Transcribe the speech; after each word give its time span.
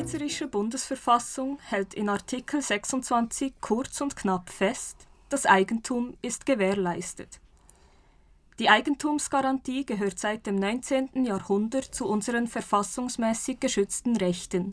schweizerische 0.00 0.46
Bundesverfassung 0.46 1.58
hält 1.60 1.92
in 1.92 2.08
Artikel 2.08 2.62
26 2.62 3.52
kurz 3.60 4.00
und 4.00 4.16
knapp 4.16 4.48
fest, 4.48 4.96
das 5.28 5.44
Eigentum 5.44 6.16
ist 6.22 6.46
gewährleistet. 6.46 7.38
Die 8.58 8.70
Eigentumsgarantie 8.70 9.84
gehört 9.84 10.18
seit 10.18 10.46
dem 10.46 10.56
19. 10.56 11.26
Jahrhundert 11.26 11.84
zu 11.84 12.06
unseren 12.06 12.46
verfassungsmäßig 12.46 13.60
geschützten 13.60 14.16
Rechten. 14.16 14.72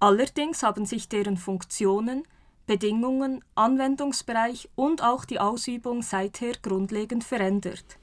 Allerdings 0.00 0.64
haben 0.64 0.86
sich 0.86 1.08
deren 1.08 1.36
Funktionen, 1.36 2.24
Bedingungen, 2.66 3.44
Anwendungsbereich 3.54 4.68
und 4.74 5.04
auch 5.04 5.24
die 5.24 5.38
Ausübung 5.38 6.02
seither 6.02 6.54
grundlegend 6.60 7.22
verändert. 7.22 7.96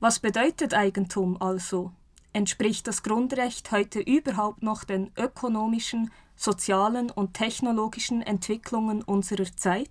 Was 0.00 0.18
bedeutet 0.18 0.72
Eigentum 0.72 1.38
also? 1.42 1.92
Entspricht 2.36 2.86
das 2.86 3.02
Grundrecht 3.02 3.72
heute 3.72 3.98
überhaupt 3.98 4.62
noch 4.62 4.84
den 4.84 5.10
ökonomischen, 5.16 6.10
sozialen 6.36 7.10
und 7.10 7.32
technologischen 7.32 8.20
Entwicklungen 8.20 9.00
unserer 9.02 9.46
Zeit? 9.56 9.88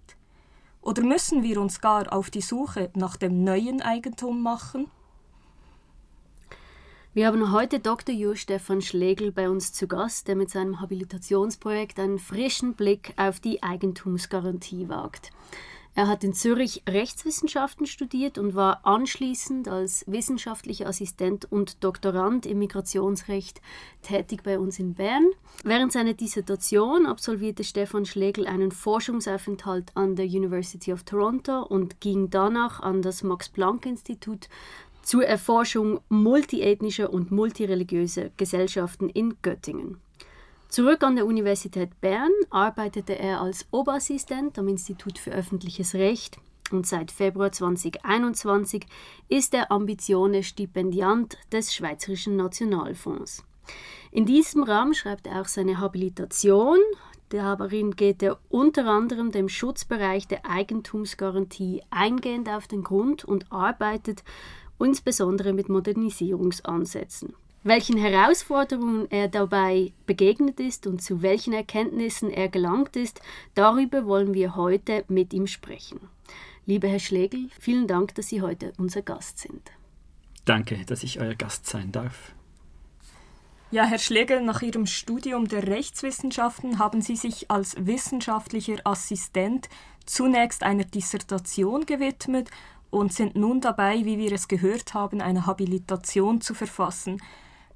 Oder 0.80 1.02
müssen 1.02 1.42
wir 1.42 1.60
uns 1.60 1.82
gar 1.82 2.14
auf 2.14 2.30
die 2.30 2.42
Suche 2.42 2.92
nach 2.94 3.18
dem 3.18 3.44
neuen 3.44 3.82
Eigentum 3.82 4.44
machen? 4.44 4.92
Wir 7.16 7.26
haben 7.26 7.52
heute 7.52 7.80
Dr. 7.80 8.14
Jur 8.14 8.36
Stefan 8.36 8.84
Schlegel 8.84 9.32
bei 9.32 9.50
uns 9.50 9.74
zu 9.74 9.88
Gast, 9.88 10.28
der 10.28 10.36
mit 10.36 10.52
seinem 10.52 10.80
Habilitationsprojekt 10.80 12.00
einen 12.00 12.20
frischen 12.20 12.76
Blick 12.76 13.16
auf 13.18 13.40
die 13.40 13.64
Eigentumsgarantie 13.64 14.88
wagt. 14.88 15.32
Er 15.98 16.10
hat 16.10 16.26
in 16.26 16.34
Zürich 16.34 16.84
Rechtswissenschaften 16.90 17.86
studiert 17.86 18.38
und 18.38 18.54
war 18.54 18.86
anschließend 18.86 19.70
als 19.70 20.04
wissenschaftlicher 20.08 20.88
Assistent 20.88 21.50
und 21.50 21.86
Doktorand 21.86 22.46
im 22.46 22.60
Migrationsrecht 22.60 23.62
tätig 24.02 24.44
bei 24.44 24.60
uns 24.60 24.78
in 24.78 24.94
Bern. 24.94 25.26
Während 25.64 25.94
seiner 25.94 26.14
Dissertation 26.14 27.06
absolvierte 27.06 27.64
Stefan 27.64 28.06
Schlegel 28.06 28.46
einen 28.46 28.74
Forschungsaufenthalt 28.74 29.94
an 29.96 30.18
der 30.18 30.26
University 30.26 30.92
of 30.92 31.04
Toronto 31.04 31.64
und 31.64 32.02
ging 32.02 32.30
danach 32.30 32.82
an 32.82 33.02
das 33.02 33.24
Max-Planck-Institut 33.24 34.50
zur 35.02 35.26
Erforschung 35.26 36.02
multiethnischer 36.10 37.14
und 37.14 37.32
multireligiöser 37.32 38.32
Gesellschaften 38.36 39.08
in 39.08 39.36
Göttingen. 39.42 40.02
Zurück 40.76 41.04
an 41.04 41.16
der 41.16 41.26
Universität 41.26 42.02
Bern 42.02 42.34
arbeitete 42.50 43.18
er 43.18 43.40
als 43.40 43.66
Oberassistent 43.72 44.60
am 44.60 44.68
Institut 44.68 45.18
für 45.18 45.32
öffentliches 45.32 45.96
Recht 45.96 46.38
und 46.70 46.86
seit 46.86 47.12
Februar 47.12 47.54
2021 47.54 48.86
ist 49.30 49.54
er 49.54 49.72
Ambitione 49.72 50.44
Stipendiant 50.44 51.38
des 51.50 51.74
Schweizerischen 51.74 52.36
Nationalfonds. 52.36 53.46
In 54.12 54.26
diesem 54.26 54.64
Rahmen 54.64 54.94
schreibt 54.94 55.28
er 55.28 55.40
auch 55.40 55.48
seine 55.48 55.80
Habilitation. 55.80 56.80
Darin 57.30 57.96
geht 57.96 58.22
er 58.22 58.38
unter 58.50 58.86
anderem 58.86 59.32
dem 59.32 59.48
Schutzbereich 59.48 60.28
der 60.28 60.46
Eigentumsgarantie 60.46 61.84
eingehend 61.90 62.50
auf 62.50 62.68
den 62.68 62.84
Grund 62.84 63.24
und 63.24 63.50
arbeitet 63.50 64.26
insbesondere 64.78 65.54
mit 65.54 65.70
Modernisierungsansätzen. 65.70 67.34
Welchen 67.68 67.98
Herausforderungen 67.98 69.10
er 69.10 69.28
dabei 69.28 69.92
begegnet 70.06 70.60
ist 70.60 70.86
und 70.86 71.02
zu 71.02 71.24
welchen 71.24 71.52
Erkenntnissen 71.52 72.30
er 72.30 72.48
gelangt 72.48 72.96
ist, 72.96 73.22
darüber 73.56 74.06
wollen 74.06 74.36
wir 74.36 74.56
heute 74.56 75.04
mit 75.08 75.34
ihm 75.34 75.48
sprechen. 75.48 76.00
Lieber 76.68 76.88
Herr 76.88 77.00
Schlegel, 77.00 77.50
vielen 77.60 77.88
Dank, 77.88 78.14
dass 78.14 78.28
Sie 78.28 78.44
heute 78.44 78.72
unser 78.78 79.02
Gast 79.02 79.40
sind. 79.40 79.72
Danke, 80.46 80.86
dass 80.86 81.02
ich 81.02 81.20
euer 81.20 81.34
Gast 81.34 81.66
sein 81.66 81.92
darf. 81.92 82.34
Ja, 83.72 83.86
Herr 83.86 83.98
Schlegel, 83.98 84.44
nach 84.44 84.62
Ihrem 84.62 84.86
Studium 84.86 85.48
der 85.48 85.66
Rechtswissenschaften 85.66 86.78
haben 86.78 87.02
Sie 87.02 87.16
sich 87.16 87.50
als 87.50 87.76
wissenschaftlicher 87.80 88.78
Assistent 88.84 89.70
zunächst 90.06 90.62
einer 90.62 90.84
Dissertation 90.84 91.88
gewidmet 91.88 92.52
und 92.92 93.12
sind 93.12 93.36
nun 93.36 93.60
dabei, 93.60 94.06
wie 94.06 94.20
wir 94.20 94.34
es 94.34 94.48
gehört 94.48 94.94
haben, 94.94 95.20
eine 95.20 95.48
Habilitation 95.48 96.42
zu 96.42 96.54
verfassen. 96.54 97.20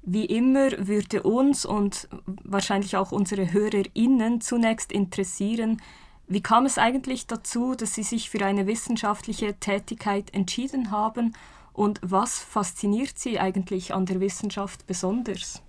Wie 0.02 0.24
immer 0.24 0.86
würde 0.86 1.22
uns 1.22 1.66
und 1.66 2.08
wahrscheinlich 2.44 2.96
auch 2.96 3.12
unsere 3.12 3.52
HörerInnen 3.52 4.40
zunächst 4.40 4.92
interessieren, 4.92 5.80
wie 6.26 6.42
kam 6.42 6.64
es 6.64 6.78
eigentlich 6.78 7.26
dazu, 7.26 7.74
dass 7.74 7.94
Sie 7.94 8.04
sich 8.04 8.30
für 8.30 8.44
eine 8.46 8.68
wissenschaftliche 8.68 9.54
Tätigkeit 9.58 10.32
entschieden 10.32 10.92
haben 10.92 11.32
und 11.72 11.98
was 12.02 12.38
fasziniert 12.38 13.18
Sie 13.18 13.40
eigentlich 13.40 13.92
an 13.92 14.06
der 14.06 14.20
Wissenschaft 14.20 14.86
besonders? 14.86 15.60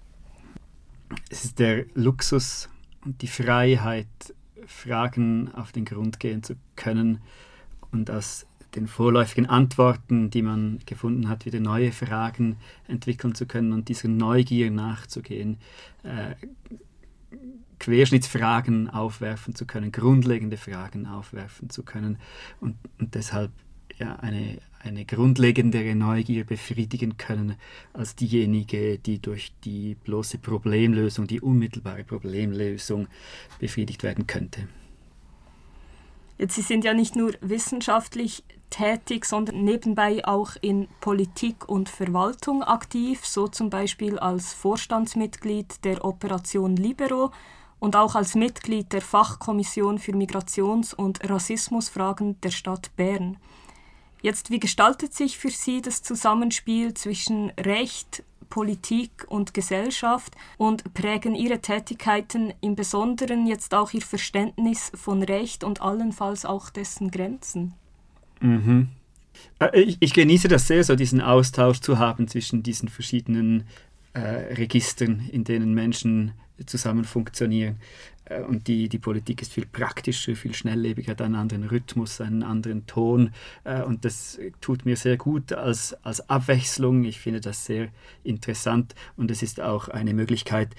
Es 1.29 1.45
ist 1.45 1.57
der 1.57 1.85
Luxus 1.95 2.69
und 3.03 3.21
die 3.23 3.27
Freiheit, 3.27 4.07
Fragen 4.67 5.51
auf 5.55 5.71
den 5.71 5.85
Grund 5.85 6.19
gehen 6.19 6.43
zu 6.43 6.53
können 6.75 7.21
und 7.91 8.11
aus 8.11 8.45
den 8.75 8.87
vorläufigen 8.87 9.47
Antworten, 9.47 10.29
die 10.29 10.41
man 10.41 10.79
gefunden 10.85 11.29
hat, 11.29 11.45
wieder 11.45 11.59
neue 11.59 11.91
Fragen 11.91 12.57
entwickeln 12.87 13.35
zu 13.35 13.45
können 13.45 13.73
und 13.73 13.89
dieser 13.89 14.07
Neugier 14.07 14.71
nachzugehen, 14.71 15.57
äh, 16.03 16.35
Querschnittsfragen 17.79 18.89
aufwerfen 18.89 19.55
zu 19.55 19.65
können, 19.65 19.91
grundlegende 19.91 20.57
Fragen 20.57 21.07
aufwerfen 21.07 21.69
zu 21.69 21.83
können 21.83 22.17
und, 22.59 22.75
und 22.99 23.15
deshalb 23.15 23.51
ja, 23.97 24.15
eine, 24.17 24.59
eine 24.79 25.05
grundlegendere 25.05 25.95
Neugier 25.95 26.43
befriedigen 26.43 27.17
können 27.17 27.55
als 27.93 28.15
diejenige, 28.15 28.97
die 28.99 29.19
durch 29.19 29.51
die 29.63 29.95
bloße 29.95 30.37
Problemlösung, 30.37 31.27
die 31.27 31.41
unmittelbare 31.41 32.03
Problemlösung 32.03 33.07
befriedigt 33.59 34.03
werden 34.03 34.27
könnte. 34.27 34.67
Jetzt, 36.41 36.55
Sie 36.55 36.63
sind 36.63 36.83
ja 36.83 36.95
nicht 36.95 37.15
nur 37.15 37.35
wissenschaftlich 37.41 38.43
tätig, 38.71 39.25
sondern 39.25 39.63
nebenbei 39.63 40.25
auch 40.25 40.53
in 40.59 40.87
Politik 40.99 41.69
und 41.69 41.87
Verwaltung 41.87 42.63
aktiv, 42.63 43.27
so 43.27 43.47
zum 43.47 43.69
Beispiel 43.69 44.17
als 44.17 44.51
Vorstandsmitglied 44.51 45.85
der 45.85 46.03
Operation 46.03 46.75
Libero 46.75 47.29
und 47.77 47.95
auch 47.95 48.15
als 48.15 48.33
Mitglied 48.33 48.91
der 48.91 49.03
Fachkommission 49.03 49.99
für 49.99 50.13
Migrations- 50.13 50.95
und 50.95 51.29
Rassismusfragen 51.29 52.41
der 52.41 52.49
Stadt 52.49 52.89
Bern. 52.95 53.37
Jetzt, 54.23 54.49
wie 54.49 54.59
gestaltet 54.59 55.13
sich 55.13 55.37
für 55.37 55.51
Sie 55.51 55.79
das 55.83 56.01
Zusammenspiel 56.01 56.95
zwischen 56.95 57.51
Recht, 57.51 58.23
Politik 58.51 59.25
und 59.27 59.55
Gesellschaft 59.55 60.35
und 60.57 60.93
prägen 60.93 61.33
Ihre 61.33 61.59
Tätigkeiten 61.59 62.53
im 62.61 62.75
Besonderen 62.75 63.47
jetzt 63.47 63.73
auch 63.73 63.91
Ihr 63.93 64.03
Verständnis 64.03 64.91
von 64.93 65.23
Recht 65.23 65.63
und 65.63 65.81
allenfalls 65.81 66.45
auch 66.45 66.69
dessen 66.69 67.09
Grenzen? 67.09 67.73
Mhm. 68.39 68.89
Äh, 69.59 69.81
ich, 69.81 69.97
ich, 69.99 70.13
genieße 70.13 70.47
das 70.47 70.67
sehr, 70.67 70.83
so 70.83 70.95
diesen 70.95 71.21
Austausch 71.21 71.79
zu 71.79 71.97
haben 71.97 72.27
zwischen 72.27 72.61
diesen 72.61 72.89
verschiedenen 72.89 73.63
äh, 74.13 74.19
Registern, 74.19 75.27
in 75.31 75.43
denen 75.43 75.73
Menschen 75.73 76.33
zusammen 76.67 77.05
funktionieren. 77.05 77.77
Äh, 78.31 78.41
und 78.41 78.67
die, 78.67 78.89
die 78.89 78.99
Politik 78.99 79.41
ist 79.41 79.53
viel 79.53 79.65
praktischer, 79.65 80.35
viel 80.35 80.53
schnelllebiger, 80.53 81.11
hat 81.11 81.21
einen 81.21 81.35
anderen 81.35 81.63
Rhythmus, 81.65 82.21
einen 82.21 82.43
anderen 82.43 82.85
Ton. 82.85 83.31
Äh, 83.63 83.83
und 83.83 84.05
das 84.05 84.39
tut 84.61 84.85
mir 84.85 84.95
sehr 84.95 85.17
gut 85.17 85.53
als, 85.53 85.93
als 86.03 86.29
Abwechslung. 86.29 87.03
Ich 87.03 87.19
finde 87.19 87.41
das 87.41 87.65
sehr 87.65 87.89
interessant 88.23 88.95
und 89.17 89.31
es 89.31 89.43
ist 89.43 89.61
auch 89.61 89.89
eine 89.89 90.13
Möglichkeit, 90.13 90.69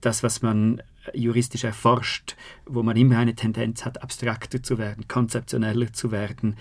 das, 0.00 0.22
was 0.22 0.42
man 0.42 0.80
juristisch 1.12 1.64
erforscht, 1.64 2.36
wo 2.66 2.82
man 2.82 2.96
immer 2.96 3.18
eine 3.18 3.34
Tendenz 3.34 3.84
hat, 3.84 4.02
abstrakter 4.02 4.62
zu 4.62 4.78
werden, 4.78 5.08
konzeptioneller 5.08 5.92
zu 5.92 6.12
werden 6.12 6.56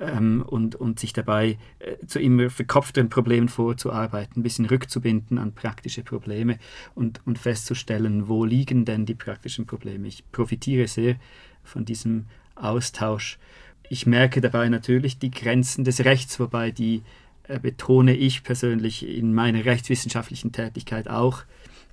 ähm, 0.00 0.44
und, 0.46 0.74
und 0.76 0.98
sich 0.98 1.12
dabei 1.12 1.58
äh, 1.78 2.04
zu 2.06 2.20
immer 2.20 2.50
verkopfteren 2.50 3.08
Problemen 3.08 3.48
vorzuarbeiten, 3.48 4.40
ein 4.40 4.42
bisschen 4.42 4.66
rückzubinden 4.66 5.38
an 5.38 5.52
praktische 5.54 6.02
Probleme 6.02 6.58
und, 6.94 7.20
und 7.26 7.38
festzustellen, 7.38 8.28
wo 8.28 8.44
liegen 8.44 8.84
denn 8.84 9.06
die 9.06 9.14
praktischen 9.14 9.66
Probleme. 9.66 10.08
Ich 10.08 10.30
profitiere 10.32 10.88
sehr 10.88 11.16
von 11.62 11.84
diesem 11.84 12.26
Austausch. 12.54 13.38
Ich 13.88 14.06
merke 14.06 14.40
dabei 14.40 14.68
natürlich 14.68 15.18
die 15.18 15.30
Grenzen 15.30 15.84
des 15.84 16.04
Rechts, 16.04 16.40
wobei 16.40 16.70
die 16.70 17.02
äh, 17.44 17.58
betone 17.58 18.14
ich 18.14 18.42
persönlich 18.42 19.06
in 19.06 19.34
meiner 19.34 19.64
rechtswissenschaftlichen 19.64 20.52
Tätigkeit 20.52 21.08
auch 21.08 21.44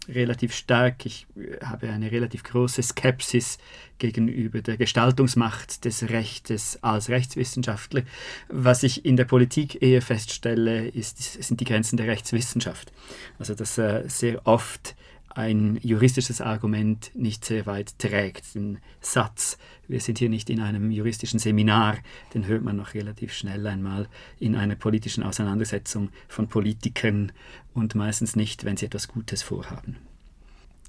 relativ 0.07 0.53
stark. 0.53 1.05
Ich 1.05 1.27
äh, 1.35 1.63
habe 1.63 1.89
eine 1.89 2.11
relativ 2.11 2.43
große 2.43 2.81
Skepsis 2.81 3.57
gegenüber 3.97 4.61
der 4.61 4.77
Gestaltungsmacht 4.77 5.85
des 5.85 6.09
Rechtes 6.09 6.79
als 6.81 7.09
Rechtswissenschaftler. 7.09 8.03
Was 8.49 8.83
ich 8.83 9.05
in 9.05 9.15
der 9.15 9.25
Politik 9.25 9.81
eher 9.81 10.01
feststelle, 10.01 10.87
ist, 10.87 11.43
sind 11.43 11.59
die 11.59 11.65
Grenzen 11.65 11.97
der 11.97 12.07
Rechtswissenschaft. 12.07 12.91
Also 13.37 13.53
dass 13.53 13.77
äh, 13.77 14.03
sehr 14.07 14.45
oft 14.47 14.95
ein 15.35 15.79
juristisches 15.81 16.41
Argument 16.41 17.11
nicht 17.15 17.45
sehr 17.45 17.65
weit 17.65 17.97
trägt. 17.99 18.55
Den 18.55 18.79
Satz, 18.99 19.57
wir 19.87 19.99
sind 19.99 20.19
hier 20.19 20.29
nicht 20.29 20.49
in 20.49 20.59
einem 20.59 20.91
juristischen 20.91 21.39
Seminar, 21.39 21.97
den 22.33 22.47
hört 22.47 22.63
man 22.63 22.77
noch 22.77 22.93
relativ 22.93 23.33
schnell 23.33 23.65
einmal 23.67 24.07
in 24.39 24.55
einer 24.55 24.75
politischen 24.75 25.23
Auseinandersetzung 25.23 26.09
von 26.27 26.47
Politikern 26.47 27.31
und 27.73 27.95
meistens 27.95 28.35
nicht, 28.35 28.65
wenn 28.65 28.77
sie 28.77 28.85
etwas 28.85 29.07
Gutes 29.07 29.43
vorhaben. 29.43 29.97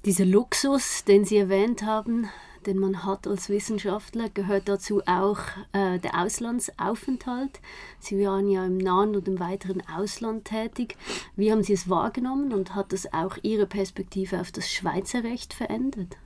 Dieser 0.05 0.25
Luxus, 0.25 1.05
den 1.05 1.23
Sie 1.23 1.37
erwähnt 1.37 1.83
haben, 1.83 2.27
den 2.63 2.79
man 2.79 3.05
hat 3.05 3.27
als 3.27 3.49
Wissenschaftler, 3.49 4.29
gehört 4.29 4.67
dazu 4.67 5.01
auch 5.05 5.39
äh, 5.73 5.99
der 5.99 6.19
Auslandsaufenthalt. 6.19 7.59
Sie 7.99 8.19
waren 8.25 8.49
ja 8.49 8.65
im 8.65 8.77
nahen 8.77 9.15
und 9.15 9.27
im 9.27 9.39
weiteren 9.39 9.83
Ausland 9.87 10.45
tätig. 10.45 10.97
Wie 11.35 11.51
haben 11.51 11.63
Sie 11.63 11.73
es 11.73 11.89
wahrgenommen 11.89 12.53
und 12.53 12.75
hat 12.75 12.93
das 12.93 13.13
auch 13.13 13.37
Ihre 13.41 13.67
Perspektive 13.67 14.39
auf 14.39 14.51
das 14.51 14.71
Schweizer 14.71 15.23
Recht 15.23 15.53
verändert? 15.53 16.17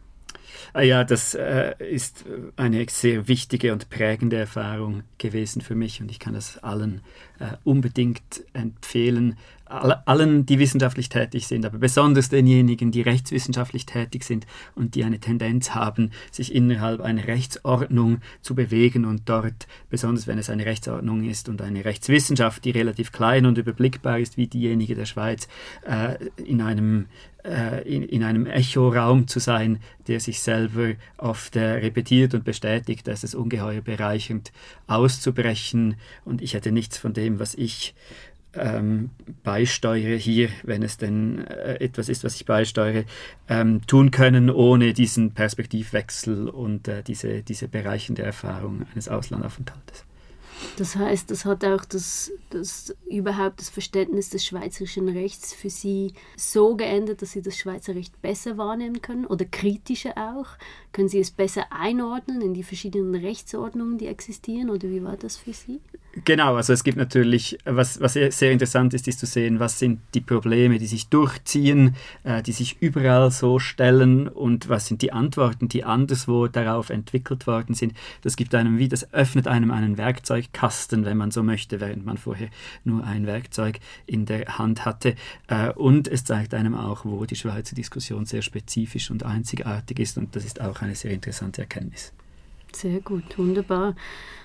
Ah 0.74 0.82
ja, 0.82 1.04
das 1.04 1.34
äh, 1.34 1.74
ist 1.80 2.26
eine 2.56 2.86
sehr 2.90 3.28
wichtige 3.28 3.74
und 3.74 3.90
prägende 3.90 4.38
Erfahrung 4.38 5.04
gewesen 5.18 5.62
für 5.62 5.76
mich 5.76 6.02
und 6.02 6.12
ich 6.12 6.20
kann 6.20 6.34
das 6.34 6.58
allen 6.60 7.02
äh, 7.40 7.56
unbedingt 7.64 8.44
empfehlen, 8.54 9.38
allen, 9.70 10.46
die 10.46 10.60
wissenschaftlich 10.60 11.10
tätig 11.10 11.48
sind, 11.48 11.66
aber 11.66 11.78
besonders 11.78 12.30
denjenigen, 12.30 12.92
die 12.92 13.02
rechtswissenschaftlich 13.02 13.86
tätig 13.86 14.24
sind 14.24 14.48
und 14.76 14.96
die 14.96 15.04
eine 15.04 15.20
Tendenz 15.20 15.72
haben, 15.72 16.12
sich 16.32 16.56
innerhalb 16.56 17.02
einer 17.02 17.28
Rechtsordnung 17.28 18.20
zu 18.42 18.56
bewegen 18.56 19.06
und 19.06 19.28
dort, 19.28 19.68
besonders 19.90 20.28
wenn 20.28 20.38
es 20.38 20.50
eine 20.50 20.66
Rechtsordnung 20.66 21.30
ist 21.30 21.50
und 21.50 21.62
eine 21.62 21.84
Rechtswissenschaft, 21.84 22.64
die 22.64 22.72
relativ 22.72 23.12
klein 23.12 23.46
und 23.46 23.58
überblickbar 23.58 24.20
ist 24.20 24.38
wie 24.38 24.48
diejenige 24.48 24.96
der 24.96 25.06
Schweiz, 25.06 25.48
äh, 25.86 26.16
in 26.38 26.62
einem 26.62 27.08
äh, 27.44 27.88
in, 27.88 28.04
in, 28.04 28.24
einem 28.24 28.46
Echoraum 28.46 29.28
zu 29.28 29.40
sein, 29.40 29.80
der 30.08 30.20
sich 30.20 30.37
selber 30.42 30.94
oft 31.18 31.56
äh, 31.56 31.64
repetiert 31.64 32.34
und 32.34 32.44
bestätigt, 32.44 33.08
dass 33.08 33.24
es 33.24 33.36
ungeheuer 33.36 33.82
bereichernd 33.82 34.52
auszubrechen. 34.88 35.96
Und 36.26 36.42
ich 36.42 36.54
hätte 36.54 36.72
nichts 36.72 36.98
von 36.98 37.14
dem, 37.14 37.40
was 37.40 37.56
ich 37.56 37.96
ähm, 38.54 39.12
beisteuere 39.44 40.18
hier, 40.18 40.50
wenn 40.64 40.84
es 40.84 40.98
denn 40.98 41.46
äh, 41.46 41.76
etwas 41.76 42.10
ist, 42.10 42.24
was 42.24 42.36
ich 42.36 42.46
beisteuere, 42.46 43.04
ähm, 43.50 43.86
tun 43.88 44.12
können, 44.12 44.50
ohne 44.50 44.94
diesen 44.94 45.34
Perspektivwechsel 45.34 46.50
und 46.50 46.88
äh, 46.88 47.04
diese, 47.04 47.44
diese 47.44 47.68
bereichende 47.68 48.24
Erfahrung 48.24 48.86
eines 48.92 49.10
Auslandaufenthaltes. 49.10 50.06
Das 50.78 50.96
heißt, 50.96 51.32
das 51.32 51.46
hat 51.46 51.66
auch 51.66 51.86
das, 51.86 52.32
das 52.50 52.96
überhaupt 53.08 53.60
das 53.60 53.70
Verständnis 53.70 54.30
des 54.30 54.46
schweizerischen 54.46 55.10
Rechts 55.10 55.54
für 55.54 55.70
Sie 55.70 56.14
so 56.36 56.76
geändert, 56.76 57.22
dass 57.22 57.32
Sie 57.32 57.42
das 57.42 57.58
Schweizer 57.58 57.96
Recht 57.96 58.22
besser 58.22 58.58
wahrnehmen 58.58 59.02
können 59.02 59.26
oder 59.26 59.46
kritischer 59.46 60.14
auch. 60.18 60.48
Können 60.92 61.10
Sie 61.10 61.20
es 61.20 61.32
besser 61.32 61.72
einordnen 61.72 62.42
in 62.42 62.54
die 62.54 62.64
verschiedenen 62.64 63.16
Rechtsordnungen, 63.16 63.98
die 63.98 64.08
existieren 64.08 64.70
oder 64.70 64.90
wie 64.90 65.04
war 65.04 65.18
das 65.18 65.38
für 65.38 65.54
Sie? 65.54 65.80
Genau, 66.26 66.56
also 66.56 66.74
es 66.74 66.84
gibt 66.84 66.98
natürlich, 66.98 67.60
was, 67.66 68.02
was 68.02 68.14
sehr 68.14 68.52
interessant 68.52 68.94
ist, 68.94 69.08
ist 69.08 69.20
zu 69.20 69.28
sehen, 69.28 69.60
was 69.60 69.78
sind 69.78 70.00
die 70.16 70.22
Probleme, 70.22 70.80
die 70.80 70.88
sich 70.88 71.10
durchziehen, 71.10 71.96
äh, 72.24 72.42
die 72.42 72.54
sich 72.54 72.82
überall 72.82 73.30
so 73.30 73.60
stellen 73.60 74.28
und 74.28 74.68
was 74.68 74.88
sind 74.88 75.02
die 75.04 75.12
Antworten, 75.12 75.68
die 75.68 75.84
anderswo 75.84 76.48
darauf 76.48 76.90
entwickelt 76.90 77.46
worden 77.46 77.76
sind. 77.76 77.94
Das 78.22 78.36
gibt 78.36 78.56
einem 78.56 78.80
wie, 78.80 78.88
das 78.88 79.14
öffnet 79.14 79.48
einem 79.48 79.70
einen 79.70 79.98
Werkzeugkasten, 79.98 81.06
wenn 81.06 81.18
man 81.18 81.30
so 81.30 81.44
möchte, 81.44 81.80
während 81.82 82.06
man 82.06 82.18
vorher 82.18 82.50
nur 82.84 83.04
ein 83.04 83.28
Werkzeug 83.28 83.80
in 84.08 84.26
der 84.26 84.58
Hand 84.58 84.86
hatte. 84.86 85.16
Äh, 85.48 85.72
und 85.72 86.08
es 86.08 86.24
zeigt 86.24 86.54
einem 86.56 86.74
auch, 86.74 87.06
wo 87.06 87.26
die 87.26 87.36
Schweizer 87.36 87.76
Diskussion 87.76 88.26
sehr 88.26 88.42
spezifisch 88.42 89.12
und 89.12 89.24
einzigartig 89.24 90.00
ist 90.00 90.18
und 90.18 90.36
das 90.36 90.46
ist 90.46 90.62
auch 90.62 90.82
eine 90.82 90.96
sehr 90.96 91.12
interessante 91.12 91.62
Erkenntnis. 91.62 92.14
Sehr 92.78 93.02
gut, 93.02 93.40
wunderbar. 93.40 93.96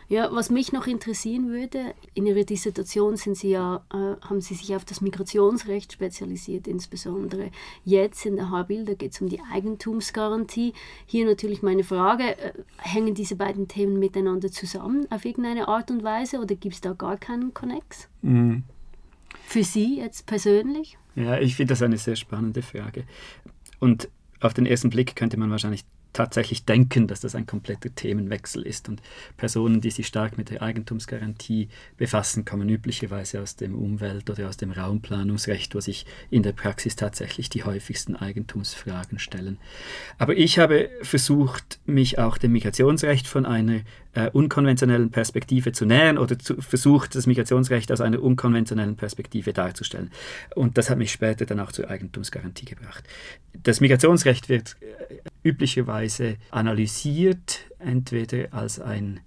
Ja, 0.08 0.30
was 0.32 0.48
mich 0.48 0.72
noch 0.72 0.86
interessieren 0.86 1.50
würde, 1.50 1.94
in 2.14 2.24
Ihrer 2.24 2.44
Dissertation 2.44 3.16
sind 3.16 3.36
Sie 3.36 3.50
ja, 3.50 3.84
äh, 3.92 4.26
haben 4.26 4.40
Sie 4.40 4.54
sich 4.54 4.74
auf 4.74 4.86
das 4.86 5.02
Migrationsrecht 5.02 5.92
spezialisiert, 5.92 6.66
insbesondere 6.66 7.50
jetzt 7.84 8.24
in 8.24 8.36
der 8.36 8.48
Habil, 8.48 8.86
da 8.86 8.94
geht 8.94 9.12
es 9.12 9.20
um 9.20 9.28
die 9.28 9.40
Eigentumsgarantie. 9.52 10.72
Hier 11.04 11.26
natürlich 11.26 11.60
meine 11.60 11.84
Frage, 11.84 12.38
äh, 12.38 12.52
hängen 12.78 13.14
diese 13.14 13.36
beiden 13.36 13.68
Themen 13.68 13.98
miteinander 13.98 14.50
zusammen 14.50 15.06
auf 15.10 15.26
irgendeine 15.26 15.68
Art 15.68 15.90
und 15.90 16.02
Weise 16.02 16.38
oder 16.40 16.54
gibt 16.54 16.76
es 16.76 16.80
da 16.80 16.94
gar 16.94 17.18
keinen 17.18 17.52
Connex? 17.52 18.08
Mhm. 18.22 18.62
Für 19.44 19.62
Sie 19.62 19.98
jetzt 19.98 20.24
persönlich? 20.24 20.96
Ja, 21.16 21.38
ich 21.38 21.56
finde 21.56 21.72
das 21.72 21.82
eine 21.82 21.98
sehr 21.98 22.16
spannende 22.16 22.62
Frage. 22.62 23.04
Und 23.78 24.08
auf 24.40 24.54
den 24.54 24.64
ersten 24.64 24.88
Blick 24.88 25.16
könnte 25.16 25.38
man 25.38 25.50
wahrscheinlich 25.50 25.84
tatsächlich 26.12 26.64
denken, 26.64 27.06
dass 27.06 27.20
das 27.20 27.34
ein 27.34 27.46
kompletter 27.46 27.94
Themenwechsel 27.94 28.62
ist. 28.62 28.88
Und 28.88 29.02
Personen, 29.36 29.80
die 29.80 29.90
sich 29.90 30.06
stark 30.06 30.38
mit 30.38 30.50
der 30.50 30.62
Eigentumsgarantie 30.62 31.68
befassen, 31.96 32.44
kommen 32.44 32.68
üblicherweise 32.68 33.40
aus 33.40 33.56
dem 33.56 33.74
Umwelt- 33.74 34.30
oder 34.30 34.48
aus 34.48 34.56
dem 34.56 34.72
Raumplanungsrecht, 34.72 35.74
wo 35.74 35.80
sich 35.80 36.06
in 36.30 36.42
der 36.42 36.52
Praxis 36.52 36.96
tatsächlich 36.96 37.48
die 37.48 37.64
häufigsten 37.64 38.16
Eigentumsfragen 38.16 39.18
stellen. 39.18 39.58
Aber 40.18 40.36
ich 40.36 40.58
habe 40.58 40.90
versucht, 41.02 41.80
mich 41.86 42.18
auch 42.18 42.38
dem 42.38 42.52
Migrationsrecht 42.52 43.26
von 43.26 43.46
einer 43.46 43.80
äh, 44.14 44.28
unkonventionellen 44.30 45.10
Perspektive 45.10 45.72
zu 45.72 45.86
nähern 45.86 46.18
oder 46.18 46.38
zu, 46.38 46.60
versucht, 46.60 47.14
das 47.14 47.26
Migrationsrecht 47.26 47.90
aus 47.92 48.00
einer 48.00 48.22
unkonventionellen 48.22 48.96
Perspektive 48.96 49.52
darzustellen. 49.52 50.10
Und 50.54 50.78
das 50.78 50.90
hat 50.90 50.98
mich 50.98 51.12
später 51.12 51.46
dann 51.46 51.60
auch 51.60 51.72
zur 51.72 51.88
Eigentumsgarantie 51.88 52.66
gebracht. 52.66 53.04
Das 53.62 53.80
Migrationsrecht 53.80 54.48
wird 54.48 54.76
äh, 54.80 55.48
üblicherweise 55.48 56.36
analysiert, 56.50 57.60
entweder 57.78 58.52
als 58.52 58.80
ein 58.80 59.20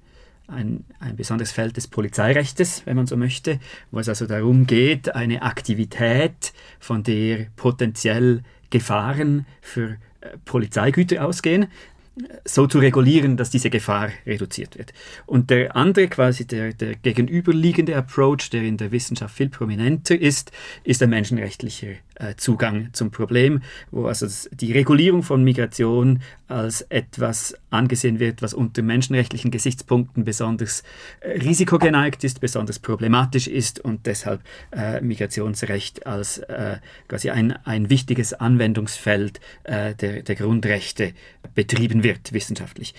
ein, 0.47 0.85
ein 0.99 1.15
besonderes 1.15 1.51
Feld 1.51 1.77
des 1.77 1.87
Polizeirechtes, 1.87 2.83
wenn 2.85 2.95
man 2.95 3.07
so 3.07 3.17
möchte, 3.17 3.59
wo 3.91 3.99
es 3.99 4.09
also 4.09 4.27
darum 4.27 4.67
geht, 4.67 5.15
eine 5.15 5.41
Aktivität, 5.41 6.53
von 6.79 7.01
der 7.01 7.47
potenziell 7.55 8.43
Gefahren 8.69 9.45
für 9.61 9.97
äh, 10.21 10.37
Polizeigüter 10.45 11.25
ausgehen, 11.25 11.67
so 12.45 12.67
zu 12.67 12.79
regulieren, 12.79 13.35
dass 13.37 13.49
diese 13.49 13.69
Gefahr 13.69 14.09
reduziert 14.25 14.77
wird. 14.77 14.93
Und 15.25 15.49
der 15.49 15.75
andere, 15.75 16.07
quasi 16.07 16.45
der, 16.45 16.73
der 16.73 16.95
gegenüberliegende 16.95 17.95
Approach, 17.95 18.49
der 18.51 18.63
in 18.63 18.77
der 18.77 18.91
Wissenschaft 18.91 19.35
viel 19.35 19.49
prominenter 19.49 20.19
ist, 20.19 20.51
ist 20.83 21.01
der 21.01 21.07
menschenrechtliche 21.07 21.97
Zugang 22.37 22.89
zum 22.93 23.11
Problem, 23.11 23.61
wo 23.91 24.05
also 24.05 24.27
die 24.51 24.71
Regulierung 24.71 25.23
von 25.23 25.43
Migration 25.43 26.21
als 26.47 26.81
etwas 26.83 27.55
angesehen 27.69 28.19
wird, 28.19 28.41
was 28.41 28.53
unter 28.53 28.81
menschenrechtlichen 28.81 29.51
Gesichtspunkten 29.51 30.23
besonders 30.23 30.83
äh, 31.21 31.39
risikogeneigt 31.39 32.23
ist, 32.23 32.39
besonders 32.41 32.79
problematisch 32.79 33.47
ist 33.47 33.79
und 33.79 34.05
deshalb 34.05 34.41
äh, 34.71 35.01
Migrationsrecht 35.01 36.05
als 36.05 36.39
äh, 36.39 36.77
quasi 37.07 37.29
ein, 37.31 37.53
ein 37.65 37.89
wichtiges 37.89 38.33
Anwendungsfeld 38.33 39.39
äh, 39.63 39.95
der, 39.95 40.23
der 40.23 40.35
Grundrechte 40.35 41.13
betrieben 41.53 42.03
wird 42.03 42.33
wissenschaftlich. 42.33 42.93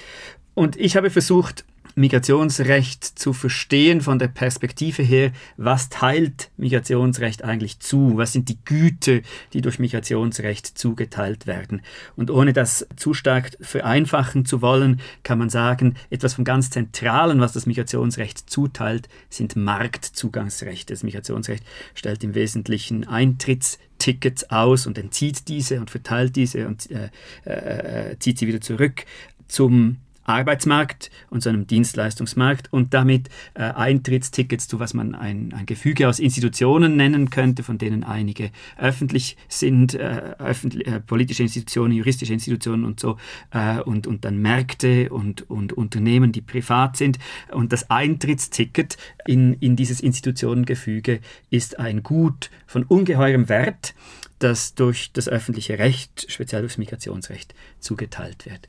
Und 0.54 0.76
ich 0.76 0.96
habe 0.96 1.10
versucht, 1.10 1.64
Migrationsrecht 1.98 3.04
zu 3.04 3.32
verstehen 3.32 4.02
von 4.02 4.18
der 4.18 4.28
Perspektive 4.28 5.02
her, 5.02 5.32
was 5.56 5.88
teilt 5.88 6.50
Migrationsrecht 6.58 7.42
eigentlich 7.42 7.80
zu? 7.80 8.18
Was 8.18 8.34
sind 8.34 8.50
die 8.50 8.58
Güter, 8.66 9.20
die 9.54 9.62
durch 9.62 9.78
Migrationsrecht 9.78 10.66
zugeteilt 10.66 11.46
werden? 11.46 11.80
Und 12.14 12.30
ohne 12.30 12.52
das 12.52 12.86
zu 12.96 13.14
stark 13.14 13.56
vereinfachen 13.62 14.44
zu 14.44 14.60
wollen, 14.60 15.00
kann 15.22 15.38
man 15.38 15.48
sagen, 15.48 15.94
etwas 16.10 16.34
vom 16.34 16.44
ganz 16.44 16.68
Zentralen, 16.68 17.40
was 17.40 17.54
das 17.54 17.64
Migrationsrecht 17.64 18.50
zuteilt, 18.50 19.08
sind 19.30 19.56
Marktzugangsrechte. 19.56 20.92
Das 20.92 21.02
Migrationsrecht 21.02 21.64
stellt 21.94 22.22
im 22.22 22.34
Wesentlichen 22.34 23.08
Eintrittstickets 23.08 24.50
aus 24.50 24.86
und 24.86 24.98
entzieht 24.98 25.48
diese 25.48 25.80
und 25.80 25.90
verteilt 25.90 26.36
diese 26.36 26.68
und 26.68 26.90
äh, 26.90 27.08
äh, 27.46 28.10
äh 28.10 28.18
zieht 28.18 28.38
sie 28.38 28.46
wieder 28.46 28.60
zurück 28.60 29.06
zum 29.48 29.96
Arbeitsmarkt 30.26 31.10
und 31.30 31.42
zu 31.42 31.48
einem 31.48 31.66
Dienstleistungsmarkt 31.66 32.72
und 32.72 32.94
damit 32.94 33.28
äh, 33.54 33.62
Eintrittstickets 33.62 34.68
zu 34.68 34.80
was 34.80 34.94
man 34.94 35.14
ein, 35.14 35.52
ein 35.52 35.66
Gefüge 35.66 36.08
aus 36.08 36.18
Institutionen 36.18 36.96
nennen 36.96 37.30
könnte, 37.30 37.62
von 37.62 37.78
denen 37.78 38.04
einige 38.04 38.50
öffentlich 38.76 39.36
sind, 39.48 39.94
äh, 39.94 40.34
öffentlich, 40.38 40.86
äh, 40.86 41.00
politische 41.00 41.42
Institutionen, 41.42 41.92
juristische 41.92 42.32
Institutionen 42.32 42.84
und 42.84 43.00
so, 43.00 43.16
äh, 43.52 43.80
und, 43.80 44.06
und 44.06 44.24
dann 44.24 44.38
Märkte 44.38 45.10
und, 45.10 45.48
und 45.50 45.72
Unternehmen, 45.72 46.32
die 46.32 46.40
privat 46.40 46.96
sind. 46.96 47.18
Und 47.52 47.72
das 47.72 47.90
Eintrittsticket 47.90 48.96
in, 49.26 49.54
in 49.54 49.76
dieses 49.76 50.00
Institutionengefüge 50.00 51.20
ist 51.50 51.78
ein 51.78 52.02
Gut 52.02 52.50
von 52.66 52.84
ungeheurem 52.84 53.48
Wert, 53.48 53.94
das 54.38 54.74
durch 54.74 55.12
das 55.12 55.28
öffentliche 55.28 55.78
Recht, 55.78 56.26
speziell 56.28 56.60
durchs 56.60 56.78
Migrationsrecht, 56.78 57.54
zugeteilt 57.80 58.44
wird. 58.46 58.68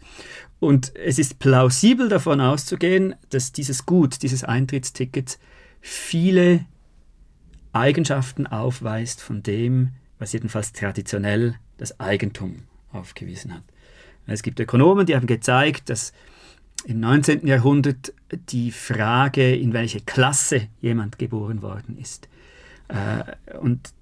Und 0.60 0.96
es 0.96 1.20
ist 1.20 1.40
plausibel 1.40 2.10
davon 2.10 2.42
auszugehen, 2.42 3.16
dass 3.30 3.52
dieses 3.52 3.86
Gut, 3.86 4.24
dieses 4.24 4.44
Eintrittsticket 4.44 5.38
viele 5.82 6.66
Eigenschaften 7.74 8.48
aufweist 8.48 9.22
von 9.22 9.44
dem, 9.44 9.92
was 10.18 10.34
jedenfalls 10.34 10.74
traditionell 10.74 11.56
das 11.78 12.00
Eigentum 12.00 12.64
aufgewiesen 12.92 13.54
hat. 13.54 13.64
Es 14.26 14.44
gibt 14.44 14.60
Ökonomen, 14.60 15.06
die 15.06 15.16
haben 15.16 15.28
gezeigt, 15.28 15.90
dass 15.90 16.12
im 16.86 17.00
19. 17.00 17.48
Jahrhundert 17.48 18.14
die 18.50 18.72
Frage, 18.72 19.56
in 19.56 19.74
welche 19.74 20.02
Klasse 20.02 20.68
jemand 20.82 21.18
geboren 21.18 21.62
worden 21.62 21.98
ist, 21.98 22.28
und 23.60 23.94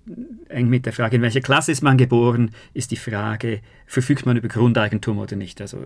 eng 0.49 0.69
mit 0.69 0.85
der 0.85 0.93
Frage, 0.93 1.15
in 1.15 1.21
welcher 1.21 1.41
Klasse 1.41 1.71
ist 1.71 1.81
man 1.81 1.97
geboren, 1.97 2.51
ist 2.73 2.91
die 2.91 2.97
Frage, 2.97 3.61
verfügt 3.87 4.25
man 4.25 4.37
über 4.37 4.47
Grundeigentum 4.47 5.17
oder 5.17 5.35
nicht. 5.35 5.59
Also 5.59 5.81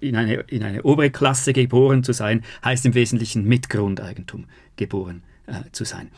in 0.00 0.16
eine, 0.16 0.34
in 0.48 0.62
eine 0.62 0.82
obere 0.84 1.10
Klasse 1.10 1.52
geboren 1.52 2.04
zu 2.04 2.12
sein, 2.12 2.44
heißt 2.64 2.86
im 2.86 2.94
Wesentlichen 2.94 3.44
mit 3.44 3.68
Grundeigentum 3.68 4.46
geboren 4.76 5.22
äh, 5.46 5.70
zu 5.72 5.84
sein. 5.84 6.10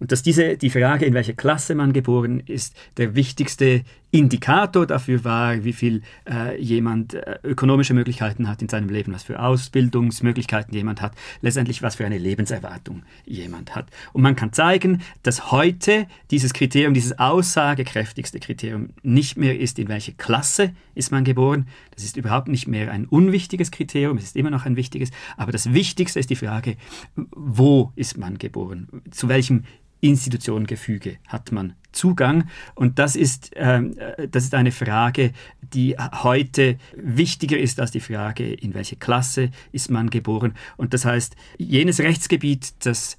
Und 0.00 0.12
dass 0.12 0.22
diese, 0.22 0.56
die 0.56 0.70
Frage, 0.70 1.04
in 1.04 1.14
welcher 1.14 1.34
Klasse 1.34 1.74
man 1.74 1.92
geboren 1.92 2.40
ist, 2.40 2.76
der 2.96 3.14
wichtigste 3.14 3.82
Indikator 4.14 4.86
dafür 4.86 5.24
war, 5.24 5.64
wie 5.64 5.72
viel 5.72 6.02
äh, 6.30 6.56
jemand 6.62 7.14
äh, 7.14 7.36
ökonomische 7.42 7.94
Möglichkeiten 7.94 8.48
hat 8.48 8.62
in 8.62 8.68
seinem 8.68 8.88
Leben, 8.88 9.12
was 9.12 9.24
für 9.24 9.40
Ausbildungsmöglichkeiten 9.40 10.72
jemand 10.72 11.02
hat, 11.02 11.16
letztendlich 11.40 11.82
was 11.82 11.96
für 11.96 12.06
eine 12.06 12.18
Lebenserwartung 12.18 13.02
jemand 13.24 13.74
hat. 13.74 13.86
Und 14.12 14.22
man 14.22 14.36
kann 14.36 14.52
zeigen, 14.52 15.02
dass 15.24 15.50
heute 15.50 16.06
dieses 16.30 16.52
Kriterium, 16.52 16.94
dieses 16.94 17.18
aussagekräftigste 17.18 18.38
Kriterium 18.38 18.90
nicht 19.02 19.36
mehr 19.36 19.58
ist, 19.58 19.80
in 19.80 19.88
welche 19.88 20.12
Klasse 20.12 20.74
ist 20.94 21.10
man 21.10 21.24
geboren. 21.24 21.66
Das 21.92 22.04
ist 22.04 22.16
überhaupt 22.16 22.46
nicht 22.46 22.68
mehr 22.68 22.92
ein 22.92 23.06
unwichtiges 23.06 23.72
Kriterium, 23.72 24.16
es 24.18 24.26
ist 24.26 24.36
immer 24.36 24.50
noch 24.50 24.64
ein 24.64 24.76
wichtiges, 24.76 25.10
aber 25.36 25.50
das 25.50 25.72
Wichtigste 25.72 26.20
ist 26.20 26.30
die 26.30 26.36
Frage, 26.36 26.76
wo 27.16 27.90
ist 27.96 28.16
man 28.16 28.38
geboren, 28.38 28.86
zu 29.10 29.28
welchem 29.28 29.64
Institutionengefüge 30.04 31.16
hat 31.28 31.50
man 31.50 31.74
Zugang. 31.92 32.48
Und 32.74 32.98
das 32.98 33.16
ist, 33.16 33.52
ähm, 33.56 33.96
äh, 33.98 34.28
das 34.28 34.44
ist 34.44 34.54
eine 34.54 34.72
Frage, 34.72 35.32
die 35.62 35.96
heute 35.98 36.76
wichtiger 36.94 37.58
ist 37.58 37.80
als 37.80 37.90
die 37.90 38.00
Frage, 38.00 38.52
in 38.52 38.74
welche 38.74 38.96
Klasse 38.96 39.50
ist 39.72 39.90
man 39.90 40.10
geboren. 40.10 40.54
Und 40.76 40.92
das 40.92 41.04
heißt, 41.04 41.36
jenes 41.56 42.00
Rechtsgebiet, 42.00 42.74
das, 42.84 43.16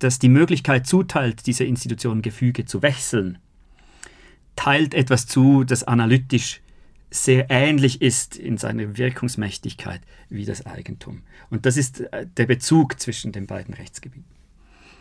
das 0.00 0.18
die 0.18 0.28
Möglichkeit 0.28 0.86
zuteilt, 0.86 1.46
diese 1.46 1.64
Institutionengefüge 1.64 2.66
zu 2.66 2.82
wechseln, 2.82 3.38
teilt 4.54 4.94
etwas 4.94 5.26
zu, 5.26 5.64
das 5.64 5.84
analytisch 5.84 6.60
sehr 7.10 7.50
ähnlich 7.50 8.00
ist 8.02 8.36
in 8.36 8.56
seiner 8.58 8.96
Wirkungsmächtigkeit 8.96 10.00
wie 10.28 10.44
das 10.44 10.66
Eigentum. 10.66 11.22
Und 11.50 11.66
das 11.66 11.76
ist 11.76 12.00
äh, 12.00 12.26
der 12.36 12.46
Bezug 12.46 13.00
zwischen 13.00 13.32
den 13.32 13.46
beiden 13.46 13.74
Rechtsgebieten. 13.74 14.41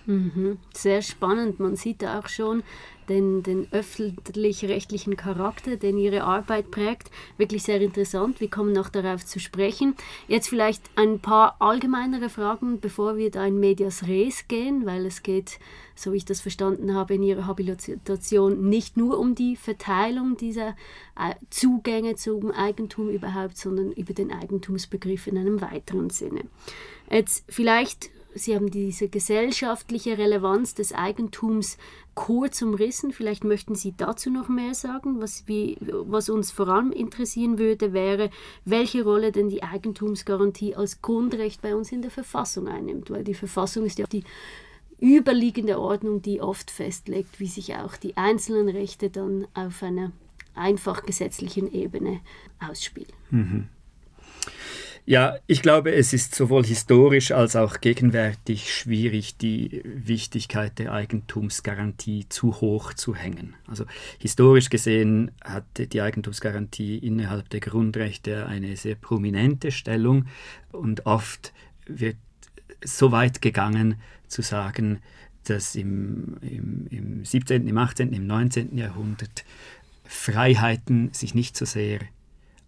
Mhm. 0.06 0.58
Sehr 0.74 1.02
spannend. 1.02 1.60
Man 1.60 1.76
sieht 1.76 2.02
da 2.02 2.20
auch 2.20 2.28
schon 2.28 2.64
den, 3.10 3.44
den 3.44 3.68
öffentlich-rechtlichen 3.72 5.18
Charakter, 5.18 5.76
den 5.76 5.98
Ihre 5.98 6.24
Arbeit 6.24 6.72
prägt. 6.72 7.12
Wirklich 7.38 7.64
sehr 7.64 7.82
interessant. 7.82 8.40
Wir 8.40 8.50
kommen 8.50 8.72
noch 8.72 8.90
darauf 8.90 9.26
zu 9.26 9.40
sprechen. 9.40 9.96
Jetzt 10.28 10.48
vielleicht 10.48 10.82
ein 10.96 11.20
paar 11.20 11.58
allgemeinere 11.60 12.30
Fragen, 12.30 12.80
bevor 12.80 13.18
wir 13.18 13.30
da 13.30 13.46
in 13.46 13.60
Medias 13.60 14.08
Res 14.08 14.48
gehen, 14.48 14.86
weil 14.86 15.06
es 15.06 15.24
geht, 15.24 15.60
so 15.96 16.14
wie 16.14 16.18
ich 16.18 16.26
das 16.26 16.42
verstanden 16.42 16.96
habe, 16.96 17.16
in 17.16 17.24
Ihrer 17.24 17.48
Habilitation 17.48 18.70
nicht 18.70 18.98
nur 18.98 19.20
um 19.20 19.36
die 19.36 19.56
Verteilung 19.56 20.38
dieser 20.38 20.70
äh, 21.20 21.36
Zugänge 21.50 22.16
zum 22.16 22.52
Eigentum 22.52 23.10
überhaupt, 23.10 23.58
sondern 23.58 23.92
über 23.92 24.14
den 24.14 24.32
Eigentumsbegriff 24.32 25.28
in 25.28 25.38
einem 25.38 25.62
weiteren 25.62 26.10
Sinne. 26.10 26.46
Jetzt 27.10 27.44
vielleicht 27.50 28.10
Sie 28.34 28.56
haben 28.56 28.72
diese 28.72 29.10
gesellschaftliche 29.10 30.18
Relevanz 30.18 30.74
des 30.74 30.94
Eigentums 30.94 31.78
kurz 32.14 32.62
umrissen. 32.62 33.12
Vielleicht 33.12 33.44
möchten 33.44 33.76
Sie 33.76 33.94
dazu 33.96 34.30
noch 34.30 34.48
mehr 34.48 34.74
sagen. 34.74 35.22
Was, 35.22 35.48
wie, 35.48 35.78
was 35.82 36.30
uns 36.30 36.52
vor 36.52 36.68
allem 36.70 36.92
interessieren 36.92 37.58
würde, 37.58 37.94
wäre, 37.94 38.30
welche 38.64 39.04
Rolle 39.04 39.32
denn 39.32 39.50
die 39.50 39.64
Eigentumsgarantie 39.64 40.76
als 40.76 41.02
Grundrecht 41.02 41.62
bei 41.62 41.76
uns 41.76 41.92
in 41.92 42.02
der 42.02 42.12
Verfassung 42.12 42.68
einnimmt. 42.68 43.10
Weil 43.10 43.24
die 43.24 43.34
Verfassung 43.34 43.86
ist 43.86 44.00
ja 44.00 44.08
die 44.08 44.24
überliegende 45.02 45.80
Ordnung, 45.80 46.22
die 46.22 46.42
oft 46.42 46.72
festlegt, 46.72 47.40
wie 47.40 47.48
sich 47.48 47.76
auch 47.76 47.98
die 47.98 48.16
einzelnen 48.18 48.70
Rechte 48.70 49.10
dann 49.10 49.48
auf 49.54 49.82
einer 49.84 50.12
einfach 50.54 51.04
gesetzlichen 51.04 51.72
Ebene 51.74 52.22
ausspielen. 52.60 53.12
Mhm. 53.30 53.68
Ja, 55.12 55.40
ich 55.46 55.62
glaube, 55.62 55.94
es 55.94 56.14
ist 56.14 56.36
sowohl 56.36 56.64
historisch 56.64 57.34
als 57.34 57.58
auch 57.58 57.82
gegenwärtig 57.82 58.74
schwierig, 58.74 59.36
die 59.36 59.82
Wichtigkeit 59.84 60.80
der 60.80 60.94
Eigentumsgarantie 60.94 62.30
zu 62.30 62.62
hoch 62.62 62.94
zu 62.94 63.14
hängen. 63.14 63.56
Also 63.68 63.84
historisch 64.20 64.70
gesehen 64.70 65.32
hatte 65.44 65.88
die 65.88 66.02
Eigentumsgarantie 66.02 66.98
innerhalb 66.98 67.50
der 67.50 67.60
Grundrechte 67.60 68.46
eine 68.46 68.78
sehr 68.78 68.96
prominente 68.96 69.74
Stellung 69.74 70.28
und 70.72 71.06
oft 71.06 71.52
wird 71.88 72.16
so 72.82 73.12
weit 73.12 73.42
gegangen 73.42 73.96
zu 74.30 74.42
sagen, 74.42 75.02
dass 75.44 75.76
im, 75.76 76.38
im, 76.40 76.88
im 76.90 77.26
17., 77.26 77.68
im 77.68 77.78
18., 77.78 78.14
im 78.14 78.28
19. 78.28 78.78
Jahrhundert 78.78 79.44
Freiheiten 80.06 81.10
sich 81.12 81.36
nicht 81.36 81.58
so 81.58 81.66
sehr 81.66 82.00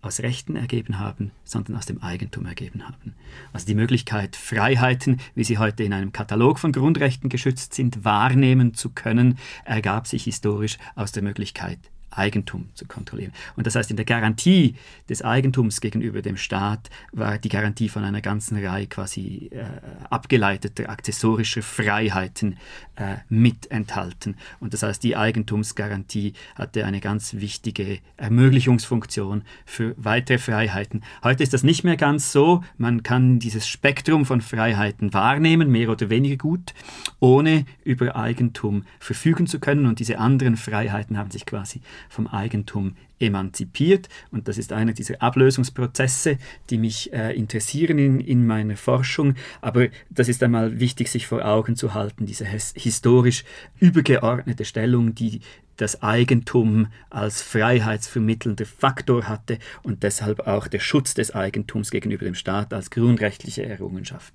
aus 0.03 0.19
Rechten 0.19 0.55
ergeben 0.55 0.99
haben, 0.99 1.31
sondern 1.43 1.77
aus 1.77 1.85
dem 1.85 2.03
Eigentum 2.03 2.45
ergeben 2.45 2.85
haben. 2.85 3.15
Also 3.53 3.65
die 3.65 3.75
Möglichkeit, 3.75 4.35
Freiheiten, 4.35 5.19
wie 5.33 5.43
sie 5.43 5.57
heute 5.57 5.83
in 5.83 5.93
einem 5.93 6.11
Katalog 6.11 6.59
von 6.59 6.71
Grundrechten 6.71 7.29
geschützt 7.29 7.73
sind, 7.73 8.03
wahrnehmen 8.03 8.73
zu 8.73 8.89
können, 8.89 9.39
ergab 9.65 10.05
sich 10.05 10.25
historisch 10.25 10.77
aus 10.95 11.11
der 11.13 11.23
Möglichkeit, 11.23 11.79
Eigentum 12.17 12.69
zu 12.73 12.85
kontrollieren. 12.85 13.33
Und 13.55 13.67
das 13.67 13.75
heißt, 13.75 13.91
in 13.91 13.97
der 13.97 14.05
Garantie 14.05 14.75
des 15.09 15.21
Eigentums 15.21 15.81
gegenüber 15.81 16.21
dem 16.21 16.37
Staat 16.37 16.89
war 17.11 17.37
die 17.37 17.49
Garantie 17.49 17.89
von 17.89 18.03
einer 18.03 18.21
ganzen 18.21 18.63
Reihe 18.63 18.87
quasi 18.87 19.49
äh, 19.51 19.65
abgeleiteter 20.09 20.89
accessorischer 20.89 21.61
Freiheiten 21.61 22.57
äh, 22.95 23.15
mit 23.29 23.71
enthalten. 23.71 24.35
Und 24.59 24.73
das 24.73 24.83
heißt, 24.83 25.03
die 25.03 25.15
Eigentumsgarantie 25.15 26.33
hatte 26.55 26.85
eine 26.85 26.99
ganz 26.99 27.35
wichtige 27.35 27.99
Ermöglichungsfunktion 28.17 29.43
für 29.65 29.95
weitere 29.97 30.37
Freiheiten. 30.37 31.03
Heute 31.23 31.43
ist 31.43 31.53
das 31.53 31.63
nicht 31.63 31.83
mehr 31.83 31.97
ganz 31.97 32.31
so. 32.31 32.63
Man 32.77 33.03
kann 33.03 33.39
dieses 33.39 33.67
Spektrum 33.67 34.25
von 34.25 34.41
Freiheiten 34.41 35.13
wahrnehmen, 35.13 35.69
mehr 35.69 35.89
oder 35.89 36.09
weniger 36.09 36.37
gut, 36.37 36.73
ohne 37.19 37.65
über 37.83 38.15
Eigentum 38.15 38.83
verfügen 38.99 39.47
zu 39.47 39.59
können. 39.59 39.85
Und 39.85 39.99
diese 39.99 40.19
anderen 40.19 40.57
Freiheiten 40.57 41.17
haben 41.17 41.31
sich 41.31 41.45
quasi 41.45 41.81
vom 42.09 42.27
Eigentum 42.27 42.95
emanzipiert. 43.19 44.09
Und 44.31 44.47
das 44.47 44.57
ist 44.57 44.73
einer 44.73 44.93
dieser 44.93 45.21
Ablösungsprozesse, 45.21 46.37
die 46.69 46.77
mich 46.77 47.13
äh, 47.13 47.35
interessieren 47.35 47.97
in, 47.97 48.19
in 48.19 48.45
meiner 48.45 48.75
Forschung. 48.75 49.35
Aber 49.61 49.87
das 50.09 50.29
ist 50.29 50.43
einmal 50.43 50.79
wichtig, 50.79 51.09
sich 51.09 51.27
vor 51.27 51.45
Augen 51.45 51.75
zu 51.75 51.93
halten, 51.93 52.25
diese 52.25 52.45
historisch 52.45 53.43
übergeordnete 53.79 54.65
Stellung, 54.65 55.15
die 55.15 55.41
das 55.77 56.03
Eigentum 56.03 56.87
als 57.09 57.41
freiheitsvermittelnder 57.41 58.65
Faktor 58.65 59.27
hatte 59.27 59.57
und 59.81 60.03
deshalb 60.03 60.41
auch 60.41 60.67
der 60.67 60.79
Schutz 60.79 61.13
des 61.13 61.33
Eigentums 61.33 61.89
gegenüber 61.89 62.25
dem 62.25 62.35
Staat 62.35 62.73
als 62.73 62.91
grundrechtliche 62.91 63.65
Errungenschaft. 63.65 64.33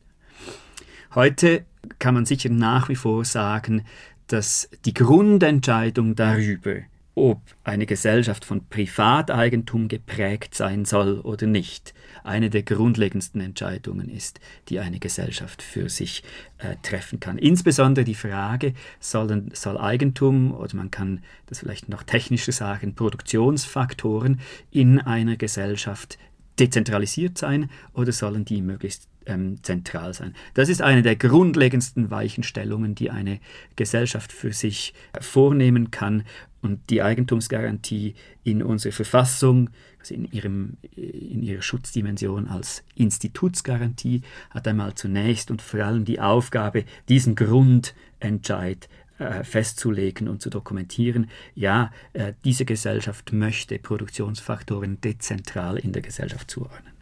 Heute 1.15 1.65
kann 1.99 2.15
man 2.15 2.27
sicher 2.27 2.51
nach 2.51 2.89
wie 2.89 2.97
vor 2.97 3.25
sagen, 3.25 3.85
dass 4.27 4.69
die 4.85 4.93
Grundentscheidung 4.93 6.17
darüber, 6.17 6.77
ob 7.19 7.43
eine 7.65 7.87
Gesellschaft 7.87 8.45
von 8.45 8.67
Privateigentum 8.69 9.89
geprägt 9.89 10.55
sein 10.55 10.85
soll 10.85 11.21
oder 11.21 11.47
nicht, 11.47 11.95
eine 12.25 12.51
der 12.51 12.63
grundlegendsten 12.63 13.41
Entscheidungen 13.41 14.09
ist, 14.09 14.41
die 14.69 14.79
eine 14.79 14.99
Gesellschaft 14.99 15.63
für 15.63 15.89
sich 15.89 16.23
äh, 16.59 16.77
treffen 16.83 17.21
kann. 17.21 17.39
Insbesondere 17.39 18.05
die 18.05 18.15
Frage, 18.15 18.75
sollen, 19.01 19.51
soll 19.53 19.79
Eigentum 19.79 20.53
oder 20.55 20.77
man 20.77 20.91
kann 20.91 21.23
das 21.47 21.61
vielleicht 21.61 21.89
noch 21.89 22.03
technischer 22.03 22.53
sagen, 22.53 22.95
Produktionsfaktoren 22.95 24.41
in 24.71 25.01
einer 25.01 25.37
Gesellschaft 25.37 26.19
dezentralisiert 26.59 27.39
sein 27.39 27.71
oder 27.93 28.13
sollen 28.13 28.45
die 28.45 28.63
möglichst 28.63 29.09
ähm, 29.27 29.63
zentral 29.63 30.15
sein. 30.15 30.35
Das 30.55 30.69
ist 30.69 30.83
eine 30.83 31.03
der 31.03 31.17
grundlegendsten 31.17 32.11
Weichenstellungen, 32.11 32.95
die 32.95 33.11
eine 33.11 33.41
Gesellschaft 33.77 34.33
für 34.33 34.53
sich 34.53 34.95
vornehmen 35.21 35.91
kann 35.91 36.25
und 36.61 36.91
die 36.91 37.03
Eigentumsgarantie 37.03 38.15
in 38.43 38.63
unserer 38.63 38.93
Verfassung, 38.93 39.71
also 40.01 40.15
in, 40.15 40.25
ihrem, 40.33 40.77
in 40.97 41.43
ihrer 41.43 41.63
Schutzdimension 41.63 42.49
als 42.49 42.83
Institutsgarantie, 42.97 44.23
hat 44.51 44.67
einmal 44.67 44.95
zunächst 44.95 45.51
und 45.51 45.63
vor 45.63 45.81
allem 45.81 46.05
die 46.05 46.21
Aufgabe, 46.21 46.85
diesen 47.09 47.37
Grundentscheid 47.37 48.89
äh, 49.19 49.45
festzulegen 49.45 50.29
und 50.29 50.43
zu 50.43 50.51
dokumentieren, 50.51 51.31
ja, 51.55 51.93
äh, 52.13 52.33
diese 52.45 52.65
Gesellschaft 52.65 53.33
möchte 53.33 53.79
Produktionsfaktoren 53.79 55.01
dezentral 55.01 55.79
in 55.79 55.93
der 55.93 56.03
Gesellschaft 56.03 56.51
zuordnen. 56.51 56.93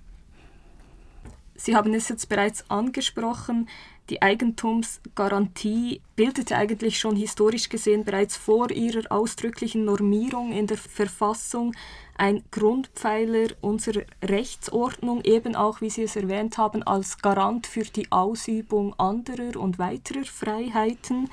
Sie 1.57 1.75
haben 1.75 1.95
es 1.95 2.09
jetzt 2.09 2.29
bereits 2.29 2.71
angesprochen, 2.71 3.69
die 4.09 4.23
Eigentumsgarantie 4.23 6.01
bildete 6.15 6.57
eigentlich 6.57 7.01
schon 7.01 7.17
historisch 7.17 7.69
gesehen 7.69 8.05
bereits 8.05 8.37
vor 8.37 8.71
ihrer 8.71 9.11
ausdrücklichen 9.11 9.85
Normierung 9.85 10.53
in 10.53 10.69
der 10.69 10.77
Verfassung 10.77 11.75
ein 12.17 12.45
Grundpfeiler 12.53 13.49
unserer 13.61 14.03
Rechtsordnung, 14.23 15.23
eben 15.25 15.57
auch, 15.57 15.81
wie 15.81 15.91
Sie 15.91 16.05
es 16.05 16.15
erwähnt 16.15 16.57
haben, 16.57 16.85
als 16.85 17.19
Garant 17.19 17.67
für 17.67 17.83
die 17.83 18.11
Ausübung 18.13 18.95
anderer 18.99 19.61
und 19.61 19.79
weiterer 19.79 20.25
Freiheiten. 20.25 21.29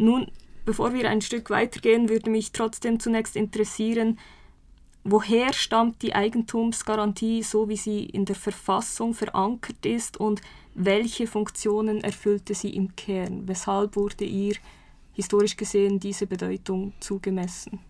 Nun 0.00 0.26
bevor 0.64 0.94
wir 0.94 1.08
ein 1.10 1.20
Stück 1.20 1.50
weitergehen, 1.50 2.08
würde 2.08 2.30
mich 2.30 2.52
trotzdem 2.52 3.00
zunächst 3.00 3.36
interessieren, 3.36 4.18
woher 5.04 5.52
stammt 5.52 6.02
die 6.02 6.14
Eigentumsgarantie, 6.14 7.42
so 7.42 7.68
wie 7.68 7.76
sie 7.76 8.04
in 8.04 8.24
der 8.24 8.36
Verfassung 8.36 9.14
verankert 9.14 9.84
ist 9.84 10.18
und 10.18 10.40
welche 10.74 11.26
Funktionen 11.26 12.02
erfüllte 12.04 12.54
sie 12.54 12.70
im 12.70 12.94
Kern? 12.94 13.48
Weshalb 13.48 13.96
wurde 13.96 14.24
ihr 14.24 14.54
historisch 15.12 15.56
gesehen 15.56 15.98
diese 15.98 16.26
Bedeutung 16.26 16.92
zugemessen? 17.00 17.80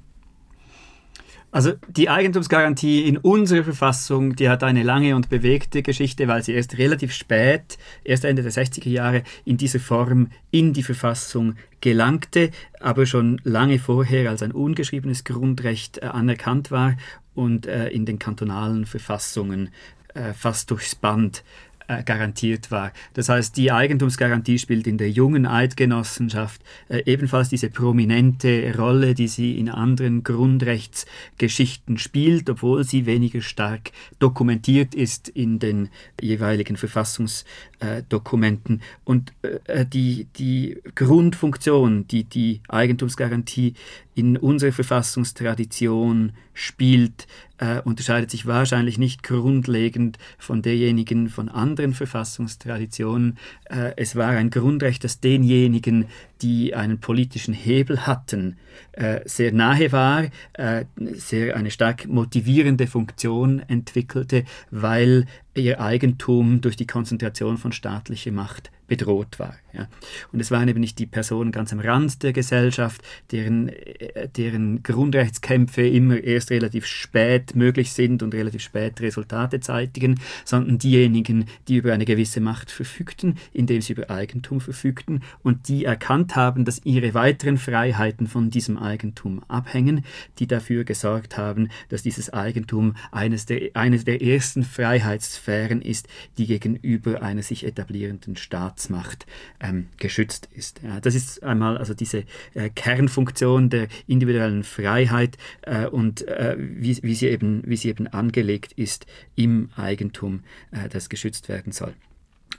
Also 1.52 1.72
die 1.88 2.08
Eigentumsgarantie 2.08 3.02
in 3.02 3.16
unserer 3.16 3.64
Verfassung, 3.64 4.36
die 4.36 4.48
hat 4.48 4.62
eine 4.62 4.84
lange 4.84 5.16
und 5.16 5.28
bewegte 5.30 5.82
Geschichte, 5.82 6.28
weil 6.28 6.44
sie 6.44 6.52
erst 6.52 6.78
relativ 6.78 7.12
spät, 7.12 7.76
erst 8.04 8.24
Ende 8.24 8.42
der 8.42 8.52
60er 8.52 8.88
Jahre, 8.88 9.24
in 9.44 9.56
dieser 9.56 9.80
Form 9.80 10.28
in 10.52 10.72
die 10.72 10.84
Verfassung 10.84 11.56
gelangte, 11.80 12.50
aber 12.78 13.04
schon 13.04 13.40
lange 13.42 13.80
vorher 13.80 14.30
als 14.30 14.42
ein 14.42 14.52
ungeschriebenes 14.52 15.24
Grundrecht 15.24 15.98
äh, 15.98 16.06
anerkannt 16.06 16.70
war 16.70 16.96
und 17.34 17.66
äh, 17.66 17.88
in 17.88 18.06
den 18.06 18.20
kantonalen 18.20 18.86
Verfassungen 18.86 19.70
äh, 20.14 20.32
fast 20.32 20.70
durchs 20.70 20.94
Band 20.94 21.42
äh, 21.90 22.04
garantiert 22.04 22.70
war. 22.70 22.92
Das 23.14 23.28
heißt, 23.28 23.56
die 23.56 23.72
Eigentumsgarantie 23.72 24.60
spielt 24.60 24.86
in 24.86 24.96
der 24.96 25.10
jungen 25.10 25.44
Eidgenossenschaft 25.44 26.62
äh, 26.88 27.02
ebenfalls 27.04 27.48
diese 27.48 27.68
prominente 27.68 28.72
Rolle, 28.78 29.14
die 29.14 29.26
sie 29.26 29.58
in 29.58 29.68
anderen 29.68 30.22
Grundrechtsgeschichten 30.22 31.98
spielt, 31.98 32.48
obwohl 32.48 32.84
sie 32.84 33.06
weniger 33.06 33.40
stark 33.40 33.90
dokumentiert 34.20 34.94
ist 34.94 35.30
in 35.30 35.58
den 35.58 35.88
jeweiligen 36.20 36.76
Verfassungsdokumenten. 36.76 38.82
Und 39.02 39.32
äh, 39.42 39.84
die, 39.84 40.28
die 40.36 40.80
Grundfunktion, 40.94 42.06
die 42.06 42.22
die 42.22 42.60
Eigentumsgarantie 42.68 43.74
in 44.14 44.36
unserer 44.36 44.70
Verfassungstradition 44.70 46.34
spielt, 46.54 47.26
äh, 47.60 47.80
unterscheidet 47.84 48.30
sich 48.30 48.46
wahrscheinlich 48.46 48.98
nicht 48.98 49.22
grundlegend 49.22 50.18
von 50.38 50.62
derjenigen 50.62 51.28
von 51.28 51.48
anderen 51.48 51.92
Verfassungstraditionen. 51.92 53.38
Äh, 53.66 53.92
es 53.96 54.16
war 54.16 54.30
ein 54.30 54.50
Grundrecht, 54.50 55.04
das 55.04 55.20
denjenigen, 55.20 56.06
die 56.42 56.74
einen 56.74 57.00
politischen 57.00 57.54
Hebel 57.54 58.06
hatten, 58.06 58.56
äh, 58.92 59.20
sehr 59.24 59.52
nahe 59.52 59.92
war, 59.92 60.24
äh, 60.54 60.84
sehr 60.96 61.56
eine 61.56 61.70
stark 61.70 62.06
motivierende 62.06 62.86
Funktion 62.86 63.60
entwickelte, 63.68 64.44
weil 64.70 65.26
ihr 65.54 65.80
Eigentum 65.80 66.60
durch 66.60 66.76
die 66.76 66.86
Konzentration 66.86 67.58
von 67.58 67.72
staatlicher 67.72 68.32
Macht 68.32 68.70
bedroht 68.86 69.38
war. 69.38 69.54
Ja. 69.72 69.86
Und 70.32 70.40
es 70.40 70.50
waren 70.50 70.66
eben 70.66 70.80
nicht 70.80 70.98
die 70.98 71.06
Personen 71.06 71.52
ganz 71.52 71.72
am 71.72 71.78
Rand 71.78 72.24
der 72.24 72.32
Gesellschaft, 72.32 73.00
deren, 73.30 73.68
äh, 73.68 74.28
deren 74.28 74.82
Grundrechtskämpfe 74.82 75.86
immer 75.86 76.18
erst 76.18 76.50
relativ 76.50 76.86
spät 76.86 77.54
möglich 77.54 77.92
sind 77.92 78.22
und 78.24 78.34
relativ 78.34 78.62
spät 78.62 79.00
Resultate 79.00 79.60
zeitigen, 79.60 80.18
sondern 80.44 80.78
diejenigen, 80.78 81.46
die 81.68 81.76
über 81.76 81.92
eine 81.92 82.04
gewisse 82.04 82.40
Macht 82.40 82.72
verfügten, 82.72 83.36
indem 83.52 83.80
sie 83.80 83.92
über 83.92 84.10
Eigentum 84.10 84.60
verfügten 84.60 85.22
und 85.44 85.68
die 85.68 85.84
erkannt 85.84 86.29
haben, 86.36 86.64
dass 86.64 86.80
ihre 86.84 87.14
weiteren 87.14 87.58
Freiheiten 87.58 88.26
von 88.26 88.50
diesem 88.50 88.78
Eigentum 88.78 89.42
abhängen, 89.48 90.04
die 90.38 90.46
dafür 90.46 90.84
gesorgt 90.84 91.36
haben, 91.36 91.68
dass 91.88 92.02
dieses 92.02 92.32
Eigentum 92.32 92.94
eines 93.12 93.46
der, 93.46 93.70
eines 93.74 94.04
der 94.04 94.22
ersten 94.22 94.62
Freiheitssphären 94.62 95.82
ist, 95.82 96.08
die 96.38 96.46
gegenüber 96.46 97.22
einer 97.22 97.42
sich 97.42 97.64
etablierenden 97.64 98.36
Staatsmacht 98.36 99.26
ähm, 99.60 99.88
geschützt 99.98 100.48
ist. 100.54 100.80
Ja, 100.82 101.00
das 101.00 101.14
ist 101.14 101.42
einmal 101.42 101.78
also 101.78 101.94
diese 101.94 102.24
äh, 102.54 102.70
Kernfunktion 102.70 103.70
der 103.70 103.88
individuellen 104.06 104.64
Freiheit 104.64 105.36
äh, 105.62 105.86
und 105.86 106.26
äh, 106.28 106.56
wie, 106.58 106.98
wie, 107.02 107.14
sie 107.14 107.28
eben, 107.28 107.62
wie 107.66 107.76
sie 107.76 107.88
eben 107.88 108.06
angelegt 108.06 108.72
ist 108.72 109.06
im 109.36 109.70
Eigentum, 109.76 110.42
äh, 110.70 110.88
das 110.88 111.08
geschützt 111.08 111.48
werden 111.48 111.72
soll. 111.72 111.94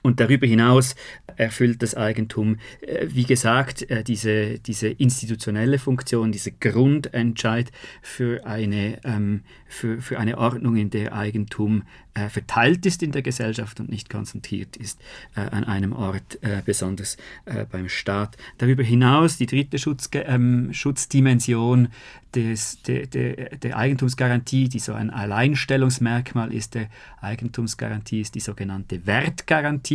Und 0.03 0.19
darüber 0.19 0.47
hinaus 0.47 0.95
erfüllt 1.35 1.83
das 1.83 1.95
Eigentum, 1.95 2.57
äh, 2.81 3.07
wie 3.09 3.23
gesagt, 3.23 3.89
äh, 3.89 4.03
diese, 4.03 4.59
diese 4.59 4.87
institutionelle 4.87 5.77
Funktion, 5.77 6.31
dieser 6.31 6.51
Grundentscheid 6.51 7.71
für 8.01 8.45
eine, 8.45 8.99
ähm, 9.03 9.41
für, 9.67 10.01
für 10.01 10.19
eine 10.19 10.37
Ordnung, 10.37 10.75
in 10.75 10.89
der 10.89 11.13
Eigentum 11.13 11.83
äh, 12.13 12.29
verteilt 12.29 12.85
ist 12.85 13.03
in 13.03 13.11
der 13.11 13.21
Gesellschaft 13.21 13.79
und 13.79 13.89
nicht 13.89 14.09
konzentriert 14.09 14.75
ist 14.75 14.99
an 15.33 15.63
einem 15.63 15.93
Ort, 15.93 16.39
besonders 16.65 17.15
beim 17.71 17.87
Staat. 17.87 18.35
Darüber 18.57 18.83
hinaus 18.83 19.37
die 19.37 19.45
dritte 19.45 19.79
Schutz, 19.79 20.09
ähm, 20.13 20.73
Schutzdimension 20.73 21.87
des, 22.35 22.81
der, 22.83 23.07
der, 23.07 23.57
der 23.57 23.77
Eigentumsgarantie, 23.77 24.69
die 24.69 24.79
so 24.79 24.93
ein 24.93 25.09
Alleinstellungsmerkmal 25.09 26.53
ist 26.53 26.75
der 26.75 26.87
Eigentumsgarantie, 27.21 28.21
ist 28.21 28.35
die 28.35 28.39
sogenannte 28.39 29.05
Wertgarantie. 29.05 29.90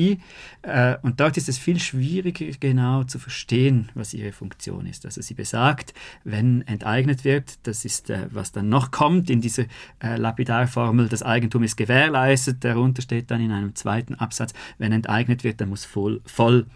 Äh, 0.62 0.96
und 1.02 1.20
dort 1.20 1.36
ist 1.36 1.48
es 1.48 1.58
viel 1.58 1.78
schwieriger 1.78 2.46
genau 2.60 3.04
zu 3.04 3.18
verstehen, 3.18 3.90
was 3.94 4.14
ihre 4.14 4.32
Funktion 4.32 4.86
ist. 4.86 5.04
Also 5.04 5.22
sie 5.22 5.34
besagt, 5.34 5.94
wenn 6.24 6.62
enteignet 6.66 7.24
wird, 7.24 7.58
das 7.64 7.84
ist, 7.84 8.10
äh, 8.10 8.26
was 8.30 8.52
dann 8.52 8.68
noch 8.68 8.90
kommt 8.90 9.30
in 9.30 9.40
dieser 9.40 9.64
Lapidarformel, 10.00 11.08
das 11.08 11.22
Eigentum 11.22 11.62
ist 11.62 11.76
gewährleistet. 11.76 12.62
Darunter 12.62 13.02
steht 13.02 13.30
dann 13.30 13.40
in 13.40 13.50
einem 13.50 13.74
zweiten 13.74 14.14
Absatz, 14.14 14.52
wenn 14.78 14.92
enteignet 14.92 15.44
wird, 15.44 15.60
dann 15.60 15.70
muss 15.70 15.84
voll, 15.84 16.20
voll 16.24 16.66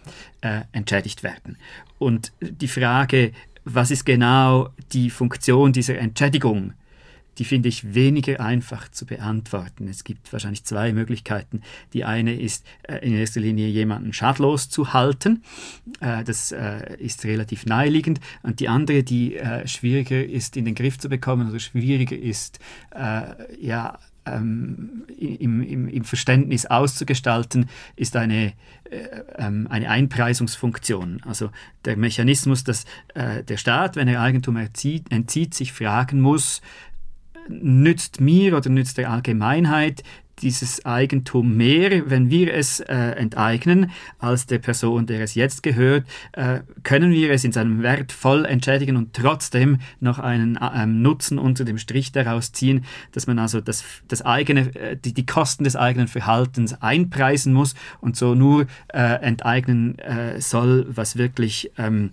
äh, 0.41 0.61
entschädigt 0.71 1.23
werden. 1.23 1.57
Und 1.99 2.33
die 2.41 2.67
Frage, 2.67 3.31
was 3.63 3.91
ist 3.91 4.05
genau 4.05 4.69
die 4.91 5.09
Funktion 5.09 5.71
dieser 5.71 5.97
Entschädigung? 5.97 6.73
Die 7.37 7.45
finde 7.45 7.69
ich 7.69 7.93
weniger 7.93 8.39
einfach 8.39 8.89
zu 8.89 9.05
beantworten. 9.05 9.87
Es 9.87 10.03
gibt 10.03 10.31
wahrscheinlich 10.33 10.63
zwei 10.63 10.93
Möglichkeiten. 10.93 11.61
Die 11.93 12.03
eine 12.03 12.33
ist 12.33 12.65
äh, 12.83 12.97
in 12.97 13.13
erster 13.13 13.39
Linie 13.39 13.67
jemanden 13.67 14.13
schadlos 14.13 14.69
zu 14.69 14.93
halten. 14.93 15.43
Äh, 16.01 16.23
das 16.23 16.51
äh, 16.51 16.97
ist 16.97 17.23
relativ 17.25 17.65
naheliegend. 17.65 18.19
Und 18.43 18.59
die 18.59 18.67
andere, 18.67 19.03
die 19.03 19.39
schwieriger 19.65 20.23
ist 20.23 20.57
in 20.57 20.65
den 20.65 20.75
Griff 20.75 20.97
zu 20.99 21.09
bekommen 21.09 21.49
oder 21.49 21.59
schwieriger 21.59 22.17
ist, 22.17 22.59
ja, 23.59 23.99
ähm, 24.25 25.03
im, 25.17 25.61
im, 25.61 25.87
im, 25.87 26.03
Verständnis 26.03 26.65
auszugestalten, 26.65 27.69
ist 27.95 28.15
eine, 28.15 28.53
äh, 28.89 28.97
ähm, 29.37 29.67
eine 29.69 29.89
Einpreisungsfunktion. 29.89 31.21
Also 31.25 31.49
der 31.85 31.97
Mechanismus, 31.97 32.63
dass 32.63 32.85
der 33.15 33.57
Staat, 33.57 33.95
wenn 33.95 34.07
er 34.07 34.21
Eigentum 34.21 34.57
erzieht, 34.57 35.11
entzieht, 35.11 35.53
sich 35.55 35.73
fragen 35.73 36.21
muss, 36.21 36.61
nützt 37.49 38.21
mir 38.21 38.55
oder 38.55 38.69
nützt 38.69 38.97
der 38.97 39.09
Allgemeinheit 39.11 40.03
dieses 40.41 40.85
Eigentum 40.85 41.55
mehr, 41.55 42.09
wenn 42.09 42.29
wir 42.29 42.53
es 42.53 42.79
äh, 42.79 42.93
enteignen, 42.93 43.91
als 44.19 44.45
der 44.45 44.59
Person, 44.59 45.05
der 45.05 45.21
es 45.21 45.35
jetzt 45.35 45.63
gehört, 45.63 46.05
äh, 46.33 46.61
können 46.83 47.11
wir 47.11 47.31
es 47.31 47.43
in 47.43 47.51
seinem 47.51 47.83
Wert 47.83 48.11
voll 48.11 48.45
entschädigen 48.45 48.97
und 48.97 49.13
trotzdem 49.13 49.79
noch 49.99 50.19
einen 50.19 50.57
äh, 50.57 50.85
Nutzen 50.85 51.37
unter 51.39 51.65
dem 51.65 51.77
Strich 51.77 52.11
daraus 52.11 52.51
ziehen, 52.51 52.85
dass 53.11 53.27
man 53.27 53.39
also 53.39 53.61
das, 53.61 53.83
das 54.07 54.21
eigene, 54.21 54.75
äh, 54.75 54.97
die, 54.97 55.13
die 55.13 55.25
Kosten 55.25 55.63
des 55.63 55.75
eigenen 55.75 56.07
Verhaltens 56.07 56.81
einpreisen 56.81 57.53
muss 57.53 57.75
und 57.99 58.15
so 58.15 58.35
nur 58.35 58.67
äh, 58.87 58.99
enteignen 59.21 59.97
äh, 59.99 60.41
soll, 60.41 60.85
was 60.89 61.15
wirklich 61.15 61.71
ähm, 61.77 62.11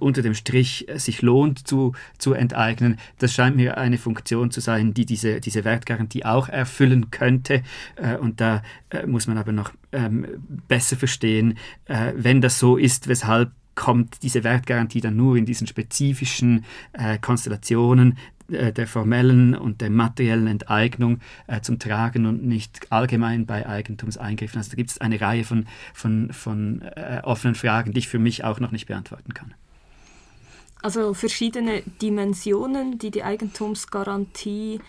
unter 0.00 0.22
dem 0.22 0.34
Strich 0.34 0.86
sich 0.94 1.20
lohnt 1.20 1.68
zu, 1.68 1.92
zu 2.16 2.32
enteignen. 2.32 2.98
Das 3.18 3.34
scheint 3.34 3.56
mir 3.56 3.76
eine 3.76 3.98
Funktion 3.98 4.50
zu 4.50 4.60
sein, 4.60 4.94
die 4.94 5.04
diese, 5.04 5.40
diese 5.40 5.64
Wertgarantie 5.64 6.24
auch 6.24 6.48
erfüllen 6.48 7.10
könnte. 7.16 7.62
Äh, 7.96 8.16
und 8.16 8.40
da 8.40 8.62
äh, 8.90 9.06
muss 9.06 9.26
man 9.26 9.38
aber 9.38 9.52
noch 9.52 9.72
ähm, 9.92 10.26
besser 10.68 10.96
verstehen, 10.96 11.58
äh, 11.86 12.12
wenn 12.16 12.40
das 12.40 12.58
so 12.58 12.76
ist, 12.76 13.08
weshalb 13.08 13.50
kommt 13.74 14.22
diese 14.22 14.42
Wertgarantie 14.42 15.00
dann 15.00 15.16
nur 15.16 15.36
in 15.36 15.44
diesen 15.44 15.66
spezifischen 15.66 16.64
Konstellationen 17.20 18.16
der 18.48 18.86
formellen 18.86 19.54
und 19.54 19.80
der 19.80 19.90
materiellen 19.90 20.46
Enteignung 20.46 21.20
äh, 21.46 21.60
zum 21.60 21.78
Tragen 21.78 22.26
und 22.26 22.44
nicht 22.44 22.90
allgemein 22.90 23.44
bei 23.44 23.66
Eigentumseingriffen. 23.66 24.58
Also 24.58 24.70
da 24.70 24.76
gibt 24.76 24.90
es 24.90 24.98
eine 24.98 25.20
Reihe 25.20 25.44
von, 25.44 25.66
von, 25.92 26.32
von 26.32 26.80
äh, 26.82 27.20
offenen 27.22 27.54
Fragen, 27.54 27.92
die 27.92 27.98
ich 27.98 28.08
für 28.08 28.18
mich 28.18 28.44
auch 28.44 28.60
noch 28.60 28.70
nicht 28.70 28.86
beantworten 28.86 29.34
kann. 29.34 29.52
Also 30.82 31.14
verschiedene 31.14 31.82
Dimensionen, 32.00 32.98
die 32.98 33.10
die 33.10 33.24
Eigentumsgarantie 33.24 34.76
äh, 34.76 34.80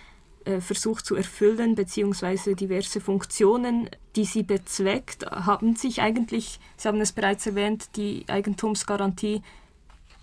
versucht 0.62 1.06
zu 1.06 1.16
erfüllen, 1.16 1.76
beziehungsweise 1.76 2.56
diverse 2.56 3.02
Funktionen, 3.02 3.90
die 4.16 4.26
sie 4.26 4.44
bezweckt, 4.44 5.26
haben 5.30 5.76
sich 5.76 6.02
eigentlich, 6.02 6.60
Sie 6.78 6.88
haben 6.88 7.02
es 7.02 7.12
bereits 7.12 7.46
erwähnt, 7.46 7.96
die 7.96 8.26
Eigentumsgarantie 8.28 9.42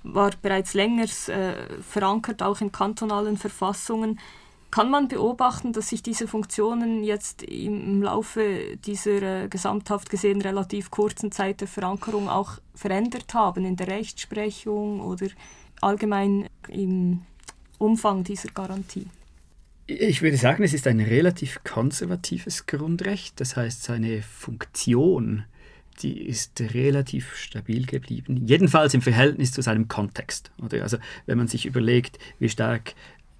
war 0.05 0.33
bereits 0.41 0.75
länger 0.75 1.07
äh, 1.29 1.55
verankert, 1.83 2.43
auch 2.43 2.61
in 2.61 2.71
kantonalen 2.71 3.37
Verfassungen. 3.37 4.21
kann 4.71 4.91
man 4.91 5.09
beobachten, 5.09 5.73
dass 5.73 5.89
sich 5.89 6.03
diese 6.03 6.27
Funktionen 6.27 7.05
jetzt 7.05 7.43
im 7.43 8.03
Laufe 8.03 8.77
dieser 8.77 9.45
äh, 9.45 9.49
gesamthaft 9.49 10.11
gesehen 10.11 10.43
relativ 10.43 10.91
kurzen 10.91 11.33
Zeit 11.33 11.61
der 11.61 11.69
Verankerung 11.69 12.29
auch 12.29 12.59
verändert 12.75 13.33
haben 13.35 13.65
in 13.65 13.77
der 13.77 13.89
Rechtsprechung 13.89 15.01
oder 15.01 15.29
allgemein 15.81 16.49
im 16.69 17.23
Umfang 17.79 18.25
dieser 18.25 18.49
Garantie? 18.51 19.07
Ich 19.87 20.23
würde 20.23 20.39
sagen, 20.39 20.65
es 20.65 20.73
ist 20.73 20.87
ein 20.87 21.01
relativ 21.01 21.63
konservatives 21.63 22.65
Grundrecht. 22.67 23.39
Das 23.39 23.57
heißt, 23.57 23.83
seine 23.83 24.23
Funktion, 24.23 25.45
die 26.01 26.23
ist 26.27 26.59
relativ 26.59 27.37
stabil 27.37 27.85
geblieben. 27.85 28.47
Jedenfalls 28.47 28.95
im 28.95 29.03
Verhältnis 29.03 29.53
zu 29.53 29.61
seinem 29.61 29.89
Kontext. 29.89 30.51
Oder? 30.63 30.83
Also 30.83 30.97
wenn 31.27 31.37
man 31.37 31.49
sich 31.49 31.67
überlegt, 31.67 32.19
wie 32.39 32.49
stark 32.49 32.95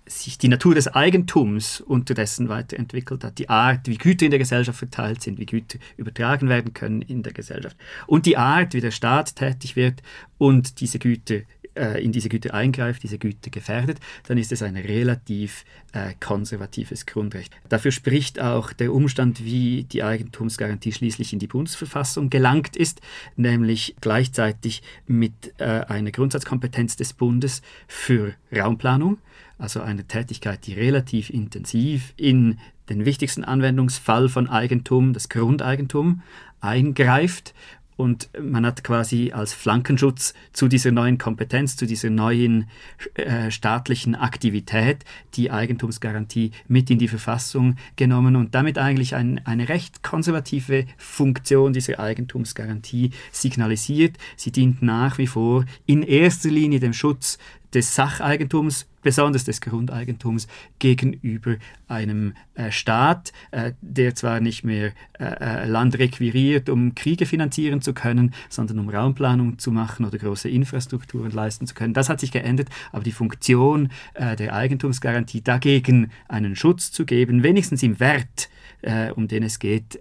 sich 0.07 0.37
die 0.37 0.49
Natur 0.49 0.75
des 0.75 0.89
Eigentums 0.89 1.81
unterdessen 1.81 2.51
weiterentwickelt 2.51 3.25
hat, 3.25 3.39
die 3.39 3.49
Art, 3.49 3.89
wie 3.89 3.97
Güter 3.97 4.27
in 4.27 4.31
der 4.31 4.39
Gesellschaft 4.39 4.79
verteilt 4.79 5.23
sind, 5.23 5.39
wie 5.39 5.47
Güter 5.47 5.79
übertragen 5.97 6.51
werden 6.51 6.75
können 6.75 7.01
in 7.01 7.23
der 7.23 7.33
Gesellschaft 7.33 7.77
und 8.07 8.27
die 8.27 8.37
Art, 8.37 8.75
wie 8.75 8.83
der 8.83 8.91
Staat 8.91 9.35
tätig 9.35 9.77
wird 9.77 10.03
und 10.37 10.81
diese 10.81 10.99
Güter 10.99 11.41
äh, 11.75 12.03
in 12.03 12.13
diese 12.13 12.29
Güter 12.29 12.55
eingreift, 12.55 13.03
diese 13.03 13.19
Güter 13.19 13.51
gefährdet, 13.51 13.99
dann 14.27 14.39
ist 14.39 14.53
es 14.53 14.63
ein 14.63 14.77
relativ 14.77 15.65
äh, 15.93 16.15
konservatives 16.21 17.07
Grundrecht. 17.07 17.53
Dafür 17.69 17.93
spricht 17.93 18.41
auch 18.41 18.73
der 18.73 18.93
Umstand, 18.93 19.45
wie 19.45 19.85
die 19.85 20.03
Eigentumsgarantie 20.03 20.93
schließlich 20.93 21.33
in 21.33 21.39
die 21.39 21.47
Bundesverfassung 21.47 22.31
gelangt 22.31 22.77
ist, 22.77 23.01
nämlich 23.37 23.97
gleichzeitig 24.01 24.83
mit 25.07 25.55
äh, 25.59 25.65
einer 25.65 26.11
Grundsatzkompetenz 26.11 26.97
des 26.97 27.13
Bundes 27.13 27.63
für 27.87 28.35
Raumplanung, 28.55 29.19
also 29.59 29.81
eine 29.81 30.05
Tätigkeit, 30.05 30.67
die 30.67 30.75
relativ 30.75 31.31
intensiv 31.31 32.15
in 32.17 32.59
den 32.89 33.05
wichtigsten 33.05 33.45
Anwendungsfall 33.45 34.29
von 34.29 34.49
Eigentum, 34.49 35.13
das 35.13 35.29
Grundeigentum, 35.29 36.23
eingreift 36.61 37.55
und 37.97 38.29
man 38.41 38.67
hat 38.67 38.83
quasi 38.85 39.33
als 39.33 39.53
Flankenschutz 39.53 40.35
zu 40.53 40.69
dieser 40.69 40.91
neuen 40.91 41.19
Kompetenz, 41.19 41.77
zu 41.77 41.87
dieser 41.87 42.11
neuen 42.11 42.69
äh, 43.15 43.51
staatlichen 43.51 44.15
Aktivität 44.15 45.05
die 45.35 45.51
Eigentumsgarantie 45.51 46.51
mit 46.67 46.91
in 46.91 46.99
die 46.99 47.09
Verfassung 47.09 47.77
genommen 47.97 48.37
und 48.37 48.55
damit 48.55 48.79
eigentlich 48.79 49.15
ein, 49.15 49.41
eine 49.47 49.69
recht 49.69 50.03
konservative 50.03 50.87
Funktion 50.97 51.73
dieser 51.73 52.01
Eigentumsgarantie 52.01 53.11
signalisiert. 53.31 54.17
Sie 54.37 54.53
dient 54.53 54.83
nach 54.83 55.19
wie 55.19 55.27
vor 55.27 55.65
in 55.87 56.03
erster 56.03 56.51
Linie 56.51 56.81
dem 56.81 56.93
Schutz 56.93 57.39
des 57.75 57.95
Sacheigentums, 57.95 58.87
besonders 59.03 59.45
des 59.45 59.61
Grundeigentums, 59.61 60.47
gegenüber 60.79 61.57
einem 61.89 62.35
äh, 62.55 62.71
Staat, 62.71 63.33
äh, 63.51 63.73
der 63.81 64.15
zwar 64.15 64.41
nicht 64.41 64.65
mehr 64.65 64.93
äh, 65.19 65.25
äh, 65.25 65.67
Land 65.67 65.99
requiriert, 65.99 66.69
um 66.69 66.95
Kriege 66.95 67.27
finanzieren 67.27 67.83
zu 67.83 67.93
können, 67.93 68.35
sondern 68.49 68.79
um 68.79 68.89
Raumplanung 68.89 69.59
zu 69.59 69.71
machen 69.73 70.07
oder 70.07 70.19
große 70.19 70.49
Infrastrukturen 70.49 71.33
leisten 71.33 71.67
zu 71.67 71.75
können. 71.75 71.95
Das 71.95 72.09
hat 72.09 72.21
sich 72.21 72.33
geändert, 72.33 72.69
aber 72.93 73.05
die 73.05 73.13
Funktion 73.13 73.91
äh, 74.15 74.37
der 74.37 74.55
Eigentumsgarantie 74.55 75.43
dagegen 75.43 76.11
einen 76.29 76.57
Schutz 76.57 76.93
zu 76.93 77.05
geben, 77.05 77.43
wenigstens 77.43 77.83
im 77.83 78.01
Wert, 78.01 78.49
äh, 78.83 79.11
um 79.11 79.29
den 79.29 79.43
es 79.43 79.59
geht, 79.59 80.01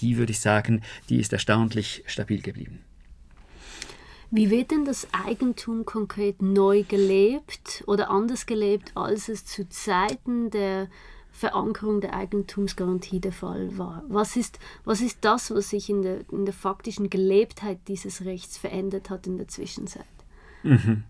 die 0.00 0.16
würde 0.16 0.32
ich 0.32 0.40
sagen, 0.40 0.82
die 1.08 1.18
ist 1.18 1.32
erstaunlich 1.32 2.02
stabil 2.06 2.40
geblieben. 2.40 2.80
Wie 4.30 4.50
wird 4.50 4.70
denn 4.70 4.84
das 4.84 5.08
Eigentum 5.12 5.86
konkret 5.86 6.42
neu 6.42 6.82
gelebt 6.82 7.82
oder 7.86 8.10
anders 8.10 8.44
gelebt, 8.44 8.92
als 8.94 9.28
es 9.28 9.46
zu 9.46 9.68
Zeiten 9.68 10.50
der 10.50 10.88
Verankerung 11.30 12.00
der 12.00 12.14
Eigentumsgarantie 12.14 13.20
der 13.20 13.32
Fall 13.32 13.78
war? 13.78 14.04
Was 14.08 14.36
ist, 14.36 14.58
was 14.84 15.00
ist 15.00 15.18
das, 15.22 15.50
was 15.50 15.70
sich 15.70 15.88
in 15.88 16.02
der, 16.02 16.30
in 16.30 16.44
der 16.44 16.52
faktischen 16.52 17.08
Gelebtheit 17.08 17.78
dieses 17.88 18.24
Rechts 18.24 18.58
verändert 18.58 19.08
hat 19.08 19.26
in 19.26 19.38
der 19.38 19.48
Zwischenzeit? 19.48 20.04
Mhm. 20.62 21.04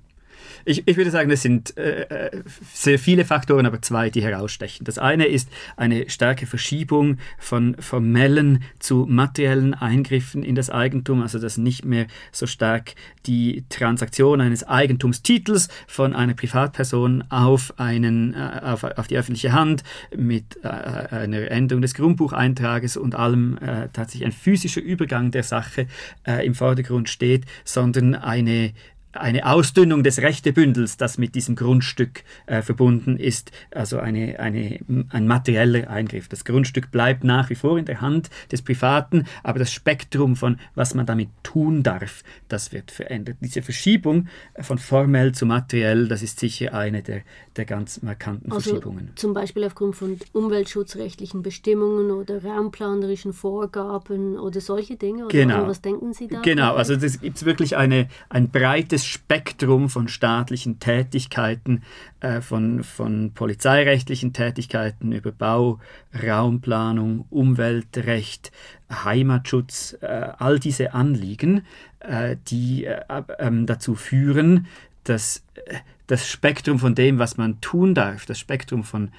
Ich, 0.65 0.87
ich 0.87 0.97
würde 0.97 1.11
sagen, 1.11 1.31
es 1.31 1.43
sind 1.43 1.77
äh, 1.77 2.03
äh, 2.03 2.43
sehr 2.73 2.99
viele 2.99 3.25
Faktoren, 3.25 3.67
aber 3.67 3.81
zwei, 3.83 4.11
die 4.11 4.23
herausstechen. 4.23 4.85
Das 4.85 4.99
eine 4.99 5.27
ist 5.27 5.49
eine 5.77 6.09
starke 6.11 6.47
Verschiebung 6.47 7.19
von 7.39 7.77
formellen 7.79 8.63
zu 8.79 9.07
materiellen 9.09 9.75
Eingriffen 9.75 10.43
in 10.43 10.55
das 10.55 10.71
Eigentum, 10.71 11.23
also 11.23 11.39
dass 11.39 11.59
nicht 11.59 11.85
mehr 11.85 12.07
so 12.33 12.47
stark 12.47 12.95
die 13.27 13.65
Transaktion 13.69 14.41
eines 14.41 14.67
Eigentumstitels 14.67 15.69
von 15.87 16.15
einer 16.15 16.35
Privatperson 16.35 17.25
auf, 17.29 17.75
einen, 17.79 18.35
äh, 18.35 18.61
auf, 18.63 18.85
auf 18.85 19.07
die 19.07 19.17
öffentliche 19.17 19.53
Hand 19.53 19.85
mit 20.17 20.59
äh, 20.63 20.69
einer 20.69 21.51
Änderung 21.51 21.83
des 21.83 21.95
Grundbucheintrages 21.95 22.97
und 22.97 23.15
allem 23.15 23.59
äh, 23.59 23.89
tatsächlich 23.93 24.27
ein 24.27 24.33
physischer 24.33 24.81
Übergang 24.81 25.31
der 25.31 25.43
Sache 25.43 25.87
äh, 26.27 26.45
im 26.47 26.55
Vordergrund 26.55 27.09
steht, 27.09 27.45
sondern 27.65 28.15
eine 28.15 28.73
eine 29.21 29.47
Ausdünnung 29.47 30.03
des 30.03 30.21
Rechtebündels, 30.21 30.97
das 30.97 31.19
mit 31.19 31.35
diesem 31.35 31.57
Grundstück 31.57 32.23
äh, 32.47 32.63
verbunden 32.63 33.17
ist, 33.17 33.53
also 33.71 33.99
eine, 33.99 34.39
eine, 34.41 34.81
ein 35.11 35.27
materieller 35.27 35.89
Eingriff. 35.91 36.29
Das 36.29 36.45
Grundstück 36.45 36.91
bleibt 36.91 37.25
nach 37.25 37.51
wie 37.51 37.55
vor 37.55 37.79
in 37.79 37.85
der 37.85 38.01
Hand 38.01 38.31
des 38.51 38.63
Privaten, 38.63 39.25
aber 39.43 39.59
das 39.59 39.73
Spektrum 39.73 40.37
von 40.37 40.59
was 40.75 40.95
man 40.95 41.07
damit 41.07 41.29
tun 41.43 41.83
darf, 41.83 42.23
das 42.49 42.73
wird 42.73 42.91
verändert. 42.91 43.39
Diese 43.41 43.63
Verschiebung 43.63 44.29
von 44.61 44.79
formell 44.79 45.33
zu 45.33 45.47
materiell, 45.47 46.09
das 46.09 46.23
ist 46.23 46.41
sicher 46.41 46.75
eine 46.75 47.03
der, 47.03 47.23
der 47.57 47.65
ganz 47.65 48.03
markanten 48.03 48.53
also 48.53 48.71
Verschiebungen. 48.71 49.11
Zum 49.17 49.35
Beispiel 49.35 49.65
aufgrund 49.65 49.97
von 49.97 50.19
umweltschutzrechtlichen 50.33 51.43
Bestimmungen 51.43 52.11
oder 52.11 52.43
raumplanerischen 52.45 53.33
Vorgaben 53.33 54.39
oder 54.39 54.61
solche 54.61 54.97
Dinge? 54.97 55.27
Oder 55.27 55.33
genau. 55.33 55.67
Was 55.67 55.81
denken 55.81 56.13
Sie 56.13 56.29
da? 56.29 56.41
Genau, 56.41 56.75
also 56.75 56.95
es 56.95 57.21
gibt 57.21 57.45
wirklich 57.45 57.77
eine, 57.77 58.09
ein 58.29 58.51
breites 58.51 59.07
Spektrum 59.09 59.89
von 59.89 60.09
staatlichen 60.09 60.79
Tätigkeiten, 60.79 61.83
äh, 62.21 62.41
von, 62.41 62.85
von 62.85 63.33
polizeirechtlichen 63.33 64.33
Tätigkeiten 64.33 65.13
über 65.13 65.33
Bau, 65.33 65.81
Raumplanung, 66.15 67.25
Umweltrecht, 67.31 68.53
Heimatschutz, 68.91 69.97
äh, 70.01 70.07
all 70.07 70.59
diese 70.59 70.95
Anliegen, 70.95 71.63
äh, 72.01 72.37
die 72.49 72.85
äh, 72.85 73.01
ähm, 73.39 73.67
dazu 73.67 73.95
führen, 73.95 74.67
dass 75.05 75.43
äh, 75.67 75.77
das 76.07 76.29
Spektrum 76.29 76.79
von 76.79 76.95
dem, 76.95 77.19
was 77.19 77.37
man 77.37 77.61
tun 77.61 77.95
darf, 77.95 78.27
das 78.27 78.39
Spektrum 78.39 78.85
von 78.85 79.11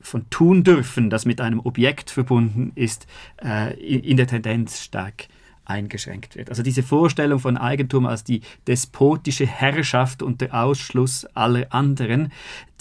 von 0.00 0.28
tun 0.28 0.64
dürfen, 0.64 1.08
das 1.08 1.24
mit 1.24 1.40
einem 1.40 1.60
Objekt 1.60 2.10
verbunden 2.10 2.72
ist, 2.74 3.06
äh, 3.42 3.74
in 3.80 4.18
der 4.18 4.26
Tendenz 4.26 4.82
stark 4.82 5.28
eingeschränkt 5.64 6.36
wird. 6.36 6.50
Also 6.50 6.62
diese 6.62 6.82
Vorstellung 6.82 7.38
von 7.38 7.56
Eigentum 7.56 8.06
als 8.06 8.24
die 8.24 8.42
despotische 8.66 9.46
Herrschaft 9.46 10.22
und 10.22 10.40
der 10.40 10.54
Ausschluss 10.54 11.24
aller 11.34 11.72
anderen, 11.72 12.32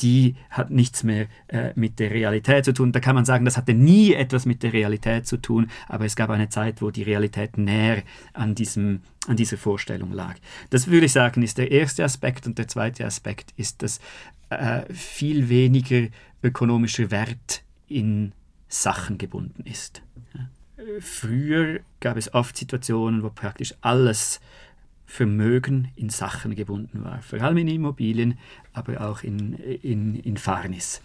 die 0.02 0.36
hat 0.50 0.70
nichts 0.70 1.04
mehr 1.04 1.28
äh, 1.48 1.72
mit 1.76 2.00
der 2.00 2.12
Realität 2.12 2.66
zu 2.66 2.74
tun. 2.74 2.92
Da 2.92 3.00
kann 3.00 3.16
man 3.16 3.26
sagen, 3.26 3.46
das 3.46 3.58
hatte 3.58 3.74
nie 3.74 4.14
etwas 4.14 4.46
mit 4.46 4.64
der 4.64 4.74
Realität 4.74 5.28
zu 5.28 5.38
tun, 5.38 5.70
aber 5.88 6.06
es 6.06 6.16
gab 6.16 6.30
eine 6.30 6.50
Zeit, 6.50 6.82
wo 6.82 6.92
die 6.92 7.04
Realität 7.04 7.58
näher 7.58 8.04
an, 8.34 8.56
diesem, 8.56 9.02
an 9.28 9.38
dieser 9.38 9.58
Vorstellung 9.58 10.12
lag. 10.12 10.36
Das 10.70 10.88
würde 10.88 11.06
ich 11.06 11.12
sagen, 11.12 11.42
ist 11.42 11.58
der 11.58 11.72
erste 11.72 12.04
Aspekt 12.04 12.46
und 12.48 12.58
der 12.58 12.68
zweite 12.68 13.06
Aspekt 13.06 13.54
ist, 13.56 13.82
dass 13.82 14.00
äh, 14.50 14.82
viel 14.94 15.50
weniger 15.50 16.08
ökonomischer 16.42 17.12
Wert 17.12 17.64
in 17.88 18.34
Sachen 18.68 19.18
gebunden 19.18 19.64
ist. 19.66 20.02
Ja. 20.34 20.50
Früher 21.00 21.80
gab 22.00 22.18
es 22.18 22.34
oft 22.34 22.58
Situationen, 22.58 23.24
wo 23.24 23.30
praktisch 23.30 23.74
alles 23.82 24.40
Vermögen 25.06 25.90
in 25.96 26.10
Sachen 26.10 26.56
gebunden 26.56 27.04
war, 27.04 27.22
vor 27.22 27.40
allem 27.42 27.58
in 27.58 27.68
Immobilien, 27.68 28.40
aber 28.72 29.08
auch 29.08 29.22
in, 29.22 29.54
in, 29.54 30.16
in 30.16 30.38
Farnis. 30.38 31.02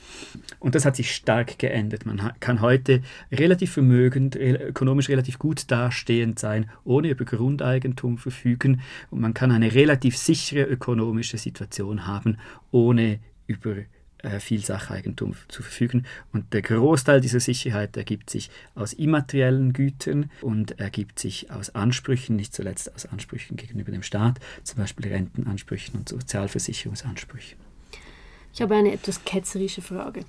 Und 0.61 0.75
das 0.75 0.87
hat 0.87 0.97
sich 0.97 1.15
stark 1.15 1.59
geändert. 1.59 2.07
Man 2.07 2.33
kann 2.41 2.63
heute 2.63 3.03
relativ 3.31 3.73
vermögend, 3.73 4.35
ökonomisch 4.35 5.11
relativ 5.11 5.39
gut 5.39 5.71
dastehend 5.71 6.39
sein, 6.39 6.71
ohne 6.85 7.11
über 7.11 7.27
Grundeigentum 7.27 8.17
verfügen 8.17 8.81
und 9.11 9.21
man 9.21 9.35
kann 9.35 9.51
eine 9.51 9.75
relativ 9.75 10.17
sichere 10.17 10.63
ökonomische 10.63 11.37
Situation 11.37 12.07
haben, 12.07 12.39
ohne 12.71 13.19
über 13.47 13.77
äh, 14.23 14.41
viel 14.41 14.65
Sacheigentum 14.65 15.35
zu 15.49 15.63
verfügen. 15.63 16.07
Und 16.33 16.53
der 16.53 16.63
Großteil 16.63 17.21
dieser 17.21 17.41
Sicherheit 17.41 17.97
ergibt 17.97 18.31
sich 18.31 18.51
aus 18.75 18.93
immateriellen 18.93 19.73
Gütern 19.73 20.31
und 20.41 20.79
ergibt 20.81 21.19
sich 21.19 21.51
aus 21.51 21.75
Ansprüchen, 21.75 22.37
nicht 22.37 22.55
zuletzt 22.55 22.95
aus 22.95 23.07
Ansprüchen 23.07 23.57
gegenüber 23.57 23.93
dem 23.93 24.03
Staat, 24.03 24.39
zum 24.65 24.79
Beispiel 24.79 25.13
Rentenansprüchen 25.13 25.99
und 25.99 26.09
Sozialversicherungsansprüchen. 26.09 27.59
Ich 28.53 28.63
habe 28.63 28.75
eine 28.75 28.93
etwas 28.93 29.25
ketzerische 29.25 29.83
Frage. 29.83 30.25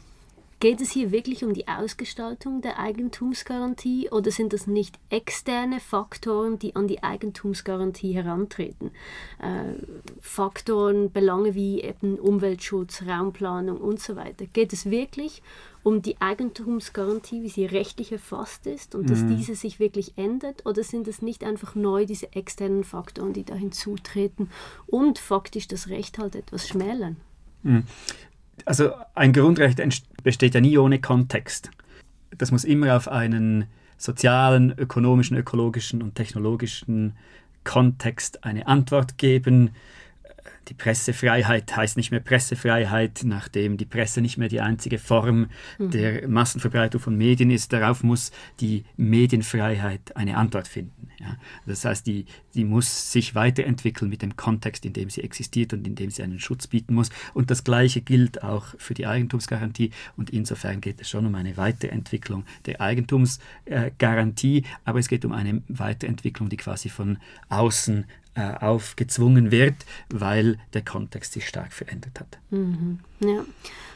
Geht 0.60 0.82
es 0.82 0.92
hier 0.92 1.12
wirklich 1.12 1.46
um 1.46 1.54
die 1.54 1.70
Ausgestaltung 1.70 2.62
der 2.62 2.80
Eigentumsgarantie 2.80 4.10
oder 4.10 4.30
sind 4.30 4.52
das 4.52 4.68
nicht 4.68 5.00
externe 5.10 5.80
Faktoren, 5.80 6.60
die 6.60 6.76
an 6.76 6.90
die 6.90 7.02
Eigentumsgarantie 7.02 8.12
herantreten? 8.12 8.92
Äh, 9.42 9.76
Faktoren, 10.20 11.12
Belange 11.14 11.56
wie 11.56 11.82
eben 11.82 12.20
Umweltschutz, 12.20 13.04
Raumplanung 13.08 13.78
und 13.78 14.02
so 14.02 14.18
weiter. 14.18 14.48
Geht 14.48 14.74
es 14.74 14.90
wirklich 14.90 15.42
um 15.82 16.02
die 16.02 16.20
Eigentumsgarantie, 16.20 17.42
wie 17.42 17.50
sie 17.50 17.66
rechtlich 17.66 18.12
erfasst 18.12 18.68
ist 18.68 18.96
und 18.96 19.10
dass 19.10 19.20
mhm. 19.20 19.38
diese 19.38 19.56
sich 19.56 19.80
wirklich 19.80 20.18
ändert? 20.18 20.66
Oder 20.66 20.84
sind 20.84 21.08
es 21.08 21.22
nicht 21.22 21.46
einfach 21.46 21.76
neu 21.76 22.06
diese 22.06 22.34
externen 22.34 22.84
Faktoren, 22.84 23.32
die 23.32 23.46
da 23.46 23.56
hinzutreten 23.56 24.52
und 24.88 25.20
faktisch 25.20 25.70
das 25.70 25.88
Recht 25.88 26.18
halt 26.18 26.36
etwas 26.36 26.68
schmälern? 26.68 27.16
Mhm 27.64 27.84
also 28.68 28.92
ein 29.16 29.34
Grundrecht 29.34 29.82
besteht 30.24 30.56
ja 30.56 30.62
nie 30.62 30.78
ohne 30.78 31.00
Kontext. 31.00 31.72
Das 32.38 32.52
muss 32.52 32.64
immer 32.64 32.96
auf 32.96 33.08
einen 33.08 33.66
sozialen, 33.98 34.74
ökonomischen, 34.78 35.38
ökologischen 35.38 36.02
und 36.02 36.16
technologischen 36.16 37.14
Kontext 37.64 38.44
eine 38.44 38.68
Antwort 38.68 39.18
geben 39.18 39.72
die 40.70 40.76
Pressefreiheit 40.76 41.76
heißt 41.76 41.98
nicht 41.98 42.12
mehr 42.12 42.20
Pressefreiheit, 42.20 43.22
nachdem 43.24 43.78
die 43.78 43.86
Presse 43.86 44.22
nicht 44.22 44.38
mehr 44.38 44.50
die 44.50 44.62
einzige 44.62 45.00
Form 45.00 45.48
mhm. 45.80 45.92
der 45.92 46.28
Massenverbreitung 46.28 47.02
von 47.02 47.18
Medien 47.18 47.50
ist. 47.50 47.74
Darauf 47.74 48.04
muss 48.04 48.32
die 48.60 48.86
Medienfreiheit 48.96 50.16
eine 50.16 50.38
Antwort 50.38 50.68
finden. 50.68 51.10
Ja. 51.20 51.38
Das 51.66 51.86
heißt, 51.86 52.06
die, 52.06 52.26
die 52.54 52.66
muss 52.66 53.12
sich 53.12 53.34
weiterentwickeln 53.34 54.10
mit 54.10 54.22
dem 54.22 54.36
Kontext, 54.36 54.86
in 54.86 54.94
dem 54.94 55.10
sie 55.10 55.24
existiert 55.24 55.74
und 55.74 55.88
in 55.88 55.96
dem 55.96 56.12
sie 56.12 56.22
einen 56.22 56.40
Schutz 56.40 56.68
bieten 56.68 56.94
muss. 56.94 57.10
Und 57.34 57.50
das 57.50 57.64
Gleiche 57.64 58.02
gilt 58.02 58.44
auch 58.44 58.68
für 58.78 58.94
die 58.94 59.08
Eigentumsgarantie. 59.08 59.90
Und 60.18 60.30
insofern 60.30 60.82
geht 60.82 61.02
es 61.02 61.10
schon 61.10 61.26
um 61.26 61.34
eine 61.34 61.58
Weiterentwicklung 61.58 62.46
der 62.68 62.80
Eigentumsgarantie, 62.80 64.66
aber 64.86 65.00
es 65.00 65.08
geht 65.08 65.26
um 65.26 65.32
eine 65.32 65.64
Weiterentwicklung, 65.68 66.50
die 66.50 66.58
quasi 66.58 66.90
von 66.90 67.18
außen 67.50 68.06
äh, 68.36 68.54
aufgezwungen 68.56 69.52
wird, 69.52 69.76
weil 70.10 70.60
der 70.74 70.84
Kontext 70.84 71.34
sich 71.34 71.48
stark 71.48 71.74
verändert 71.74 72.20
hat. 72.20 72.40
Mhm. 72.52 73.00
Ja. 73.20 73.46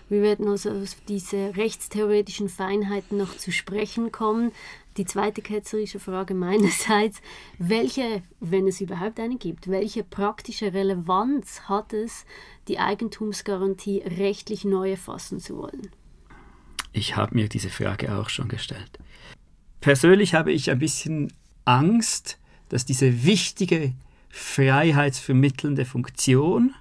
Wir 0.10 0.22
werden 0.22 0.48
also 0.48 0.70
auf 0.72 0.96
diese 1.08 1.56
rechtstheoretischen 1.56 2.50
Feinheiten 2.50 3.18
noch 3.18 3.38
zu 3.38 3.52
sprechen 3.52 4.12
kommen. 4.12 4.52
Die 4.98 5.06
zweite 5.06 5.42
ketzerische 5.42 6.00
Frage 6.00 6.36
meinerseits, 6.36 7.22
welche, 7.58 8.22
wenn 8.40 8.68
es 8.68 8.80
überhaupt 8.80 9.20
eine 9.20 9.38
gibt, 9.38 9.70
welche 9.70 10.04
praktische 10.04 10.74
Relevanz 10.74 11.62
hat 11.62 11.94
es, 11.94 12.26
die 12.68 12.80
Eigentumsgarantie 12.80 14.04
rechtlich 14.06 14.66
neu 14.66 14.92
erfassen 14.92 15.40
zu 15.40 15.58
wollen? 15.58 15.90
Ich 16.92 17.16
habe 17.16 17.34
mir 17.34 17.50
diese 17.50 17.70
Frage 17.70 18.16
auch 18.16 18.30
schon 18.30 18.50
gestellt. 18.50 19.00
Persönlich 19.82 20.36
habe 20.36 20.52
ich 20.52 20.70
ein 20.70 20.80
bisschen 20.80 21.34
Angst, 21.66 22.38
dass 22.70 22.86
diese 22.86 23.24
wichtige 23.26 23.94
freiheitsvermittelnde 24.36 25.86
Funktion, 25.86 26.74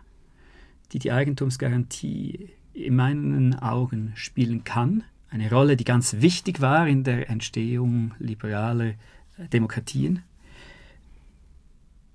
die 0.92 0.98
die 0.98 1.12
Eigentumsgarantie 1.12 2.48
in 2.72 2.96
meinen 2.96 3.58
Augen 3.58 4.12
spielen 4.14 4.64
kann. 4.64 5.04
Eine 5.28 5.50
Rolle, 5.50 5.76
die 5.76 5.84
ganz 5.84 6.16
wichtig 6.20 6.62
war 6.62 6.88
in 6.88 7.04
der 7.04 7.28
Entstehung 7.28 8.14
liberaler 8.18 8.94
Demokratien. 9.52 10.22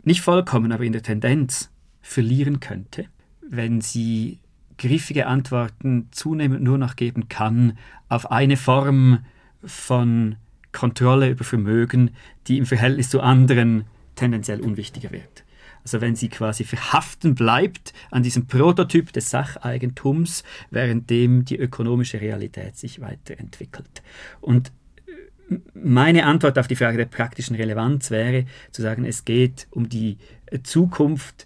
Nicht 0.04 0.21
vollkommen, 0.21 0.71
aber 0.71 0.86
in 0.86 0.93
der 0.93 1.04
Tendenz 1.04 1.69
verlieren 2.02 2.60
könnte, 2.60 3.06
wenn 3.47 3.80
sie 3.80 4.39
griffige 4.80 5.28
Antworten 5.28 6.08
zunehmend 6.10 6.63
nur 6.63 6.80
noch 6.80 6.95
geben 6.95 7.30
kann 7.30 7.78
auf 8.10 8.32
eine 8.32 8.58
Form 8.58 9.19
von 9.63 10.36
Kontrolle 10.71 11.30
über 11.30 11.43
Vermögen, 11.43 12.10
die 12.47 12.58
im 12.58 12.65
Verhältnis 12.65 13.12
zu 13.12 13.21
anderen 13.21 13.86
tendenziell 14.18 14.60
unwichtiger 14.60 15.12
wird. 15.12 15.46
Also 15.84 16.02
wenn 16.02 16.18
sie 16.18 16.28
quasi 16.28 16.66
verhaften 16.66 17.34
bleibt 17.34 17.94
an 18.12 18.22
diesem 18.22 18.46
Prototyp 18.46 19.14
des 19.14 19.30
Sacheigentums, 19.30 20.44
währenddem 20.70 21.46
die 21.46 21.58
ökonomische 21.58 22.20
Realität 22.20 22.76
sich 22.76 23.00
weiterentwickelt. 23.00 24.04
Und 24.42 24.74
äh, 25.08 25.60
meine 25.74 26.26
Antwort 26.26 26.60
auf 26.60 26.68
die 26.68 26.76
Frage 26.76 26.98
der 26.98 27.06
praktischen 27.06 27.56
Relevanz 27.56 28.12
wäre 28.12 28.46
zu 28.72 28.82
sagen, 28.82 29.06
es 29.06 29.24
geht 29.24 29.68
um 29.72 29.88
die 29.88 30.18
Zukunft 30.64 31.46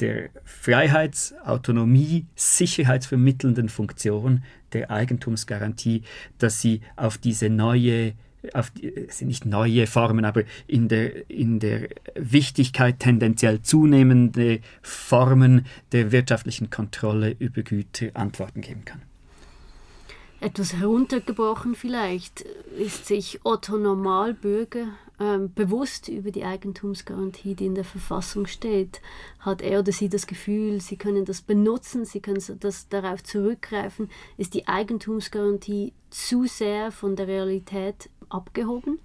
der 0.00 0.30
Freiheits-, 0.44 1.34
Autonomie-, 1.44 2.26
sicherheitsvermittelnden 2.36 3.68
Funktion 3.68 4.44
der 4.72 4.90
Eigentumsgarantie, 4.90 6.04
dass 6.38 6.60
sie 6.60 6.80
auf 6.96 7.18
diese 7.18 7.50
neue 7.50 8.14
auf 8.52 8.70
die, 8.70 9.06
sind 9.08 9.28
nicht 9.28 9.46
neue 9.46 9.86
Formen, 9.86 10.24
aber 10.24 10.42
in 10.66 10.88
der, 10.88 11.28
in 11.30 11.60
der 11.60 11.88
Wichtigkeit 12.14 12.98
tendenziell 12.98 13.62
zunehmende 13.62 14.60
Formen 14.82 15.66
der 15.92 16.12
wirtschaftlichen 16.12 16.70
Kontrolle 16.70 17.36
über 17.38 17.62
Güter 17.62 18.08
Antworten 18.14 18.60
geben 18.60 18.84
kann. 18.84 19.02
Etwas 20.40 20.74
heruntergebrochen 20.74 21.74
vielleicht 21.74 22.44
ist 22.78 23.06
sich 23.06 23.40
Otto 23.44 23.78
Normalbürger 23.78 24.88
ähm, 25.20 25.52
bewusst 25.54 26.08
über 26.08 26.32
die 26.32 26.44
Eigentumsgarantie, 26.44 27.54
die 27.54 27.66
in 27.66 27.74
der 27.74 27.84
Verfassung 27.84 28.46
steht. 28.46 29.00
Hat 29.38 29.62
er 29.62 29.80
oder 29.80 29.92
sie 29.92 30.08
das 30.08 30.26
Gefühl, 30.26 30.80
sie 30.80 30.96
können 30.96 31.24
das 31.24 31.40
benutzen, 31.40 32.04
sie 32.04 32.20
können 32.20 32.42
das 32.60 32.88
darauf 32.88 33.22
zurückgreifen? 33.22 34.10
Ist 34.36 34.54
die 34.54 34.66
Eigentumsgarantie 34.66 35.92
zu 36.10 36.46
sehr 36.46 36.90
von 36.90 37.16
der 37.16 37.28
Realität 37.28 38.10
abgehoben? 38.34 38.98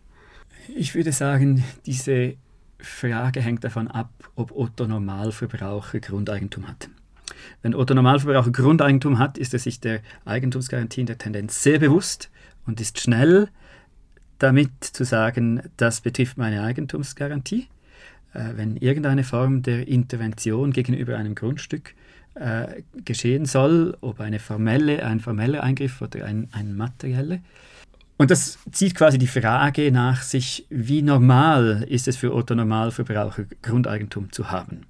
Ich 0.76 0.96
würde 0.96 1.12
sagen, 1.12 1.64
diese 1.86 2.36
Frage 2.80 3.42
hängt 3.42 3.64
davon 3.64 3.88
ab, 3.88 4.12
ob 4.36 4.52
Otto 4.52 4.88
Normalverbraucher 4.88 6.00
Grundeigentum 6.00 6.68
hat. 6.68 6.90
Wenn 7.62 7.76
Otto 7.76 7.94
Normalverbraucher 7.94 8.52
Grundeigentum 8.52 9.20
hat, 9.20 9.38
ist 9.38 9.54
er 9.54 9.60
sich 9.60 9.80
der 9.80 10.02
Eigentumsgarantie 10.26 11.02
in 11.02 11.08
der 11.08 11.18
Tendenz 11.18 11.64
sehr 11.64 11.80
bewusst 11.80 12.30
und 12.66 12.82
ist 12.82 13.00
schnell 13.00 13.50
damit 14.38 14.84
zu 14.84 15.04
sagen, 15.04 15.62
das 15.78 16.02
betrifft 16.02 16.38
meine 16.38 16.64
Eigentumsgarantie. 16.64 17.68
Äh, 18.34 18.52
wenn 18.56 18.78
irgendeine 18.78 19.24
Form 19.24 19.62
der 19.64 19.88
Intervention 19.88 20.72
gegenüber 20.72 21.18
einem 21.18 21.36
Grundstück 21.36 21.94
äh, 22.36 22.84
geschehen 23.04 23.46
soll, 23.46 23.98
ob 24.02 24.20
eine 24.20 24.40
formelle, 24.40 25.06
ein 25.06 25.20
formeller 25.20 25.64
Eingriff 25.64 26.02
oder 26.02 26.26
ein, 26.26 26.48
ein 26.52 26.76
materieller, 26.76 27.40
und 28.20 28.32
das 28.32 28.60
zieht 28.74 28.96
quasi 28.96 29.18
die 29.18 29.28
Frage 29.28 29.94
nach 29.94 30.24
sich, 30.24 30.68
wie 30.70 31.02
normal 31.02 31.86
ist 31.88 32.06
es 32.10 32.18
für 32.18 32.36
Otto 32.36 32.54
Normalverbraucher, 32.54 33.46
Grundeigentum 33.62 34.34
zu 34.34 34.52
haben. 34.52 34.82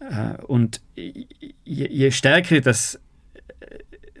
Äh, 0.00 0.42
und 0.42 0.80
je, 0.94 2.10
stärker 2.10 2.62
das, 2.62 2.98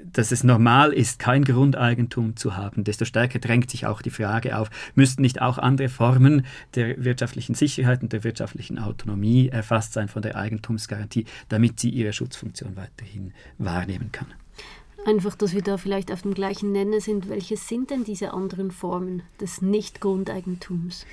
dass 0.04 0.32
es 0.32 0.44
normal 0.44 0.92
ist, 0.92 1.18
kein 1.18 1.44
Grundeigentum 1.44 2.36
zu 2.36 2.56
haben, 2.56 2.84
desto 2.84 3.06
stärker 3.06 3.38
drängt 3.38 3.70
sich 3.70 3.86
auch 3.86 4.02
die 4.02 4.10
Frage 4.10 4.58
auf, 4.58 4.68
müssten 4.94 5.22
nicht 5.22 5.40
auch 5.40 5.56
andere 5.56 5.88
Formen 5.88 6.44
der 6.74 7.02
wirtschaftlichen 7.02 7.54
Sicherheit 7.54 8.02
und 8.02 8.12
der 8.12 8.22
wirtschaftlichen 8.22 8.78
Autonomie 8.78 9.48
erfasst 9.48 9.94
sein 9.94 10.08
von 10.08 10.20
der 10.20 10.36
Eigentumsgarantie, 10.36 11.24
damit 11.48 11.80
sie 11.80 11.88
ihre 11.88 12.12
Schutzfunktion 12.12 12.76
weiterhin 12.76 13.32
wahrnehmen 13.56 14.12
kann. 14.12 14.26
Einfach, 15.06 15.36
dass 15.36 15.54
wir 15.54 15.62
da 15.62 15.76
vielleicht 15.76 16.10
auf 16.10 16.22
dem 16.22 16.34
gleichen 16.34 16.72
Nenner 16.72 17.00
sind. 17.00 17.28
Welche 17.28 17.56
sind 17.56 17.90
denn 17.90 18.02
diese 18.02 18.34
anderen 18.34 18.72
Formen 18.72 19.22
des 19.40 19.62
Nicht-Grundeigentums? 19.62 21.06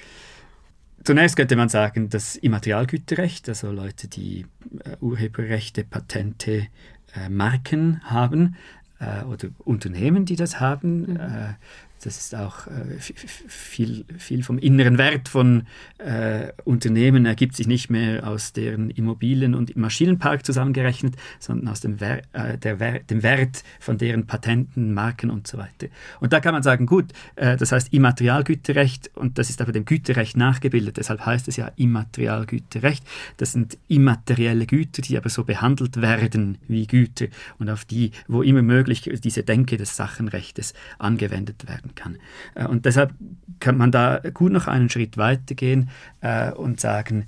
Zunächst 1.04 1.36
könnte 1.36 1.56
man 1.56 1.70
sagen, 1.70 2.10
das 2.10 2.36
Immaterialgüterrecht, 2.36 3.48
also 3.50 3.72
Leute, 3.72 4.08
die 4.08 4.48
äh, 4.84 4.98
Urheberrechte, 5.00 5.84
Patente, 5.84 6.68
äh, 7.16 7.30
Marken 7.30 8.02
haben 8.04 8.56
äh, 9.00 9.24
oder 9.26 9.50
Unternehmen, 9.60 10.26
die 10.26 10.38
das 10.38 10.60
haben, 10.60 11.02
mhm. 11.02 11.56
Das 12.04 12.18
ist 12.18 12.36
auch 12.36 12.68
äh, 12.68 13.00
viel, 13.00 14.04
viel 14.18 14.44
vom 14.44 14.58
inneren 14.58 14.98
Wert 14.98 15.30
von 15.30 15.64
äh, 16.00 16.52
Unternehmen 16.66 17.26
ergibt 17.26 17.56
sich 17.56 17.66
nicht 17.66 17.90
mehr 17.90 18.28
aus 18.28 18.52
deren 18.52 18.90
Immobilien 18.90 19.56
und 19.56 19.76
Maschinenpark 19.78 20.46
zusammengerechnet, 20.46 21.16
sondern 21.40 21.70
aus 21.70 21.80
dem, 21.80 22.02
Wer 22.02 22.24
äh, 22.34 22.58
Wer 22.62 23.00
dem 23.00 23.24
Wert 23.24 23.64
von 23.80 23.98
deren 23.98 24.28
Patenten, 24.28 24.94
Marken 24.94 25.30
und 25.30 25.48
so 25.48 25.58
weiter. 25.58 25.88
Und 26.20 26.34
da 26.34 26.42
kann 26.42 26.54
man 26.54 26.62
sagen, 26.62 26.88
gut, 26.88 27.06
äh, 27.38 27.56
das 27.56 27.72
heißt 27.72 27.94
Immaterialgüterrecht 27.94 29.12
und 29.16 29.38
das 29.38 29.50
ist 29.50 29.62
aber 29.62 29.72
dem 29.72 29.86
Güterrecht 29.86 30.36
nachgebildet, 30.36 30.98
deshalb 30.98 31.26
heißt 31.26 31.48
es 31.48 31.56
ja 31.56 31.72
Immaterialgüterrecht. 31.78 33.04
Das 33.38 33.54
sind 33.54 33.78
immaterielle 33.88 34.66
Güter, 34.66 35.02
die 35.02 35.16
aber 35.18 35.30
so 35.30 35.46
behandelt 35.46 36.02
werden 36.02 36.58
wie 36.68 36.86
Güter 36.86 37.28
und 37.60 37.70
auf 37.70 37.86
die, 37.86 38.12
wo 38.28 38.42
immer 38.42 38.62
möglich, 38.62 39.10
diese 39.24 39.44
Denke 39.44 39.78
des 39.78 39.96
Sachenrechtes 39.96 40.74
angewendet 41.00 41.66
werden 41.68 41.93
kann. 41.96 42.18
Äh, 42.56 42.66
und 42.66 42.86
deshalb 42.86 43.14
kann 43.60 43.78
man 43.78 43.92
da 43.92 44.22
gut 44.34 44.52
noch 44.52 44.68
einen 44.68 44.90
Schritt 44.90 45.18
weitergehen 45.18 45.90
äh, 46.22 46.52
und 46.52 46.80
sagen, 46.80 47.28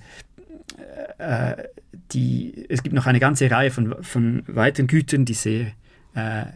äh, 1.17 1.55
die, 2.11 2.65
es 2.69 2.83
gibt 2.83 2.93
noch 2.93 3.07
eine 3.07 3.19
ganze 3.19 3.49
Reihe 3.49 3.71
von, 3.71 4.03
von 4.03 4.43
weiteren 4.47 4.87
Gütern, 4.87 5.25
die 5.25 5.33
sehr 5.33 5.67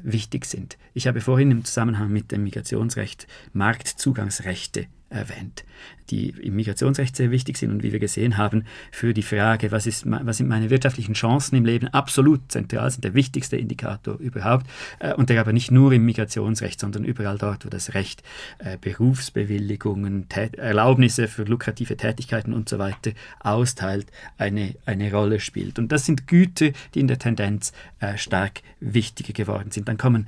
wichtig 0.04 0.46
sind. 0.46 0.78
Ich 0.94 1.06
habe 1.06 1.20
vorhin 1.20 1.52
im 1.52 1.66
Zusammenhang 1.66 2.14
mit 2.14 2.32
dem 2.32 2.46
Migrationsrecht 2.46 3.28
Marktzugangsrechte 3.52 4.88
erwähnt 5.10 5.64
die 6.10 6.30
im 6.30 6.56
Migrationsrecht 6.56 7.16
sehr 7.16 7.32
wichtig 7.32 7.58
sind 7.58 7.72
und 7.72 7.84
wie 7.84 7.92
wir 7.92 8.00
gesehen 8.00 8.38
haben, 8.38 8.66
für 8.92 9.14
die 9.14 9.24
Frage, 9.24 9.72
was, 9.72 9.88
ist, 9.88 10.04
was 10.06 10.38
sind 10.38 10.48
meine 10.48 10.70
wirtschaftlichen 10.70 11.14
Chancen 11.14 11.56
im 11.56 11.66
Leben, 11.66 11.88
absolut 11.88 12.52
zentral 12.52 12.90
sind, 12.92 13.04
der 13.04 13.14
wichtigste 13.14 13.58
Indikator 13.58 14.18
überhaupt 14.20 14.68
äh, 15.00 15.14
und 15.14 15.30
der 15.30 15.40
aber 15.40 15.54
nicht 15.54 15.72
nur 15.72 15.92
im 15.92 16.06
Migrationsrecht, 16.06 16.80
sondern 16.80 17.04
überall 17.04 17.38
dort, 17.38 17.66
wo 17.66 17.70
das 17.70 17.94
Recht 17.94 18.24
äh, 18.60 18.78
Berufsbewilligungen, 18.80 20.28
Erlaubnisse 20.30 21.28
für 21.28 21.44
lukrative 21.44 21.98
Tätigkeiten 21.98 22.54
und 22.54 22.70
so 22.70 22.80
weiter 22.80 23.12
austeilt, 23.40 24.08
eine, 24.38 24.76
eine 24.86 25.12
Rolle 25.12 25.40
spielt. 25.40 25.80
Und 25.80 25.92
das 25.92 26.06
sind 26.06 26.28
Güter, 26.28 26.70
die 26.94 27.00
in 27.00 27.08
der 27.08 27.20
Tendenz 27.20 27.74
äh, 28.00 28.18
stark 28.18 28.62
wichtiger 28.80 29.34
geworden 29.34 29.72
sind. 29.72 29.88
Dann 29.90 29.98
kommen 29.98 30.28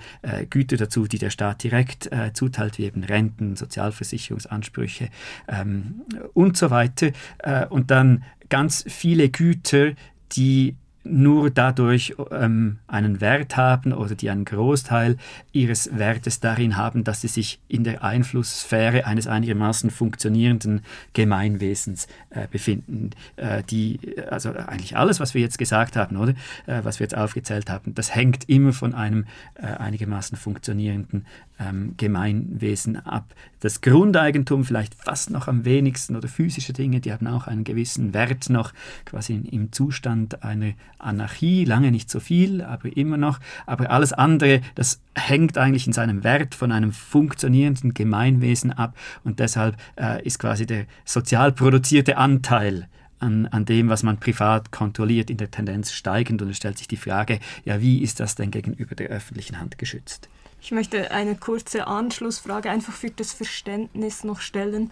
Güter 0.50 0.76
dazu, 0.76 1.08
die 1.08 1.18
der 1.20 1.30
Staat 1.30 1.64
direkt 1.64 2.10
zuteilt, 2.34 2.78
wie 2.78 2.84
eben 2.84 3.04
Renten, 3.06 3.56
Sozialversicherungsansprüche, 3.56 4.71
ähm, 4.74 5.10
ähm, 5.48 6.02
und 6.34 6.58
so 6.58 6.70
weiter. 6.70 7.12
Äh, 7.40 7.66
und 7.68 7.92
dann 7.92 8.24
ganz 8.50 8.84
viele 8.88 9.30
Güter, 9.30 9.94
die 10.34 10.76
nur 11.04 11.50
dadurch 11.50 12.16
ähm, 12.32 12.78
einen 12.88 13.22
Wert 13.22 13.58
haben 13.58 13.92
oder 13.94 14.16
die 14.16 14.30
einen 14.30 14.46
Großteil 14.46 15.18
ihres 15.52 15.98
Wertes 15.98 16.40
darin 16.40 16.78
haben, 16.78 17.04
dass 17.04 17.22
sie 17.22 17.28
sich 17.28 17.60
in 17.68 17.84
der 17.84 18.04
Einflusssphäre 18.04 19.06
eines 19.06 19.28
einigermaßen 19.28 19.90
funktionierenden 19.90 20.82
Gemeinwesens 21.14 22.08
äh, 22.30 22.48
befinden. 22.50 23.12
Äh, 23.36 23.64
die, 23.64 24.00
also 24.30 24.52
eigentlich 24.52 24.96
alles, 24.96 25.20
was 25.20 25.34
wir 25.34 25.42
jetzt 25.42 25.58
gesagt 25.58 25.96
haben, 25.96 26.18
oder 26.18 26.34
äh, 26.68 26.84
was 26.84 27.00
wir 27.00 27.06
jetzt 27.06 27.18
aufgezählt 27.18 27.70
haben, 27.70 27.96
das 27.96 28.14
hängt 28.14 28.48
immer 28.48 28.74
von 28.74 28.94
einem 28.94 29.26
äh, 29.56 29.66
einigermaßen 29.66 30.38
funktionierenden 30.38 31.26
ähm, 31.60 31.96
Gemeinwesen 31.98 32.98
ab. 32.98 33.34
Das 33.60 33.82
Grundeigentum 33.82 34.66
vielleicht 34.66 34.96
fast 34.96 35.30
noch 35.30 35.48
am 35.48 35.66
wenigsten 35.66 36.16
oder 36.16 36.28
physische 36.28 36.74
Dinge, 36.74 37.00
die 37.00 37.12
haben 37.12 37.28
auch 37.28 37.48
einen 37.48 37.64
gewissen 37.64 38.14
Wert 38.14 38.50
noch 38.50 38.74
quasi 39.06 39.36
im 39.36 39.72
Zustand 39.72 40.44
einer 40.44 40.74
Anarchie, 41.04 41.66
lange 41.66 41.92
nicht 41.92 42.10
so 42.10 42.20
viel, 42.20 42.62
aber 42.62 42.96
immer 42.96 43.18
noch. 43.18 43.40
Aber 43.66 43.90
alles 43.92 44.14
andere, 44.14 44.62
das 44.76 45.02
hängt 45.16 45.58
eigentlich 45.58 45.88
in 45.88 45.94
seinem 45.94 46.24
Wert 46.24 46.56
von 46.56 46.72
einem 46.72 46.92
funktionierenden 46.92 47.94
Gemeinwesen 47.94 48.72
ab 48.72 48.96
und 49.24 49.40
deshalb 49.40 49.78
äh, 50.00 50.24
ist 50.26 50.40
quasi 50.40 50.66
der 50.66 50.86
sozial 51.06 51.52
produzierte 51.52 52.18
Anteil 52.18 52.88
an, 53.20 53.46
an 53.48 53.66
dem, 53.66 53.90
was 53.90 54.04
man 54.04 54.18
privat 54.18 54.72
kontrolliert, 54.72 55.30
in 55.30 55.38
der 55.38 55.52
Tendenz 55.52 55.92
steigend 55.92 56.42
und 56.42 56.50
es 56.50 56.58
stellt 56.58 56.78
sich 56.78 56.88
die 56.88 56.98
Frage, 56.98 57.40
ja, 57.66 57.82
wie 57.82 58.02
ist 58.02 58.20
das 58.20 58.36
denn 58.36 58.52
gegenüber 58.52 58.96
der 58.96 59.10
öffentlichen 59.10 59.60
Hand 59.60 59.78
geschützt? 59.78 60.28
Ich 60.62 60.72
möchte 60.72 61.12
eine 61.12 61.36
kurze 61.36 61.88
Anschlussfrage 61.88 62.70
einfach 62.70 62.94
für 62.94 63.10
das 63.10 63.34
Verständnis 63.34 64.24
noch 64.24 64.42
stellen. 64.42 64.92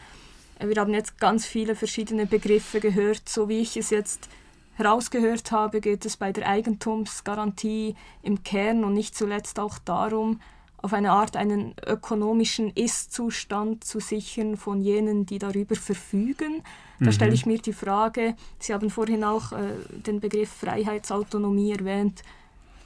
Wir 0.60 0.76
haben 0.82 0.94
jetzt 0.94 1.20
ganz 1.20 1.46
viele 1.46 1.76
verschiedene 1.76 2.26
Begriffe 2.26 2.80
gehört, 2.80 3.30
so 3.30 3.50
wie 3.50 3.60
ich 3.60 3.78
es 3.78 3.92
jetzt 3.92 4.30
herausgehört 4.80 5.52
habe, 5.52 5.82
geht 5.82 6.06
es 6.06 6.18
bei 6.18 6.32
der 6.32 6.48
Eigentumsgarantie 6.48 7.96
im 8.24 8.44
Kern 8.44 8.84
und 8.84 8.94
nicht 8.94 9.16
zuletzt 9.16 9.60
auch 9.60 9.78
darum, 9.80 10.40
auf 10.82 10.94
eine 10.94 11.12
Art 11.12 11.36
einen 11.36 11.76
ökonomischen 11.86 12.72
Ist-Zustand 12.72 13.84
zu 13.84 14.00
sichern 14.00 14.56
von 14.56 14.82
jenen, 14.82 15.26
die 15.26 15.38
darüber 15.38 15.76
verfügen. 15.76 16.64
Da 17.00 17.08
mhm. 17.08 17.12
stelle 17.12 17.34
ich 17.34 17.46
mir 17.46 17.60
die 17.60 17.74
Frage, 17.74 18.36
Sie 18.60 18.74
haben 18.74 18.90
vorhin 18.90 19.24
auch 19.24 19.52
äh, 19.52 19.58
den 19.92 20.20
Begriff 20.20 20.50
Freiheitsautonomie 20.50 21.74
erwähnt. 21.74 22.24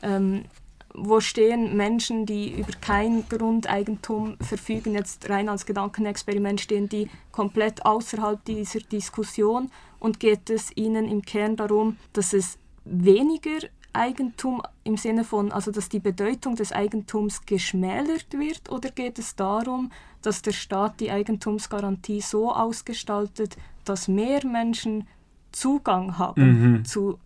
Ähm, 0.01 0.45
wo 0.95 1.19
stehen 1.19 1.75
Menschen, 1.75 2.25
die 2.25 2.51
über 2.51 2.73
kein 2.79 3.27
Grundeigentum 3.27 4.37
verfügen, 4.39 4.93
jetzt 4.93 5.27
rein 5.27 5.49
als 5.49 5.65
Gedankenexperiment, 5.65 6.61
stehen 6.61 6.87
die 6.87 7.09
komplett 7.31 7.85
außerhalb 7.85 8.43
dieser 8.45 8.79
Diskussion 8.79 9.71
und 10.03 10.19
geht 10.19 10.49
es 10.49 10.75
ihnen 10.75 11.07
im 11.07 11.21
Kern 11.21 11.55
darum, 11.55 11.97
dass 12.11 12.33
es 12.33 12.57
weniger 12.83 13.59
Eigentum 13.93 14.61
im 14.83 14.97
Sinne 14.97 15.23
von, 15.23 15.53
also 15.53 15.71
dass 15.71 15.87
die 15.87 16.01
Bedeutung 16.01 16.55
des 16.55 16.73
Eigentums 16.73 17.45
geschmälert 17.45 18.33
wird 18.33 18.69
oder 18.69 18.89
geht 18.89 19.17
es 19.17 19.37
darum, 19.37 19.91
dass 20.21 20.41
der 20.41 20.51
Staat 20.51 20.99
die 20.99 21.09
Eigentumsgarantie 21.09 22.19
so 22.19 22.51
ausgestaltet, 22.51 23.55
dass 23.85 24.09
mehr 24.09 24.45
Menschen 24.45 25.07
Zugang 25.53 26.17
haben 26.17 26.73
mhm. 26.73 26.85
zu 26.85 27.17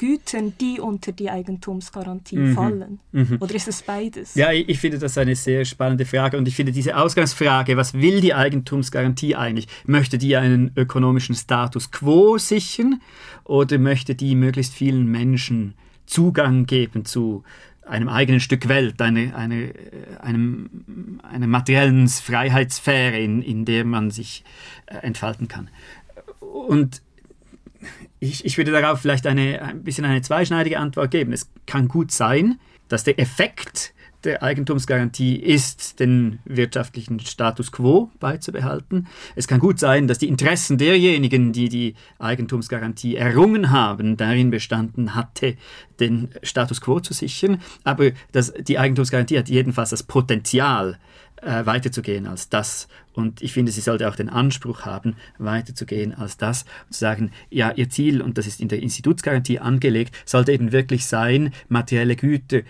Gütern, 0.00 0.54
die 0.58 0.80
unter 0.80 1.12
die 1.12 1.28
Eigentumsgarantie 1.28 2.38
mhm. 2.38 2.54
fallen? 2.54 3.00
Mhm. 3.12 3.36
Oder 3.38 3.54
ist 3.54 3.68
es 3.68 3.82
beides? 3.82 4.34
Ja, 4.34 4.50
ich, 4.50 4.66
ich 4.66 4.78
finde 4.78 4.98
das 4.98 5.18
eine 5.18 5.36
sehr 5.36 5.66
spannende 5.66 6.06
Frage 6.06 6.38
und 6.38 6.48
ich 6.48 6.56
finde 6.56 6.72
diese 6.72 6.96
Ausgangsfrage, 6.96 7.76
was 7.76 7.92
will 7.92 8.22
die 8.22 8.32
Eigentumsgarantie 8.32 9.36
eigentlich? 9.36 9.68
Möchte 9.84 10.16
die 10.16 10.38
einen 10.38 10.72
ökonomischen 10.74 11.34
Status 11.34 11.90
quo 11.90 12.38
sichern 12.38 13.02
oder 13.44 13.76
möchte 13.76 14.14
die 14.14 14.36
möglichst 14.36 14.72
vielen 14.72 15.04
Menschen 15.04 15.74
Zugang 16.06 16.64
geben 16.64 17.04
zu 17.04 17.44
einem 17.86 18.08
eigenen 18.08 18.40
Stück 18.40 18.68
Welt, 18.68 19.02
eine, 19.02 19.36
eine, 19.36 19.74
einem, 20.22 21.20
einer 21.30 21.46
materiellen 21.46 22.08
Freiheitssphäre, 22.08 23.18
in, 23.18 23.42
in 23.42 23.66
der 23.66 23.84
man 23.84 24.10
sich 24.10 24.44
äh, 24.86 24.94
entfalten 24.96 25.46
kann. 25.46 25.68
Und 26.40 27.02
ich, 28.18 28.44
ich 28.44 28.56
würde 28.58 28.72
darauf 28.72 29.00
vielleicht 29.00 29.26
eine, 29.26 29.62
ein 29.62 29.82
bisschen 29.82 30.04
eine 30.04 30.22
zweischneidige 30.22 30.78
Antwort 30.78 31.10
geben. 31.10 31.32
Es 31.32 31.50
kann 31.66 31.88
gut 31.88 32.12
sein, 32.12 32.58
dass 32.88 33.04
der 33.04 33.18
Effekt 33.18 33.94
der 34.24 34.42
Eigentumsgarantie 34.42 35.36
ist, 35.36 35.98
den 35.98 36.40
wirtschaftlichen 36.44 37.20
Status 37.20 37.72
quo 37.72 38.10
beizubehalten. 38.20 39.06
Es 39.34 39.48
kann 39.48 39.60
gut 39.60 39.78
sein, 39.78 40.08
dass 40.08 40.18
die 40.18 40.28
Interessen 40.28 40.76
derjenigen, 40.76 41.52
die 41.52 41.68
die 41.68 41.94
Eigentumsgarantie 42.18 43.16
errungen 43.16 43.70
haben, 43.70 44.16
darin 44.16 44.50
bestanden 44.50 45.14
hatte, 45.14 45.56
den 46.00 46.28
Status 46.42 46.80
quo 46.80 47.00
zu 47.00 47.14
sichern. 47.14 47.62
Aber 47.82 48.10
das, 48.32 48.52
die 48.52 48.78
Eigentumsgarantie 48.78 49.38
hat 49.38 49.48
jedenfalls 49.48 49.90
das 49.90 50.02
Potenzial, 50.02 50.98
äh, 51.42 51.64
weiterzugehen 51.64 52.26
als 52.26 52.50
das, 52.50 52.88
und 53.12 53.42
ich 53.42 53.52
finde, 53.52 53.72
sie 53.72 53.80
sollte 53.80 54.08
auch 54.08 54.16
den 54.16 54.28
Anspruch 54.28 54.82
haben, 54.82 55.16
weiterzugehen 55.38 56.14
als 56.14 56.36
das 56.36 56.64
und 56.86 56.94
zu 56.94 57.00
sagen, 57.00 57.30
ja, 57.50 57.72
ihr 57.72 57.88
Ziel, 57.90 58.22
und 58.22 58.38
das 58.38 58.46
ist 58.46 58.60
in 58.60 58.68
der 58.68 58.82
Institutsgarantie 58.82 59.58
angelegt, 59.58 60.14
sollte 60.24 60.52
eben 60.52 60.72
wirklich 60.72 61.06
sein, 61.06 61.52
materielle 61.68 62.16
Güter 62.16 62.60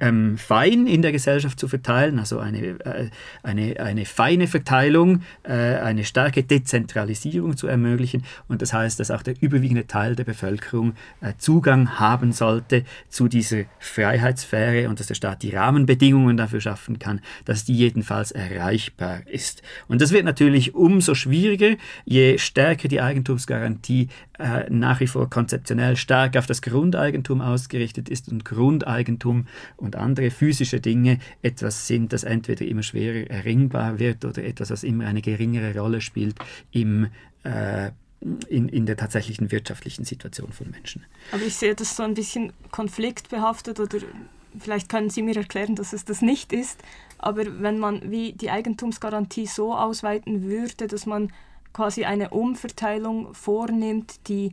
ähm, 0.00 0.36
fein 0.36 0.86
in 0.86 1.02
der 1.02 1.12
Gesellschaft 1.12 1.58
zu 1.58 1.68
verteilen, 1.68 2.18
also 2.18 2.38
eine, 2.38 2.80
äh, 2.80 3.10
eine, 3.42 3.80
eine 3.80 4.04
feine 4.04 4.46
Verteilung, 4.46 5.22
äh, 5.42 5.52
eine 5.52 6.04
starke 6.04 6.42
Dezentralisierung 6.42 7.56
zu 7.56 7.66
ermöglichen. 7.66 8.24
Und 8.48 8.62
das 8.62 8.72
heißt, 8.72 8.98
dass 9.00 9.10
auch 9.10 9.22
der 9.22 9.34
überwiegende 9.40 9.86
Teil 9.86 10.16
der 10.16 10.24
Bevölkerung 10.24 10.94
äh, 11.20 11.34
Zugang 11.38 11.98
haben 11.98 12.32
sollte 12.32 12.84
zu 13.08 13.28
dieser 13.28 13.64
Freiheitssphäre 13.78 14.88
und 14.88 15.00
dass 15.00 15.06
der 15.06 15.14
Staat 15.14 15.42
die 15.42 15.54
Rahmenbedingungen 15.54 16.36
dafür 16.36 16.60
schaffen 16.60 16.98
kann, 16.98 17.20
dass 17.44 17.64
die 17.64 17.74
jedenfalls 17.74 18.32
erreichbar 18.32 19.26
ist. 19.26 19.62
Und 19.88 19.93
das 20.00 20.12
wird 20.12 20.24
natürlich 20.24 20.74
umso 20.74 21.14
schwieriger, 21.14 21.76
je 22.04 22.38
stärker 22.38 22.88
die 22.88 23.00
Eigentumsgarantie 23.00 24.08
äh, 24.38 24.70
nach 24.70 25.00
wie 25.00 25.06
vor 25.06 25.28
konzeptionell 25.28 25.96
stark 25.96 26.36
auf 26.36 26.46
das 26.46 26.62
Grundeigentum 26.62 27.40
ausgerichtet 27.40 28.08
ist 28.08 28.28
und 28.28 28.44
Grundeigentum 28.44 29.46
und 29.76 29.96
andere 29.96 30.30
physische 30.30 30.80
Dinge 30.80 31.18
etwas 31.42 31.86
sind, 31.86 32.12
das 32.12 32.24
entweder 32.24 32.64
immer 32.64 32.82
schwerer 32.82 33.28
erringbar 33.30 33.98
wird 33.98 34.24
oder 34.24 34.44
etwas, 34.44 34.70
was 34.70 34.84
immer 34.84 35.06
eine 35.06 35.22
geringere 35.22 35.78
Rolle 35.78 36.00
spielt 36.00 36.36
im 36.70 37.08
äh, 37.42 37.90
in, 38.48 38.68
in 38.68 38.86
der 38.86 38.96
tatsächlichen 38.96 39.52
wirtschaftlichen 39.52 40.04
Situation 40.04 40.50
von 40.52 40.70
Menschen. 40.70 41.04
Aber 41.30 41.42
ich 41.42 41.56
sehe 41.56 41.74
das 41.74 41.94
so 41.94 42.02
ein 42.02 42.14
bisschen 42.14 42.52
konfliktbehaftet 42.70 43.80
oder 43.80 43.98
vielleicht 44.58 44.88
können 44.88 45.10
Sie 45.10 45.22
mir 45.22 45.36
erklären, 45.36 45.76
dass 45.76 45.92
es 45.92 46.04
das 46.04 46.22
nicht 46.22 46.52
ist, 46.52 46.80
aber 47.24 47.62
wenn 47.62 47.78
man 47.78 48.10
wie 48.10 48.32
die 48.34 48.50
Eigentumsgarantie 48.50 49.46
so 49.46 49.74
ausweiten 49.74 50.42
würde, 50.42 50.86
dass 50.86 51.06
man 51.06 51.32
quasi 51.72 52.04
eine 52.04 52.30
Umverteilung 52.30 53.32
vornimmt, 53.32 54.28
die 54.28 54.52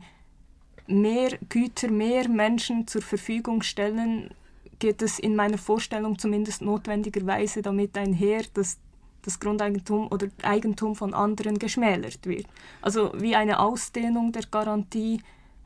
mehr 0.86 1.38
Güter, 1.50 1.90
mehr 1.90 2.28
Menschen 2.28 2.86
zur 2.86 3.02
Verfügung 3.02 3.62
stellen, 3.62 4.30
geht 4.78 5.02
es 5.02 5.18
in 5.18 5.36
meiner 5.36 5.58
Vorstellung 5.58 6.18
zumindest 6.18 6.62
notwendigerweise 6.62 7.60
damit 7.60 7.96
einher, 7.96 8.42
dass 8.54 8.78
das 9.20 9.38
Grundeigentum 9.38 10.08
oder 10.10 10.28
Eigentum 10.42 10.96
von 10.96 11.12
anderen 11.14 11.58
geschmälert 11.58 12.26
wird. 12.26 12.46
Also 12.80 13.12
wie 13.14 13.36
eine 13.36 13.60
Ausdehnung 13.60 14.32
der 14.32 14.44
Garantie 14.50 15.20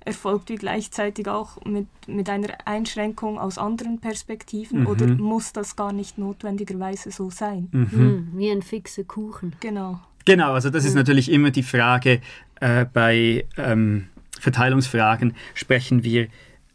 erfolgt 0.06 0.48
wie 0.48 0.54
gleichzeitig 0.54 1.28
auch 1.28 1.62
mit, 1.64 1.86
mit 2.06 2.30
einer 2.30 2.48
Einschränkung 2.64 3.38
aus 3.38 3.58
anderen 3.58 3.98
Perspektiven 3.98 4.80
mhm. 4.80 4.86
oder 4.86 5.06
muss 5.08 5.52
das 5.52 5.76
gar 5.76 5.92
nicht 5.92 6.16
notwendigerweise 6.16 7.10
so 7.10 7.28
sein? 7.28 7.68
Mhm. 7.72 7.90
Hm, 7.90 8.28
wie 8.34 8.50
ein 8.50 8.62
fixer 8.62 9.04
Kuchen. 9.04 9.54
Genau. 9.60 10.00
Genau, 10.24 10.52
also 10.52 10.70
das 10.70 10.84
ist 10.84 10.94
natürlich 10.94 11.30
immer 11.30 11.50
die 11.50 11.62
Frage, 11.62 12.20
äh, 12.60 12.84
bei 12.84 13.46
ähm, 13.56 14.08
Verteilungsfragen 14.40 15.34
sprechen 15.54 16.02
wir 16.02 16.28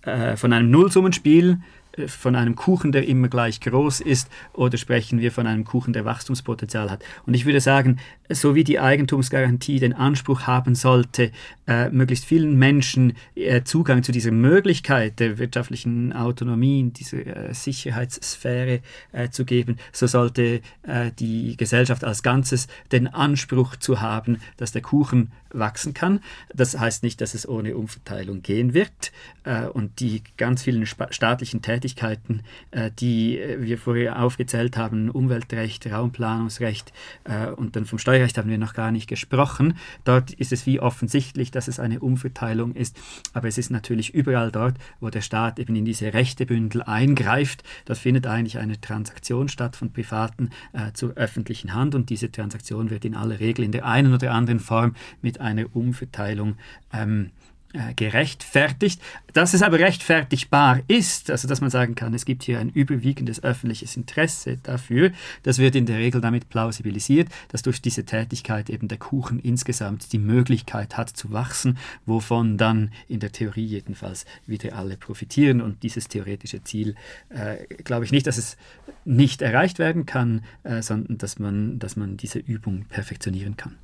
äh, 0.04 0.36
von 0.36 0.54
einem 0.54 0.70
Nullsummenspiel 0.72 1.60
von 2.08 2.36
einem 2.36 2.56
Kuchen, 2.56 2.92
der 2.92 3.08
immer 3.08 3.28
gleich 3.28 3.60
groß 3.60 4.02
ist, 4.02 4.30
oder 4.54 4.78
sprechen 4.78 5.20
wir 5.20 5.32
von 5.32 5.48
einem 5.48 5.66
Kuchen, 5.66 5.94
der 5.94 6.06
Wachstumspotenzial 6.06 6.89
hat? 6.89 7.04
Und 7.26 7.34
ich 7.34 7.46
würde 7.46 7.62
sagen, 7.62 8.00
so 8.30 8.56
wie 8.56 8.64
die 8.64 8.80
Eigentumsgarantie 8.80 9.80
den 9.80 9.94
Anspruch 9.94 10.48
haben 10.48 10.76
sollte, 10.76 11.32
äh, 11.68 11.89
möglichst 11.89 12.26
vielen 12.26 12.58
Menschen 12.58 13.14
äh, 13.36 13.64
Zugang 13.64 14.04
zu 14.04 14.12
dieser 14.12 14.32
Möglichkeit 14.32 15.20
der 15.20 15.38
wirtschaftlichen 15.38 16.14
Autonomie, 16.14 16.92
dieser 16.92 17.50
äh, 17.50 17.54
Sicherheitssphäre 17.54 18.80
äh, 19.12 19.30
zu 19.30 19.46
geben, 19.46 19.78
so 19.92 20.08
sollte 20.08 20.62
äh, 20.84 21.12
die 21.20 21.58
Gesellschaft 21.58 22.04
als 22.04 22.24
Ganzes 22.24 22.68
den 22.92 23.08
Anspruch 23.08 23.76
zu 23.76 24.02
haben, 24.02 24.38
dass 24.58 24.72
der 24.72 24.82
Kuchen 24.82 25.32
wachsen 25.54 25.93
kann. 25.93 26.22
Das 26.54 26.78
heißt 26.78 27.04
nicht, 27.04 27.22
dass 27.22 27.34
es 27.34 27.47
ohne 27.47 27.76
Umverteilung 27.76 28.41
gehen 28.41 28.74
wird. 28.74 29.12
Äh, 29.43 29.66
und 29.66 29.99
die 29.99 30.24
ganz 30.38 30.64
vielen 30.64 30.86
staatlichen 30.86 31.62
Tätigkeiten, 31.62 32.43
äh, 32.72 32.91
die 32.91 33.41
wir 33.58 33.78
vorher 33.78 34.22
aufgezählt 34.22 34.78
haben, 34.78 35.10
Umweltrecht, 35.10 35.91
Raumplanungsrecht 35.91 36.93
äh, 37.24 37.47
und 37.47 37.76
dann 37.76 37.86
vom 37.86 37.97
Steuerrecht 37.97 38.38
haben 38.38 38.49
wir 38.49 38.58
noch 38.58 38.74
gar 38.74 38.91
nicht 38.91 39.08
gesprochen. 39.08 39.78
Dort 40.04 40.32
ist 40.32 40.52
es 40.52 40.66
wie 40.66 40.80
offensichtlich, 40.80 41.52
dass 41.52 41.68
es 41.68 41.80
eine 41.80 41.99
Umverteilung 41.99 42.76
ist. 42.76 42.97
Aber 43.34 43.47
es 43.47 43.58
ist 43.58 43.72
natürlich 43.72 44.14
überall 44.14 44.52
dort, 44.52 44.78
wo 44.99 45.10
der 45.10 45.22
Staat 45.22 45.60
eben 45.60 45.76
in 45.76 45.86
diese 45.86 46.14
Rechtebündel 46.14 46.84
eingreift. 46.84 47.64
Dort 47.86 47.99
findet 47.99 48.28
eigentlich 48.28 48.60
eine 48.60 48.80
Transaktion 48.80 49.49
statt 49.49 49.76
von 49.76 49.91
privaten 49.91 50.49
zur 50.93 51.14
öffentlichen 51.14 51.74
Hand 51.74 51.95
und 51.95 52.10
diese 52.10 52.32
Transaktion 52.32 52.89
wird 52.89 53.06
in 53.06 53.16
aller 53.16 53.39
Regel 53.39 53.66
in 53.66 53.72
der 53.72 53.86
einen 53.86 54.14
oder 54.14 54.32
anderen 54.32 54.60
Form 54.60 54.95
mit 55.22 55.41
einer 55.42 55.66
Umverteilung 55.76 56.56
ähm, 56.94 57.32
äh, 57.74 57.94
gerechtfertigt. 57.94 59.02
Dass 59.32 59.54
es 59.54 59.62
aber 59.62 59.80
rechtfertigbar 59.80 60.82
ist, 60.89 61.32
also 61.32 61.48
dass 61.48 61.62
man 61.62 61.70
sagen 61.70 61.96
kann, 61.96 62.14
es 62.14 62.26
gibt 62.26 62.44
hier 62.44 62.60
ein 62.60 62.70
überwiegendes 62.70 63.46
öffentliches 63.46 63.96
Interesse 63.96 64.58
dafür, 64.62 65.12
das 65.44 65.58
wird 65.58 65.78
in 65.78 65.86
der 65.86 65.98
Regel 65.98 66.20
damit 66.20 66.50
plausibilisiert, 66.50 67.30
dass 67.48 67.62
durch 67.62 67.82
diese 67.82 68.04
Tätigkeit 68.04 68.70
eben 68.70 68.89
der 68.89 68.98
Kuchen 68.98 69.39
insgesamt 69.39 70.12
die 70.12 70.20
Möglichkeit 70.20 70.98
hat 70.98 71.12
zu 71.12 71.32
wachsen, 71.32 71.78
wovon 72.06 72.58
dann 72.58 72.92
in 73.08 73.22
der 73.22 73.32
Theorie 73.32 73.66
jedenfalls 73.66 74.26
wieder 74.46 74.76
alle 74.76 74.98
profitieren. 74.98 75.62
Und 75.62 75.82
dieses 75.82 76.10
theoretische 76.10 76.62
Ziel 76.66 76.96
äh, 77.30 77.74
glaube 77.86 78.04
ich 78.04 78.12
nicht, 78.12 78.28
dass 78.28 78.38
es 78.38 78.58
nicht 79.06 79.42
erreicht 79.42 79.80
werden 79.80 80.06
kann, 80.06 80.44
äh, 80.64 80.82
sondern 80.82 81.18
dass 81.20 81.39
man, 81.39 81.80
dass 81.80 81.96
man 81.96 82.18
diese 82.18 82.39
Übung 82.39 82.84
perfektionieren 82.89 83.56
kann. 83.56 83.78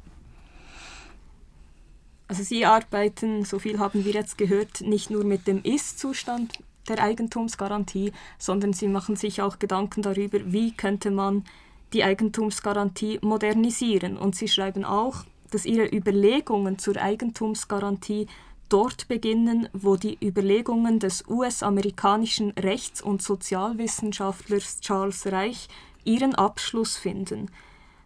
Also 2.28 2.44
Sie 2.44 2.66
arbeiten, 2.66 3.46
so 3.46 3.58
viel 3.58 3.80
haben 3.80 4.04
wir 4.04 4.12
jetzt 4.12 4.38
gehört, 4.38 4.82
nicht 4.82 5.10
nur 5.10 5.24
mit 5.24 5.48
dem 5.48 5.64
Ist-Zustand 5.64 6.60
der 6.90 7.02
Eigentumsgarantie, 7.02 8.12
sondern 8.38 8.74
Sie 8.74 8.88
machen 8.88 9.16
sich 9.16 9.42
auch 9.42 9.60
Gedanken 9.60 10.02
darüber, 10.02 10.40
wie 10.52 10.74
könnte 10.74 11.10
man 11.10 11.46
die 11.94 12.04
Eigentumsgarantie 12.04 13.20
modernisieren. 13.22 14.18
Und 14.18 14.36
Sie 14.36 14.50
schreiben 14.50 14.84
auch, 14.84 15.24
dass 15.52 15.66
Ihre 15.66 15.88
Überlegungen 15.88 16.78
zur 16.80 16.98
Eigentumsgarantie 16.98 18.28
dort 18.68 19.08
beginnen, 19.08 19.70
wo 19.72 19.96
die 19.96 20.18
Überlegungen 20.22 21.00
des 21.00 21.24
US-amerikanischen 21.30 22.52
Rechts- 22.52 23.02
und 23.02 23.22
Sozialwissenschaftlers 23.22 24.82
Charles 24.82 25.32
Reich 25.32 25.70
ihren 26.04 26.36
Abschluss 26.36 26.98
finden– 26.98 27.50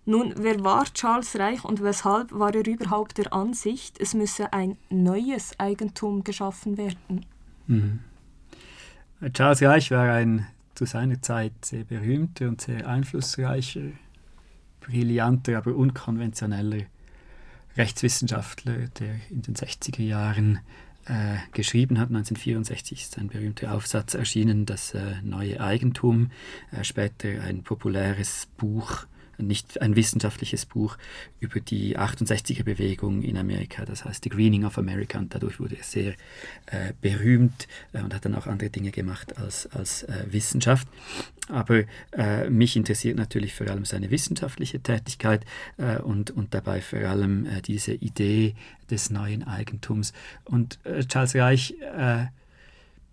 nun, 0.06 0.34
wer 0.38 0.64
war 0.64 0.86
Charles 0.94 1.38
Reich 1.38 1.64
und 1.64 1.84
weshalb 1.84 2.32
war 2.32 2.54
er 2.54 2.66
überhaupt 2.66 3.18
der 3.18 3.34
Ansicht, 3.34 4.00
es 4.00 4.14
müsse 4.14 4.52
ein 4.52 4.78
neues 4.90 5.60
Eigentum 5.60 6.24
geschaffen 6.24 6.78
werden? 6.78 7.26
Mhm. 7.68 8.00
Charles 9.34 9.62
Reich 9.62 9.92
war 9.92 10.12
ein 10.12 10.48
zu 10.74 10.86
seiner 10.86 11.22
Zeit 11.22 11.54
sehr 11.64 11.84
berühmter 11.84 12.48
und 12.48 12.62
sehr 12.62 12.88
einflussreicher, 12.88 13.92
brillanter, 14.80 15.58
aber 15.58 15.76
unkonventioneller 15.76 16.86
Rechtswissenschaftler, 17.78 18.88
der 19.00 19.16
in 19.30 19.44
den 19.44 19.56
60er 19.56 20.02
Jahren 20.02 20.60
äh, 21.06 21.38
geschrieben 21.54 22.00
hat. 22.00 22.10
1964 22.10 23.04
ist 23.04 23.18
ein 23.20 23.28
berühmter 23.28 23.74
Aufsatz 23.74 24.16
erschienen, 24.16 24.66
das 24.66 24.96
äh, 24.96 25.22
neue 25.24 25.62
Eigentum, 25.62 26.32
äh, 26.72 26.84
später 26.84 27.42
ein 27.44 27.64
populäres 27.64 28.48
Buch 28.58 29.06
nicht 29.42 29.82
ein 29.82 29.96
wissenschaftliches 29.96 30.66
Buch 30.66 30.98
über 31.40 31.60
die 31.60 31.98
68er-Bewegung 31.98 33.22
in 33.22 33.38
Amerika, 33.38 33.86
das 33.86 34.06
heißt 34.06 34.24
The 34.24 34.30
Greening 34.30 34.66
of 34.66 34.78
America. 34.78 35.20
Und 35.20 35.34
dadurch 35.34 35.60
wurde 35.60 35.78
er 35.78 35.84
sehr 35.84 36.14
äh, 36.68 36.94
berühmt 37.02 37.68
äh, 37.94 38.02
und 38.02 38.14
hat 38.14 38.26
dann 38.26 38.36
auch 38.36 38.48
andere 38.48 38.70
Dinge 38.70 38.92
gemacht 38.92 39.38
als, 39.38 39.68
als 39.68 40.04
äh, 40.04 40.26
Wissenschaft. 40.30 40.88
Aber 41.52 41.84
äh, 42.14 42.50
mich 42.50 42.76
interessiert 42.76 43.18
natürlich 43.18 43.54
vor 43.54 43.68
allem 43.68 43.86
seine 43.86 44.10
wissenschaftliche 44.10 44.80
Tätigkeit 44.80 45.46
äh, 45.78 45.98
und, 45.98 46.32
und 46.32 46.54
dabei 46.54 46.82
vor 46.82 47.00
allem 47.00 47.46
äh, 47.46 47.62
diese 47.62 47.94
Idee 47.94 48.56
des 48.90 49.10
neuen 49.10 49.44
Eigentums. 49.44 50.14
Und 50.44 50.80
Charles 51.08 51.34
Reich 51.36 51.74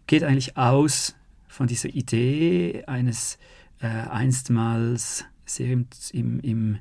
geht 0.09 0.24
eigentlich 0.24 0.57
aus 0.57 1.14
von 1.47 1.68
dieser 1.68 1.89
Idee 1.91 2.83
eines 2.89 3.39
einstmals 3.79 5.24
sehr 5.49 5.72
im, 5.72 5.86
im, 6.12 6.40
im, 6.40 6.78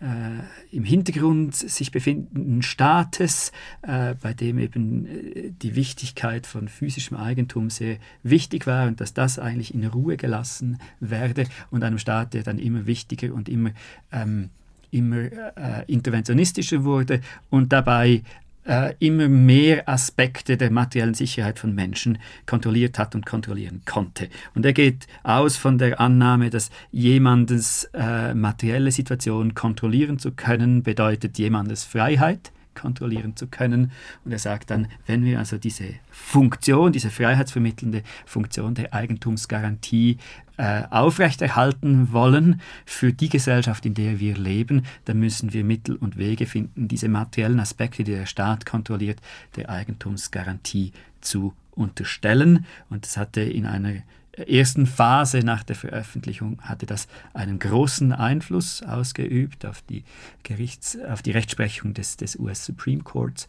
äh, 0.00 0.76
im 0.76 0.84
Hintergrund 0.84 1.54
sich 1.54 1.90
befindenden 1.90 2.62
Staates, 2.62 3.52
äh, 3.82 4.14
bei 4.20 4.34
dem 4.34 4.58
eben 4.58 5.06
äh, 5.06 5.50
die 5.50 5.74
Wichtigkeit 5.74 6.46
von 6.46 6.68
physischem 6.68 7.16
Eigentum 7.16 7.70
sehr 7.70 7.98
wichtig 8.22 8.66
war 8.66 8.86
und 8.86 9.00
dass 9.00 9.14
das 9.14 9.38
eigentlich 9.38 9.74
in 9.74 9.84
Ruhe 9.84 10.16
gelassen 10.16 10.78
werde 11.00 11.44
und 11.70 11.84
einem 11.84 11.98
Staat, 11.98 12.34
der 12.34 12.42
dann 12.42 12.58
immer 12.58 12.86
wichtiger 12.86 13.34
und 13.34 13.48
immer 13.48 13.70
ähm, 14.12 14.50
immer 14.90 15.16
äh, 15.56 15.84
interventionistischer 15.86 16.84
wurde 16.84 17.20
und 17.50 17.72
dabei 17.72 18.22
äh, 18.68 18.94
immer 18.98 19.28
mehr 19.28 19.88
Aspekte 19.88 20.56
der 20.56 20.70
materiellen 20.70 21.14
Sicherheit 21.14 21.58
von 21.58 21.74
Menschen 21.74 22.18
kontrolliert 22.46 22.98
hat 22.98 23.14
und 23.14 23.26
kontrollieren 23.26 23.82
konnte. 23.84 24.28
Und 24.54 24.64
er 24.64 24.72
geht 24.72 25.06
aus 25.22 25.56
von 25.56 25.78
der 25.78 26.00
Annahme, 26.00 26.50
dass 26.50 26.70
jemandes 26.90 27.90
äh, 27.94 28.34
materielle 28.34 28.92
Situation 28.92 29.54
kontrollieren 29.54 30.18
zu 30.18 30.32
können, 30.32 30.82
bedeutet 30.82 31.38
jemandes 31.38 31.84
Freiheit 31.84 32.52
kontrollieren 32.80 33.36
zu 33.36 33.46
können. 33.46 33.92
Und 34.24 34.32
er 34.32 34.38
sagt 34.38 34.70
dann, 34.70 34.88
wenn 35.06 35.24
wir 35.24 35.38
also 35.38 35.58
diese 35.58 35.94
Funktion, 36.10 36.92
diese 36.92 37.10
freiheitsvermittelnde 37.10 38.02
Funktion 38.26 38.74
der 38.74 38.94
Eigentumsgarantie 38.94 40.18
äh, 40.56 40.82
aufrechterhalten 40.90 42.12
wollen 42.12 42.60
für 42.84 43.12
die 43.12 43.28
Gesellschaft, 43.28 43.86
in 43.86 43.94
der 43.94 44.18
wir 44.20 44.36
leben, 44.36 44.82
dann 45.04 45.18
müssen 45.18 45.52
wir 45.52 45.64
Mittel 45.64 45.96
und 45.96 46.16
Wege 46.16 46.46
finden, 46.46 46.88
diese 46.88 47.08
materiellen 47.08 47.60
Aspekte, 47.60 48.04
die 48.04 48.12
der 48.12 48.26
Staat 48.26 48.66
kontrolliert, 48.66 49.20
der 49.56 49.70
Eigentumsgarantie 49.70 50.92
zu 51.20 51.54
unterstellen. 51.70 52.66
Und 52.90 53.04
das 53.04 53.16
hatte 53.16 53.40
in 53.40 53.66
einer 53.66 54.02
ersten 54.46 54.86
Phase 54.86 55.40
nach 55.40 55.62
der 55.62 55.76
Veröffentlichung 55.76 56.58
hatte 56.62 56.86
das 56.86 57.08
einen 57.34 57.58
großen 57.58 58.12
Einfluss 58.12 58.82
ausgeübt 58.82 59.66
auf 59.66 59.82
die, 59.82 60.04
Gerichts-, 60.42 60.98
auf 61.08 61.22
die 61.22 61.32
Rechtsprechung 61.32 61.94
des, 61.94 62.16
des 62.16 62.36
US 62.36 62.64
Supreme 62.64 63.02
Courts. 63.02 63.48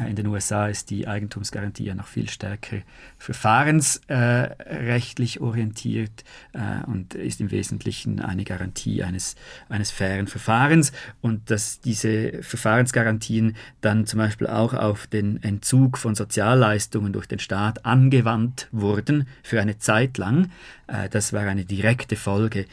Äh, 0.00 0.10
in 0.10 0.16
den 0.16 0.26
USA 0.26 0.66
ist 0.68 0.90
die 0.90 1.06
Eigentumsgarantie 1.06 1.84
ja 1.84 1.94
noch 1.94 2.06
viel 2.06 2.28
stärker 2.28 2.78
verfahrensrechtlich 3.18 5.40
orientiert 5.40 6.24
äh, 6.52 6.84
und 6.86 7.14
ist 7.14 7.40
im 7.40 7.50
Wesentlichen 7.50 8.20
eine 8.20 8.44
Garantie 8.44 9.02
eines, 9.02 9.36
eines 9.68 9.90
fairen 9.90 10.26
Verfahrens 10.26 10.92
und 11.20 11.50
dass 11.50 11.80
diese 11.80 12.42
Verfahrensgarantien 12.42 13.56
dann 13.80 14.06
zum 14.06 14.18
Beispiel 14.18 14.46
auch 14.46 14.74
auf 14.74 15.06
den 15.06 15.42
Entzug 15.42 15.98
von 15.98 16.14
Sozialleistungen 16.14 17.12
durch 17.12 17.26
den 17.26 17.38
Staat 17.38 17.84
angewandt 17.84 18.68
wurden 18.72 19.26
für 19.42 19.60
eine 19.60 19.78
Zeit 19.78 20.18
lang 20.18 20.23
lang. 20.24 20.50
Äh, 20.86 21.08
das 21.08 21.32
war 21.32 21.42
eine 21.42 21.64
direkte 21.64 22.16
Folge 22.16 22.66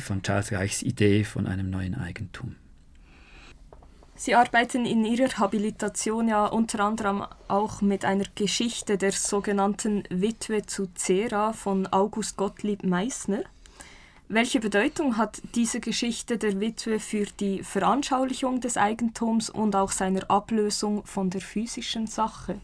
von 0.00 0.22
Charles 0.22 0.52
Reichs 0.52 0.82
Idee 0.82 1.24
von 1.24 1.46
einem 1.46 1.70
neuen 1.70 1.94
Eigentum. 1.94 2.56
Sie 4.16 4.36
arbeiten 4.36 4.86
in 4.86 5.04
Ihrer 5.04 5.38
Habilitation 5.38 6.28
ja 6.28 6.46
unter 6.46 6.80
anderem 6.80 7.24
auch 7.48 7.82
mit 7.82 8.04
einer 8.04 8.26
Geschichte 8.36 8.96
der 8.96 9.10
sogenannten 9.10 10.04
Witwe 10.08 10.64
zu 10.64 10.86
Zera 10.94 11.52
von 11.52 11.88
August 11.88 12.36
Gottlieb 12.36 12.84
Meissner. 12.84 13.42
Welche 14.28 14.60
Bedeutung 14.60 15.16
hat 15.16 15.42
diese 15.56 15.80
Geschichte 15.80 16.38
der 16.38 16.60
Witwe 16.60 17.00
für 17.00 17.26
die 17.40 17.62
Veranschaulichung 17.62 18.60
des 18.60 18.76
Eigentums 18.76 19.50
und 19.50 19.74
auch 19.74 19.90
seiner 19.90 20.30
Ablösung 20.30 21.04
von 21.04 21.28
der 21.28 21.40
physischen 21.40 22.06
Sache? 22.06 22.60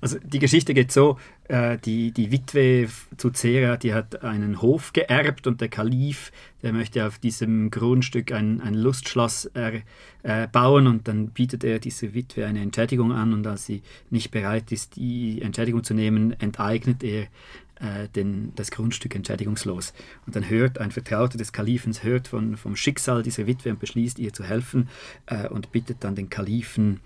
Also 0.00 0.18
die 0.22 0.38
Geschichte 0.38 0.74
geht 0.74 0.92
so, 0.92 1.18
äh, 1.48 1.78
die, 1.78 2.12
die 2.12 2.32
Witwe 2.32 2.88
zu 3.16 3.30
Zera, 3.30 3.76
die 3.76 3.92
hat 3.92 4.22
einen 4.22 4.62
Hof 4.62 4.92
geerbt 4.92 5.46
und 5.46 5.60
der 5.60 5.68
Kalif, 5.68 6.32
der 6.62 6.72
möchte 6.72 7.06
auf 7.06 7.18
diesem 7.18 7.70
Grundstück 7.70 8.32
ein, 8.32 8.60
ein 8.60 8.74
Lustschloss 8.74 9.46
er, 9.46 9.82
äh, 10.22 10.48
bauen 10.48 10.86
und 10.86 11.08
dann 11.08 11.28
bietet 11.28 11.64
er 11.64 11.78
dieser 11.78 12.14
Witwe 12.14 12.46
eine 12.46 12.60
Entschädigung 12.60 13.12
an 13.12 13.32
und 13.32 13.46
als 13.46 13.66
sie 13.66 13.82
nicht 14.10 14.30
bereit 14.30 14.72
ist, 14.72 14.96
die 14.96 15.42
Entschädigung 15.42 15.84
zu 15.84 15.94
nehmen, 15.94 16.32
enteignet 16.40 17.02
er 17.02 17.26
äh, 17.80 18.08
den, 18.08 18.52
das 18.56 18.70
Grundstück 18.70 19.14
entschädigungslos. 19.14 19.94
Und 20.26 20.36
dann 20.36 20.48
hört 20.50 20.78
ein 20.78 20.90
Vertrauter 20.90 21.38
des 21.38 21.52
Kalifens 21.52 22.02
hört 22.02 22.28
von, 22.28 22.58
vom 22.58 22.76
Schicksal 22.76 23.22
dieser 23.22 23.46
Witwe 23.46 23.70
und 23.70 23.80
beschließt, 23.80 24.18
ihr 24.18 24.32
zu 24.32 24.44
helfen 24.44 24.88
äh, 25.26 25.48
und 25.48 25.72
bittet 25.72 26.04
dann 26.04 26.14
den 26.14 26.28
Kalifen, 26.28 27.00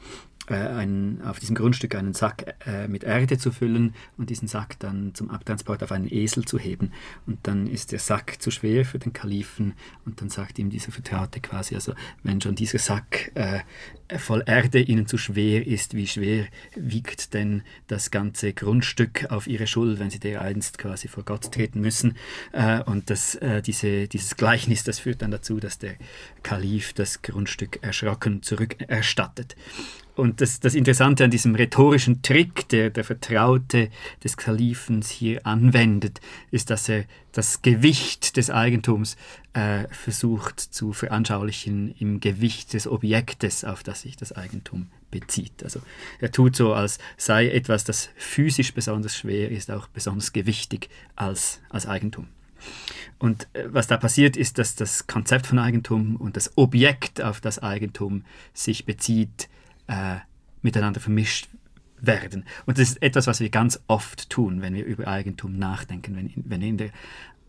einen, 0.52 1.22
auf 1.22 1.38
diesem 1.38 1.54
Grundstück 1.54 1.94
einen 1.94 2.12
Sack 2.12 2.54
äh, 2.66 2.86
mit 2.88 3.04
Erde 3.04 3.38
zu 3.38 3.50
füllen 3.50 3.94
und 4.18 4.30
diesen 4.30 4.48
Sack 4.48 4.78
dann 4.78 5.14
zum 5.14 5.30
Abtransport 5.30 5.82
auf 5.82 5.92
einen 5.92 6.12
Esel 6.12 6.44
zu 6.44 6.58
heben. 6.58 6.92
Und 7.26 7.38
dann 7.44 7.66
ist 7.66 7.92
der 7.92 7.98
Sack 7.98 8.42
zu 8.42 8.50
schwer 8.50 8.84
für 8.84 8.98
den 8.98 9.12
Kalifen 9.12 9.74
und 10.04 10.20
dann 10.20 10.28
sagt 10.28 10.58
ihm 10.58 10.70
dieser 10.70 10.92
Vertraute 10.92 11.40
quasi, 11.40 11.74
also 11.74 11.94
wenn 12.22 12.40
schon 12.40 12.54
dieser 12.54 12.78
Sack 12.78 13.32
äh, 13.34 13.60
voll 14.18 14.42
Erde 14.46 14.80
ihnen 14.80 15.06
zu 15.06 15.16
schwer 15.16 15.66
ist, 15.66 15.94
wie 15.94 16.06
schwer 16.06 16.46
wiegt 16.76 17.32
denn 17.34 17.62
das 17.86 18.10
ganze 18.10 18.52
Grundstück 18.52 19.30
auf 19.30 19.46
ihre 19.46 19.66
Schuld, 19.66 19.98
wenn 19.98 20.10
sie 20.10 20.20
dereinst 20.20 20.78
quasi 20.78 21.08
vor 21.08 21.24
Gott 21.24 21.52
treten 21.52 21.80
müssen. 21.80 22.16
Äh, 22.52 22.82
und 22.82 23.08
das, 23.10 23.34
äh, 23.36 23.62
diese, 23.62 24.08
dieses 24.08 24.36
Gleichnis, 24.36 24.84
das 24.84 24.98
führt 24.98 25.22
dann 25.22 25.30
dazu, 25.30 25.58
dass 25.58 25.78
der 25.78 25.94
Kalif 26.42 26.92
das 26.92 27.22
Grundstück 27.22 27.82
erschrocken 27.82 28.42
zurückerstattet. 28.42 29.56
Und 30.16 30.40
das, 30.40 30.60
das 30.60 30.74
Interessante 30.74 31.24
an 31.24 31.30
diesem 31.30 31.56
rhetorischen 31.56 32.22
Trick, 32.22 32.68
der 32.68 32.90
der 32.90 33.02
Vertraute 33.02 33.90
des 34.22 34.36
Kalifens 34.36 35.10
hier 35.10 35.44
anwendet, 35.44 36.20
ist, 36.52 36.70
dass 36.70 36.88
er 36.88 37.04
das 37.32 37.62
Gewicht 37.62 38.36
des 38.36 38.48
Eigentums 38.48 39.16
äh, 39.54 39.88
versucht 39.90 40.60
zu 40.60 40.92
veranschaulichen 40.92 41.94
im 41.98 42.20
Gewicht 42.20 42.74
des 42.74 42.86
Objektes, 42.86 43.64
auf 43.64 43.82
das 43.82 44.02
sich 44.02 44.16
das 44.16 44.32
Eigentum 44.32 44.86
bezieht. 45.10 45.64
Also 45.64 45.80
er 46.20 46.30
tut 46.30 46.54
so, 46.54 46.74
als 46.74 46.98
sei 47.16 47.48
etwas, 47.48 47.82
das 47.82 48.08
physisch 48.16 48.72
besonders 48.72 49.16
schwer 49.16 49.50
ist, 49.50 49.70
auch 49.70 49.88
besonders 49.88 50.32
gewichtig 50.32 50.90
als, 51.16 51.60
als 51.70 51.86
Eigentum. 51.86 52.28
Und 53.18 53.48
äh, 53.52 53.64
was 53.66 53.88
da 53.88 53.96
passiert, 53.96 54.36
ist, 54.36 54.58
dass 54.58 54.76
das 54.76 55.08
Konzept 55.08 55.46
von 55.46 55.58
Eigentum 55.58 56.16
und 56.16 56.36
das 56.36 56.56
Objekt, 56.56 57.20
auf 57.20 57.40
das 57.40 57.58
Eigentum 57.58 58.24
sich 58.52 58.86
bezieht, 58.86 59.48
äh, 59.86 60.16
miteinander 60.62 61.00
vermischt 61.00 61.48
werden. 62.00 62.44
Und 62.66 62.78
das 62.78 62.90
ist 62.90 63.02
etwas, 63.02 63.26
was 63.26 63.40
wir 63.40 63.50
ganz 63.50 63.80
oft 63.86 64.30
tun, 64.30 64.62
wenn 64.62 64.74
wir 64.74 64.84
über 64.84 65.08
Eigentum 65.08 65.58
nachdenken, 65.58 66.16
wenn, 66.16 66.32
wenn 66.36 66.62
in 66.62 66.76
der 66.76 66.90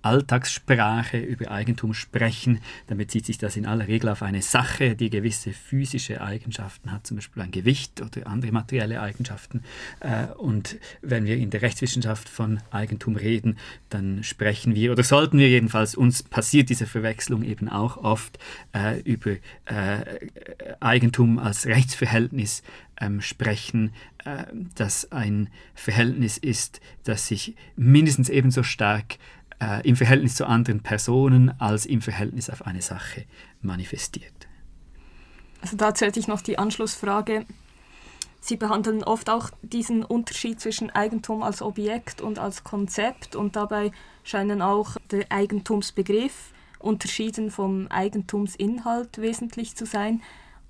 Alltagssprache 0.05 1.17
über 1.17 1.49
Eigentum 1.49 1.95
sprechen, 1.95 2.59
dann 2.85 2.99
bezieht 2.99 3.25
sich 3.25 3.39
das 3.39 3.57
in 3.57 3.65
aller 3.65 3.87
Regel 3.87 4.09
auf 4.09 4.21
eine 4.21 4.43
Sache, 4.43 4.95
die 4.95 5.09
gewisse 5.09 5.51
physische 5.51 6.21
Eigenschaften 6.21 6.91
hat, 6.91 7.07
zum 7.07 7.17
Beispiel 7.17 7.41
ein 7.41 7.49
Gewicht 7.49 8.01
oder 8.01 8.27
andere 8.27 8.51
materielle 8.51 9.01
Eigenschaften. 9.01 9.63
Äh, 10.01 10.27
und 10.37 10.77
wenn 11.01 11.25
wir 11.25 11.37
in 11.37 11.49
der 11.49 11.63
Rechtswissenschaft 11.63 12.29
von 12.29 12.59
Eigentum 12.69 13.15
reden, 13.15 13.57
dann 13.89 14.23
sprechen 14.23 14.75
wir, 14.75 14.91
oder 14.91 15.03
sollten 15.03 15.39
wir 15.39 15.49
jedenfalls, 15.49 15.95
uns 15.95 16.21
passiert 16.21 16.69
diese 16.69 16.85
Verwechslung 16.85 17.41
eben 17.41 17.67
auch 17.67 17.97
oft 17.97 18.37
äh, 18.73 18.99
über 19.01 19.31
äh, 19.65 20.19
Eigentum 20.81 21.39
als 21.39 21.65
Rechtsverhältnis 21.65 22.61
ähm, 23.01 23.21
sprechen, 23.21 23.91
dass 24.73 25.11
ein 25.11 25.49
Verhältnis 25.75 26.39
ist, 26.39 26.81
das 27.03 27.27
sich 27.27 27.55
mindestens 27.75 28.29
ebenso 28.29 28.63
stark 28.63 29.17
äh, 29.61 29.87
im 29.87 29.95
Verhältnis 29.95 30.35
zu 30.35 30.45
anderen 30.45 30.81
Personen 30.81 31.59
als 31.59 31.85
im 31.85 32.01
Verhältnis 32.01 32.49
auf 32.49 32.65
eine 32.65 32.81
Sache 32.81 33.25
manifestiert. 33.61 34.47
Also 35.61 35.77
dazu 35.77 36.05
hätte 36.05 36.19
ich 36.19 36.27
noch 36.27 36.41
die 36.41 36.59
Anschlussfrage. 36.59 37.45
Sie 38.39 38.57
behandeln 38.57 39.03
oft 39.03 39.29
auch 39.31 39.49
diesen 39.63 40.03
Unterschied 40.03 40.59
zwischen 40.59 40.91
Eigentum 40.91 41.41
als 41.41 41.63
Objekt 41.63 42.21
und 42.21 42.37
als 42.37 42.63
Konzept 42.63 43.35
und 43.35 43.55
dabei 43.55 43.91
scheinen 44.23 44.61
auch 44.61 44.97
der 45.09 45.31
Eigentumsbegriff 45.31 46.53
unterschieden 46.77 47.49
vom 47.49 47.87
Eigentumsinhalt 47.87 49.17
wesentlich 49.17 49.75
zu 49.75 49.87
sein. 49.87 50.21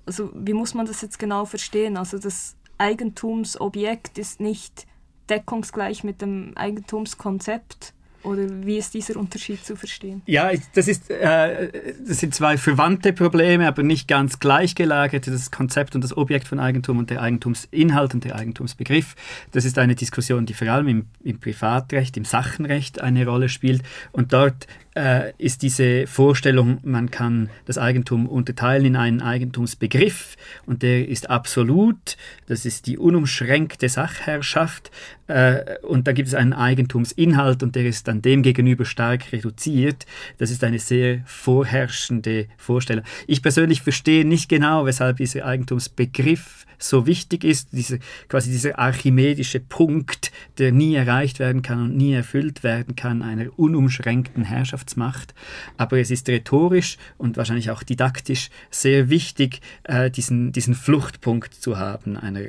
Also 0.06 0.30
wie 0.34 0.54
muss 0.54 0.72
man 0.72 0.86
das 0.86 1.02
jetzt 1.02 1.18
genau 1.18 1.44
verstehen? 1.44 1.98
Also 1.98 2.18
das 2.18 2.56
Eigentumsobjekt 2.78 4.16
ist 4.16 4.40
nicht 4.40 4.86
deckungsgleich 5.28 6.04
mit 6.04 6.22
dem 6.22 6.56
Eigentumskonzept 6.56 7.92
oder 8.26 8.42
wie 8.64 8.76
ist 8.76 8.92
dieser 8.94 9.16
Unterschied 9.16 9.64
zu 9.64 9.76
verstehen? 9.76 10.22
Ja, 10.26 10.50
das, 10.74 10.88
ist, 10.88 11.10
äh, 11.10 11.70
das 12.06 12.18
sind 12.18 12.34
zwei 12.34 12.58
verwandte 12.58 13.12
Probleme, 13.12 13.66
aber 13.66 13.82
nicht 13.82 14.08
ganz 14.08 14.38
gleichgelagerte. 14.38 15.30
Das 15.30 15.50
Konzept 15.50 15.94
und 15.94 16.02
das 16.02 16.16
Objekt 16.16 16.48
von 16.48 16.58
Eigentum 16.58 16.98
und 16.98 17.10
der 17.10 17.22
Eigentumsinhalt 17.22 18.14
und 18.14 18.24
der 18.24 18.36
Eigentumsbegriff. 18.36 19.14
Das 19.52 19.64
ist 19.64 19.78
eine 19.78 19.94
Diskussion, 19.94 20.44
die 20.44 20.54
vor 20.54 20.68
allem 20.68 20.88
im, 20.88 21.06
im 21.22 21.38
Privatrecht, 21.38 22.16
im 22.16 22.24
Sachenrecht 22.24 23.00
eine 23.00 23.26
Rolle 23.26 23.48
spielt. 23.48 23.82
Und 24.12 24.32
dort 24.32 24.66
äh, 24.96 25.32
ist 25.36 25.62
diese 25.62 26.06
Vorstellung, 26.06 26.78
man 26.82 27.10
kann 27.10 27.50
das 27.66 27.76
Eigentum 27.76 28.26
unterteilen 28.26 28.86
in 28.86 28.96
einen 28.96 29.20
Eigentumsbegriff 29.20 30.36
und 30.64 30.82
der 30.82 31.06
ist 31.06 31.28
absolut, 31.28 32.16
das 32.46 32.64
ist 32.64 32.86
die 32.86 32.96
unumschränkte 32.96 33.88
Sachherrschaft 33.88 34.90
äh, 35.26 35.78
und 35.82 36.06
dann 36.06 36.14
gibt 36.14 36.28
es 36.28 36.34
einen 36.34 36.54
Eigentumsinhalt 36.54 37.62
und 37.62 37.76
der 37.76 37.84
ist 37.84 38.08
dann 38.08 38.22
dem 38.22 38.42
gegenüber 38.42 38.86
stark 38.86 39.32
reduziert. 39.32 40.06
Das 40.38 40.50
ist 40.50 40.64
eine 40.64 40.78
sehr 40.78 41.20
vorherrschende 41.26 42.46
Vorstellung. 42.56 43.04
Ich 43.26 43.42
persönlich 43.42 43.82
verstehe 43.82 44.24
nicht 44.24 44.48
genau, 44.48 44.86
weshalb 44.86 45.18
dieser 45.18 45.44
Eigentumsbegriff 45.44 46.64
so 46.78 47.06
wichtig 47.06 47.44
ist, 47.44 47.68
diese, 47.72 47.98
quasi 48.28 48.50
dieser 48.50 48.78
archimedische 48.78 49.60
Punkt, 49.60 50.32
der 50.58 50.72
nie 50.72 50.94
erreicht 50.94 51.38
werden 51.38 51.62
kann 51.62 51.82
und 51.82 51.96
nie 51.96 52.12
erfüllt 52.12 52.62
werden 52.62 52.96
kann, 52.96 53.22
einer 53.22 53.46
unumschränkten 53.58 54.44
Herrschaftsmacht. 54.86 55.34
Aber 55.76 55.98
es 55.98 56.10
ist 56.10 56.28
rhetorisch 56.28 56.96
und 57.18 57.36
wahrscheinlich 57.36 57.70
auch 57.70 57.82
didaktisch 57.82 58.50
sehr 58.70 59.10
wichtig, 59.10 59.60
äh, 59.84 60.10
diesen, 60.10 60.52
diesen 60.52 60.74
Fluchtpunkt 60.74 61.54
zu 61.54 61.78
haben, 61.78 62.16
einer, 62.16 62.40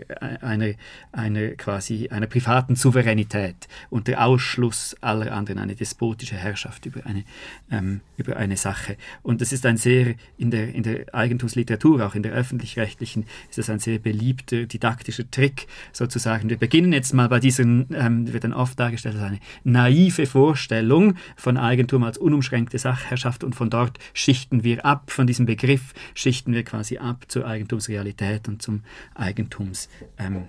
einer, 0.41 0.73
einer 1.11 1.49
quasi 1.55 2.09
einer 2.09 2.27
privaten 2.27 2.75
Souveränität 2.75 3.67
und 3.89 4.07
der 4.07 4.23
Ausschluss 4.25 4.95
aller 5.01 5.31
anderen, 5.31 5.59
eine 5.59 5.75
despotische 5.75 6.35
Herrschaft 6.35 6.85
über 6.85 7.05
eine, 7.05 7.23
ähm, 7.71 8.01
über 8.17 8.37
eine 8.37 8.57
Sache. 8.57 8.97
Und 9.23 9.41
das 9.41 9.51
ist 9.51 9.65
ein 9.65 9.77
sehr, 9.77 10.15
in 10.37 10.51
der, 10.51 10.73
in 10.73 10.83
der 10.83 11.13
Eigentumsliteratur, 11.13 12.05
auch 12.05 12.15
in 12.15 12.23
der 12.23 12.33
öffentlich-rechtlichen, 12.33 13.25
ist 13.49 13.57
das 13.57 13.69
ein 13.69 13.79
sehr 13.79 13.99
beliebter 13.99 14.65
didaktischer 14.65 15.29
Trick 15.29 15.67
sozusagen. 15.91 16.49
Wir 16.49 16.57
beginnen 16.57 16.93
jetzt 16.93 17.13
mal 17.13 17.29
bei 17.29 17.39
diesen, 17.39 17.87
ähm, 17.93 18.31
wird 18.31 18.43
dann 18.43 18.53
oft 18.53 18.79
dargestellt 18.79 19.15
als 19.15 19.23
eine 19.23 19.39
naive 19.63 20.25
Vorstellung 20.25 21.15
von 21.35 21.57
Eigentum 21.57 22.03
als 22.03 22.17
unumschränkte 22.27 22.77
Sachherrschaft 22.77 23.43
und 23.45 23.55
von 23.55 23.69
dort 23.69 23.97
schichten 24.13 24.63
wir 24.65 24.85
ab, 24.85 25.11
von 25.11 25.25
diesem 25.27 25.45
Begriff 25.45 25.93
schichten 26.13 26.53
wir 26.53 26.63
quasi 26.63 26.97
ab 26.97 27.25
zur 27.29 27.47
Eigentumsrealität 27.47 28.49
und 28.49 28.61
zum 28.61 28.83
Eigentumsinhalt. 29.15 29.87
Ähm, 30.17 30.47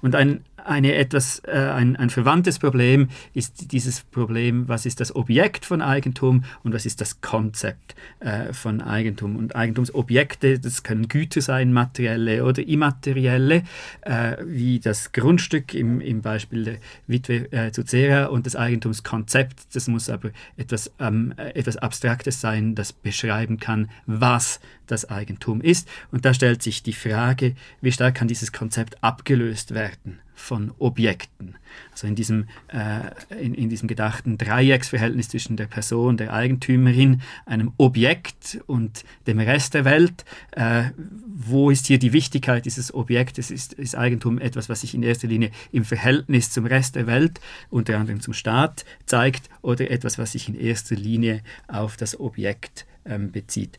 und 0.00 0.14
ein 0.14 0.44
eine 0.68 0.94
etwas, 0.94 1.42
äh, 1.46 1.52
ein, 1.52 1.96
ein 1.96 2.10
verwandtes 2.10 2.58
Problem 2.58 3.08
ist 3.32 3.72
dieses 3.72 4.02
Problem, 4.02 4.68
was 4.68 4.86
ist 4.86 5.00
das 5.00 5.14
Objekt 5.16 5.64
von 5.64 5.82
Eigentum 5.82 6.44
und 6.62 6.74
was 6.74 6.86
ist 6.86 7.00
das 7.00 7.20
Konzept 7.20 7.94
äh, 8.20 8.52
von 8.52 8.80
Eigentum. 8.80 9.36
Und 9.36 9.56
Eigentumsobjekte, 9.56 10.58
das 10.58 10.82
können 10.82 11.08
Güter 11.08 11.40
sein, 11.40 11.72
materielle 11.72 12.44
oder 12.44 12.66
immaterielle, 12.66 13.62
äh, 14.02 14.36
wie 14.44 14.78
das 14.80 15.12
Grundstück 15.12 15.74
im, 15.74 16.00
im 16.00 16.22
Beispiel 16.22 16.64
der 16.64 16.78
Witwe 17.06 17.50
äh, 17.52 17.72
zu 17.72 17.84
Zera 17.84 18.26
und 18.26 18.46
das 18.46 18.56
Eigentumskonzept, 18.56 19.74
das 19.74 19.88
muss 19.88 20.10
aber 20.10 20.30
etwas, 20.56 20.92
ähm, 20.98 21.34
etwas 21.36 21.76
Abstraktes 21.76 22.40
sein, 22.40 22.74
das 22.74 22.92
beschreiben 22.92 23.58
kann, 23.58 23.90
was 24.06 24.60
das 24.86 25.08
Eigentum 25.08 25.60
ist. 25.60 25.88
Und 26.12 26.24
da 26.24 26.34
stellt 26.34 26.62
sich 26.62 26.82
die 26.82 26.92
Frage, 26.92 27.54
wie 27.80 27.92
stark 27.92 28.14
kann 28.14 28.28
dieses 28.28 28.52
Konzept 28.52 29.02
abgelöst 29.02 29.74
werden 29.74 30.20
von 30.38 30.72
Objekten. 30.78 31.56
Also 31.90 32.06
in 32.06 32.14
diesem, 32.14 32.46
äh, 32.68 33.00
in, 33.42 33.54
in, 33.54 33.68
diesem 33.68 33.88
gedachten 33.88 34.38
Dreiecksverhältnis 34.38 35.28
zwischen 35.28 35.56
der 35.56 35.66
Person, 35.66 36.16
der 36.16 36.32
Eigentümerin, 36.32 37.22
einem 37.44 37.72
Objekt 37.76 38.60
und 38.66 39.04
dem 39.26 39.40
Rest 39.40 39.74
der 39.74 39.84
Welt. 39.84 40.24
Äh, 40.52 40.90
wo 41.26 41.70
ist 41.70 41.86
hier 41.86 41.98
die 41.98 42.12
Wichtigkeit 42.12 42.64
dieses 42.64 42.94
Objektes? 42.94 43.50
Ist, 43.50 43.72
ist 43.74 43.96
Eigentum 43.96 44.38
etwas, 44.38 44.68
was 44.68 44.82
sich 44.82 44.94
in 44.94 45.02
erster 45.02 45.28
Linie 45.28 45.50
im 45.72 45.84
Verhältnis 45.84 46.50
zum 46.50 46.66
Rest 46.66 46.94
der 46.94 47.06
Welt, 47.06 47.40
unter 47.68 47.98
anderem 47.98 48.20
zum 48.20 48.32
Staat, 48.32 48.84
zeigt, 49.06 49.50
oder 49.60 49.90
etwas, 49.90 50.18
was 50.18 50.32
sich 50.32 50.48
in 50.48 50.54
erster 50.54 50.94
Linie 50.94 51.42
auf 51.66 51.96
das 51.96 52.18
Objekt 52.18 52.86
ähm, 53.04 53.32
bezieht? 53.32 53.78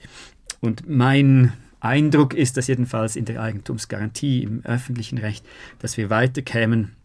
Und 0.59 0.89
mein 0.89 1.53
Eindruck 1.79 2.33
ist 2.33 2.57
das 2.57 2.67
jedenfalls 2.67 3.15
in 3.15 3.25
der 3.25 3.41
Eigentumsgarantie 3.41 4.43
im 4.43 4.65
öffentlichen 4.65 5.17
Recht, 5.17 5.45
dass 5.79 5.97
wir 5.97 6.09
weiterkämen, 6.09 6.95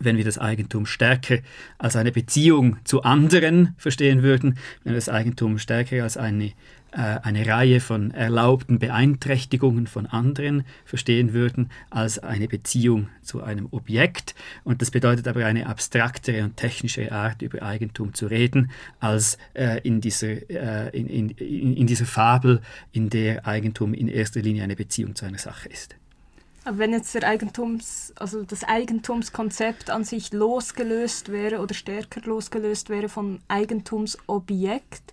wenn 0.00 0.16
wir 0.16 0.24
das 0.24 0.38
Eigentum 0.38 0.86
stärker 0.86 1.38
als 1.78 1.96
eine 1.96 2.12
Beziehung 2.12 2.76
zu 2.84 3.02
anderen 3.02 3.74
verstehen 3.76 4.22
würden, 4.22 4.58
wenn 4.84 4.92
wir 4.92 4.98
das 4.98 5.08
Eigentum 5.08 5.58
stärker 5.58 6.02
als 6.02 6.16
eine 6.16 6.52
eine 6.92 7.46
Reihe 7.46 7.80
von 7.80 8.10
erlaubten 8.10 8.78
Beeinträchtigungen 8.78 9.86
von 9.86 10.06
anderen 10.06 10.64
verstehen 10.84 11.32
würden 11.32 11.70
als 11.90 12.18
eine 12.18 12.48
Beziehung 12.48 13.08
zu 13.22 13.42
einem 13.42 13.68
Objekt. 13.70 14.34
Und 14.64 14.82
das 14.82 14.90
bedeutet 14.90 15.26
aber 15.26 15.46
eine 15.46 15.66
abstraktere 15.66 16.44
und 16.44 16.56
technischere 16.56 17.12
Art, 17.12 17.42
über 17.42 17.62
Eigentum 17.62 18.12
zu 18.12 18.26
reden, 18.26 18.70
als 19.00 19.38
äh, 19.54 19.80
in, 19.82 20.00
dieser, 20.00 20.50
äh, 20.50 20.90
in, 20.98 21.30
in, 21.30 21.76
in 21.76 21.86
dieser 21.86 22.06
Fabel, 22.06 22.60
in 22.92 23.08
der 23.08 23.46
Eigentum 23.46 23.94
in 23.94 24.08
erster 24.08 24.40
Linie 24.40 24.62
eine 24.62 24.76
Beziehung 24.76 25.14
zu 25.14 25.24
einer 25.24 25.38
Sache 25.38 25.68
ist. 25.68 25.96
Aber 26.64 26.78
wenn 26.78 26.92
jetzt 26.92 27.14
der 27.14 27.26
Eigentums, 27.26 28.12
also 28.16 28.44
das 28.44 28.62
Eigentumskonzept 28.62 29.90
an 29.90 30.04
sich 30.04 30.32
losgelöst 30.32 31.30
wäre 31.30 31.60
oder 31.60 31.74
stärker 31.74 32.20
losgelöst 32.20 32.88
wäre 32.88 33.08
vom 33.08 33.40
Eigentumsobjekt, 33.48 35.12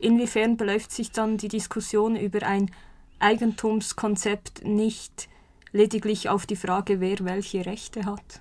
inwiefern 0.00 0.56
beläuft 0.56 0.92
sich 0.92 1.10
dann 1.10 1.36
die 1.36 1.48
Diskussion 1.48 2.16
über 2.16 2.46
ein 2.46 2.70
Eigentumskonzept 3.18 4.64
nicht 4.64 5.28
lediglich 5.72 6.28
auf 6.28 6.46
die 6.46 6.56
Frage, 6.56 7.00
wer 7.00 7.18
welche 7.20 7.66
Rechte 7.66 8.04
hat? 8.06 8.40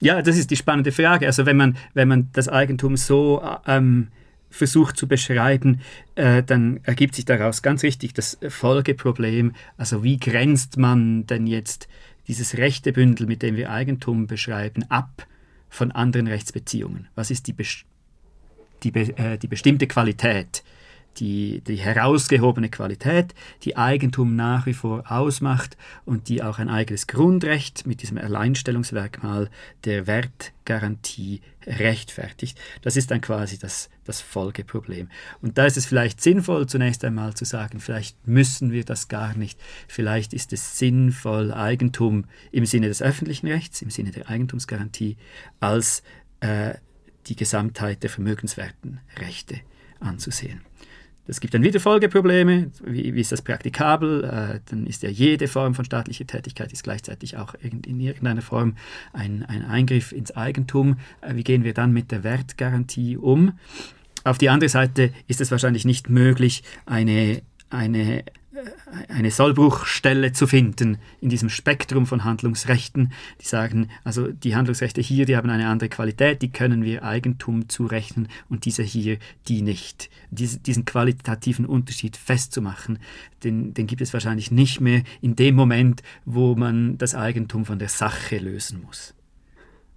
Ja, 0.00 0.22
das 0.22 0.36
ist 0.36 0.50
die 0.50 0.56
spannende 0.56 0.92
Frage. 0.92 1.26
Also 1.26 1.46
wenn 1.46 1.56
man, 1.56 1.76
wenn 1.94 2.08
man 2.08 2.28
das 2.32 2.48
Eigentum 2.48 2.96
so 2.96 3.42
ähm, 3.66 4.08
versucht 4.50 4.96
zu 4.96 5.08
beschreiben, 5.08 5.80
äh, 6.14 6.42
dann 6.42 6.80
ergibt 6.84 7.14
sich 7.14 7.24
daraus 7.24 7.62
ganz 7.62 7.82
richtig 7.82 8.14
das 8.14 8.38
Folgeproblem. 8.48 9.52
Also 9.76 10.04
wie 10.04 10.18
grenzt 10.18 10.76
man 10.76 11.26
denn 11.26 11.46
jetzt 11.46 11.88
dieses 12.28 12.56
Rechtebündel, 12.56 13.26
mit 13.26 13.42
dem 13.42 13.56
wir 13.56 13.70
Eigentum 13.70 14.26
beschreiben, 14.26 14.84
ab 14.90 15.26
von 15.68 15.90
anderen 15.90 16.28
Rechtsbeziehungen? 16.28 17.08
Was 17.14 17.30
ist 17.30 17.46
die, 17.46 17.54
die, 18.84 18.94
äh, 18.94 19.38
die 19.38 19.48
bestimmte 19.48 19.86
Qualität 19.86 20.62
die, 21.18 21.62
die 21.66 21.76
herausgehobene 21.76 22.68
Qualität, 22.68 23.34
die 23.62 23.76
Eigentum 23.76 24.36
nach 24.36 24.66
wie 24.66 24.74
vor 24.74 25.10
ausmacht 25.10 25.76
und 26.04 26.28
die 26.28 26.42
auch 26.42 26.58
ein 26.58 26.68
eigenes 26.68 27.06
Grundrecht 27.06 27.86
mit 27.86 28.02
diesem 28.02 28.18
Alleinstellungsmerkmal 28.18 29.50
der 29.84 30.06
Wertgarantie 30.06 31.40
rechtfertigt. 31.66 32.58
Das 32.82 32.96
ist 32.96 33.10
dann 33.10 33.20
quasi 33.20 33.58
das, 33.58 33.88
das 34.04 34.20
Folgeproblem. 34.20 35.08
Und 35.40 35.56
da 35.56 35.66
ist 35.66 35.76
es 35.76 35.86
vielleicht 35.86 36.20
sinnvoll, 36.20 36.66
zunächst 36.66 37.04
einmal 37.04 37.34
zu 37.34 37.44
sagen, 37.44 37.80
vielleicht 37.80 38.26
müssen 38.26 38.70
wir 38.72 38.84
das 38.84 39.08
gar 39.08 39.34
nicht. 39.36 39.58
Vielleicht 39.88 40.34
ist 40.34 40.52
es 40.52 40.78
sinnvoll, 40.78 41.52
Eigentum 41.52 42.24
im 42.52 42.66
Sinne 42.66 42.88
des 42.88 43.02
öffentlichen 43.02 43.48
Rechts, 43.48 43.82
im 43.82 43.90
Sinne 43.90 44.10
der 44.10 44.28
Eigentumsgarantie, 44.28 45.16
als 45.60 46.02
äh, 46.40 46.74
die 47.26 47.36
Gesamtheit 47.36 48.02
der 48.02 48.10
vermögenswerten 48.10 49.00
Rechte 49.18 49.60
anzusehen. 50.00 50.60
Es 51.26 51.40
gibt 51.40 51.54
dann 51.54 51.62
wieder 51.62 51.80
Folgeprobleme. 51.80 52.70
Wie, 52.84 53.14
wie 53.14 53.20
ist 53.20 53.32
das 53.32 53.40
praktikabel? 53.40 54.24
Äh, 54.24 54.60
dann 54.66 54.86
ist 54.86 55.02
ja 55.02 55.08
jede 55.08 55.48
Form 55.48 55.74
von 55.74 55.84
staatlicher 55.86 56.26
Tätigkeit 56.26 56.72
ist 56.72 56.84
gleichzeitig 56.84 57.38
auch 57.38 57.54
in 57.54 57.98
irgendeiner 57.98 58.42
Form 58.42 58.76
ein, 59.14 59.42
ein 59.44 59.64
Eingriff 59.64 60.12
ins 60.12 60.36
Eigentum. 60.36 60.98
Äh, 61.22 61.36
wie 61.36 61.44
gehen 61.44 61.64
wir 61.64 61.72
dann 61.72 61.92
mit 61.92 62.10
der 62.10 62.24
Wertgarantie 62.24 63.16
um? 63.16 63.58
Auf 64.22 64.36
die 64.36 64.50
andere 64.50 64.68
Seite 64.68 65.12
ist 65.26 65.40
es 65.40 65.50
wahrscheinlich 65.50 65.86
nicht 65.86 66.10
möglich, 66.10 66.62
eine, 66.84 67.42
eine 67.70 68.24
eine 69.08 69.30
Sollbruchstelle 69.30 70.32
zu 70.32 70.46
finden 70.46 70.98
in 71.20 71.28
diesem 71.28 71.48
Spektrum 71.48 72.06
von 72.06 72.24
Handlungsrechten, 72.24 73.12
die 73.40 73.46
sagen, 73.46 73.90
also 74.04 74.28
die 74.28 74.54
Handlungsrechte 74.54 75.00
hier, 75.00 75.26
die 75.26 75.36
haben 75.36 75.50
eine 75.50 75.68
andere 75.68 75.88
Qualität, 75.88 76.42
die 76.42 76.50
können 76.50 76.84
wir 76.84 77.04
Eigentum 77.04 77.68
zurechnen 77.68 78.28
und 78.48 78.64
diese 78.64 78.82
hier, 78.82 79.18
die 79.48 79.62
nicht. 79.62 80.10
Dies, 80.30 80.62
diesen 80.62 80.84
qualitativen 80.84 81.66
Unterschied 81.66 82.16
festzumachen, 82.16 82.98
den, 83.42 83.74
den 83.74 83.86
gibt 83.86 84.02
es 84.02 84.12
wahrscheinlich 84.12 84.50
nicht 84.50 84.80
mehr 84.80 85.02
in 85.20 85.36
dem 85.36 85.54
Moment, 85.54 86.02
wo 86.24 86.54
man 86.54 86.98
das 86.98 87.14
Eigentum 87.14 87.64
von 87.64 87.78
der 87.78 87.88
Sache 87.88 88.38
lösen 88.38 88.82
muss. 88.82 89.14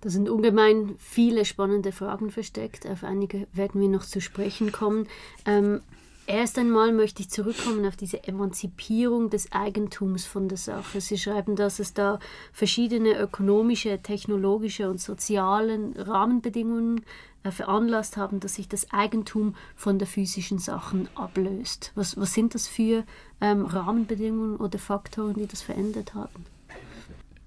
Da 0.02 0.10
sind 0.10 0.30
ungemein 0.30 0.96
viele 1.00 1.44
spannende 1.44 1.92
Fragen 1.92 2.30
versteckt. 2.30 2.86
Auf 2.86 3.04
einige 3.04 3.48
werden 3.54 3.82
wir 3.82 3.90
noch 3.90 4.06
zu 4.06 4.22
sprechen 4.22 4.72
kommen. 4.72 5.08
Ähm, 5.46 5.82
Erst 6.30 6.60
einmal 6.60 6.92
möchte 6.92 7.22
ich 7.22 7.30
zurückkommen 7.30 7.86
auf 7.86 7.96
diese 7.96 8.22
Emanzipierung 8.26 9.30
des 9.30 9.54
Eigentums 9.54 10.26
von 10.26 10.50
der 10.50 10.58
Sache. 10.58 11.00
Sie 11.00 11.18
schreiben, 11.18 11.56
dass 11.56 11.80
es 11.80 11.94
da 11.94 12.20
verschiedene 12.52 13.18
ökonomische, 13.18 14.02
technologische 14.02 14.90
und 14.90 15.00
sozialen 15.00 15.94
Rahmenbedingungen 15.94 17.06
äh, 17.44 17.52
veranlasst 17.52 18.18
haben, 18.18 18.42
dass 18.42 18.56
sich 18.56 18.68
das 18.68 18.92
Eigentum 18.92 19.56
von 19.78 20.00
der 20.00 20.08
physischen 20.08 20.60
Sachen 20.60 21.08
ablöst. 21.16 21.94
Was, 21.96 22.18
was 22.18 22.34
sind 22.34 22.56
das 22.56 22.68
für 22.68 23.06
ähm, 23.40 23.66
Rahmenbedingungen 23.66 24.58
oder 24.58 24.80
Faktoren, 24.80 25.36
die 25.36 25.48
das 25.48 25.62
verändert 25.62 26.14
haben? 26.14 26.46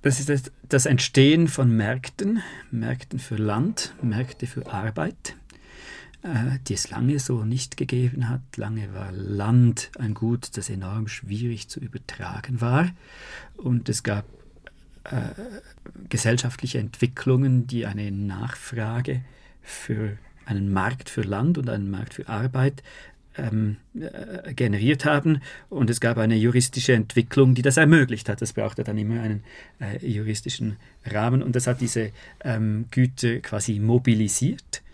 Das 0.01 0.19
ist 0.21 0.53
das 0.67 0.87
Entstehen 0.87 1.49
von 1.49 1.77
Märkten, 1.77 2.43
Märkten 2.71 3.19
für 3.19 3.37
Land, 3.37 3.93
Märkte 4.01 4.47
für 4.47 4.73
Arbeit, 4.73 5.37
die 6.23 6.75
es 6.75 6.91
lange 6.91 7.19
so 7.19 7.45
nicht 7.45 7.77
gegeben 7.77 8.29
hat. 8.29 8.43
Lange 8.57 8.93
war 8.93 9.11
Land 9.13 9.91
ein 9.99 10.13
Gut, 10.13 10.57
das 10.57 10.69
enorm 10.69 11.09
schwierig 11.09 11.69
zu 11.69 11.81
übertragen 11.81 12.61
war. 12.61 12.91
Und 13.57 13.89
es 13.89 14.03
gab 14.03 14.27
äh, 15.05 15.31
gesellschaftliche 16.09 16.79
Entwicklungen, 16.79 17.67
die 17.67 17.87
eine 17.87 18.11
Nachfrage 18.11 19.23
für 19.63 20.19
einen 20.45 20.73
Markt 20.73 21.09
für 21.09 21.23
Land 21.23 21.57
und 21.57 21.71
einen 21.71 21.91
Markt 21.91 22.15
für 22.15 22.29
Arbeit 22.29 22.83
ähm, 23.39 23.77
äh, 23.95 24.53
generiert 24.53 25.07
haben. 25.07 25.41
Und 25.71 25.89
es 25.89 26.01
gab 26.01 26.19
eine 26.19 26.37
juristische 26.37 26.93
Entwicklung, 26.93 27.55
die 27.55 27.63
das 27.63 27.79
ermöglicht 27.79 28.29
hat. 28.29 28.43
Das 28.43 28.53
brauchte 28.53 28.85
dann 28.85 28.99
immer 28.99 29.23
einen 29.23 29.43
äh, 29.81 30.07
juristischen 30.07 30.77
Rahmen 31.07 31.43
und 31.43 31.57
das 31.57 31.67
hat 31.67 31.81
diese 31.81 32.11
ähm, 32.45 32.87
Güter 32.91 33.39
quasi 33.39 33.79
mobilisiert 33.79 34.83
äh, 34.83 34.90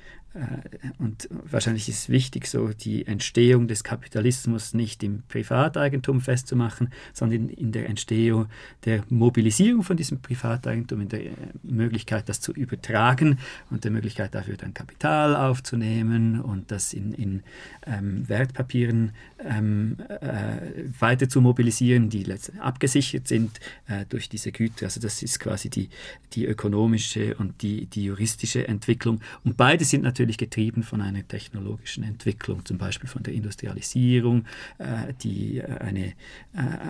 und 0.98 1.28
wahrscheinlich 1.30 1.88
ist 1.88 2.08
wichtig, 2.08 2.46
so 2.46 2.68
die 2.68 3.06
Entstehung 3.06 3.68
des 3.68 3.84
Kapitalismus 3.84 4.74
nicht 4.74 5.02
im 5.02 5.22
Privateigentum 5.28 6.20
festzumachen, 6.20 6.90
sondern 7.12 7.48
in 7.48 7.72
der 7.72 7.88
Entstehung 7.88 8.46
der 8.84 9.02
Mobilisierung 9.08 9.82
von 9.82 9.96
diesem 9.96 10.20
Privateigentum, 10.20 11.00
in 11.02 11.08
der 11.08 11.26
äh, 11.26 11.30
Möglichkeit, 11.62 12.28
das 12.28 12.40
zu 12.40 12.52
übertragen 12.52 13.38
und 13.70 13.84
der 13.84 13.90
Möglichkeit 13.90 14.34
dafür 14.34 14.56
dann 14.56 14.74
Kapital 14.74 15.36
aufzunehmen 15.36 16.40
und 16.40 16.70
das 16.70 16.92
in, 16.92 17.12
in 17.12 17.42
ähm, 17.86 18.28
Wertpapieren 18.28 19.12
ähm, 19.38 19.96
äh, 20.08 20.84
weiter 20.98 21.28
zu 21.28 21.40
mobilisieren, 21.40 22.10
die 22.10 22.26
abgesichert 22.58 23.28
sind 23.28 23.60
äh, 23.86 24.04
durch 24.08 24.28
diese 24.28 24.52
Güter. 24.52 24.86
Also 24.86 25.00
das 25.00 25.22
ist 25.22 25.40
quasi 25.40 25.70
die, 25.70 25.88
die 26.32 26.44
ökonomische 26.44 27.36
und 27.36 27.62
die, 27.62 27.86
die 27.86 28.04
juristische 28.04 28.66
Entwicklung. 28.68 29.20
Und 29.44 29.56
beide 29.56 29.84
sind 29.84 30.02
natürlich 30.02 30.25
natürlich 30.26 30.38
getrieben 30.38 30.82
von 30.82 31.00
einer 31.00 31.26
technologischen 31.26 32.02
Entwicklung, 32.02 32.64
zum 32.64 32.78
Beispiel 32.78 33.08
von 33.08 33.22
der 33.22 33.34
Industrialisierung, 33.34 34.44
äh, 34.78 35.14
die 35.22 35.58
äh, 35.58 35.78
eine, 35.78 36.06
äh, 36.06 36.14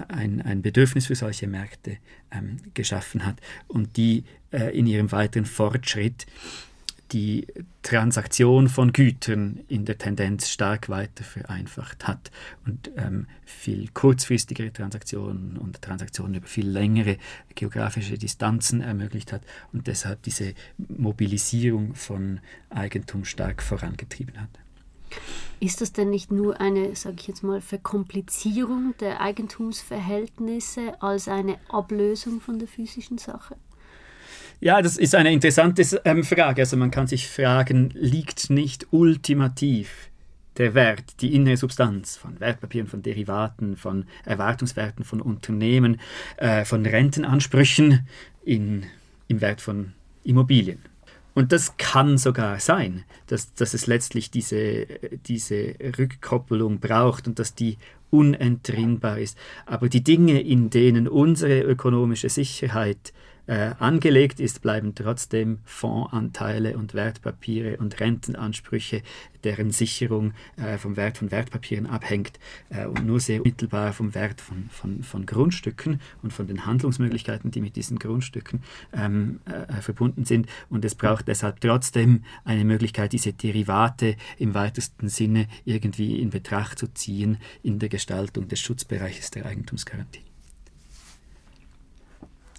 ein, 0.09 0.43
ein 0.43 0.63
Bedürfnis 0.63 1.07
für 1.07 1.15
solche 1.15 1.47
Märkte 1.47 1.99
ähm, 2.33 2.57
geschaffen 2.75 3.25
hat 3.25 3.41
und 3.69 3.97
die 3.97 4.25
in 4.73 4.87
ihrem 4.87 5.13
weiteren 5.13 5.45
Fortschritt 5.45 6.25
die 7.13 7.47
Transaktion 7.83 8.69
von 8.69 8.93
Gütern 8.93 9.61
in 9.69 9.85
der 9.85 9.97
Tendenz 9.97 10.49
stark 10.49 10.89
weiter 10.89 11.23
vereinfacht 11.23 12.09
hat 12.09 12.31
und 12.67 12.91
ähm, 12.97 13.27
viel 13.45 13.89
kurzfristigere 13.95 14.73
Transaktionen 14.73 15.57
und 15.57 15.81
Transaktionen 15.83 16.35
über 16.35 16.47
viel 16.47 16.69
längere 16.69 17.17
geografische 17.55 18.19
Distanzen 18.19 18.81
ermöglicht 18.81 19.33
hat 19.33 19.43
und 19.73 19.87
deshalb 19.87 20.23
diese 20.23 20.55
Mobilisierung 20.79 21.95
von 21.95 22.41
Eigentum 22.71 23.25
stark 23.25 23.63
vorangetrieben 23.63 24.41
hat. 24.41 24.51
Ist 25.61 25.81
das 25.81 25.93
denn 25.93 26.11
nicht 26.11 26.31
nur 26.31 26.61
eine, 26.61 26.95
sage 26.97 27.17
ich 27.21 27.29
jetzt 27.29 27.43
mal, 27.43 27.61
Verkomplizierung 27.61 28.95
der 29.01 29.21
Eigentumsverhältnisse 29.21 31.01
als 31.01 31.29
eine 31.29 31.59
Ablösung 31.69 32.41
von 32.41 32.59
der 32.59 32.69
physischen 32.69 33.19
Sache? 33.19 33.57
Ja, 34.61 34.81
das 34.81 34.97
ist 34.97 35.15
eine 35.15 35.33
interessante 35.33 35.83
ähm, 36.05 36.25
Frage. 36.25 36.63
Also 36.63 36.77
man 36.77 36.91
kann 36.91 37.07
sich 37.07 37.29
fragen, 37.29 37.91
liegt 37.95 38.49
nicht 38.49 38.87
ultimativ 38.91 40.11
der 40.57 40.75
Wert, 40.75 41.21
die 41.21 41.35
innere 41.35 41.59
Substanz 41.59 42.17
von 42.17 42.41
Wertpapieren, 42.41 42.89
von 42.89 43.03
Derivaten, 43.03 43.77
von 43.77 44.07
Erwartungswerten 44.25 45.05
von 45.05 45.21
Unternehmen, 45.21 46.01
äh, 46.39 46.65
von 46.65 46.87
Rentenansprüchen 46.87 48.07
in, 48.45 48.85
im 49.29 49.43
Wert 49.43 49.61
von 49.61 49.93
Immobilien. 50.25 50.79
Und 51.35 51.53
das 51.53 51.77
kann 51.77 52.17
sogar 52.17 52.59
sein, 52.61 53.05
dass, 53.27 53.53
dass 53.53 53.75
es 53.75 53.87
letztlich 53.87 54.31
diese, 54.31 54.87
diese 55.27 55.75
Rückkoppelung 55.99 56.81
braucht 56.81 57.29
und 57.29 57.39
dass 57.39 57.55
die 57.55 57.77
unentrinnbar 58.09 59.19
ist. 59.19 59.37
Aber 59.67 59.91
die 59.91 60.03
Dinge, 60.03 60.41
in 60.41 60.71
denen 60.71 61.07
unsere 61.07 61.61
ökonomische 61.61 62.31
Sicherheit 62.31 63.13
äh, 63.47 63.73
angelegt 63.79 64.41
ist, 64.41 64.63
bleiben 64.63 64.95
trotzdem 64.95 65.59
Fondsanteile 65.65 66.77
und 66.77 66.95
Wertpapiere 66.95 67.77
und 67.79 68.01
Rentenansprüche, 68.01 69.03
deren 69.45 69.71
Sicherung 69.71 70.33
äh, 70.57 70.79
vom 70.79 70.97
Wert 70.97 71.19
von 71.19 71.31
Wertpapieren 71.31 71.87
abhängt 71.87 72.39
äh, 72.71 72.87
und 72.87 73.07
nur 73.07 73.21
sehr 73.21 73.41
mittelbar 73.41 73.93
vom 73.93 74.15
Wert 74.15 74.41
von, 74.41 74.69
von, 74.71 75.03
von 75.03 75.27
Grundstücken 75.27 76.01
und 76.23 76.33
von 76.33 76.47
den 76.47 76.67
Handlungsmöglichkeiten, 76.67 77.51
die 77.51 77.61
mit 77.61 77.77
diesen 77.77 77.99
Grundstücken 77.99 78.63
ähm, 78.93 79.41
äh, 79.45 79.81
verbunden 79.81 80.25
sind. 80.25 80.47
Und 80.69 80.85
es 80.85 80.95
braucht 80.95 81.29
deshalb 81.29 81.61
trotzdem 81.61 82.25
eine 82.45 82.65
Möglichkeit, 82.65 83.13
diese 83.13 83.33
Derivate 83.33 84.17
im 84.39 84.55
weitesten 84.55 85.09
Sinne 85.09 85.47
irgendwie 85.65 86.21
in 86.21 86.31
Betracht 86.31 86.79
zu 86.79 86.93
ziehen 86.93 87.39
in 87.63 87.79
der 87.79 87.89
Gestaltung 87.89 88.49
des 88.49 88.61
Schutzbereiches 88.61 89.31
der 89.31 89.47
Eigentumsgarantie. 89.47 90.23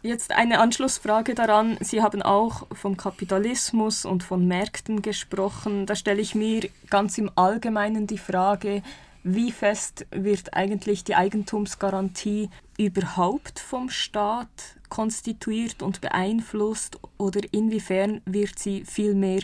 Jetzt 0.04 0.32
eine 0.32 0.60
Anschlussfrage 0.60 1.34
daran. 1.34 1.78
Sie 1.82 2.04
haben 2.04 2.22
auch 2.22 2.68
vom 2.72 2.98
Kapitalismus 2.98 4.06
und 4.06 4.24
von 4.24 4.48
Märkten 4.48 5.02
gesprochen. 5.02 5.88
Da 5.88 5.96
stelle 5.96 6.22
ich 6.22 6.36
mir 6.36 6.70
ganz 6.90 7.18
im 7.18 7.32
Allgemeinen 7.36 8.06
die 8.06 8.20
Frage, 8.20 8.84
wie 9.24 9.52
fest 9.52 10.06
wird 10.12 10.54
eigentlich 10.54 11.04
die 11.04 11.16
Eigentumsgarantie 11.16 12.50
überhaupt 12.78 13.60
vom 13.60 13.90
Staat 13.90 14.78
konstituiert 14.88 15.82
und 15.82 16.00
beeinflusst 16.00 17.00
oder 17.18 17.42
inwiefern 17.52 18.22
wird 18.26 18.58
sie 18.60 18.86
vielmehr 18.86 19.42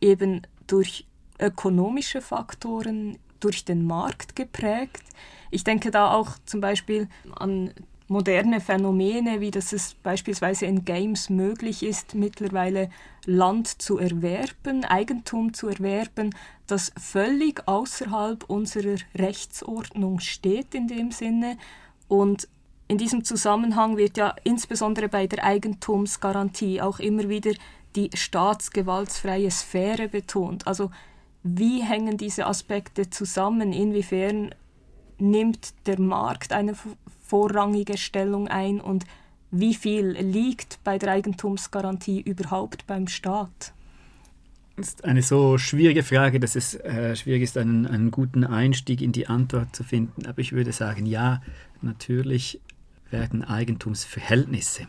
eben 0.00 0.42
durch 0.68 1.06
ökonomische 1.38 2.20
Faktoren, 2.20 3.18
durch 3.40 3.64
den 3.64 3.84
Markt 3.84 4.36
geprägt? 4.36 5.02
Ich 5.50 5.64
denke 5.64 5.90
da 5.90 6.12
auch 6.12 6.38
zum 6.46 6.60
Beispiel 6.60 7.08
an 7.34 7.72
moderne 8.08 8.60
Phänomene, 8.60 9.40
wie 9.40 9.50
dass 9.50 9.72
es 9.72 9.94
beispielsweise 9.94 10.66
in 10.66 10.84
Games 10.84 11.28
möglich 11.28 11.82
ist, 11.82 12.14
mittlerweile 12.14 12.90
Land 13.24 13.66
zu 13.82 13.98
erwerben, 13.98 14.84
Eigentum 14.84 15.54
zu 15.54 15.68
erwerben, 15.68 16.34
das 16.66 16.92
völlig 16.98 17.66
außerhalb 17.66 18.44
unserer 18.48 18.98
Rechtsordnung 19.16 20.20
steht 20.20 20.74
in 20.74 20.86
dem 20.86 21.10
Sinne. 21.10 21.58
Und 22.08 22.48
in 22.88 22.98
diesem 22.98 23.24
Zusammenhang 23.24 23.96
wird 23.96 24.16
ja 24.16 24.34
insbesondere 24.44 25.08
bei 25.08 25.26
der 25.26 25.42
Eigentumsgarantie 25.44 26.80
auch 26.80 27.00
immer 27.00 27.28
wieder 27.28 27.52
die 27.96 28.10
staatsgewaltsfreie 28.14 29.50
Sphäre 29.50 30.08
betont. 30.08 30.66
Also 30.66 30.90
wie 31.42 31.82
hängen 31.82 32.16
diese 32.16 32.46
Aspekte 32.46 33.10
zusammen? 33.10 33.72
Inwiefern 33.72 34.54
nimmt 35.18 35.74
der 35.86 36.00
Markt 36.00 36.52
eine 36.52 36.74
vorrangige 37.26 37.98
Stellung 37.98 38.48
ein 38.48 38.80
und 38.80 39.04
wie 39.50 39.74
viel 39.74 40.10
liegt 40.12 40.78
bei 40.84 40.98
der 40.98 41.12
Eigentumsgarantie 41.12 42.20
überhaupt 42.20 42.86
beim 42.86 43.08
Staat? 43.08 43.72
Das 44.76 44.88
ist 44.88 45.04
eine 45.04 45.22
so 45.22 45.56
schwierige 45.56 46.02
Frage, 46.02 46.38
dass 46.38 46.54
es 46.54 46.74
äh, 46.74 47.16
schwierig 47.16 47.42
ist, 47.42 47.56
einen, 47.56 47.86
einen 47.86 48.10
guten 48.10 48.44
Einstieg 48.44 49.00
in 49.00 49.12
die 49.12 49.26
Antwort 49.26 49.74
zu 49.74 49.84
finden. 49.84 50.26
Aber 50.26 50.40
ich 50.40 50.52
würde 50.52 50.72
sagen, 50.72 51.06
ja, 51.06 51.40
natürlich 51.80 52.60
werden 53.10 53.42
Eigentumsverhältnisse 53.42 54.86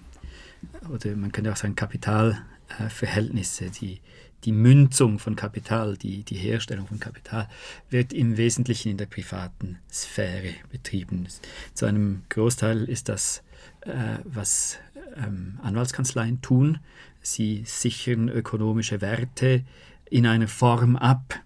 oder 0.91 1.15
man 1.15 1.31
könnte 1.31 1.51
auch 1.51 1.55
sagen 1.55 1.75
Kapitalverhältnisse, 1.75 3.69
die 3.69 3.99
die 4.43 4.51
Münzung 4.51 5.19
von 5.19 5.35
Kapital, 5.35 5.97
die, 5.97 6.23
die 6.23 6.35
Herstellung 6.35 6.87
von 6.87 6.99
Kapital, 6.99 7.49
wird 7.89 8.13
im 8.13 8.37
Wesentlichen 8.37 8.89
in 8.89 8.97
der 8.97 9.07
privaten 9.07 9.79
Sphäre 9.91 10.53
betrieben. 10.71 11.27
Zu 11.73 11.85
einem 11.85 12.23
Großteil 12.29 12.83
ist 12.83 13.09
das, 13.09 13.43
äh, 13.81 14.19
was 14.23 14.77
ähm, 15.15 15.59
Anwaltskanzleien 15.63 16.41
tun. 16.41 16.79
Sie 17.21 17.63
sichern 17.65 18.29
ökonomische 18.29 19.01
Werte 19.01 19.65
in 20.09 20.25
einer 20.25 20.47
Form 20.47 20.95
ab, 20.95 21.39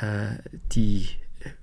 äh, 0.00 0.36
die 0.72 1.08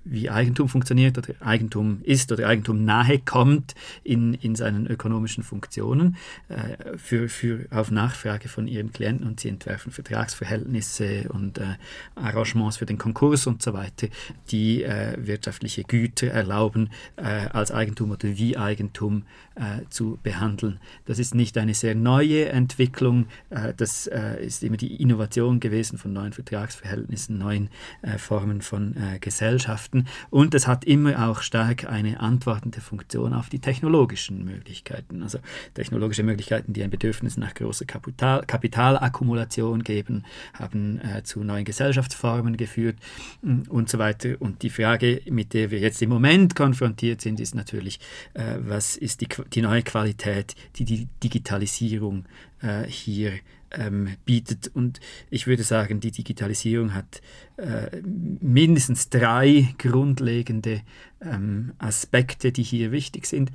wie 0.04 0.30
Eigentum 0.30 0.68
funktioniert 0.68 1.18
oder 1.18 1.34
Eigentum 1.40 2.00
ist 2.02 2.32
oder 2.32 2.46
Eigentum 2.48 2.84
nahe 2.84 3.18
kommt 3.18 3.74
in, 4.04 4.34
in 4.34 4.54
seinen 4.54 4.86
ökonomischen 4.86 5.44
Funktionen 5.44 6.16
äh, 6.48 6.96
für, 6.96 7.28
für, 7.28 7.66
auf 7.70 7.90
Nachfrage 7.90 8.48
von 8.48 8.66
ihren 8.66 8.92
Klienten 8.92 9.26
und 9.26 9.40
sie 9.40 9.48
entwerfen 9.48 9.92
Vertragsverhältnisse 9.92 11.28
und 11.28 11.58
äh, 11.58 11.76
Arrangements 12.14 12.78
für 12.78 12.86
den 12.86 12.98
Konkurs 12.98 13.46
und 13.46 13.62
so 13.62 13.72
weiter, 13.72 14.08
die 14.50 14.82
äh, 14.82 15.14
wirtschaftliche 15.18 15.84
Güter 15.84 16.28
erlauben, 16.28 16.90
äh, 17.16 17.22
als 17.22 17.70
Eigentum 17.70 18.10
oder 18.10 18.36
wie 18.36 18.56
Eigentum 18.56 19.24
äh, 19.54 19.84
zu 19.90 20.18
behandeln. 20.22 20.80
Das 21.06 21.18
ist 21.18 21.34
nicht 21.34 21.58
eine 21.58 21.74
sehr 21.74 21.94
neue 21.94 22.48
Entwicklung, 22.48 23.26
äh, 23.50 23.74
das 23.76 24.08
ist 24.40 24.62
immer 24.62 24.76
die 24.76 25.00
Innovation 25.00 25.60
gewesen 25.60 25.98
von 25.98 26.12
neuen 26.12 26.32
Vertragsverhältnissen, 26.32 27.38
neuen 27.38 27.68
Formen 28.16 28.62
von 28.62 28.94
Gesellschaften 29.20 29.67
Möglichkeiten 29.68 30.06
und 30.30 30.54
es 30.54 30.66
hat 30.66 30.84
immer 30.84 31.28
auch 31.28 31.42
stark 31.42 31.88
eine 31.88 32.20
antwortende 32.20 32.80
Funktion 32.80 33.32
auf 33.32 33.48
die 33.48 33.58
technologischen 33.58 34.44
Möglichkeiten. 34.44 35.22
Also 35.22 35.38
technologische 35.74 36.22
Möglichkeiten, 36.22 36.72
die 36.72 36.82
ein 36.82 36.90
Bedürfnis 36.90 37.36
nach 37.36 37.54
großer 37.54 37.84
Kapital, 37.84 38.44
Kapitalakkumulation 38.46 39.82
geben, 39.82 40.24
haben 40.54 41.00
äh, 41.00 41.22
zu 41.22 41.44
neuen 41.44 41.64
Gesellschaftsformen 41.64 42.56
geführt 42.56 42.96
mm, 43.42 43.62
und 43.68 43.88
so 43.88 43.98
weiter. 43.98 44.36
Und 44.40 44.62
die 44.62 44.70
Frage, 44.70 45.22
mit 45.30 45.54
der 45.54 45.70
wir 45.70 45.78
jetzt 45.78 46.02
im 46.02 46.10
Moment 46.10 46.54
konfrontiert 46.54 47.20
sind, 47.20 47.40
ist 47.40 47.54
natürlich, 47.54 48.00
äh, 48.34 48.56
was 48.60 48.96
ist 48.96 49.20
die, 49.20 49.28
die 49.52 49.62
neue 49.62 49.82
Qualität, 49.82 50.54
die 50.76 50.84
die 50.84 51.08
Digitalisierung 51.22 52.24
äh, 52.62 52.84
hier 52.84 53.32
ähm, 53.70 54.16
bietet. 54.24 54.70
Und 54.74 55.00
ich 55.30 55.46
würde 55.46 55.62
sagen, 55.62 56.00
die 56.00 56.10
Digitalisierung 56.10 56.94
hat 56.94 57.20
äh, 57.56 58.00
mindestens 58.02 59.10
drei 59.10 59.74
grundlegende 59.78 60.82
ähm, 61.20 61.72
Aspekte, 61.78 62.52
die 62.52 62.62
hier 62.62 62.92
wichtig 62.92 63.26
sind. 63.26 63.50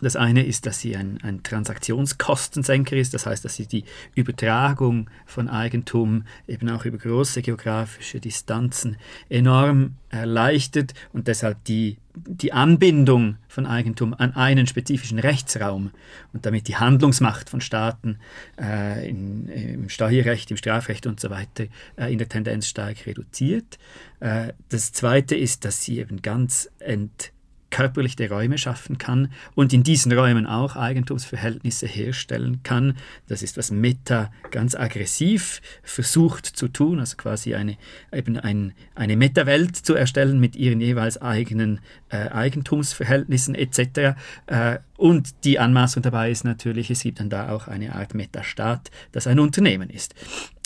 Das 0.00 0.16
eine 0.16 0.44
ist, 0.44 0.66
dass 0.66 0.80
sie 0.80 0.96
ein, 0.96 1.18
ein, 1.22 1.42
Transaktionskostensenker 1.42 2.96
ist, 2.96 3.14
das 3.14 3.26
heißt, 3.26 3.44
dass 3.44 3.56
sie 3.56 3.66
die 3.66 3.84
Übertragung 4.14 5.08
von 5.24 5.48
Eigentum 5.48 6.24
eben 6.46 6.68
auch 6.68 6.84
über 6.84 6.98
große 6.98 7.42
geografische 7.42 8.20
Distanzen 8.20 8.96
enorm 9.28 9.94
erleichtert 10.10 10.94
und 11.12 11.28
deshalb 11.28 11.64
die 11.64 11.98
die 12.16 12.52
Anbindung 12.52 13.36
von 13.46 13.66
Eigentum 13.66 14.14
an 14.14 14.34
einen 14.34 14.66
spezifischen 14.66 15.18
Rechtsraum 15.18 15.90
und 16.32 16.46
damit 16.46 16.66
die 16.66 16.76
Handlungsmacht 16.76 17.50
von 17.50 17.60
Staaten 17.60 18.18
äh, 18.58 19.06
in, 19.08 19.48
im 19.48 19.88
Steuerrecht, 19.90 20.50
im 20.50 20.56
Strafrecht 20.56 21.06
und 21.06 21.20
so 21.20 21.28
weiter 21.28 21.66
äh, 21.96 22.10
in 22.10 22.18
der 22.18 22.28
Tendenz 22.28 22.68
stark 22.68 23.06
reduziert. 23.06 23.78
Äh, 24.20 24.54
das 24.70 24.92
Zweite 24.92 25.36
ist, 25.36 25.66
dass 25.66 25.82
sie 25.82 25.98
eben 25.98 26.22
ganz 26.22 26.70
ent 26.78 27.32
körperliche 27.70 28.28
Räume 28.28 28.58
schaffen 28.58 28.98
kann 28.98 29.32
und 29.54 29.72
in 29.72 29.82
diesen 29.82 30.12
Räumen 30.12 30.46
auch 30.46 30.76
Eigentumsverhältnisse 30.76 31.86
herstellen 31.86 32.60
kann. 32.62 32.96
Das 33.28 33.42
ist, 33.42 33.56
was 33.56 33.70
Meta 33.70 34.30
ganz 34.50 34.74
aggressiv 34.74 35.60
versucht 35.82 36.46
zu 36.46 36.68
tun, 36.68 37.00
also 37.00 37.16
quasi 37.16 37.54
eine, 37.54 37.76
eben 38.12 38.38
ein, 38.38 38.72
eine 38.94 39.16
Meta-Welt 39.16 39.76
zu 39.76 39.94
erstellen 39.94 40.38
mit 40.38 40.56
ihren 40.56 40.80
jeweils 40.80 41.20
eigenen 41.20 41.80
äh, 42.08 42.28
Eigentumsverhältnissen 42.28 43.54
etc. 43.54 44.16
Äh, 44.46 44.78
und 44.96 45.44
die 45.44 45.58
Anmaßung 45.58 46.02
dabei 46.02 46.30
ist 46.30 46.44
natürlich, 46.44 46.90
es 46.90 47.02
gibt 47.02 47.20
dann 47.20 47.28
da 47.28 47.50
auch 47.50 47.68
eine 47.68 47.94
Art 47.94 48.14
Metastaat, 48.14 48.90
das 49.12 49.26
ein 49.26 49.38
Unternehmen 49.38 49.90
ist. 49.90 50.14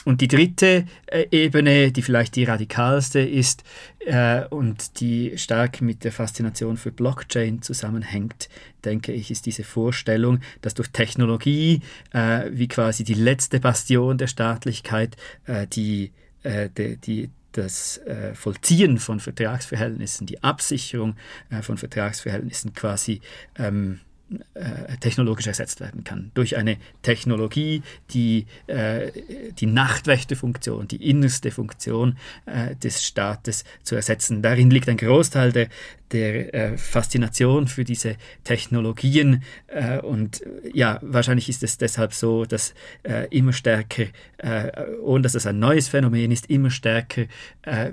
Und 0.05 0.23
die 0.23 0.29
dritte 0.29 0.87
äh, 1.07 1.27
Ebene, 1.31 1.93
die 1.93 2.03
vielleicht 2.03 2.35
die 2.37 2.45
radikalste 2.45 3.21
ist 3.21 3.65
äh, 4.01 4.45
und 4.47 5.01
die 5.01 5.37
stark 5.37 5.83
mit 5.83 6.05
der 6.05 6.13
Faszination 6.13 6.79
für 6.79 6.91
Blockchain 6.91 7.61
zusammenhängt, 7.61 8.49
denke 8.85 9.13
ich, 9.13 9.31
ist 9.31 9.45
diese 9.45 9.63
Vorstellung, 9.63 10.41
dass 10.63 10.75
durch 10.75 10.89
Technologie 10.89 11.83
äh, 12.13 12.49
wie 12.51 12.69
quasi 12.69 13.05
die 13.05 13.15
letzte 13.15 13.61
Bastion 13.61 14.17
der 14.17 14.27
Staatlichkeit 14.27 15.17
äh, 15.45 15.67
die, 15.67 16.13
äh, 16.45 16.71
die, 16.71 16.97
die 16.97 17.31
das 17.53 17.99
äh, 17.99 18.35
Vollziehen 18.35 18.99
von 18.99 19.21
Vertragsverhältnissen, 19.21 20.27
die 20.27 20.43
Absicherung 20.43 21.17
von 21.63 21.77
Vertragsverhältnissen 21.77 22.75
quasi 22.75 23.21
ähm, 23.59 23.99
äh, 24.55 24.97
technologisch 25.01 25.47
ersetzt 25.47 25.81
werden 25.81 26.05
kann. 26.05 26.31
Durch 26.35 26.57
eine 26.57 26.77
Technologie, 27.03 27.83
die 28.11 28.47
äh, 28.67 29.11
die 29.59 29.67
Nachtwächterfunktion, 29.67 30.89
die 30.89 31.09
innerste 31.09 31.51
Funktion 31.51 32.17
äh, 32.47 32.77
des 32.77 33.05
Staates 33.05 33.65
zu 33.83 33.95
ersetzen. 33.95 34.43
Darin 34.43 34.71
liegt 34.71 34.89
ein 34.89 34.97
Großteil 34.97 35.53
der, 35.53 35.69
der 36.13 36.55
äh, 36.55 36.79
Faszination 36.79 37.69
für 37.69 37.85
diese 37.85 38.17
Technologien. 38.45 39.43
Äh, 39.67 39.99
und 39.99 40.43
ja, 40.73 40.99
wahrscheinlich 41.03 41.49
ist 41.49 41.63
es 41.63 41.79
deshalb 41.79 42.13
so, 42.13 42.45
dass 42.45 42.75
immer 43.31 43.53
stärker, 43.53 44.05
ohne 45.03 45.23
dass 45.23 45.35
es 45.35 45.47
ein 45.47 45.59
neues 45.59 45.89
Phänomen 45.89 46.31
ist, 46.31 46.49
immer 46.51 46.71
stärker 46.71 47.25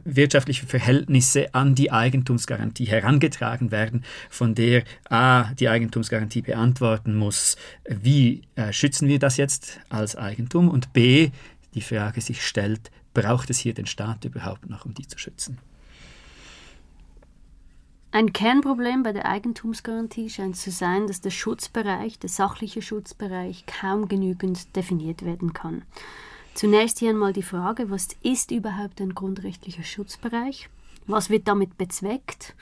wirtschaftliche 0.04 0.66
Verhältnisse 0.66 1.54
an 1.54 1.76
die 1.76 1.92
Eigentumsgarantie 1.92 2.86
herangetragen 2.86 3.72
werden, 3.72 4.04
von 4.30 4.56
der 4.56 4.84
A, 5.10 5.54
die 5.54 5.70
Eigentumsgarantie 5.70 6.27
Eigentumsgarantie 6.28 6.42
beantworten 6.42 7.16
muss, 7.16 7.58
wie 7.88 8.42
äh, 8.56 8.72
schützen 8.72 9.08
wir 9.08 9.20
das 9.20 9.38
jetzt 9.38 9.80
als 9.90 10.16
Eigentum 10.16 10.70
und 10.70 10.94
b, 10.94 11.32
die 11.74 11.82
Frage 11.82 12.22
sich 12.22 12.46
stellt, 12.46 12.92
braucht 13.14 13.50
es 13.50 13.60
hier 13.60 13.74
den 13.74 13.86
Staat 13.86 14.26
überhaupt 14.26 14.70
noch, 14.70 14.86
um 14.86 14.94
die 14.94 15.08
zu 15.08 15.18
schützen? 15.18 15.58
Ein 18.12 18.34
Kernproblem 18.34 19.04
bei 19.04 19.12
der 19.12 19.26
Eigentumsgarantie 19.26 20.30
scheint 20.30 20.56
zu 20.56 20.72
sein, 20.72 21.08
dass 21.08 21.22
der 21.22 21.30
Schutzbereich, 21.30 22.20
der 22.20 22.30
sachliche 22.30 22.82
Schutzbereich, 22.82 23.66
kaum 23.66 24.08
genügend 24.08 24.76
definiert 24.76 25.24
werden 25.24 25.54
kann. 25.54 25.84
Zunächst 26.54 27.00
hier 27.00 27.12
einmal 27.12 27.34
die 27.34 27.44
Frage, 27.44 27.92
was 27.92 28.08
ist 28.24 28.52
überhaupt 28.52 29.02
ein 29.02 29.14
grundrechtlicher 29.14 29.84
Schutzbereich? 29.84 30.70
Was 31.08 31.30
wird 31.30 31.48
damit 31.48 31.78
bezweckt? 31.78 32.56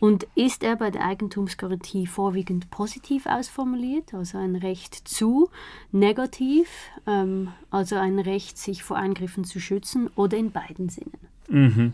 Und 0.00 0.26
ist 0.34 0.62
er 0.62 0.76
bei 0.76 0.90
der 0.90 1.04
Eigentumsgarantie 1.04 2.06
vorwiegend 2.06 2.70
positiv 2.70 3.26
ausformuliert, 3.26 4.14
also 4.14 4.38
ein 4.38 4.56
Recht 4.56 4.94
zu, 4.94 5.50
negativ, 5.90 6.68
ähm, 7.06 7.52
also 7.70 7.96
ein 7.96 8.18
Recht, 8.18 8.56
sich 8.56 8.82
vor 8.82 8.96
Eingriffen 8.96 9.44
zu 9.44 9.60
schützen, 9.60 10.08
oder 10.14 10.36
in 10.36 10.52
beiden 10.52 10.88
Sinnen? 10.88 11.18
Mhm. 11.48 11.92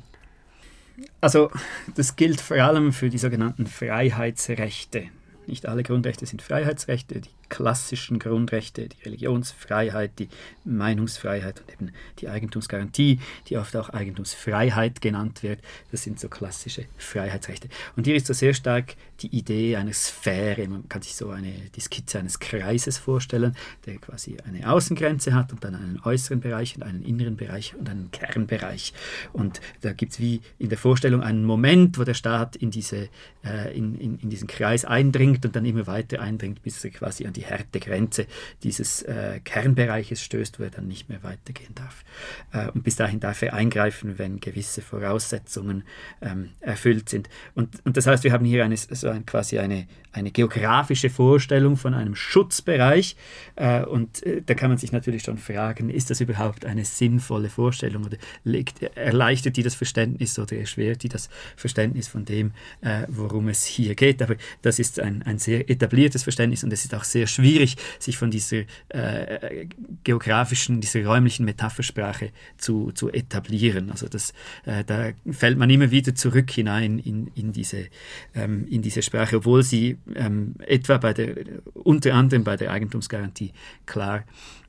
Also 1.21 1.51
das 1.95 2.17
gilt 2.17 2.41
vor 2.41 2.59
allem 2.59 2.93
für 2.93 3.11
die 3.11 3.19
sogenannten 3.19 3.67
Freiheitsrechte. 3.67 5.09
Nicht 5.47 5.67
alle 5.67 5.83
Grundrechte 5.83 6.27
sind 6.27 6.43
Freiheitsrechte. 6.43 7.21
Die 7.21 7.31
klassischen 7.55 8.19
Grundrechte, 8.19 8.89
die 8.89 9.03
Religionsfreiheit, 9.05 10.19
die 10.19 10.29
Meinungsfreiheit 10.65 11.61
und 11.61 11.73
eben 11.73 11.93
die 12.19 12.29
Eigentumsgarantie, 12.29 13.21
die 13.49 13.57
oft 13.59 13.77
auch 13.77 13.91
Eigentumsfreiheit 13.91 15.01
genannt 15.01 15.45
wird. 15.45 15.61
Das 15.93 16.03
sind 16.03 16.19
so 16.19 16.29
klassische 16.29 16.87
Freiheitsrechte. 16.99 17.69
Und 17.95 18.07
hier 18.07 18.17
ist 18.17 18.27
so 18.27 18.33
sehr 18.33 18.55
stark 18.55 18.97
die 19.21 19.29
Idee 19.29 19.77
einer 19.77 19.93
Sphäre. 19.93 20.67
Man 20.67 20.89
kann 20.89 21.03
sich 21.03 21.15
so 21.15 21.31
eine, 21.31 21.53
die 21.77 21.81
Skizze 21.81 22.19
eines 22.19 22.41
Kreises 22.41 22.99
vorstellen, 22.99 23.55
der 23.87 23.99
quasi 23.99 24.37
eine 24.45 24.69
Außengrenze 24.69 25.33
hat 25.33 25.53
und 25.53 25.63
dann 25.63 25.77
einen 25.77 26.01
äußeren 26.03 26.41
Bereich 26.41 26.75
und 26.75 26.83
einen 26.83 27.05
inneren 27.05 27.37
Bereich 27.37 27.77
und 27.77 27.89
einen 27.89 28.11
Kernbereich. 28.11 28.93
Und 29.33 29.61
da 29.83 29.93
gibt 29.93 30.13
es 30.13 30.19
wie 30.19 30.41
in 30.59 30.71
der 30.71 30.79
Vorstellung 30.79 31.23
einen 31.23 31.45
Moment, 31.45 31.99
wo 31.99 32.05
der 32.05 32.15
Staat 32.15 32.57
in, 32.57 32.73
diese, 32.73 33.09
äh, 33.45 33.77
in, 33.77 33.95
in, 34.01 34.19
in 34.19 34.31
diesen 34.31 34.49
Kreis 34.49 34.85
eindringt 34.85 35.47
und 35.47 35.55
dann 35.55 35.65
immer 35.65 35.87
weiter 35.87 36.21
eindringt, 36.21 36.63
bis 36.63 36.85
er 36.85 36.91
quasi 36.91 37.27
an 37.27 37.33
die 37.33 37.44
Härtegrenze 37.49 38.27
dieses 38.63 39.03
äh, 39.03 39.41
Kernbereiches 39.45 40.23
stößt, 40.23 40.59
wo 40.59 40.65
er 40.65 40.71
dann 40.71 40.89
nicht 40.89 41.09
mehr 41.09 41.23
weitergehen 41.23 41.75
darf. 41.75 42.05
Äh, 42.53 42.71
und 42.71 42.85
bis 42.85 42.97
dahin 42.97 43.21
darf 43.21 43.43
er 43.43 43.55
eingreifen, 43.55 44.19
wenn 44.19 44.41
gewisse 44.41 44.83
Voraussetzungen 44.83 45.85
ähm, 46.21 46.51
erfüllt 46.61 47.09
sind. 47.09 47.29
Und, 47.55 47.85
und 47.85 47.97
das 47.97 48.07
heißt, 48.07 48.25
wir 48.25 48.33
haben 48.33 48.45
hier 48.45 48.65
eine, 48.65 48.77
so 48.77 49.09
ein, 49.09 49.27
quasi 49.27 49.59
eine, 49.59 49.87
eine 50.13 50.31
geografische 50.31 51.11
Vorstellung 51.11 51.77
von 51.77 51.95
einem 51.95 52.15
Schutzbereich. 52.15 53.17
Äh, 53.57 53.83
und 53.85 54.25
äh, 54.25 54.43
da 54.45 54.55
kann 54.55 54.71
man 54.71 54.79
sich 54.79 54.93
natürlich 54.93 55.23
schon 55.23 55.39
fragen, 55.39 55.91
ist 55.91 56.11
das 56.11 56.21
überhaupt 56.21 56.65
eine 56.65 56.85
sinnvolle 56.85 57.49
Vorstellung 57.49 58.05
oder 58.05 58.17
legt, 58.45 58.83
erleichtert 58.83 59.57
die 59.57 59.63
das 59.63 59.75
Verständnis 59.75 60.39
oder 60.39 60.57
erschwert 60.57 61.03
die 61.03 61.09
das 61.09 61.29
Verständnis 61.57 62.09
von 62.09 62.25
dem, 62.25 62.53
äh, 62.81 63.03
worum 63.09 63.49
es 63.49 63.65
hier 63.65 63.95
geht. 63.95 64.23
Aber 64.23 64.37
das 64.63 64.79
ist 64.79 65.01
ein, 65.01 65.23
ein 65.23 65.39
sehr 65.39 65.69
etabliertes 65.69 66.23
Verständnis 66.23 66.65
und 66.65 66.73
es 66.73 66.85
ist 66.85 66.95
auch 66.95 67.05
sehr 67.05 67.27
schwierig, 67.35 67.77
sich 67.99 68.17
von 68.17 68.31
dieser 68.31 68.63
äh, 68.89 69.67
geografischen, 70.05 70.81
dieser 70.81 71.05
räumlichen 71.05 71.45
Metaphersprache 71.45 72.31
zu, 72.57 72.93
zu 72.93 73.11
etablieren. 73.11 73.91
Also 73.91 74.09
das, 74.09 74.33
äh, 74.65 74.85
da 74.85 75.13
fällt 75.31 75.59
man 75.59 75.71
immer 75.71 75.91
wieder 75.91 76.15
zurück 76.15 76.51
hinein 76.51 76.99
in, 76.99 77.29
in, 77.35 77.53
diese, 77.53 77.87
ähm, 78.35 78.67
in 78.69 78.83
diese 78.83 79.03
Sprache, 79.03 79.37
obwohl 79.37 79.63
sie 79.63 79.99
ähm, 80.15 80.55
etwa 80.67 80.99
bei 80.99 81.13
der, 81.13 81.35
unter 81.75 82.15
anderem 82.15 82.45
bei 82.45 82.57
der 82.57 82.71
Eigentumsgarantie 82.71 83.53
klar 83.87 84.25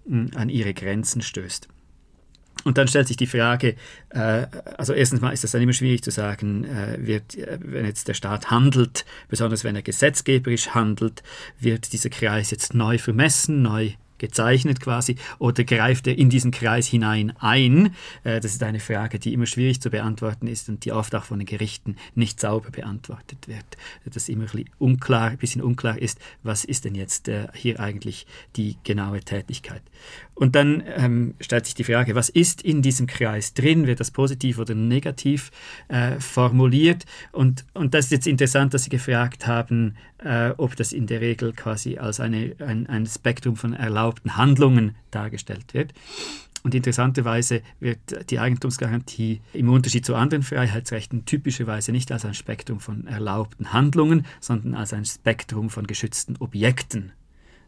mh, 0.06 0.32
hm, 0.32 0.32
an 0.36 0.50
ihre 0.50 0.74
Grenzen 0.74 1.22
stößt. 1.22 1.70
Und 2.66 2.80
dann 2.80 2.88
stellt 2.88 3.08
sich 3.08 3.16
die 3.16 3.28
Frage, 3.28 3.76
äh, 4.10 4.48
also 4.78 4.94
erstens 4.94 5.22
mal 5.22 5.30
ist 5.30 5.44
das 5.44 5.52
dann 5.52 5.62
immer 5.62 5.72
schwierig 5.72 6.04
zu 6.04 6.10
sagen, 6.10 6.66
äh, 6.66 6.98
wird, 7.00 7.36
äh, 7.36 7.60
wenn 7.62 7.86
jetzt 7.86 8.08
der 8.08 8.16
Staat 8.16 8.50
handelt, 8.50 9.06
besonders 9.30 9.64
wenn 9.64 9.76
er 9.76 9.84
gesetzgeberisch 9.84 10.70
handelt, 10.70 11.22
wird 11.60 11.94
dieser 11.94 12.10
Kreis 12.10 12.50
jetzt 12.50 12.74
neu 12.74 12.98
vermessen, 12.98 13.62
neu 13.62 13.92
gezeichnet 14.18 14.80
quasi, 14.80 15.18
oder 15.40 15.64
greift 15.64 16.08
er 16.08 16.18
in 16.18 16.30
diesen 16.30 16.52
Kreis 16.52 16.88
hinein 16.88 17.34
ein? 17.40 17.94
Äh, 18.24 18.40
das 18.40 18.54
ist 18.54 18.64
eine 18.64 18.80
Frage, 18.80 19.20
die 19.20 19.34
immer 19.34 19.46
schwierig 19.46 19.82
zu 19.82 19.90
beantworten 19.90 20.48
ist 20.48 20.70
und 20.70 20.86
die 20.86 20.92
oft 20.92 21.14
auch 21.16 21.26
von 21.26 21.40
den 21.40 21.46
Gerichten 21.46 21.98
nicht 22.16 22.40
sauber 22.40 22.72
beantwortet 22.72 23.48
wird. 23.48 23.66
Dass 24.06 24.30
immer 24.30 24.46
ein 24.54 24.66
unklar, 24.80 25.32
ein 25.32 25.38
bisschen 25.38 25.62
unklar 25.62 26.00
ist, 26.00 26.20
was 26.44 26.66
ist 26.66 26.86
denn 26.86 26.96
jetzt 26.96 27.28
äh, 27.28 27.48
hier 27.54 27.80
eigentlich 27.80 28.26
die 28.56 28.78
genaue 28.84 29.20
Tätigkeit. 29.20 29.82
Und 30.36 30.56
dann 30.56 30.84
ähm, 30.98 31.34
stellt 31.40 31.66
sich 31.66 31.76
die 31.76 31.86
Frage, 31.86 32.14
was 32.14 32.28
ist 32.28 32.62
in 32.62 32.82
diesem 32.82 33.08
Kreis 33.08 33.54
drin? 33.54 33.88
Wird 33.88 34.02
das 34.02 34.12
positiv 34.12 34.60
oder 34.60 34.76
negativ 34.76 35.50
äh, 35.88 36.20
formuliert? 36.20 37.06
Und, 37.32 37.66
und 37.74 37.94
das 37.94 38.06
ist 38.06 38.12
jetzt 38.12 38.28
interessant, 38.28 38.74
dass 38.74 38.84
Sie 38.84 38.90
gefragt 38.90 39.48
haben, 39.48 39.96
äh, 40.18 40.50
ob 40.58 40.76
das 40.76 40.92
in 40.92 41.08
der 41.08 41.22
Regel 41.22 41.54
quasi 41.54 41.98
als 41.98 42.20
eine, 42.20 42.54
ein, 42.60 42.88
ein 42.88 43.06
Spektrum 43.06 43.56
von 43.56 43.74
erlaubten 43.74 44.36
Handlungen 44.36 44.96
dargestellt 45.10 45.74
wird. 45.74 45.94
Und 46.64 46.76
interessanterweise 46.76 47.62
wird 47.80 48.30
die 48.30 48.40
Eigentumsgarantie 48.40 49.40
im 49.54 49.70
Unterschied 49.70 50.06
zu 50.06 50.16
anderen 50.16 50.44
Freiheitsrechten 50.44 51.24
typischerweise 51.26 51.92
nicht 51.92 52.12
als 52.12 52.26
ein 52.26 52.34
Spektrum 52.34 52.80
von 52.80 53.08
erlaubten 53.08 53.72
Handlungen, 53.72 54.26
sondern 54.42 54.74
als 54.74 54.92
ein 54.92 55.06
Spektrum 55.06 55.70
von 55.70 55.88
geschützten 55.88 56.36
Objekten 56.38 57.14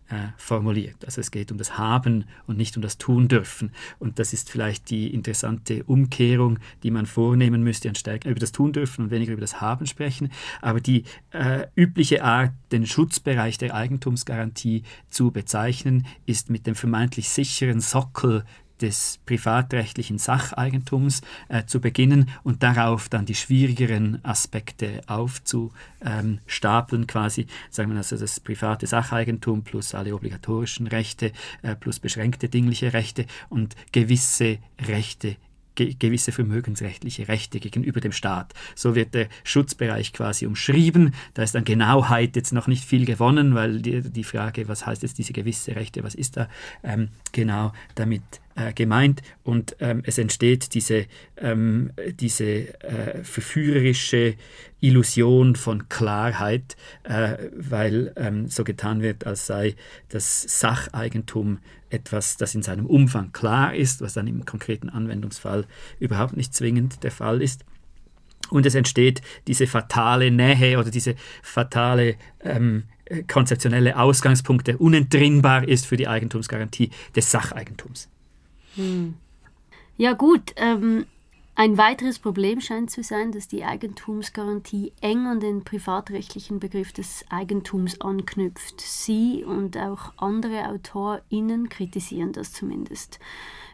äh, 0.10 0.30
formuliert. 0.38 1.04
Also 1.06 1.22
es 1.22 1.32
geht 1.32 1.52
um 1.52 1.58
das 1.58 1.78
Haben 1.78 2.26
und 2.46 2.58
nicht 2.58 2.76
um 2.76 2.82
das 2.82 2.98
Tun 2.98 3.28
dürfen. 3.28 3.72
Und 4.00 4.20
das 4.20 4.34
ist 4.34 4.50
vielleicht 4.50 4.90
die 4.90 5.14
interessante 5.14 5.84
Umkehrung, 5.84 6.60
die 6.84 6.92
man 6.92 7.06
vornehmen 7.06 7.64
müsste, 7.64 7.90
anstatt 7.90 8.26
über 8.26 8.40
das 8.40 8.52
Tun 8.52 8.74
dürfen 8.74 9.06
und 9.06 9.12
weniger 9.12 9.34
über 9.34 9.42
das 9.42 9.62
Haben 9.62 9.86
sprechen. 9.86 10.32
Aber 10.62 10.82
die 10.82 11.04
äh, 11.32 11.68
übliche 11.76 12.24
Art, 12.24 12.54
den 12.72 12.86
Schutzbereich 12.86 13.58
der 13.58 13.76
Eigentumsgarantie 13.76 14.84
zu 15.10 15.32
bezeichnen, 15.32 16.06
ist 16.26 16.50
mit 16.50 16.68
dem 16.68 16.76
vermeintlich 16.76 17.30
sicheren 17.30 17.80
Sockel 17.80 18.44
des 18.82 19.20
privatrechtlichen 19.26 20.18
Sacheigentums 20.18 21.22
äh, 21.50 21.66
zu 21.66 21.82
beginnen 21.82 22.30
und 22.44 22.64
darauf 22.64 23.10
dann 23.10 23.26
die 23.26 23.36
schwierigeren 23.36 24.24
Aspekte 24.24 25.02
aufzustapeln, 25.08 27.08
quasi, 27.08 27.48
sagen 27.70 27.92
wir 27.92 27.98
also 27.98 28.18
das 28.18 28.40
private 28.40 28.88
Sacheigentum 28.88 29.64
plus 29.64 29.96
alle 29.96 30.16
obligatorischen 30.16 30.88
Rechte 30.88 31.32
äh, 31.62 31.76
plus 31.76 32.00
beschränkte 32.00 32.50
dingliche 32.50 32.94
Rechte 32.94 33.26
und 33.50 33.76
gewisse 33.92 34.60
Rechte 34.88 35.38
gewisse 35.78 36.32
vermögensrechtliche 36.32 37.28
Rechte 37.28 37.60
gegenüber 37.60 38.02
dem 38.02 38.12
Staat. 38.12 38.54
So 38.76 38.96
wird 38.96 39.14
der 39.14 39.28
Schutzbereich 39.44 40.14
quasi 40.14 40.46
umschrieben. 40.46 41.14
Da 41.34 41.44
ist 41.44 41.56
an 41.56 41.66
Genauheit 41.66 42.36
jetzt 42.36 42.54
noch 42.54 42.68
nicht 42.68 42.84
viel 42.84 43.06
gewonnen, 43.06 43.56
weil 43.56 43.82
die, 43.82 44.02
die 44.02 44.24
Frage, 44.24 44.68
was 44.68 44.86
heißt 44.86 45.04
jetzt 45.04 45.18
diese 45.18 45.34
gewisse 45.34 45.76
Rechte, 45.76 46.04
was 46.04 46.16
ist 46.16 46.38
da 46.38 46.50
ähm, 46.84 47.10
genau 47.32 47.74
damit 47.96 48.24
äh, 48.58 48.74
gemeint 48.74 49.22
und 49.44 49.76
ähm, 49.80 50.02
es 50.06 50.18
entsteht 50.18 50.74
diese, 50.74 51.06
ähm, 51.38 51.92
diese 52.20 52.74
äh, 52.84 53.24
verführerische 53.24 54.36
Illusion 54.80 55.56
von 55.56 55.90
Klarheit, 55.90 56.76
äh, 57.04 57.38
weil 57.56 58.14
ähm, 58.16 58.48
so 58.48 58.64
getan 58.64 59.02
wird, 59.02 59.28
als 59.28 59.46
sei 59.46 59.76
das 60.10 60.42
Sacheigentum 60.60 61.60
etwas, 61.90 62.38
das 62.38 62.56
in 62.56 62.64
seinem 62.64 62.88
Umfang 62.88 63.32
klar 63.32 63.76
ist, 63.76 64.02
was 64.02 64.14
dann 64.14 64.28
im 64.28 64.46
konkreten 64.46 64.90
Anwendungsfall 64.90 65.66
überhaupt 66.00 66.36
nicht 66.36 66.54
zwingend 66.54 67.04
der 67.04 67.12
Fall 67.12 67.42
ist. 67.42 67.64
Und 68.50 68.66
es 68.66 68.76
entsteht 68.76 69.22
diese 69.46 69.68
fatale 69.68 70.32
Nähe 70.32 70.80
oder 70.80 70.90
diese 70.90 71.16
fatale 71.44 72.16
ähm, 72.42 72.84
konzeptionelle 73.28 73.98
Ausgangspunkt, 73.98 74.68
der 74.68 74.82
unentrinnbar 74.82 75.68
ist 75.68 75.86
für 75.86 75.98
die 75.98 76.08
Eigentumsgarantie 76.08 76.92
des 77.16 77.30
Sacheigentums. 77.32 78.10
Hm. 78.78 79.16
Ja 79.98 80.14
gut, 80.14 80.54
ähm, 80.56 81.06
ein 81.56 81.76
weiteres 81.78 82.20
Problem 82.20 82.62
scheint 82.62 82.92
zu 82.92 83.02
sein, 83.02 83.32
dass 83.32 83.48
die 83.48 83.64
Eigentumsgarantie 83.64 84.94
eng 85.02 85.26
an 85.26 85.40
den 85.40 85.64
privatrechtlichen 85.64 86.60
Begriff 86.60 86.94
des 86.94 87.26
Eigentums 87.30 88.00
anknüpft. 88.00 88.80
Sie 88.80 89.44
und 89.44 89.76
auch 89.76 90.14
andere 90.18 90.70
AutorInnen 90.70 91.68
kritisieren 91.68 92.32
das 92.32 92.54
zumindest. 92.54 93.20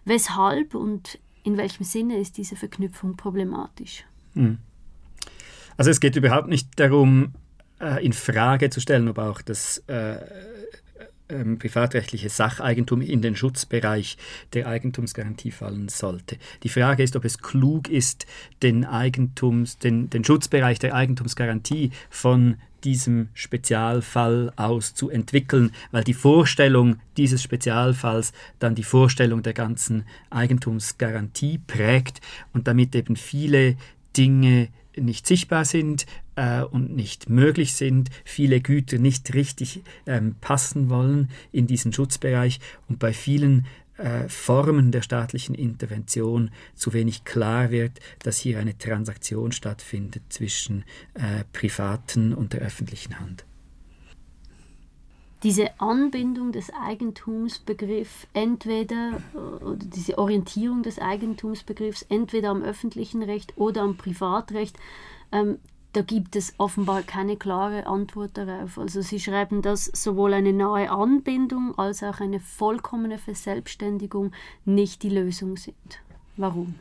Weshalb 0.05 0.75
und 0.75 1.19
in 1.43 1.57
welchem 1.57 1.83
Sinne 1.83 2.19
ist 2.19 2.37
diese 2.37 2.55
Verknüpfung 2.55 3.17
problematisch? 3.17 4.05
Hm. 4.33 4.59
Also 5.75 5.91
es 5.91 5.99
geht 5.99 6.15
überhaupt 6.15 6.47
nicht 6.47 6.79
darum, 6.79 7.33
äh, 7.81 8.03
in 8.05 8.13
Frage 8.13 8.69
zu 8.69 8.79
stellen, 8.79 9.09
ob 9.09 9.17
auch 9.17 9.41
das 9.41 9.79
äh, 9.87 10.19
ähm, 11.33 11.59
privatrechtliche 11.59 12.29
Sacheigentum 12.29 13.01
in 13.01 13.21
den 13.21 13.35
Schutzbereich 13.35 14.17
der 14.53 14.67
Eigentumsgarantie 14.67 15.51
fallen 15.51 15.89
sollte. 15.89 16.37
Die 16.63 16.69
Frage 16.69 17.03
ist, 17.03 17.15
ob 17.15 17.25
es 17.25 17.39
klug 17.39 17.89
ist, 17.89 18.25
den, 18.61 18.85
Eigentums, 18.85 19.77
den, 19.77 20.09
den 20.09 20.23
Schutzbereich 20.23 20.79
der 20.79 20.95
Eigentumsgarantie 20.95 21.91
von 22.09 22.57
diesem 22.83 23.29
Spezialfall 23.33 24.51
aus 24.55 24.93
zu 24.93 25.09
entwickeln, 25.09 25.71
weil 25.91 26.03
die 26.03 26.13
Vorstellung 26.13 26.97
dieses 27.17 27.41
Spezialfalls 27.41 28.33
dann 28.59 28.75
die 28.75 28.83
Vorstellung 28.83 29.41
der 29.41 29.53
ganzen 29.53 30.05
Eigentumsgarantie 30.29 31.59
prägt 31.59 32.21
und 32.51 32.67
damit 32.67 32.95
eben 32.95 33.15
viele 33.15 33.77
Dinge 34.15 34.69
nicht 34.97 35.27
sichtbar 35.27 35.65
sind 35.65 36.05
äh, 36.35 36.61
und 36.61 36.95
nicht 36.95 37.29
möglich 37.29 37.73
sind, 37.73 38.09
viele 38.25 38.61
Güter 38.61 38.97
nicht 38.97 39.33
richtig 39.33 39.81
ähm, 40.05 40.35
passen 40.41 40.89
wollen 40.89 41.29
in 41.51 41.67
diesen 41.67 41.93
Schutzbereich 41.93 42.59
und 42.87 42.99
bei 42.99 43.13
vielen 43.13 43.65
äh, 43.97 44.27
Formen 44.27 44.91
der 44.91 45.01
staatlichen 45.01 45.55
Intervention 45.55 46.51
zu 46.75 46.93
wenig 46.93 47.25
klar 47.25 47.71
wird, 47.71 47.99
dass 48.19 48.39
hier 48.39 48.59
eine 48.59 48.77
Transaktion 48.77 49.51
stattfindet 49.51 50.23
zwischen 50.29 50.83
äh, 51.13 51.43
privaten 51.53 52.33
und 52.33 52.53
der 52.53 52.61
öffentlichen 52.61 53.19
Hand. 53.19 53.45
Diese 55.43 55.77
Anbindung 55.81 56.53
des 56.53 56.71
Eigentumsbegriffs 56.73 58.27
entweder 58.33 59.21
äh, 59.33 59.63
oder 59.63 59.85
diese 59.85 60.17
Orientierung 60.17 60.83
des 60.83 60.99
Eigentumsbegriffs 60.99 62.03
entweder 62.03 62.49
am 62.49 62.63
öffentlichen 62.63 63.21
Recht 63.21 63.57
oder 63.57 63.81
am 63.81 63.97
Privatrecht, 63.97 64.77
ähm, 65.33 65.59
da 65.91 66.01
gibt 66.01 66.35
es 66.35 66.55
offenbar 66.57 67.03
keine 67.03 67.37
klare 67.37 67.85
Antwort 67.85 68.37
darauf. 68.37 68.79
Also 68.79 69.01
Sie 69.01 69.19
schreiben, 69.19 69.61
dass 69.61 69.85
sowohl 69.85 70.33
eine 70.33 70.53
nahe 70.53 70.89
Anbindung 70.89 71.77
als 71.77 72.01
auch 72.03 72.19
eine 72.19 72.39
vollkommene 72.39 73.19
Verselbstständigung 73.19 74.31
nicht 74.65 75.03
die 75.03 75.09
Lösung 75.09 75.57
sind. 75.57 75.75
Warum? 76.35 76.75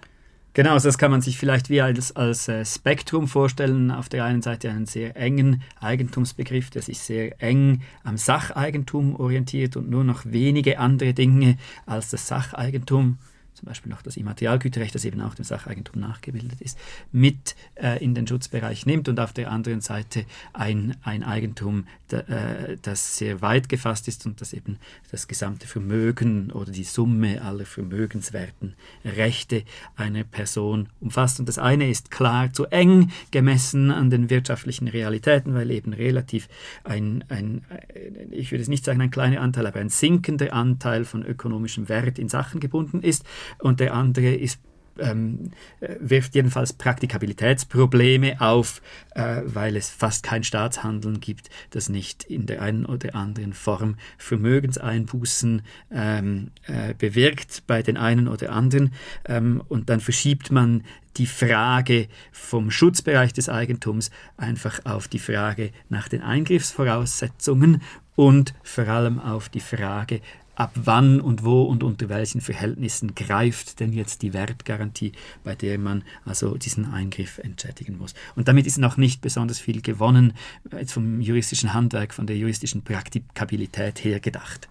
Genau, 0.54 0.78
das 0.78 0.98
kann 0.98 1.10
man 1.10 1.22
sich 1.22 1.38
vielleicht 1.38 1.70
wie 1.70 1.80
als, 1.80 2.14
als 2.14 2.46
äh, 2.46 2.62
Spektrum 2.66 3.26
vorstellen. 3.26 3.90
Auf 3.90 4.10
der 4.10 4.24
einen 4.26 4.42
Seite 4.42 4.70
einen 4.70 4.84
sehr 4.84 5.16
engen 5.16 5.62
Eigentumsbegriff, 5.80 6.68
der 6.68 6.82
sich 6.82 6.98
sehr 6.98 7.40
eng 7.40 7.80
am 8.04 8.18
Sacheigentum 8.18 9.16
orientiert 9.16 9.76
und 9.78 9.88
nur 9.88 10.04
noch 10.04 10.26
wenige 10.26 10.78
andere 10.78 11.14
Dinge 11.14 11.56
als 11.86 12.10
das 12.10 12.28
Sacheigentum 12.28 13.16
zum 13.62 13.68
Beispiel 13.68 13.92
noch 13.92 14.02
das 14.02 14.16
Immaterialgüterrecht, 14.16 14.92
das 14.92 15.04
eben 15.04 15.20
auch 15.20 15.34
dem 15.36 15.44
Sacheigentum 15.44 16.00
nachgebildet 16.00 16.60
ist, 16.60 16.76
mit 17.12 17.54
äh, 17.76 18.02
in 18.02 18.12
den 18.12 18.26
Schutzbereich 18.26 18.86
nimmt 18.86 19.08
und 19.08 19.20
auf 19.20 19.32
der 19.32 19.52
anderen 19.52 19.80
Seite 19.80 20.24
ein, 20.52 20.96
ein 21.04 21.22
Eigentum, 21.22 21.86
da, 22.08 22.18
äh, 22.18 22.76
das 22.82 23.18
sehr 23.18 23.40
weit 23.40 23.68
gefasst 23.68 24.08
ist 24.08 24.26
und 24.26 24.40
das 24.40 24.52
eben 24.52 24.78
das 25.12 25.28
gesamte 25.28 25.68
Vermögen 25.68 26.50
oder 26.50 26.72
die 26.72 26.82
Summe 26.82 27.40
aller 27.40 27.64
vermögenswerten 27.64 28.74
Rechte 29.04 29.62
einer 29.94 30.24
Person 30.24 30.88
umfasst. 31.00 31.38
Und 31.38 31.48
das 31.48 31.60
eine 31.60 31.88
ist 31.88 32.10
klar 32.10 32.52
zu 32.52 32.66
eng 32.66 33.12
gemessen 33.30 33.92
an 33.92 34.10
den 34.10 34.28
wirtschaftlichen 34.28 34.88
Realitäten, 34.88 35.54
weil 35.54 35.70
eben 35.70 35.92
relativ 35.92 36.48
ein, 36.82 37.24
ein 37.28 37.64
äh, 37.68 38.24
ich 38.32 38.50
würde 38.50 38.62
es 38.62 38.68
nicht 38.68 38.84
sagen 38.84 39.00
ein 39.00 39.12
kleiner 39.12 39.40
Anteil, 39.40 39.68
aber 39.68 39.78
ein 39.78 39.88
sinkender 39.88 40.52
Anteil 40.52 41.04
von 41.04 41.24
ökonomischem 41.24 41.88
Wert 41.88 42.18
in 42.18 42.28
Sachen 42.28 42.58
gebunden 42.58 43.02
ist 43.02 43.24
und 43.58 43.80
der 43.80 43.94
andere 43.94 44.34
ist 44.34 44.58
ähm, 44.98 45.50
äh, 45.80 45.96
wirft 46.00 46.34
jedenfalls 46.34 46.72
Praktikabilitätsprobleme 46.72 48.40
auf, 48.40 48.82
äh, 49.14 49.42
weil 49.44 49.76
es 49.76 49.88
fast 49.88 50.22
kein 50.22 50.44
Staatshandeln 50.44 51.20
gibt, 51.20 51.50
das 51.70 51.88
nicht 51.88 52.24
in 52.24 52.46
der 52.46 52.62
einen 52.62 52.86
oder 52.86 53.14
anderen 53.14 53.52
Form 53.52 53.96
Vermögenseinbußen 54.18 55.62
ähm, 55.90 56.50
äh, 56.66 56.94
bewirkt 56.94 57.64
bei 57.66 57.82
den 57.82 57.96
einen 57.96 58.28
oder 58.28 58.52
anderen. 58.52 58.92
Ähm, 59.26 59.62
und 59.68 59.88
dann 59.88 60.00
verschiebt 60.00 60.50
man 60.50 60.84
die 61.16 61.26
Frage 61.26 62.08
vom 62.30 62.70
Schutzbereich 62.70 63.32
des 63.32 63.48
Eigentums 63.48 64.10
einfach 64.38 64.84
auf 64.84 65.08
die 65.08 65.18
Frage 65.18 65.70
nach 65.90 66.08
den 66.08 66.22
Eingriffsvoraussetzungen 66.22 67.82
und 68.14 68.54
vor 68.62 68.88
allem 68.88 69.18
auf 69.18 69.48
die 69.48 69.60
Frage 69.60 70.20
ab 70.54 70.72
wann 70.74 71.20
und 71.20 71.44
wo 71.44 71.62
und 71.62 71.82
unter 71.82 72.08
welchen 72.08 72.40
Verhältnissen 72.40 73.14
greift 73.14 73.80
denn 73.80 73.92
jetzt 73.92 74.22
die 74.22 74.32
Wertgarantie, 74.32 75.12
bei 75.44 75.54
der 75.54 75.78
man 75.78 76.04
also 76.24 76.56
diesen 76.56 76.92
Eingriff 76.92 77.38
entschädigen 77.38 77.98
muss. 77.98 78.14
Und 78.36 78.48
damit 78.48 78.66
ist 78.66 78.78
noch 78.78 78.96
nicht 78.96 79.20
besonders 79.20 79.58
viel 79.58 79.80
gewonnen, 79.80 80.34
jetzt 80.70 80.92
vom 80.92 81.20
juristischen 81.20 81.72
Handwerk, 81.72 82.12
von 82.12 82.26
der 82.26 82.36
juristischen 82.36 82.82
Praktikabilität 82.82 84.04
her 84.04 84.20
gedacht. 84.20 84.68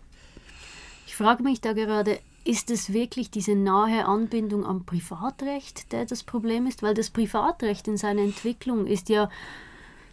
Ich 1.07 1.15
frage 1.15 1.43
mich 1.43 1.61
da 1.61 1.73
gerade, 1.73 2.19
ist 2.43 2.71
es 2.71 2.93
wirklich 2.93 3.29
diese 3.29 3.55
nahe 3.55 4.05
Anbindung 4.05 4.65
am 4.65 4.86
Privatrecht, 4.86 5.91
der 5.91 6.05
das 6.05 6.23
Problem 6.23 6.65
ist? 6.65 6.82
Weil 6.82 6.93
das 6.93 7.09
Privatrecht 7.09 7.88
in 7.88 7.97
seiner 7.97 8.21
Entwicklung 8.21 8.88
ist 8.88 9.09
ja 9.09 9.29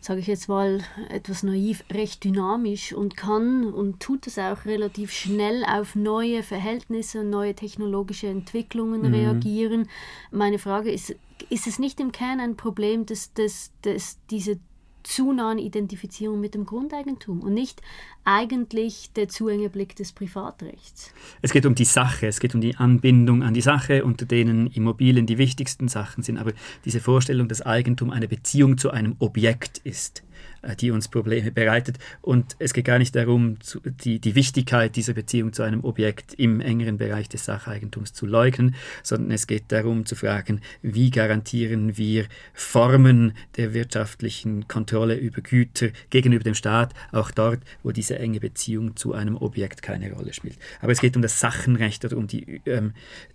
sage 0.00 0.20
ich 0.20 0.26
jetzt 0.26 0.48
mal 0.48 0.80
etwas 1.08 1.42
naiv, 1.42 1.84
recht 1.90 2.24
dynamisch 2.24 2.92
und 2.92 3.16
kann 3.16 3.72
und 3.72 4.00
tut 4.00 4.26
es 4.26 4.38
auch 4.38 4.64
relativ 4.64 5.12
schnell 5.12 5.64
auf 5.64 5.94
neue 5.94 6.42
Verhältnisse 6.42 7.20
und 7.20 7.30
neue 7.30 7.54
technologische 7.54 8.28
Entwicklungen 8.28 9.02
mhm. 9.02 9.14
reagieren. 9.14 9.88
Meine 10.30 10.58
Frage 10.58 10.90
ist, 10.90 11.14
ist 11.50 11.66
es 11.66 11.78
nicht 11.78 12.00
im 12.00 12.12
Kern 12.12 12.40
ein 12.40 12.56
Problem, 12.56 13.06
dass, 13.06 13.32
dass, 13.32 13.72
dass 13.82 14.18
diese 14.30 14.58
zu 15.02 15.32
nahen 15.32 15.58
Identifizierung 15.58 16.40
mit 16.40 16.54
dem 16.54 16.66
Grundeigentum 16.66 17.40
und 17.40 17.54
nicht 17.54 17.80
eigentlich 18.28 19.10
der 19.16 19.28
zu 19.28 19.48
enge 19.48 19.70
Blick 19.70 19.96
des 19.96 20.12
Privatrechts. 20.12 21.14
Es 21.40 21.50
geht 21.50 21.64
um 21.64 21.74
die 21.74 21.86
Sache, 21.86 22.26
es 22.26 22.40
geht 22.40 22.54
um 22.54 22.60
die 22.60 22.76
Anbindung 22.76 23.42
an 23.42 23.54
die 23.54 23.62
Sache, 23.62 24.04
unter 24.04 24.26
denen 24.26 24.66
Immobilien 24.66 25.24
die 25.24 25.38
wichtigsten 25.38 25.88
Sachen 25.88 26.22
sind. 26.22 26.36
Aber 26.36 26.52
diese 26.84 27.00
Vorstellung, 27.00 27.48
dass 27.48 27.62
Eigentum 27.62 28.10
eine 28.10 28.28
Beziehung 28.28 28.76
zu 28.76 28.90
einem 28.90 29.16
Objekt 29.18 29.78
ist, 29.78 30.24
äh, 30.62 30.74
die 30.74 30.90
uns 30.90 31.06
Probleme 31.06 31.52
bereitet. 31.52 31.98
Und 32.20 32.56
es 32.58 32.72
geht 32.72 32.84
gar 32.84 32.98
nicht 32.98 33.14
darum, 33.14 33.58
die, 33.84 34.18
die 34.18 34.34
Wichtigkeit 34.34 34.96
dieser 34.96 35.12
Beziehung 35.12 35.52
zu 35.52 35.62
einem 35.62 35.84
Objekt 35.84 36.34
im 36.34 36.60
engeren 36.60 36.98
Bereich 36.98 37.28
des 37.28 37.44
Sacheigentums 37.44 38.12
zu 38.12 38.26
leugnen, 38.26 38.74
sondern 39.04 39.30
es 39.30 39.46
geht 39.46 39.64
darum 39.68 40.04
zu 40.04 40.16
fragen, 40.16 40.60
wie 40.82 41.10
garantieren 41.10 41.96
wir 41.96 42.26
Formen 42.54 43.34
der 43.56 43.72
wirtschaftlichen 43.72 44.66
Kontrolle 44.66 45.14
über 45.14 45.42
Güter 45.42 45.90
gegenüber 46.10 46.42
dem 46.42 46.54
Staat, 46.54 46.92
auch 47.12 47.30
dort, 47.30 47.60
wo 47.84 47.92
diese 47.92 48.17
enge 48.18 48.40
Beziehung 48.40 48.96
zu 48.96 49.12
einem 49.12 49.36
Objekt 49.36 49.82
keine 49.82 50.12
Rolle 50.12 50.32
spielt. 50.32 50.58
Aber 50.80 50.92
es 50.92 51.00
geht 51.00 51.16
um 51.16 51.22
das 51.22 51.40
Sachenrecht 51.40 52.04
oder 52.04 52.16
um 52.16 52.26
die, 52.26 52.60
ähm, 52.66 52.92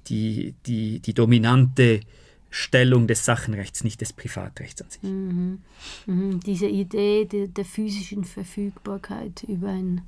die, 0.07 0.53
die, 0.65 0.99
die 0.99 1.13
dominante 1.13 2.01
Stellung 2.49 3.07
des 3.07 3.25
Sachenrechts, 3.25 3.83
nicht 3.83 4.01
des 4.01 4.13
Privatrechts 4.13 4.81
an 4.81 4.89
sich. 4.89 5.03
Mhm. 5.03 5.59
Mhm. 6.05 6.39
Diese 6.41 6.67
Idee 6.67 7.25
der, 7.25 7.47
der, 7.47 7.65
physischen 7.65 8.23
Verfügbarkeit 8.23 9.43
über 9.47 9.69
ein, 9.69 10.01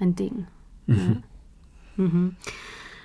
ein 0.00 0.16
Ding. 0.16 0.46
Mhm. 0.86 1.22
Ja. 1.96 2.30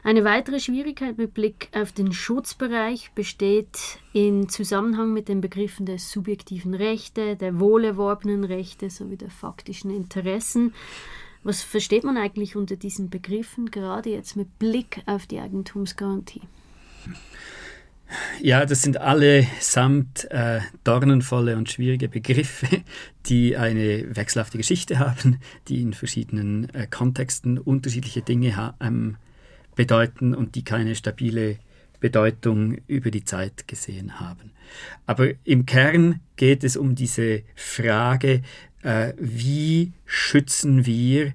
Eine 0.04 0.24
weitere 0.24 0.60
Schwierigkeit 0.60 1.18
mit 1.18 1.34
Blick 1.34 1.70
auf 1.74 1.92
den 1.92 2.14
Schutzbereich 2.14 3.12
besteht 3.16 4.00
im 4.14 4.48
Zusammenhang 4.48 5.14
mit 5.14 5.28
den 5.28 5.42
Begriffen 5.42 5.86
der 5.86 6.00
subjektiven 6.00 6.74
Rechte, 6.74 7.36
der 7.36 7.60
wohlerworbenen 7.60 8.46
Rechte 8.46 8.90
sowie 8.90 9.18
der 9.18 9.30
faktischen 9.30 9.92
Interessen. 9.92 10.74
Was 11.44 11.62
versteht 11.64 12.04
man 12.04 12.18
eigentlich 12.18 12.56
unter 12.56 12.76
diesen 12.76 13.10
Begriffen, 13.10 13.72
gerade 13.72 14.10
jetzt 14.10 14.36
mit 14.36 14.58
Blick 14.60 15.02
auf 15.06 15.26
die 15.26 15.40
Eigentumsgarantie? 15.40 16.42
Ja, 18.42 18.66
das 18.66 18.82
sind 18.82 18.98
allesamt 18.98 20.30
äh, 20.32 20.62
dornenvolle 20.84 21.58
und 21.58 21.70
schwierige 21.70 22.10
Begriffe, 22.10 22.68
die 23.28 23.56
eine 23.56 24.16
wechselhafte 24.16 24.58
Geschichte 24.58 24.98
haben, 25.00 25.40
die 25.68 25.82
in 25.82 25.94
verschiedenen 25.94 26.74
äh, 26.74 26.88
Kontexten 26.88 27.60
unterschiedliche 27.60 28.22
Dinge 28.22 28.76
ähm, 28.80 29.18
bedeuten 29.80 30.36
und 30.36 30.56
die 30.56 30.66
keine 30.66 30.94
stabile 30.94 31.56
Bedeutung 32.02 32.80
über 32.88 33.12
die 33.12 33.24
Zeit 33.24 33.66
gesehen 33.66 34.20
haben. 34.20 34.52
Aber 35.06 35.30
im 35.46 35.66
Kern 35.66 36.20
geht 36.36 36.66
es 36.66 36.76
um 36.76 36.96
diese 36.96 37.44
Frage, 37.56 38.42
äh, 38.84 39.14
wie 39.18 39.94
schützen 40.06 40.86
wir 40.86 41.32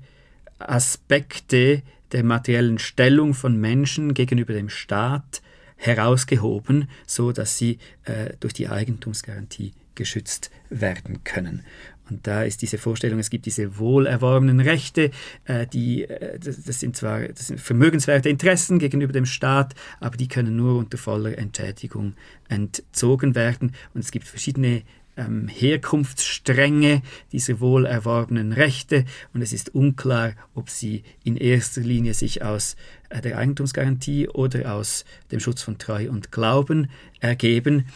Aspekte 0.59 1.81
der 2.13 2.23
materiellen 2.23 2.79
Stellung 2.79 3.33
von 3.33 3.59
Menschen 3.59 4.13
gegenüber 4.13 4.53
dem 4.53 4.69
Staat, 4.69 5.41
herausgehoben, 5.79 6.91
so 7.07 7.33
dass 7.33 7.57
sie 7.57 7.79
äh, 8.05 8.35
durch 8.41 8.53
die 8.53 8.69
Eigentumsgarantie 8.69 9.73
geschützt 9.95 10.51
werden 10.69 11.25
können. 11.25 11.65
Und 12.11 12.27
da 12.27 12.43
ist 12.43 12.63
diese 12.63 12.79
Vorstellung, 12.79 13.19
es 13.19 13.31
gibt 13.31 13.47
diese 13.47 13.79
wohlerworbenen 13.79 14.61
Rechte, 14.61 15.11
äh, 15.45 15.67
die, 15.67 16.05
äh, 16.05 16.39
das, 16.39 16.63
das, 16.63 16.81
sind 16.81 16.97
zwar 16.97 17.29
das 17.29 17.49
sind 17.49 17.61
vermögenswerte 17.61 18.29
Interessen 18.29 18.79
gegenüber 18.79 19.13
dem 19.13 19.27
Staat, 19.27 19.75
aber 20.01 20.17
die 20.17 20.29
können 20.29 20.57
nur 20.57 20.79
unter 20.79 20.99
voller 20.99 21.39
Entschädigung 21.39 22.15
entzogen 22.49 23.35
werden. 23.35 23.73
Und 23.95 24.05
es 24.05 24.11
gibt 24.11 24.29
verschiedene 24.29 24.83
ähm, 25.17 25.49
Herkunftsstränge 25.49 27.03
dieser 27.33 27.61
wohl 27.61 27.87
erworbenen 27.87 28.53
Rechte 28.53 29.05
und 29.33 29.43
es 29.43 29.53
ist 29.53 29.75
unklar, 29.75 30.33
ob 30.55 30.71
sie 30.71 31.05
in 31.23 31.37
erster 31.37 31.81
Linie 31.81 32.15
sich 32.15 32.43
aus 32.43 32.77
äh, 33.11 33.21
der 33.21 33.39
Eigentumsgarantie 33.39 34.29
oder 34.29 34.75
aus 34.75 35.05
dem 35.31 35.41
Schutz 35.41 35.63
von 35.63 35.79
Treu 35.79 36.11
und 36.11 36.33
Glauben 36.33 36.91
ergeben. 37.21 37.87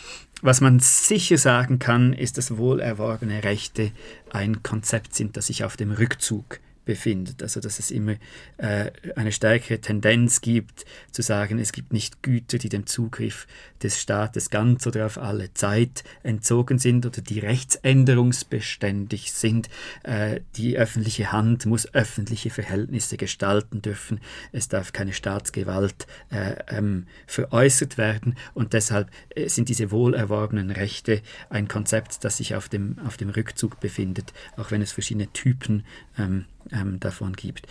Was 0.43 0.61
man 0.61 0.81
sicher 0.81 1.39
sagen 1.39 1.79
kann, 1.79 2.13
ist, 2.13 2.39
dass 2.39 2.57
wohlerworbene 2.57 3.45
Rechte 3.45 3.93
ein 4.31 4.63
Konzept 4.63 5.15
sind, 5.15 5.37
das 5.37 5.47
sich 5.49 5.65
auf 5.65 5.77
dem 5.77 5.91
Rückzug 5.91 6.61
befindet. 6.89 7.43
Also 7.43 7.61
dass 7.61 7.79
es 7.79 7.91
immer 7.91 8.15
äh, 8.57 8.91
eine 9.15 9.31
stärkere 9.31 9.79
Tendenz 9.79 10.41
gibt, 10.41 10.87
zu 11.13 11.21
sagen, 11.21 11.59
es 11.59 11.73
gibt 11.73 11.93
nicht 11.93 12.23
Güter, 12.23 12.57
die 12.57 12.71
dem 12.71 12.87
Zugriff 12.87 13.47
des 13.83 14.01
Staates 14.01 14.49
ganz 14.49 14.87
oder 14.87 15.05
auf 15.05 15.19
alle 15.19 15.53
Zeit 15.53 16.03
entzogen 16.23 16.79
sind 16.79 17.05
oder 17.05 17.21
die 17.21 17.41
rechtsänderungsbeständig 17.41 19.33
sind. 19.33 19.69
Äh, 20.03 20.41
die 20.57 20.79
öffentliche 20.79 21.31
Hand 21.31 21.67
muss 21.67 21.93
öffentliche 21.93 22.49
Verhältnisse 22.49 23.19
gestalten 23.19 23.83
dürfen. 23.83 24.21
Es 24.53 24.69
darf 24.69 24.95
keine 24.95 25.13
Staatsgewalt 25.13 26.07
äh, 26.31 26.55
ähm, 26.69 27.07
veräußert 27.27 27.99
werden 27.99 28.35
und 28.55 28.73
deshalb 28.73 29.11
äh, 29.37 29.51
sind 29.51 29.69
diese 29.69 29.91
wohlerworbenen 29.91 30.71
Rechte 30.71 31.21
ein 31.51 31.69
Konzept, 31.69 32.25
das 32.25 32.39
sich 32.39 32.55
auf 32.55 32.71
dem, 32.71 32.99
auf 33.05 33.19
dem 33.19 33.29
Rückzug 33.29 33.79
befindet, 33.79 34.33
auch 34.57 34.71
wenn 34.71 34.81
es 34.81 34.93
verschiedene 34.93 35.31
Typen 35.35 35.85
ähm, 36.19 36.45
ähm, 36.73 37.01
davon 37.01 37.35
gibt. 37.35 37.67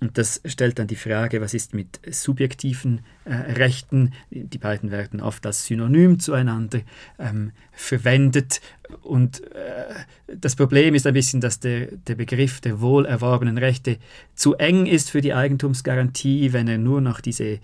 Und 0.00 0.16
das 0.16 0.40
stellt 0.46 0.78
dann 0.78 0.86
die 0.86 0.96
Frage, 0.96 1.42
was 1.42 1.52
ist 1.52 1.74
mit 1.74 2.00
subjektiven 2.10 3.02
äh, 3.26 3.34
Rechten? 3.34 4.14
Die 4.30 4.58
beiden 4.58 4.90
werden 4.90 5.20
oft 5.20 5.44
als 5.44 5.66
Synonym 5.66 6.18
zueinander 6.18 6.80
ähm, 7.18 7.52
verwendet. 7.72 8.62
Und 9.02 9.42
äh, 9.54 9.84
das 10.26 10.56
Problem 10.56 10.94
ist 10.94 11.06
ein 11.06 11.14
bisschen, 11.14 11.40
dass 11.40 11.60
der, 11.60 11.88
der 11.92 12.14
Begriff 12.14 12.60
der 12.60 12.80
wohlerworbenen 12.80 13.58
Rechte 13.58 13.98
zu 14.34 14.54
eng 14.54 14.86
ist 14.86 15.10
für 15.10 15.20
die 15.20 15.34
Eigentumsgarantie, 15.34 16.52
wenn 16.52 16.66
er 16.66 16.78
nur 16.78 17.00
noch 17.00 17.20
diese 17.20 17.44
äh, 17.44 17.58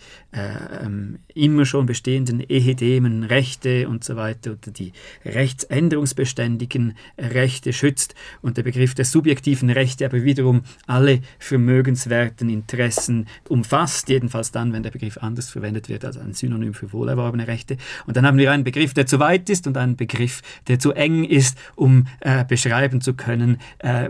ähm, 0.82 1.18
immer 1.34 1.64
schon 1.64 1.86
bestehenden 1.86 2.40
ehedemen 2.40 3.24
Rechte 3.24 3.88
und 3.88 4.04
so 4.04 4.16
weiter 4.16 4.52
oder 4.52 4.70
die 4.70 4.92
rechtsänderungsbeständigen 5.24 6.96
Rechte 7.18 7.72
schützt 7.72 8.14
und 8.42 8.56
der 8.56 8.62
Begriff 8.62 8.94
der 8.94 9.04
subjektiven 9.04 9.70
Rechte 9.70 10.04
aber 10.04 10.22
wiederum 10.22 10.62
alle 10.86 11.20
vermögenswerten 11.38 12.25
Interessen 12.48 13.26
umfasst, 13.48 14.08
jedenfalls 14.08 14.50
dann, 14.50 14.72
wenn 14.72 14.82
der 14.82 14.90
Begriff 14.90 15.18
anders 15.18 15.50
verwendet 15.50 15.88
wird 15.88 16.04
als 16.04 16.16
ein 16.16 16.32
Synonym 16.32 16.74
für 16.74 16.92
wohlerworbene 16.92 17.46
Rechte. 17.46 17.76
Und 18.06 18.16
dann 18.16 18.26
haben 18.26 18.38
wir 18.38 18.52
einen 18.52 18.64
Begriff, 18.64 18.94
der 18.94 19.06
zu 19.06 19.18
weit 19.18 19.48
ist 19.50 19.66
und 19.66 19.76
einen 19.76 19.96
Begriff, 19.96 20.42
der 20.68 20.78
zu 20.78 20.92
eng 20.92 21.24
ist, 21.24 21.58
um 21.74 22.06
äh, 22.20 22.44
beschreiben 22.44 23.00
zu 23.00 23.14
können, 23.14 23.58
äh, 23.78 24.08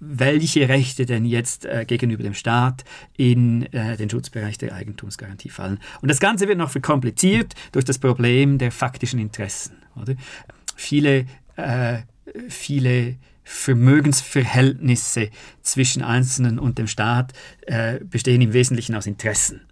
welche 0.00 0.68
Rechte 0.68 1.06
denn 1.06 1.24
jetzt 1.24 1.64
äh, 1.64 1.84
gegenüber 1.86 2.22
dem 2.22 2.34
Staat 2.34 2.84
in 3.16 3.72
äh, 3.72 3.96
den 3.96 4.10
Schutzbereich 4.10 4.58
der 4.58 4.74
Eigentumsgarantie 4.74 5.50
fallen. 5.50 5.78
Und 6.00 6.10
das 6.10 6.20
Ganze 6.20 6.48
wird 6.48 6.58
noch 6.58 6.70
verkompliziert 6.70 7.54
durch 7.72 7.84
das 7.84 7.98
Problem 7.98 8.58
der 8.58 8.72
faktischen 8.72 9.18
Interessen. 9.18 9.76
Oder? 10.00 10.14
Viele, 10.76 11.26
äh, 11.56 11.98
viele 12.48 13.16
Vermögensverhältnisse 13.50 15.30
zwischen 15.62 16.02
Einzelnen 16.02 16.58
und 16.58 16.76
dem 16.76 16.86
Staat 16.86 17.32
äh, 17.62 17.98
bestehen 18.04 18.42
im 18.42 18.52
Wesentlichen 18.52 18.94
aus 18.94 19.06
Interessen. 19.06 19.62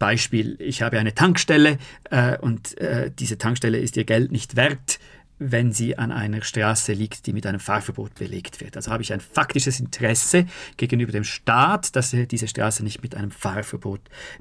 Beispiel, 0.00 0.56
ich 0.58 0.82
habe 0.82 0.98
eine 0.98 1.14
Tankstelle 1.14 1.78
äh, 2.10 2.36
und 2.38 2.76
äh, 2.78 3.12
diese 3.16 3.38
Tankstelle 3.38 3.78
ist 3.78 3.96
ihr 3.96 4.02
Geld 4.02 4.32
nicht 4.32 4.56
wert 4.56 4.98
wenn 5.38 5.72
sie 5.72 5.96
an 5.96 6.10
einer 6.10 6.42
Straße 6.42 6.92
liegt, 6.92 7.26
die 7.26 7.32
mit 7.32 7.46
einem 7.46 7.60
Fahrverbot 7.60 8.14
belegt 8.16 8.60
wird. 8.60 8.76
Also 8.76 8.90
habe 8.90 9.02
ich 9.02 9.12
ein 9.12 9.20
faktisches 9.20 9.80
Interesse 9.80 10.46
gegenüber 10.76 11.12
dem 11.12 11.24
Staat, 11.24 11.94
dass 11.94 12.12
er 12.12 12.26
diese 12.26 12.48
Straße 12.48 12.82
nicht 12.82 13.02
mit 13.02 13.14
einem 13.14 13.30
Fahrverbot 13.30 14.00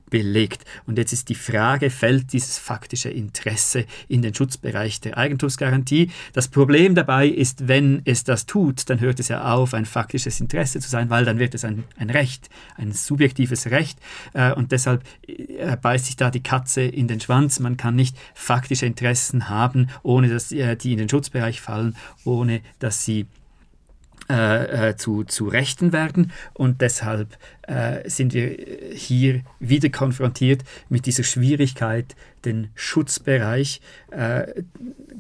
belegt. 0.10 0.64
Und 0.86 0.98
jetzt 0.98 1.14
ist 1.14 1.30
die 1.30 1.36
Frage, 1.36 1.90
fällt 1.90 2.34
dieses 2.34 2.58
faktische 2.58 3.10
Interesse 3.10 3.86
in 4.08 4.22
den 4.22 4.34
Schutzbereich 4.34 5.00
der 5.02 5.18
Eigentumsgarantie? 5.18 6.12
Das 6.34 6.48
Problem 6.48 6.96
dabei 6.96 7.28
ist, 7.28 7.68
wenn 7.68 8.02
es 8.06 8.24
das 8.24 8.46
tut, 8.46 8.90
dann 8.90 9.00
hört 9.00 9.20
es 9.20 9.28
ja 9.28 9.54
auf, 9.54 9.74
ein 9.74 9.86
faktisches 9.86 10.40
Interesse 10.40 10.80
zu 10.80 10.90
sein, 10.90 11.10
weil 11.10 11.26
dann 11.26 11.40
wird 11.40 11.54
es 11.54 11.64
ein, 11.64 11.84
ein 11.98 12.10
Recht, 12.10 12.50
ein 12.76 12.92
subjektives 12.92 13.68
Recht. 13.68 14.00
Äh, 14.34 14.54
und 14.54 14.72
deshalb 14.72 15.04
äh, 15.28 15.78
beißt 15.78 16.06
sich 16.06 16.16
da 16.16 16.32
die 16.32 16.44
Katze 16.44 16.82
in 16.82 17.08
den 17.08 17.20
Schwanz. 17.20 17.60
Man 17.60 17.78
kann 17.78 17.96
nicht 17.96 18.18
faktische 18.34 18.86
Interessen 18.86 19.50
haben, 19.50 19.90
ohne 20.02 20.30
dass 20.30 20.52
äh, 20.52 20.76
die 20.76 20.87
die 20.88 20.94
in 20.94 21.00
den 21.00 21.10
Schutzbereich 21.10 21.60
fallen, 21.60 21.96
ohne 22.24 22.62
dass 22.80 23.04
sie 23.04 23.26
äh, 24.30 24.90
äh, 24.90 24.96
zu, 24.96 25.24
zu 25.24 25.48
Rechten 25.48 25.92
werden. 25.92 26.32
Und 26.54 26.82
deshalb 26.82 27.38
äh, 27.64 28.10
sind 28.10 28.34
wir 28.34 28.58
hier 28.94 29.42
wieder 29.60 29.90
konfrontiert 29.90 30.64
mit 30.90 31.06
dieser 31.06 31.24
Schwierigkeit, 31.24 32.16
den 32.46 32.70
Schutzbereich 32.76 33.82
äh, 34.12 34.64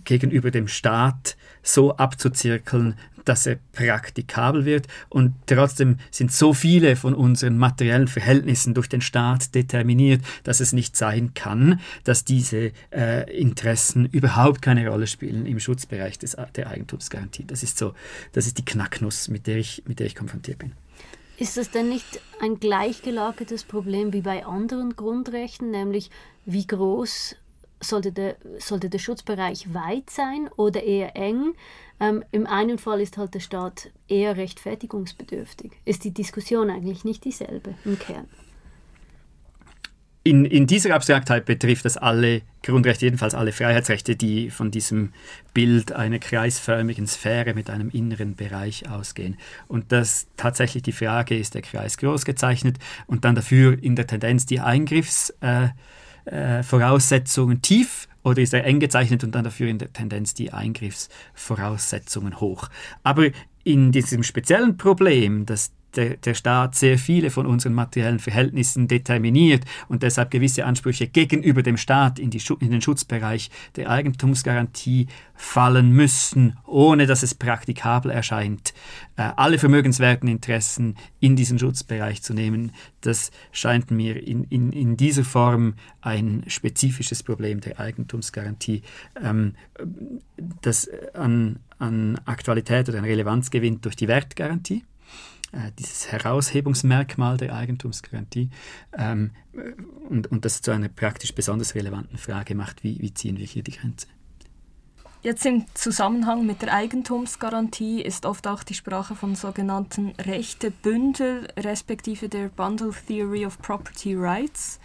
gegenüber 0.03 0.51
dem 0.51 0.68
Staat 0.68 1.38
so 1.63 1.95
abzuzirkeln, 1.95 2.95
dass 3.28 3.46
er 3.46 3.58
praktikabel 3.74 4.66
wird. 4.66 4.88
Und 5.10 5.34
trotzdem 5.46 5.98
sind 6.12 6.32
so 6.32 6.54
viele 6.54 6.96
von 6.96 7.14
unseren 7.14 7.58
materiellen 7.58 8.08
Verhältnissen 8.08 8.74
durch 8.74 8.90
den 8.90 9.02
Staat 9.02 9.54
determiniert, 9.56 10.22
dass 10.44 10.60
es 10.60 10.74
nicht 10.74 10.96
sein 10.96 11.34
kann, 11.34 11.80
dass 12.04 12.24
diese 12.24 12.72
äh, 12.92 13.32
Interessen 13.38 14.06
überhaupt 14.06 14.62
keine 14.62 14.88
Rolle 14.88 15.08
spielen 15.08 15.46
im 15.46 15.60
Schutzbereich 15.60 16.20
des, 16.20 16.38
der 16.56 16.70
Eigentumsgarantie. 16.70 17.46
Das 17.46 17.64
ist 17.64 17.78
so, 17.78 17.94
das 18.34 18.48
ist 18.48 18.58
die 18.58 18.66
Knacknuss, 18.66 19.28
mit 19.28 19.48
der 19.48 19.58
ich, 19.58 19.84
mit 19.86 20.00
der 20.00 20.08
ich 20.08 20.16
konfrontiert 20.16 20.60
bin. 20.60 20.74
Ist 21.38 21.56
das 21.56 21.70
denn 21.70 21.90
nicht 21.90 22.20
ein 22.42 22.60
gleichgelagertes 22.60 23.64
Problem 23.64 24.12
wie 24.12 24.22
bei 24.22 24.46
anderen 24.46 24.96
Grundrechten, 24.96 25.70
nämlich 25.70 26.10
wie 26.46 26.66
groß 26.66 27.36
sollte 27.80 28.12
der, 28.12 28.38
sollte 28.58 28.90
der 28.90 28.98
Schutzbereich 29.00 29.74
weit 29.74 30.10
sein 30.10 30.50
oder 30.56 30.82
eher 30.84 31.16
eng? 31.16 31.54
Ähm, 32.00 32.24
Im 32.32 32.45
einen 32.45 32.78
Fall 32.78 33.02
ist 33.02 33.18
halt 33.18 33.34
der 33.34 33.39
Staat 33.39 33.89
eher 34.08 34.38
rechtfertigungsbedürftig. 34.38 35.72
Ist 35.86 36.04
die 36.04 36.14
Diskussion 36.14 36.70
eigentlich 36.70 37.04
nicht 37.04 37.26
dieselbe 37.26 37.74
im 37.86 37.98
Kern? 37.98 38.28
In, 40.24 40.43
in 40.43 40.68
dieser 40.68 40.93
Abstraktheit 40.93 41.45
betrifft 41.45 41.86
das 41.86 41.95
alle 41.95 42.41
Grundrechte, 42.62 43.06
jedenfalls 43.06 43.34
alle 43.34 43.54
Freiheitsrechte, 43.54 44.18
die 44.18 44.50
von 44.50 44.72
diesem 44.72 45.14
Bild 45.54 45.93
einer 45.93 46.20
kreisförmigen 46.20 47.08
Sphäre 47.08 47.54
mit 47.54 47.70
einem 47.70 47.89
inneren 47.89 48.36
Bereich 48.36 48.89
ausgehen. 48.89 49.38
Und 49.70 49.93
das 49.93 50.28
tatsächlich 50.36 50.84
die 50.84 50.91
Frage, 50.91 51.38
ist 51.38 51.56
der 51.56 51.62
Kreis 51.62 51.98
groß 51.98 52.26
gezeichnet 52.26 52.78
und 53.08 53.24
dann 53.24 53.36
dafür 53.36 53.82
in 53.82 53.95
der 53.95 54.06
Tendenz 54.06 54.45
die 54.45 54.60
Eingriffsvoraussetzungen 54.60 55.70
äh, 55.70 56.07
äh, 56.28 56.64
tief 57.62 58.08
oder 58.24 58.42
ist 58.42 58.54
er 58.54 58.66
eng 58.66 58.80
gezeichnet 58.80 59.24
und 59.24 59.34
dann 59.34 59.44
dafür 59.44 59.68
in 59.68 59.78
der 59.78 59.94
Tendenz 59.94 60.34
die 60.34 60.52
Eingriffsvoraussetzungen 60.52 62.40
hoch. 62.40 62.70
Aber 63.04 63.30
in 63.64 63.92
diesem 63.92 64.24
speziellen 64.24 64.78
Problem, 64.78 65.46
dass 65.46 65.72
der, 65.98 66.18
der 66.18 66.34
Staat 66.36 66.76
sehr 66.76 66.98
viele 66.98 67.30
von 67.32 67.45
unseren 67.45 67.74
materiellen 67.74 68.20
Verhältnissen 68.20 68.88
determiniert 68.88 69.66
und 69.89 70.04
deshalb 70.04 70.32
gewisse 70.32 70.66
Ansprüche 70.66 71.08
gegenüber 71.08 71.64
dem 71.64 71.76
Staat 71.76 72.20
in, 72.20 72.30
die, 72.30 72.41
in 72.60 72.72
den 72.72 72.82
Schutzbereich 72.82 73.50
der 73.76 73.89
Eigentumsgarantie 73.89 75.08
fallen 75.34 75.91
müssen, 75.91 76.58
ohne 76.66 77.08
dass 77.08 77.24
es 77.24 77.36
praktikabel 77.36 78.12
erscheint, 78.12 78.74
äh, 79.18 79.32
alle 79.36 79.60
vermögenswerten 79.60 80.30
Interessen 80.30 80.95
in 81.20 81.36
diesen 81.36 81.60
Schutzbereich 81.60 82.22
zu 82.22 82.34
nehmen, 82.34 82.72
das 83.02 83.32
scheint 83.52 83.91
mir 83.91 84.26
in, 84.26 84.43
in, 84.45 84.72
in 84.72 84.98
dieser 84.98 85.24
Form 85.24 85.74
ein 86.02 86.43
spezifisches 86.48 87.24
Problem 87.24 87.62
der 87.62 87.80
Eigentumsgarantie, 87.80 88.84
ähm, 89.22 89.54
das 90.62 90.89
an, 91.14 91.60
an 91.80 92.20
Aktualität 92.26 92.89
oder 92.89 93.00
an 93.00 93.06
Relevanz 93.06 93.50
gewinnt 93.50 93.86
durch 93.86 93.95
die 93.95 94.08
Wertgarantie. 94.08 94.84
Äh, 95.54 95.72
dieses 95.80 96.12
Heraushebungsmerkmal 96.12 97.38
der 97.38 97.56
Eigentumsgarantie 97.56 98.49
ähm, 98.98 99.32
und, 100.10 100.28
und 100.28 100.44
das 100.44 100.61
zu 100.61 100.72
einer 100.72 100.90
praktisch 100.90 101.34
besonders 101.34 101.74
relevanten 101.74 102.18
Frage 102.18 102.53
macht, 102.53 102.84
wie, 102.84 102.99
wie 103.02 103.14
ziehen 103.14 103.38
wir 103.38 103.45
hier 103.45 103.64
die 103.64 103.72
Grenze. 103.72 104.07
Jetzt 105.24 105.45
im 105.45 105.65
Zusammenhang 105.74 106.45
mit 106.45 106.61
der 106.61 106.74
Eigentumsgarantie 106.74 108.02
ist 108.02 108.26
oft 108.26 108.45
auch 108.45 108.64
die 108.64 108.74
Sprache 108.74 109.15
von 109.15 109.36
sogenannten 109.36 110.10
Rechtebündel 110.19 111.48
respektive 111.57 112.30
der 112.30 112.49
Bundle 112.49 112.91
Theory 113.07 113.45
of 113.45 113.60
Property 113.61 114.15
Rights. 114.15 114.80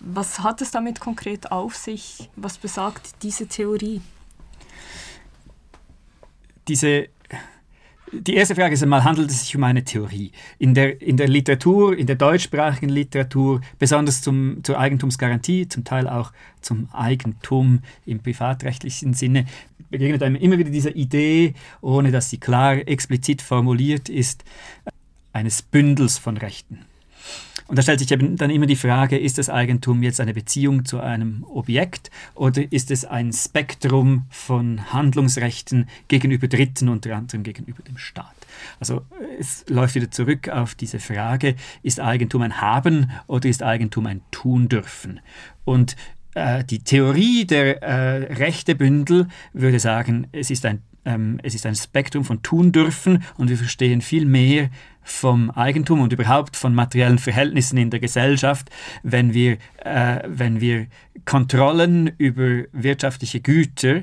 Was 0.00 0.40
hat 0.40 0.62
es 0.62 0.70
damit 0.70 1.00
konkret 1.00 1.50
auf 1.50 1.76
sich? 1.76 2.30
Was 2.36 2.56
besagt 2.56 3.22
diese 3.22 3.46
Theorie? 3.46 4.00
Diese 6.68 7.08
die 8.12 8.34
erste 8.34 8.54
Frage 8.54 8.74
ist 8.74 8.82
einmal, 8.82 9.04
handelt 9.04 9.30
es 9.30 9.40
sich 9.40 9.56
um 9.56 9.64
eine 9.64 9.84
Theorie? 9.84 10.32
In 10.58 10.74
der, 10.74 11.00
in 11.00 11.16
der 11.16 11.28
Literatur, 11.28 11.96
in 11.96 12.06
der 12.06 12.16
deutschsprachigen 12.16 12.88
Literatur, 12.88 13.60
besonders 13.78 14.22
zum, 14.22 14.62
zur 14.62 14.78
Eigentumsgarantie, 14.78 15.68
zum 15.68 15.84
Teil 15.84 16.08
auch 16.08 16.32
zum 16.60 16.88
Eigentum 16.92 17.80
im 18.06 18.20
privatrechtlichen 18.20 19.14
Sinne, 19.14 19.46
begegnet 19.90 20.22
einem 20.22 20.36
immer 20.36 20.58
wieder 20.58 20.70
diese 20.70 20.90
Idee, 20.90 21.54
ohne 21.80 22.10
dass 22.10 22.30
sie 22.30 22.38
klar 22.38 22.76
explizit 22.86 23.42
formuliert 23.42 24.08
ist, 24.08 24.44
eines 25.32 25.62
Bündels 25.62 26.18
von 26.18 26.36
Rechten. 26.36 26.80
Und 27.68 27.76
da 27.76 27.82
stellt 27.82 28.00
sich 28.00 28.10
eben 28.10 28.36
dann 28.36 28.50
immer 28.50 28.64
die 28.64 28.76
Frage, 28.76 29.18
ist 29.18 29.36
das 29.36 29.50
Eigentum 29.50 30.02
jetzt 30.02 30.20
eine 30.20 30.32
Beziehung 30.32 30.86
zu 30.86 31.00
einem 31.00 31.44
Objekt 31.44 32.10
oder 32.34 32.72
ist 32.72 32.90
es 32.90 33.04
ein 33.04 33.30
Spektrum 33.32 34.24
von 34.30 34.90
Handlungsrechten 34.90 35.86
gegenüber 36.08 36.48
Dritten, 36.48 36.88
unter 36.88 37.14
anderem 37.14 37.42
gegenüber 37.42 37.82
dem 37.82 37.98
Staat? 37.98 38.34
Also 38.80 39.02
es 39.38 39.66
läuft 39.68 39.96
wieder 39.96 40.10
zurück 40.10 40.48
auf 40.48 40.74
diese 40.74 40.98
Frage, 40.98 41.56
ist 41.82 42.00
Eigentum 42.00 42.40
ein 42.40 42.58
Haben 42.62 43.10
oder 43.26 43.50
ist 43.50 43.62
Eigentum 43.62 44.06
ein 44.06 44.22
Tun 44.30 44.70
dürfen? 44.70 45.20
Und 45.66 45.94
äh, 46.34 46.64
die 46.64 46.78
Theorie 46.78 47.44
der 47.44 47.82
äh, 47.82 48.32
Rechtebündel 48.32 49.28
würde 49.52 49.78
sagen, 49.78 50.26
es 50.32 50.50
ist 50.50 50.64
ein 50.64 50.82
ähm, 51.04 51.38
es 51.42 51.54
ist 51.54 51.64
ein 51.64 51.74
Spektrum 51.74 52.24
von 52.24 52.42
tun 52.42 52.72
dürfen 52.72 53.22
und 53.36 53.48
wir 53.48 53.56
verstehen 53.56 54.00
viel 54.02 54.26
mehr 54.26 54.68
vom 55.10 55.50
Eigentum 55.50 56.00
und 56.00 56.12
überhaupt 56.12 56.56
von 56.56 56.74
materiellen 56.74 57.18
Verhältnissen 57.18 57.76
in 57.76 57.90
der 57.90 58.00
Gesellschaft, 58.00 58.70
wenn 59.02 59.34
wir, 59.34 59.58
äh, 59.84 60.20
wenn 60.26 60.60
wir 60.60 60.86
Kontrollen 61.24 62.12
über 62.18 62.64
wirtschaftliche 62.72 63.40
Güter 63.40 64.02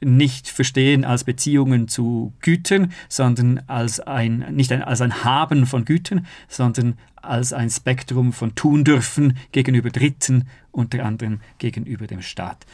nicht 0.00 0.48
verstehen 0.48 1.04
als 1.04 1.24
Beziehungen 1.24 1.88
zu 1.88 2.32
Gütern, 2.40 2.92
sondern 3.08 3.62
als 3.66 4.00
ein, 4.00 4.46
nicht 4.50 4.72
ein, 4.72 4.82
als 4.82 5.00
ein 5.00 5.24
Haben 5.24 5.66
von 5.66 5.84
Gütern, 5.84 6.26
sondern 6.48 6.98
als 7.16 7.52
ein 7.52 7.70
Spektrum 7.70 8.32
von 8.32 8.54
tun 8.54 8.84
dürfen 8.84 9.36
gegenüber 9.52 9.90
Dritten, 9.90 10.48
unter 10.72 11.04
anderem 11.04 11.40
gegenüber 11.58 12.06
dem 12.06 12.22
Staat. 12.22 12.66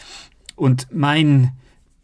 Und 0.57 0.89
mein 0.91 1.53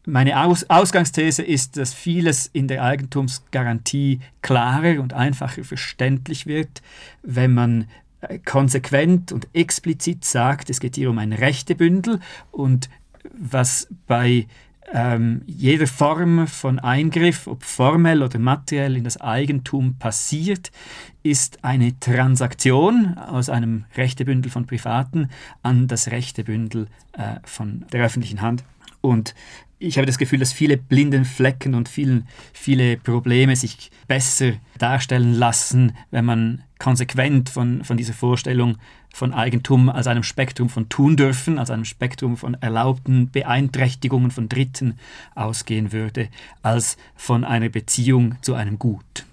meine 0.07 0.43
Aus 0.45 0.69
Ausgangsthese 0.69 1.43
ist, 1.43 1.77
dass 1.77 1.95
vieles 1.95 2.47
in 2.53 2.69
der 2.69 2.83
Eigentumsgarantie 2.83 4.21
klarer 4.43 5.01
und 5.01 5.13
einfacher 5.13 5.65
verständlich 5.65 6.47
wird, 6.47 6.83
wenn 7.23 7.55
man 7.55 7.87
äh, 8.21 8.39
konsequent 8.39 9.33
und 9.33 9.49
explizit 9.53 10.25
sagt, 10.25 10.71
es 10.71 10.81
geht 10.81 10.97
hier 10.97 11.11
um 11.11 11.19
ein 11.19 11.33
Rechtebündel 11.33 12.21
und 12.51 12.91
was 13.33 13.89
bei 14.07 14.47
ähm, 14.93 15.43
jeder 15.47 15.87
Form 15.87 16.47
von 16.47 16.79
Eingriff, 16.79 17.47
ob 17.47 17.65
formell 17.65 18.23
oder 18.23 18.39
materiell, 18.39 18.97
in 18.97 19.05
das 19.05 19.21
Eigentum 19.21 19.97
passiert, 19.99 20.71
ist 21.23 21.65
eine 21.65 21.99
Transaktion 22.01 23.17
aus 23.17 23.49
einem 23.49 23.87
Rechtebündel 23.97 24.51
von 24.51 24.67
Privaten 24.67 25.31
an 25.63 25.89
das 25.89 26.11
Rechtebündel 26.11 26.89
äh, 27.13 27.37
von 27.45 27.87
der 27.93 28.05
öffentlichen 28.05 28.43
Hand. 28.43 28.63
Und 29.01 29.35
ich 29.79 29.97
habe 29.99 30.07
das 30.07 30.19
Gefühl, 30.19 30.39
dass 30.39 30.53
viele 30.53 30.77
blinden 30.77 31.25
Flecken 31.25 31.75
und 31.75 31.89
vielen, 31.89 32.29
viele 32.53 32.97
Probleme 32.97 33.57
sich 33.57 33.91
besser 34.07 34.53
darstellen 34.79 35.35
lassen, 35.35 35.97
wenn 36.11 36.25
man 36.25 36.63
konsequent 36.79 37.49
von, 37.49 37.85
von 37.85 37.97
dieser 37.97 38.13
Vorstellung 38.13 38.79
von 39.13 39.33
Eigentum 39.33 39.89
als 39.89 40.07
einem 40.07 40.23
Spektrum 40.23 40.69
von 40.69 40.89
tun 40.89 41.17
dürfen, 41.17 41.59
als 41.59 41.71
einem 41.71 41.85
Spektrum 41.85 42.37
von 42.37 42.55
erlaubten 42.55 43.31
Beeinträchtigungen 43.31 44.31
von 44.31 44.49
Dritten 44.49 44.99
ausgehen 45.35 45.93
würde, 45.93 46.29
als 46.63 46.97
von 47.15 47.45
einer 47.45 47.69
Beziehung 47.69 48.37
zu 48.43 48.55
einem 48.55 48.79
Gut. 48.79 49.25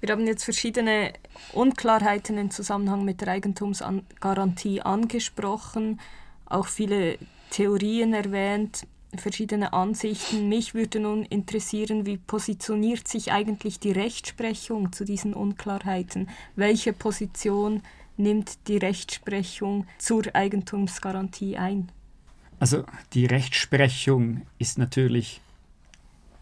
Wir 0.00 0.10
haben 0.10 0.26
jetzt 0.26 0.44
verschiedene 0.44 1.12
Unklarheiten 1.52 2.38
im 2.38 2.50
Zusammenhang 2.50 3.04
mit 3.04 3.20
der 3.20 3.28
Eigentumsgarantie 3.28 4.82
angesprochen, 4.82 6.00
auch 6.46 6.66
viele 6.66 7.18
Theorien 7.50 8.14
erwähnt 8.14 8.86
verschiedene 9.14 9.72
Ansichten. 9.72 10.48
Mich 10.48 10.74
würde 10.74 11.00
nun 11.00 11.24
interessieren, 11.24 12.06
wie 12.06 12.16
positioniert 12.16 13.08
sich 13.08 13.32
eigentlich 13.32 13.78
die 13.78 13.92
Rechtsprechung 13.92 14.92
zu 14.92 15.04
diesen 15.04 15.34
Unklarheiten? 15.34 16.28
Welche 16.56 16.92
Position 16.92 17.82
nimmt 18.16 18.68
die 18.68 18.76
Rechtsprechung 18.76 19.86
zur 19.98 20.22
Eigentumsgarantie 20.34 21.56
ein? 21.56 21.90
Also 22.58 22.84
die 23.12 23.26
Rechtsprechung 23.26 24.42
ist 24.58 24.78
natürlich 24.78 25.40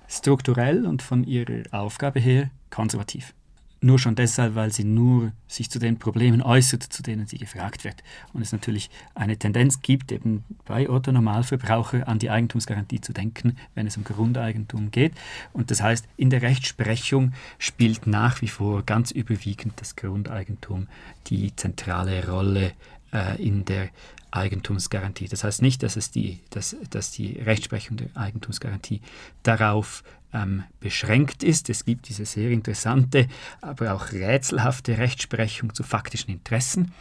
strukturell 0.06 0.86
und 0.86 1.02
von 1.02 1.24
ihrer 1.24 1.62
Aufgabe 1.72 2.20
her 2.20 2.50
konservativ 2.70 3.32
nur 3.80 3.98
schon 3.98 4.14
deshalb, 4.14 4.54
weil 4.54 4.72
sie 4.72 4.84
nur 4.84 5.32
sich 5.48 5.70
zu 5.70 5.78
den 5.78 5.98
Problemen 5.98 6.42
äußert, 6.42 6.82
zu 6.82 7.02
denen 7.02 7.26
sie 7.26 7.38
gefragt 7.38 7.84
wird. 7.84 8.02
Und 8.32 8.42
es 8.42 8.52
natürlich 8.52 8.90
eine 9.14 9.36
Tendenz 9.36 9.80
gibt, 9.80 10.12
eben 10.12 10.44
bei 10.66 10.88
Otto 10.88 11.12
Normalverbraucher 11.12 12.06
an 12.06 12.18
die 12.18 12.30
Eigentumsgarantie 12.30 13.00
zu 13.00 13.12
denken, 13.12 13.56
wenn 13.74 13.86
es 13.86 13.96
um 13.96 14.04
Grundeigentum 14.04 14.90
geht. 14.90 15.12
Und 15.52 15.70
das 15.70 15.82
heißt, 15.82 16.06
in 16.16 16.30
der 16.30 16.42
Rechtsprechung 16.42 17.32
spielt 17.58 18.06
nach 18.06 18.42
wie 18.42 18.48
vor 18.48 18.82
ganz 18.82 19.10
überwiegend 19.10 19.80
das 19.80 19.96
Grundeigentum 19.96 20.88
die 21.28 21.54
zentrale 21.56 22.28
Rolle 22.28 22.72
äh, 23.12 23.42
in 23.42 23.64
der 23.64 23.88
Eigentumsgarantie. 24.30 25.28
Das 25.28 25.44
heißt 25.44 25.62
nicht, 25.62 25.82
dass, 25.82 25.96
es 25.96 26.10
die, 26.10 26.40
dass, 26.50 26.76
dass 26.90 27.10
die 27.10 27.38
Rechtsprechung 27.38 27.96
der 27.96 28.08
Eigentumsgarantie 28.14 29.00
darauf 29.42 30.04
ähm, 30.32 30.64
beschränkt 30.80 31.42
ist. 31.42 31.70
Es 31.70 31.84
gibt 31.84 32.08
diese 32.08 32.24
sehr 32.24 32.50
interessante, 32.50 33.28
aber 33.60 33.94
auch 33.94 34.12
rätselhafte 34.12 34.98
Rechtsprechung 34.98 35.74
zu 35.74 35.82
faktischen 35.82 36.30
Interessen. 36.30 36.92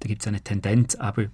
Da 0.00 0.08
gibt 0.08 0.22
es 0.22 0.28
eine 0.28 0.40
Tendenz, 0.40 0.94
aber 0.94 1.26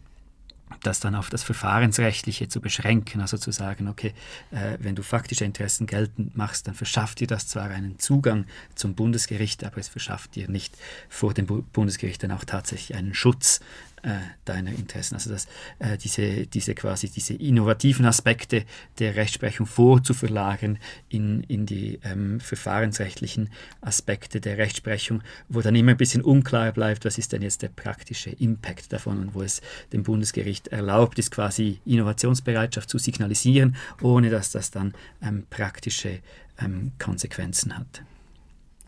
das 0.83 1.01
dann 1.01 1.15
auf 1.15 1.31
das 1.31 1.43
Verfahrensrechtliche 1.43 2.49
zu 2.49 2.61
beschränken, 2.61 3.21
also 3.21 3.37
zu 3.39 3.53
sagen, 3.53 3.89
okay, 3.89 4.13
äh, 4.51 4.79
wenn 4.81 4.95
du 4.95 5.03
faktische 5.03 5.45
Interessen 5.45 5.87
geltend 5.87 6.37
machst, 6.37 6.67
dann 6.67 6.75
verschafft 6.75 7.21
dir 7.21 7.27
das 7.27 7.47
zwar 7.47 7.71
einen 7.71 7.99
Zugang 7.99 8.47
zum 8.75 8.95
Bundesgericht, 8.95 9.65
aber 9.65 9.79
es 9.79 9.89
verschafft 9.89 10.35
dir 10.35 10.49
nicht 10.49 10.77
vor 11.09 11.35
dem 11.35 11.47
Bundesgericht 11.47 12.23
dann 12.23 12.33
auch 12.33 12.45
tatsächlich 12.45 12.97
einen 12.97 13.15
Schutz 13.15 13.61
äh, 14.05 14.21
deiner 14.45 14.71
Interessen. 14.71 15.15
Also 15.15 15.31
dass 15.31 15.47
äh, 15.79 15.97
diese, 15.97 16.47
diese 16.47 16.75
quasi 16.75 17.09
diese 17.09 17.35
innovativen 17.35 18.05
Aspekte 18.05 18.65
der 18.99 19.17
Rechtsprechung 19.17 19.67
vorzuverlagern 19.67 20.79
in, 21.09 21.43
in 21.45 21.67
die 21.67 21.99
ähm, 22.05 22.39
verfahrensrechtlichen 22.39 23.51
Aspekte 23.81 24.41
der 24.41 24.59
Rechtsprechung, 24.59 25.23
wo 25.49 25.63
dann 25.63 25.75
immer 25.75 25.93
ein 25.93 25.97
bisschen 25.97 26.23
unklar 26.23 26.73
bleibt, 26.73 27.05
was 27.05 27.19
ist 27.19 27.33
denn 27.33 27.43
jetzt 27.43 27.63
der 27.63 27.69
praktische 27.69 28.31
Impact 28.31 28.93
davon 28.93 29.19
und 29.19 29.35
wo 29.35 29.43
es 29.43 29.63
dem 29.93 30.03
Bundesgericht 30.03 30.69
erlaubt 30.69 31.19
ist, 31.19 31.31
quasi 31.31 31.81
Innovationsbereitschaft 31.87 32.91
zu 32.91 32.99
signalisieren, 32.99 33.77
ohne 34.03 34.31
dass 34.31 34.51
das 34.51 34.71
dann 34.71 34.95
ähm, 35.23 35.47
praktische 35.49 36.21
ähm, 36.59 36.93
Konsequenzen 36.99 37.77
hat. 37.77 38.03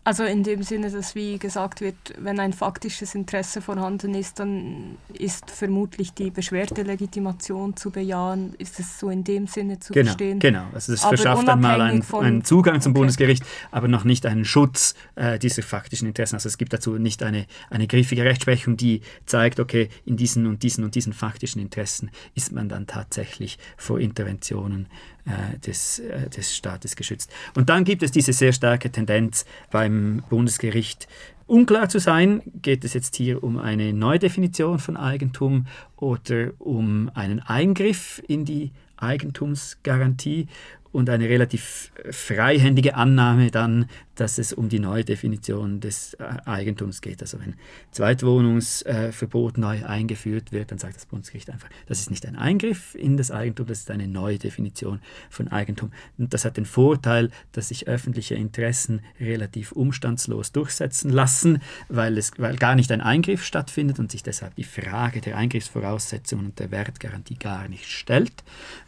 Also 0.07 0.23
in 0.23 0.41
dem 0.41 0.63
Sinne, 0.63 0.89
dass 0.89 1.15
wie 1.15 1.37
gesagt 1.37 1.81
wird, 1.81 1.95
wenn 2.17 2.39
ein 2.39 2.53
faktisches 2.53 3.13
Interesse 3.13 3.59
vorhanden 3.59 4.15
ist, 4.15 4.39
dann 4.39 4.95
ist 5.11 5.51
vermutlich 5.51 6.13
die 6.13 6.31
Beschwerdelegitimation 6.31 7.75
zu 7.75 7.91
bejahen. 7.91 8.53
Ist 8.57 8.79
es 8.79 8.99
so 8.99 9.09
in 9.09 9.25
dem 9.25 9.47
Sinne 9.47 9.79
zu 9.79 9.91
genau, 9.91 10.05
verstehen? 10.05 10.39
Genau, 10.39 10.63
also 10.73 10.93
aber 10.93 11.17
verschafft 11.17 11.49
einmal 11.49 11.81
einen, 11.81 12.05
einen, 12.13 12.45
Zugang 12.45 12.79
zum 12.79 12.93
okay. 12.93 12.99
Bundesgericht, 12.99 13.43
aber 13.69 13.89
noch 13.89 14.05
nicht 14.05 14.25
einen 14.25 14.45
Schutz 14.45 14.95
äh, 15.15 15.37
dieser 15.39 15.61
faktischen 15.61 16.07
Interessen. 16.07 16.35
Also 16.35 16.47
es 16.47 16.57
gibt 16.57 16.71
dazu 16.71 16.97
nicht 16.97 17.21
eine, 17.21 17.45
eine 17.69 17.85
griffige 17.85 18.23
Rechtsprechung, 18.23 18.77
die 18.77 19.01
zeigt, 19.25 19.59
okay, 19.59 19.89
in 20.05 20.15
diesen 20.15 20.47
und 20.47 20.63
diesen 20.63 20.85
und 20.85 20.95
diesen 20.95 21.11
faktischen 21.11 21.61
Interessen 21.61 22.11
ist 22.33 22.53
man 22.53 22.69
dann 22.69 22.87
tatsächlich 22.87 23.59
vor 23.75 23.99
Interventionen 23.99 24.87
äh, 25.27 25.59
des, 25.59 25.99
äh, 25.99 26.29
des 26.29 26.55
Staates 26.55 26.95
geschützt. 26.95 27.31
Und 27.55 27.69
dann 27.69 27.83
gibt 27.83 28.01
es 28.01 28.11
diese 28.11 28.33
sehr 28.33 28.53
starke 28.53 28.91
Tendenz 28.91 29.45
beim 29.71 30.23
Bundesgericht, 30.29 31.07
unklar 31.47 31.89
zu 31.89 31.99
sein, 31.99 32.41
geht 32.61 32.83
es 32.83 32.93
jetzt 32.93 33.15
hier 33.15 33.43
um 33.43 33.57
eine 33.57 33.93
Neudefinition 33.93 34.79
von 34.79 34.97
Eigentum 34.97 35.67
oder 35.95 36.51
um 36.59 37.09
einen 37.13 37.39
Eingriff 37.39 38.21
in 38.27 38.45
die 38.45 38.71
Eigentumsgarantie 38.97 40.47
und 40.91 41.09
eine 41.09 41.29
relativ 41.29 41.91
freihändige 42.09 42.95
Annahme 42.95 43.51
dann, 43.51 43.87
dass 44.17 44.37
es 44.37 44.51
um 44.51 44.67
die 44.67 44.79
Neudefinition 44.79 45.79
des 45.79 46.15
äh, 46.15 46.23
Eigentums 46.45 47.01
geht. 47.01 47.21
Also 47.21 47.39
wenn 47.39 47.55
Zweitwohnungsverbot 47.91 49.57
neu 49.57 49.85
eingeführt 49.85 50.51
wird, 50.51 50.71
dann 50.71 50.79
sagt 50.79 50.95
das 50.95 51.05
Bundesgericht 51.05 51.49
einfach, 51.49 51.69
das 51.85 51.99
ist 51.99 52.09
nicht 52.09 52.25
ein 52.25 52.35
Eingriff 52.35 52.95
in 52.95 53.15
das 53.15 53.31
Eigentum, 53.31 53.67
das 53.67 53.79
ist 53.79 53.91
eine 53.91 54.07
Neudefinition 54.07 54.99
von 55.29 55.47
Eigentum. 55.47 55.91
Und 56.17 56.33
das 56.33 56.45
hat 56.45 56.57
den 56.57 56.65
Vorteil, 56.65 57.31
dass 57.51 57.69
sich 57.69 57.87
öffentliche 57.87 58.35
Interessen 58.35 59.01
relativ 59.19 59.71
umstandslos 59.71 60.51
durchsetzen 60.51 61.11
lassen, 61.11 61.61
weil, 61.87 62.17
es, 62.17 62.31
weil 62.37 62.55
gar 62.57 62.75
nicht 62.75 62.91
ein 62.91 63.01
Eingriff 63.01 63.43
stattfindet 63.43 63.99
und 63.99 64.11
sich 64.11 64.23
deshalb 64.23 64.55
die 64.55 64.63
Frage 64.63 65.21
der 65.21 65.37
Eingriffsvoraussetzungen 65.37 66.47
und 66.47 66.59
der 66.59 66.71
Wertgarantie 66.71 67.35
gar 67.35 67.67
nicht 67.67 67.85
stellt. 67.85 68.43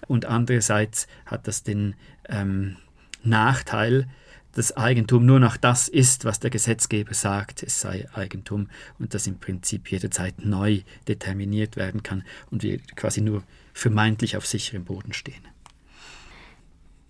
Und 0.08 0.26
andererseits 0.26 1.08
hat 1.26 1.48
das 1.48 1.64
den 1.64 1.96
ähm, 2.28 2.78
Nachteil, 3.24 4.08
dass 4.54 4.76
Eigentum 4.76 5.26
nur 5.26 5.40
noch 5.40 5.58
das 5.58 5.88
ist, 5.88 6.26
was 6.26 6.40
der 6.40 6.50
Gesetzgeber 6.50 7.14
sagt, 7.14 7.64
es 7.64 7.82
sei 7.82 8.08
Eigentum 8.14 8.70
und 8.98 9.14
das 9.14 9.28
im 9.28 9.40
Prinzip 9.40 9.92
jederzeit 9.92 10.44
neu 10.44 10.82
determiniert 11.08 11.76
werden 11.76 12.04
kann 12.04 12.24
und 12.52 12.64
wir 12.64 12.80
quasi 12.96 13.22
nur 13.22 13.44
vermeintlich 13.74 14.36
auf 14.38 14.46
sicherem 14.46 14.86
Boden 14.86 15.14
stehen. 15.14 15.48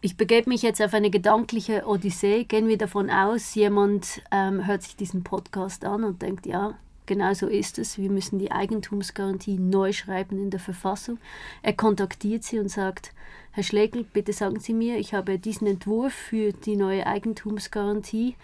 Ich 0.02 0.16
begebe 0.16 0.50
mich 0.50 0.62
jetzt 0.62 0.82
auf 0.82 0.94
eine 0.94 1.10
gedankliche 1.10 1.86
Odyssee. 1.86 2.46
Gehen 2.46 2.70
wir 2.70 2.78
davon 2.78 3.10
aus, 3.10 3.54
jemand 3.56 4.22
ähm, 4.32 4.66
hört 4.66 4.84
sich 4.84 4.96
diesen 4.96 5.24
Podcast 5.24 5.84
an 5.84 6.06
und 6.06 6.22
denkt, 6.22 6.46
ja, 6.46 6.78
genauso 7.10 7.48
ist 7.48 7.80
es. 7.80 7.98
Wir 7.98 8.10
müssen 8.10 8.38
die 8.40 8.52
Eigentumsgarantie 8.52 9.58
neu 9.58 9.92
schreiben 9.92 10.38
in 10.38 10.52
der 10.52 10.60
Verfassung. 10.60 11.18
Er 11.64 11.74
kontaktiert 11.74 12.44
sie 12.44 12.60
und 12.60 12.70
sagt, 12.70 13.14
Herr 13.52 13.64
Schlegel, 13.64 14.06
bitte 14.06 14.32
sagen 14.32 14.60
Sie 14.60 14.74
mir, 14.74 14.98
ich 14.98 15.16
habe 15.16 15.40
diesen 15.40 15.68
Entwurf 15.68 16.14
für 16.14 16.54
die 16.54 16.76
neue 16.76 17.08
Eigentumsgarantie 17.08 18.36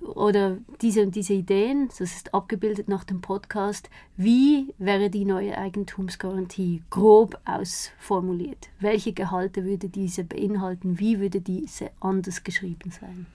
oder 0.00 0.56
diese 0.80 1.02
und 1.02 1.14
diese 1.14 1.34
Ideen, 1.34 1.88
das 1.88 2.00
ist 2.00 2.32
abgebildet 2.32 2.88
nach 2.88 3.04
dem 3.04 3.20
Podcast, 3.20 3.90
wie 4.16 4.74
wäre 4.78 5.10
die 5.10 5.26
neue 5.26 5.56
Eigentumsgarantie 5.58 6.82
grob 6.88 7.38
ausformuliert? 7.44 8.68
Welche 8.80 9.12
Gehalte 9.12 9.64
würde 9.64 9.90
diese 9.90 10.24
beinhalten? 10.24 10.98
Wie 10.98 11.20
würde 11.20 11.42
diese 11.42 11.90
anders 12.00 12.44
geschrieben 12.44 12.90
sein? 12.90 13.26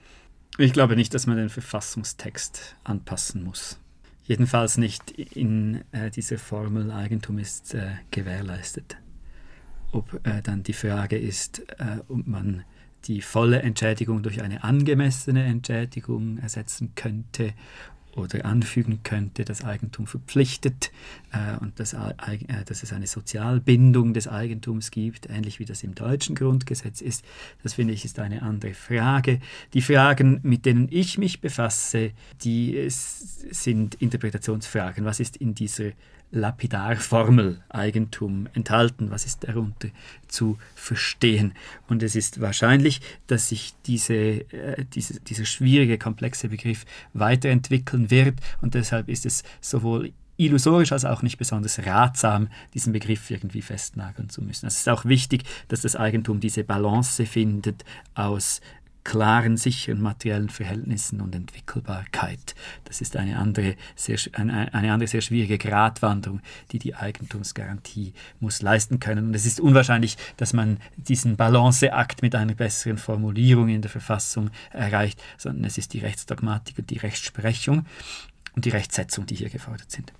Ich 0.58 0.72
glaube 0.72 0.96
nicht, 0.96 1.14
dass 1.14 1.26
man 1.26 1.36
den 1.36 1.50
Verfassungstext 1.50 2.76
anpassen 2.84 3.44
muss. 3.44 3.78
Jedenfalls 4.24 4.78
nicht 4.78 5.10
in 5.10 5.82
äh, 5.92 6.10
dieser 6.10 6.38
Formel 6.38 6.90
Eigentum 6.90 7.38
ist 7.38 7.74
äh, 7.74 7.90
gewährleistet. 8.10 8.96
Ob 9.90 10.14
äh, 10.26 10.40
dann 10.42 10.62
die 10.62 10.72
Frage 10.72 11.18
ist, 11.18 11.60
äh, 11.78 11.98
ob 12.08 12.26
man 12.26 12.64
die 13.04 13.20
volle 13.20 13.62
Entschädigung 13.62 14.22
durch 14.22 14.42
eine 14.42 14.62
angemessene 14.62 15.44
Entschädigung 15.44 16.38
ersetzen 16.38 16.92
könnte 16.94 17.52
oder 18.14 18.44
anfügen 18.44 19.00
könnte, 19.02 19.44
das 19.44 19.64
Eigentum 19.64 20.06
verpflichtet 20.06 20.90
äh, 21.32 21.56
und 21.60 21.78
dass, 21.80 21.94
äh, 21.94 22.08
dass, 22.66 22.82
es 22.82 22.92
eine 22.92 23.06
Sozialbindung 23.06 24.12
des 24.14 24.28
Eigentums 24.28 24.90
gibt, 24.90 25.28
ähnlich 25.30 25.58
wie 25.58 25.64
das 25.64 25.82
im 25.82 25.94
deutschen 25.94 26.34
Grundgesetz 26.34 27.00
ist, 27.00 27.24
das 27.62 27.74
finde 27.74 27.94
ich 27.94 28.04
ist 28.04 28.18
eine 28.18 28.42
andere 28.42 28.74
Frage. 28.74 29.40
Die 29.74 29.82
Fragen, 29.82 30.40
mit 30.42 30.66
denen 30.66 30.88
ich 30.90 31.18
mich 31.18 31.40
befasse, 31.40 32.12
die 32.42 32.86
sind 32.88 33.94
Interpretationsfragen. 33.96 35.04
Was 35.04 35.20
ist 35.20 35.36
in 35.36 35.54
dieser 35.54 35.92
Lapidarformel 36.32 37.62
Eigentum 37.68 38.48
enthalten, 38.54 39.10
was 39.10 39.26
ist 39.26 39.44
darunter 39.46 39.88
zu 40.26 40.58
verstehen. 40.74 41.52
Und 41.88 42.02
es 42.02 42.16
ist 42.16 42.40
wahrscheinlich, 42.40 43.00
dass 43.26 43.50
sich 43.50 43.74
diese, 43.86 44.14
äh, 44.14 44.84
diese, 44.92 45.20
dieser 45.20 45.44
schwierige, 45.44 45.98
komplexe 45.98 46.48
Begriff 46.48 46.84
weiterentwickeln 47.12 48.10
wird 48.10 48.40
und 48.62 48.74
deshalb 48.74 49.08
ist 49.08 49.26
es 49.26 49.44
sowohl 49.60 50.12
illusorisch 50.38 50.92
als 50.92 51.04
auch 51.04 51.22
nicht 51.22 51.36
besonders 51.36 51.78
ratsam, 51.86 52.48
diesen 52.74 52.92
Begriff 52.92 53.30
irgendwie 53.30 53.62
festnageln 53.62 54.28
zu 54.28 54.42
müssen. 54.42 54.66
Es 54.66 54.78
ist 54.78 54.88
auch 54.88 55.04
wichtig, 55.04 55.44
dass 55.68 55.82
das 55.82 55.94
Eigentum 55.94 56.40
diese 56.40 56.64
Balance 56.64 57.26
findet 57.26 57.84
aus 58.14 58.60
klaren, 59.04 59.56
sicheren 59.56 60.00
materiellen 60.00 60.48
Verhältnissen 60.48 61.20
und 61.20 61.34
Entwickelbarkeit. 61.34 62.54
Das 62.84 63.00
ist 63.00 63.16
eine 63.16 63.38
andere, 63.38 63.76
sehr, 63.96 64.18
eine, 64.32 64.72
andere 64.72 65.08
sehr 65.08 65.20
schwierige 65.20 65.58
Gratwanderung, 65.58 66.40
die 66.70 66.78
die 66.78 66.94
Eigentumsgarantie 66.94 68.12
muss 68.40 68.62
leisten 68.62 69.00
können. 69.00 69.28
Und 69.28 69.34
es 69.34 69.46
ist 69.46 69.60
unwahrscheinlich, 69.60 70.16
dass 70.36 70.52
man 70.52 70.78
diesen 70.96 71.36
Balanceakt 71.36 72.22
mit 72.22 72.34
einer 72.34 72.54
besseren 72.54 72.98
Formulierung 72.98 73.68
in 73.68 73.82
der 73.82 73.90
Verfassung 73.90 74.50
erreicht, 74.70 75.22
sondern 75.36 75.64
es 75.64 75.78
ist 75.78 75.92
die 75.92 76.00
Rechtsdogmatik 76.00 76.78
und 76.78 76.90
die 76.90 76.98
Rechtsprechung 76.98 77.86
und 78.54 78.64
die 78.64 78.70
Rechtsetzung, 78.70 79.26
die 79.26 79.34
hier 79.34 79.50
gefordert 79.50 79.90
sind. 79.90 80.12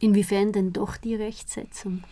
Inwiefern 0.00 0.52
denn 0.52 0.72
doch 0.72 0.96
die 0.96 1.14
Rechtsetzung? 1.14 2.02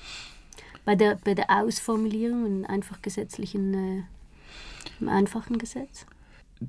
Bei 0.84 0.94
der, 0.94 1.16
bei 1.16 1.34
der 1.34 1.50
Ausformulierung 1.50 2.46
in 2.46 2.66
einfach 2.66 3.02
gesetzlichen 3.02 3.74
äh 3.74 4.02
im 5.00 5.08
einfachen 5.08 5.58
Gesetz? 5.58 6.06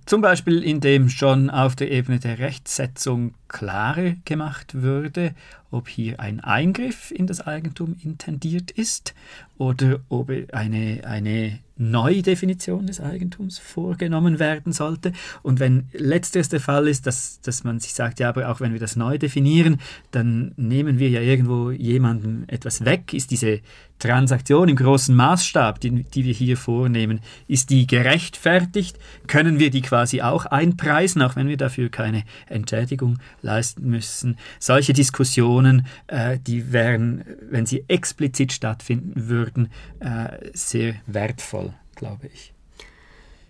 Zum 0.05 0.21
Beispiel, 0.21 0.63
indem 0.63 1.09
schon 1.09 1.49
auf 1.49 1.75
der 1.75 1.89
Ebene 1.89 2.19
der 2.19 2.37
Rechtsetzung 2.37 3.33
klarer 3.47 4.13
gemacht 4.23 4.75
würde, 4.75 5.33
ob 5.71 5.87
hier 5.87 6.19
ein 6.19 6.39
Eingriff 6.39 7.09
in 7.09 7.25
das 7.25 7.41
Eigentum 7.41 7.95
intendiert 8.03 8.69
ist 8.69 9.15
oder 9.57 9.99
ob 10.09 10.31
eine, 10.51 11.01
eine 11.05 11.59
Neudefinition 11.77 12.85
des 12.85 13.01
Eigentums 13.01 13.57
vorgenommen 13.57 14.37
werden 14.37 14.73
sollte. 14.73 15.11
Und 15.41 15.59
wenn 15.59 15.87
letzteres 15.93 16.49
der 16.49 16.59
Fall 16.59 16.87
ist, 16.87 17.07
dass, 17.07 17.41
dass 17.41 17.63
man 17.63 17.79
sich 17.79 17.95
sagt, 17.95 18.19
ja, 18.19 18.29
aber 18.29 18.49
auch 18.49 18.59
wenn 18.61 18.73
wir 18.73 18.79
das 18.79 18.95
neu 18.95 19.17
definieren, 19.17 19.79
dann 20.11 20.53
nehmen 20.55 20.99
wir 20.99 21.09
ja 21.09 21.21
irgendwo 21.21 21.71
jemandem 21.71 22.43
etwas 22.47 22.85
weg. 22.85 23.13
Ist 23.13 23.31
diese 23.31 23.61
Transaktion 23.99 24.69
im 24.69 24.76
großen 24.76 25.15
Maßstab, 25.15 25.80
die, 25.80 26.03
die 26.03 26.26
wir 26.26 26.34
hier 26.34 26.57
vornehmen, 26.57 27.19
ist 27.47 27.69
die 27.69 27.85
gerechtfertigt? 27.85 28.97
Können 29.27 29.59
wir 29.59 29.69
die 29.69 29.81
quasi 29.81 30.21
auch 30.21 30.45
einpreisen, 30.45 31.21
auch 31.21 31.35
wenn 31.35 31.47
wir 31.47 31.57
dafür 31.57 31.89
keine 31.89 32.23
Entschädigung 32.47 33.19
leisten 33.41 33.89
müssen? 33.89 34.38
Solche 34.57 34.93
Diskussionen, 34.93 35.85
äh, 36.07 36.39
die 36.39 36.71
wären, 36.71 37.23
wenn 37.49 37.65
sie 37.65 37.85
explizit 37.88 38.53
stattfinden 38.53 39.27
würden, 39.27 39.69
äh, 39.99 40.49
sehr 40.53 40.95
wertvoll 41.05 41.73
glaube 41.99 42.27
ich. 42.34 42.53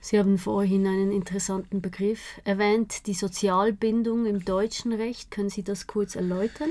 Sie 0.02 0.18
haben 0.18 0.38
vorhin 0.38 0.88
einen 0.88 1.12
interessanten 1.12 1.82
Begriff 1.82 2.40
erwähnt, 2.44 3.06
die 3.06 3.14
Sozialbindung 3.14 4.26
im 4.26 4.44
deutschen 4.44 4.94
Recht. 4.94 5.30
Können 5.30 5.50
Sie 5.50 5.64
das 5.64 5.88
kurz 5.88 6.16
erläutern? 6.16 6.70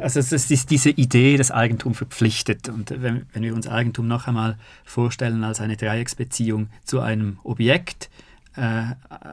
Also 0.00 0.20
es 0.20 0.32
ist 0.32 0.70
diese 0.70 0.90
Idee, 0.90 1.36
das 1.36 1.50
Eigentum 1.50 1.94
verpflichtet. 1.94 2.68
Und 2.68 2.90
wenn, 2.90 3.26
wenn 3.32 3.42
wir 3.42 3.54
uns 3.54 3.68
Eigentum 3.68 4.08
noch 4.08 4.26
einmal 4.26 4.56
vorstellen 4.84 5.44
als 5.44 5.60
eine 5.60 5.76
Dreiecksbeziehung 5.76 6.68
zu 6.84 7.00
einem 7.00 7.38
Objekt, 7.44 8.10
äh, 8.56 8.82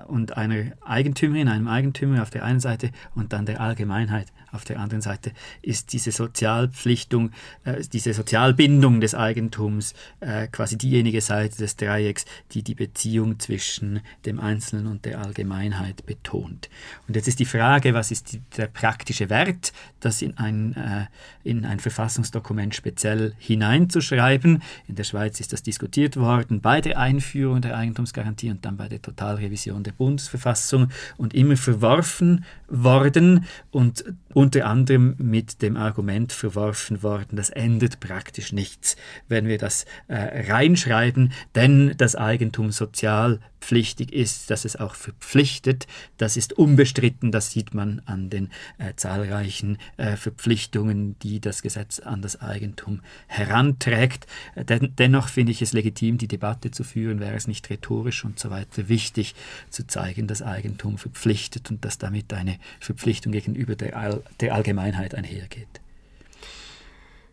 und 0.08 0.38
einer 0.38 0.72
Eigentümerin, 0.86 1.50
einem 1.50 1.68
Eigentümer 1.68 2.22
auf 2.22 2.30
der 2.30 2.46
einen 2.46 2.60
Seite 2.60 2.92
und 3.16 3.34
dann 3.34 3.46
der 3.46 3.60
Allgemeinheit 3.60 4.28
auf 4.52 4.66
der 4.66 4.80
anderen 4.80 5.02
Seite 5.02 5.32
ist 5.62 5.94
diese 5.94 6.12
Sozialpflichtung, 6.12 7.32
äh, 7.64 7.82
diese 7.92 8.14
Sozialbindung 8.14 9.02
des 9.02 9.16
Eigentums 9.16 9.94
äh, 10.20 10.48
quasi 10.48 10.78
diejenige 10.78 11.22
Seite 11.22 11.58
des 11.58 11.76
Dreiecks, 11.76 12.26
die 12.52 12.64
die 12.64 12.76
Beziehung 12.76 13.40
zwischen 13.40 14.02
dem 14.26 14.40
Einzelnen 14.40 14.88
und 14.88 15.06
der 15.06 15.20
Allgemeinheit 15.20 16.06
betont. 16.06 16.70
Und 17.08 17.16
jetzt 17.16 17.28
ist 17.28 17.40
die 17.40 17.46
Frage, 17.46 17.94
was 17.94 18.12
ist 18.12 18.34
die, 18.34 18.42
der 18.58 18.68
praktische 18.68 19.30
Wert, 19.30 19.74
das 20.00 20.22
in 20.22 20.38
ein, 20.38 20.76
äh, 20.76 21.06
in 21.44 21.66
ein 21.66 21.80
Verfassungsdokument 21.80 22.76
speziell 22.76 23.34
hineinzuschreiben. 23.38 24.64
In 24.88 24.96
der 24.96 25.04
Schweiz 25.04 25.40
ist 25.40 25.54
das 25.54 25.64
diskutiert 25.64 26.18
worden 26.18 26.62
bei 26.62 26.82
der 26.82 26.98
Einführung 27.00 27.62
der 27.62 27.78
Eigentumsgarantie 27.78 28.50
und 28.50 28.66
dann 28.66 28.78
bei 28.78 28.88
der 28.88 29.02
Totalrevision 29.02 29.84
der 29.84 29.92
Bundesverfassung 29.92 30.90
und 31.18 31.34
immer 31.34 31.58
verworfen 31.58 32.46
worden 32.70 33.46
und 33.72 34.04
unter 34.34 34.66
anderem 34.66 35.16
mit 35.18 35.62
dem 35.62 35.76
Argument 35.78 36.32
verworfen 36.32 37.04
worden, 37.04 37.36
das 37.36 37.50
ändert 37.50 38.00
praktisch 38.00 38.54
nichts, 38.54 38.96
wenn 39.28 39.48
wir 39.48 39.58
das 39.58 39.86
äh, 40.08 40.52
reinschreiben, 40.52 41.32
denn 41.56 41.94
das 41.98 42.16
Eigentum 42.16 42.72
sozial 42.72 43.40
pflichtig 43.60 44.12
ist, 44.14 44.50
dass 44.50 44.66
es 44.66 44.76
auch 44.76 44.96
verpflichtet. 44.96 45.88
Das 46.18 46.38
ist 46.38 46.54
unbestritten, 46.54 47.32
das 47.32 47.52
sieht 47.52 47.74
man 47.74 48.02
an 48.06 48.30
den 48.30 48.50
äh, 48.78 48.94
zahlreichen 48.96 49.78
äh, 49.98 50.16
Verpflichtungen, 50.16 51.18
die 51.20 51.40
das 51.40 51.62
Gesetz 51.62 52.00
an 52.00 52.22
das 52.22 52.42
Eigentum 52.42 53.02
heranträgt. 53.28 54.28
Äh, 54.56 54.66
den, 54.66 54.96
dennoch 54.98 55.30
finde 55.30 55.52
ich 55.52 55.62
es 55.62 55.74
legitim, 55.74 56.18
die 56.18 56.28
Debatte 56.28 56.72
zu 56.72 56.84
führen, 56.84 57.20
wäre 57.20 57.36
es 57.36 57.48
nicht 57.48 57.70
rhetorisch 57.70 58.26
und 58.26 58.40
so 58.40 58.50
weiter 58.50 58.90
wichtig 58.90 59.36
zu 59.70 59.86
zeigen, 59.88 60.28
dass 60.28 60.42
Eigentum 60.42 60.98
verpflichtet 60.98 61.70
und 61.70 61.86
dass 61.86 61.98
damit 61.98 62.34
eine 62.34 62.58
Verpflichtung 62.80 63.32
gegenüber 63.32 63.76
der, 63.76 63.98
All 63.98 64.24
der 64.40 64.54
Allgemeinheit 64.54 65.16
einhergeht. 65.16 65.82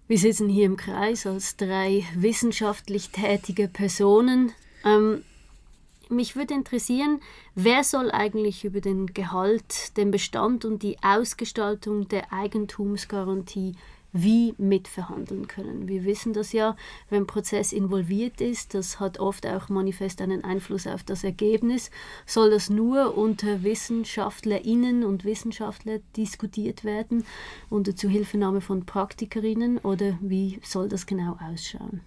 Wir 0.08 0.18
sitzen 0.18 0.48
hier 0.48 0.66
im 0.66 0.76
Kreis 0.76 1.26
als 1.26 1.56
drei 1.56 2.04
wissenschaftlich 2.14 3.10
tätige 3.10 3.66
Personen. 3.66 4.52
Ähm, 4.84 5.24
mich 6.10 6.36
würde 6.36 6.54
interessieren, 6.54 7.20
wer 7.54 7.84
soll 7.84 8.10
eigentlich 8.10 8.64
über 8.64 8.80
den 8.80 9.06
Gehalt, 9.06 9.96
den 9.96 10.10
Bestand 10.10 10.64
und 10.64 10.82
die 10.82 10.96
Ausgestaltung 11.02 12.08
der 12.08 12.32
Eigentumsgarantie 12.32 13.74
wie 14.12 14.54
mitverhandeln 14.58 15.46
können. 15.46 15.88
Wir 15.88 16.04
wissen 16.04 16.32
das 16.32 16.52
ja, 16.52 16.76
wenn 17.10 17.26
Prozess 17.26 17.72
involviert 17.72 18.40
ist, 18.40 18.74
das 18.74 18.98
hat 18.98 19.18
oft 19.18 19.46
auch 19.46 19.68
manifest 19.68 20.20
einen 20.20 20.44
Einfluss 20.44 20.86
auf 20.86 21.02
das 21.02 21.24
Ergebnis. 21.24 21.90
Soll 22.24 22.50
das 22.50 22.70
nur 22.70 23.16
unter 23.16 23.62
WissenschaftlerInnen 23.62 25.04
und 25.04 25.24
Wissenschaftler 25.24 25.98
diskutiert 26.16 26.84
werden, 26.84 27.24
unter 27.68 27.94
Zuhilfenahme 27.94 28.60
von 28.60 28.86
Praktikerinnen 28.86 29.78
oder 29.78 30.18
wie 30.20 30.60
soll 30.62 30.88
das 30.88 31.06
genau 31.06 31.36
ausschauen? 31.40 32.00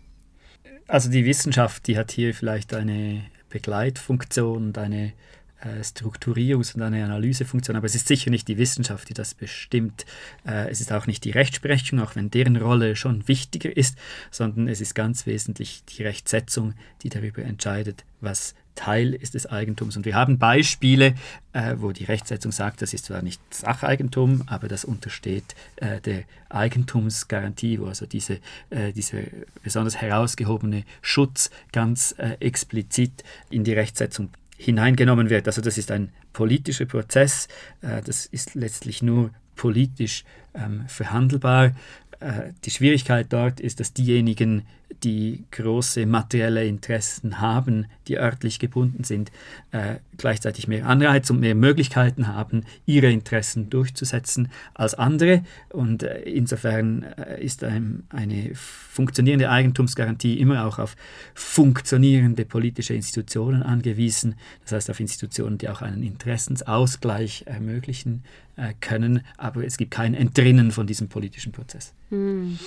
Also 0.87 1.11
die 1.11 1.25
Wissenschaft, 1.25 1.85
die 1.87 1.97
hat 1.97 2.11
hier 2.11 2.33
vielleicht 2.33 2.73
eine 2.73 3.23
Begleitfunktion 3.49 4.67
und 4.67 4.77
eine 4.77 5.13
äh, 5.61 5.81
Strukturierungs- 5.81 6.75
und 6.75 6.81
eine 6.81 7.03
Analysefunktion, 7.03 7.75
aber 7.75 7.85
es 7.85 7.95
ist 7.95 8.07
sicher 8.07 8.29
nicht 8.29 8.47
die 8.47 8.57
Wissenschaft, 8.57 9.09
die 9.09 9.13
das 9.13 9.33
bestimmt. 9.33 10.05
Äh, 10.47 10.69
es 10.69 10.79
ist 10.79 10.93
auch 10.93 11.05
nicht 11.05 11.25
die 11.25 11.31
Rechtsprechung, 11.31 11.99
auch 11.99 12.15
wenn 12.15 12.31
deren 12.31 12.55
Rolle 12.55 12.95
schon 12.95 13.27
wichtiger 13.27 13.75
ist, 13.75 13.97
sondern 14.31 14.67
es 14.67 14.79
ist 14.79 14.95
ganz 14.95 15.25
wesentlich 15.25 15.83
die 15.85 16.03
Rechtsetzung, 16.03 16.75
die 17.03 17.09
darüber 17.09 17.43
entscheidet, 17.43 18.05
was 18.21 18.55
Teil 18.75 19.13
ist 19.13 19.33
des 19.33 19.45
Eigentums. 19.45 19.97
Und 19.97 20.05
wir 20.05 20.15
haben 20.15 20.37
Beispiele, 20.37 21.15
äh, 21.53 21.75
wo 21.77 21.91
die 21.91 22.05
Rechtsetzung 22.05 22.51
sagt, 22.51 22.81
das 22.81 22.93
ist 22.93 23.05
zwar 23.05 23.21
nicht 23.21 23.41
Sacheigentum, 23.53 24.43
aber 24.47 24.67
das 24.67 24.85
untersteht 24.85 25.55
äh, 25.77 25.99
der 26.01 26.23
Eigentumsgarantie, 26.49 27.79
wo 27.79 27.85
also 27.85 28.05
diese, 28.05 28.39
äh, 28.69 28.93
dieser 28.93 29.19
besonders 29.63 29.97
herausgehobene 29.97 30.83
Schutz 31.01 31.49
ganz 31.71 32.15
äh, 32.17 32.37
explizit 32.39 33.23
in 33.49 33.63
die 33.63 33.73
Rechtsetzung 33.73 34.29
hineingenommen 34.57 35.29
wird. 35.29 35.47
Also 35.47 35.61
das 35.61 35.77
ist 35.77 35.91
ein 35.91 36.11
politischer 36.33 36.85
Prozess, 36.85 37.47
äh, 37.81 38.01
das 38.01 38.25
ist 38.25 38.55
letztlich 38.55 39.01
nur 39.01 39.31
politisch 39.55 40.23
ähm, 40.53 40.85
verhandelbar. 40.87 41.75
Äh, 42.19 42.53
die 42.65 42.71
Schwierigkeit 42.71 43.27
dort 43.29 43.59
ist, 43.59 43.79
dass 43.79 43.93
diejenigen, 43.93 44.63
die 45.03 45.43
große 45.51 46.05
materielle 46.05 46.65
Interessen 46.65 47.39
haben, 47.39 47.85
die 48.07 48.17
örtlich 48.17 48.59
gebunden 48.59 49.03
sind, 49.03 49.31
äh, 49.71 49.95
gleichzeitig 50.17 50.67
mehr 50.67 50.85
Anreiz 50.85 51.29
und 51.29 51.39
mehr 51.39 51.55
Möglichkeiten 51.55 52.27
haben, 52.27 52.65
ihre 52.85 53.09
Interessen 53.11 53.69
durchzusetzen 53.69 54.49
als 54.73 54.95
andere. 54.95 55.43
Und 55.69 56.03
äh, 56.03 56.21
insofern 56.21 57.03
äh, 57.03 57.43
ist 57.43 57.63
ein, 57.63 58.03
eine 58.09 58.51
funktionierende 58.53 59.49
Eigentumsgarantie 59.49 60.39
immer 60.39 60.65
auch 60.65 60.79
auf 60.79 60.95
funktionierende 61.33 62.45
politische 62.45 62.93
Institutionen 62.93 63.63
angewiesen, 63.63 64.35
das 64.63 64.73
heißt 64.73 64.89
auf 64.89 64.99
Institutionen, 64.99 65.57
die 65.57 65.69
auch 65.69 65.81
einen 65.81 66.03
Interessensausgleich 66.03 67.43
ermöglichen 67.45 68.23
äh, 68.57 68.73
können, 68.81 69.21
aber 69.37 69.63
es 69.63 69.77
gibt 69.77 69.91
kein 69.91 70.13
Entrinnen 70.13 70.71
von 70.71 70.87
diesem 70.87 71.07
politischen 71.07 71.51
Prozess. 71.51 71.93
Hm. 72.09 72.59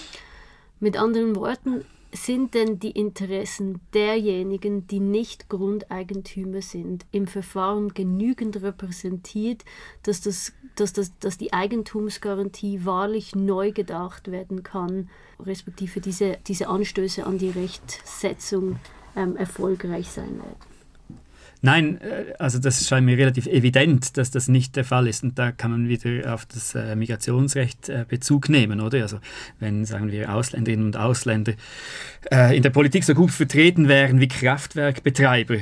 Mit 0.80 0.96
anderen 0.96 1.36
Worten, 1.36 1.84
sind 2.12 2.54
denn 2.54 2.78
die 2.78 2.90
Interessen 2.90 3.80
derjenigen, 3.94 4.86
die 4.86 5.00
nicht 5.00 5.48
Grundeigentümer 5.48 6.60
sind, 6.60 7.06
im 7.10 7.26
Verfahren 7.26 7.94
genügend 7.94 8.62
repräsentiert, 8.62 9.64
dass, 10.02 10.20
das, 10.20 10.52
dass, 10.76 10.92
das, 10.92 11.18
dass 11.18 11.38
die 11.38 11.52
Eigentumsgarantie 11.52 12.84
wahrlich 12.84 13.34
neu 13.34 13.72
gedacht 13.72 14.30
werden 14.30 14.62
kann, 14.62 15.08
respektive 15.40 16.00
diese, 16.00 16.38
diese 16.46 16.68
Anstöße 16.68 17.24
an 17.24 17.38
die 17.38 17.50
Rechtsetzung 17.50 18.78
ähm, 19.16 19.36
erfolgreich 19.36 20.08
sein 20.08 20.36
werden? 20.36 20.71
Nein, 21.64 22.00
äh, 22.00 22.34
also 22.40 22.58
das 22.58 22.86
scheint 22.86 23.06
mir 23.06 23.16
relativ 23.16 23.46
evident, 23.46 24.16
dass 24.16 24.32
das 24.32 24.48
nicht 24.48 24.74
der 24.74 24.84
Fall 24.84 25.06
ist. 25.06 25.22
Und 25.22 25.38
da 25.38 25.52
kann 25.52 25.70
man 25.70 25.88
wieder 25.88 26.34
auf 26.34 26.44
das 26.44 26.74
äh, 26.74 26.96
Migrationsrecht 26.96 27.88
äh, 27.88 28.04
Bezug 28.06 28.48
nehmen, 28.48 28.80
oder? 28.80 29.02
Also 29.02 29.20
wenn, 29.60 29.84
sagen 29.84 30.10
wir, 30.10 30.34
Ausländerinnen 30.34 30.86
und 30.86 30.96
Ausländer 30.96 31.54
in 32.52 32.62
der 32.62 32.70
Politik 32.70 33.02
so 33.02 33.14
gut 33.14 33.32
vertreten 33.32 33.88
wären 33.88 34.20
wie 34.20 34.28
Kraftwerkbetreiber, 34.28 35.56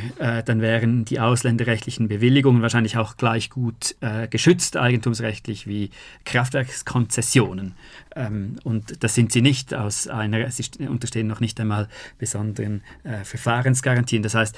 dann 0.44 0.60
wären 0.60 1.06
die 1.06 1.18
ausländerrechtlichen 1.18 2.06
Bewilligungen 2.06 2.60
wahrscheinlich 2.60 2.98
auch 2.98 3.16
gleich 3.16 3.48
gut 3.48 3.96
geschützt, 4.28 4.76
eigentumsrechtlich, 4.76 5.66
wie 5.66 5.88
Kraftwerkskonzessionen. 6.26 7.76
Ähm, 8.14 8.56
und 8.62 9.02
das 9.02 9.14
sind 9.14 9.32
sie 9.32 9.40
nicht 9.40 9.72
aus 9.72 10.06
einer, 10.06 10.50
sie 10.50 10.64
unterstehen 10.86 11.26
noch 11.26 11.40
nicht 11.40 11.58
einmal 11.60 11.88
besonderen 12.18 12.82
Verfahrensgarantien. 13.24 14.22
Das 14.22 14.34
heißt, 14.34 14.54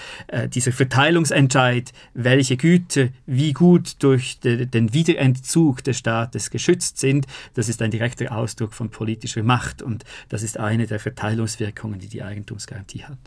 dieser 0.52 0.72
Verteilungs 0.72 1.31
Entscheid, 1.32 1.92
welche 2.14 2.56
Güter 2.56 3.08
wie 3.26 3.52
gut 3.52 3.96
durch 4.02 4.38
de, 4.40 4.66
den 4.66 4.92
Wiederentzug 4.92 5.82
des 5.82 5.98
Staates 5.98 6.50
geschützt 6.50 6.98
sind, 6.98 7.26
das 7.54 7.68
ist 7.68 7.82
ein 7.82 7.90
direkter 7.90 8.36
Ausdruck 8.36 8.74
von 8.74 8.90
politischer 8.90 9.42
Macht 9.42 9.82
und 9.82 10.04
das 10.28 10.42
ist 10.42 10.58
eine 10.58 10.86
der 10.86 11.00
Verteilungswirkungen, 11.00 11.98
die 11.98 12.08
die 12.08 12.22
Eigentumsgarantie 12.22 13.04
hat. 13.04 13.18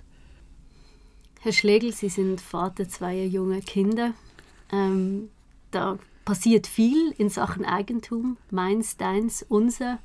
Herr 1.42 1.54
Schlegel, 1.54 1.94
Sie 1.94 2.10
sind 2.10 2.42
Vater 2.42 2.90
zweier 2.90 3.26
junger 3.26 3.62
Kinder. 3.62 4.14
Ähm, 4.72 5.30
da 5.72 6.00
passiert 6.26 6.66
viel 6.66 7.14
in 7.18 7.30
Sachen 7.30 7.66
Eigentum, 7.66 8.38
meins, 8.50 8.98
deins, 8.98 9.46
unser. 9.48 10.00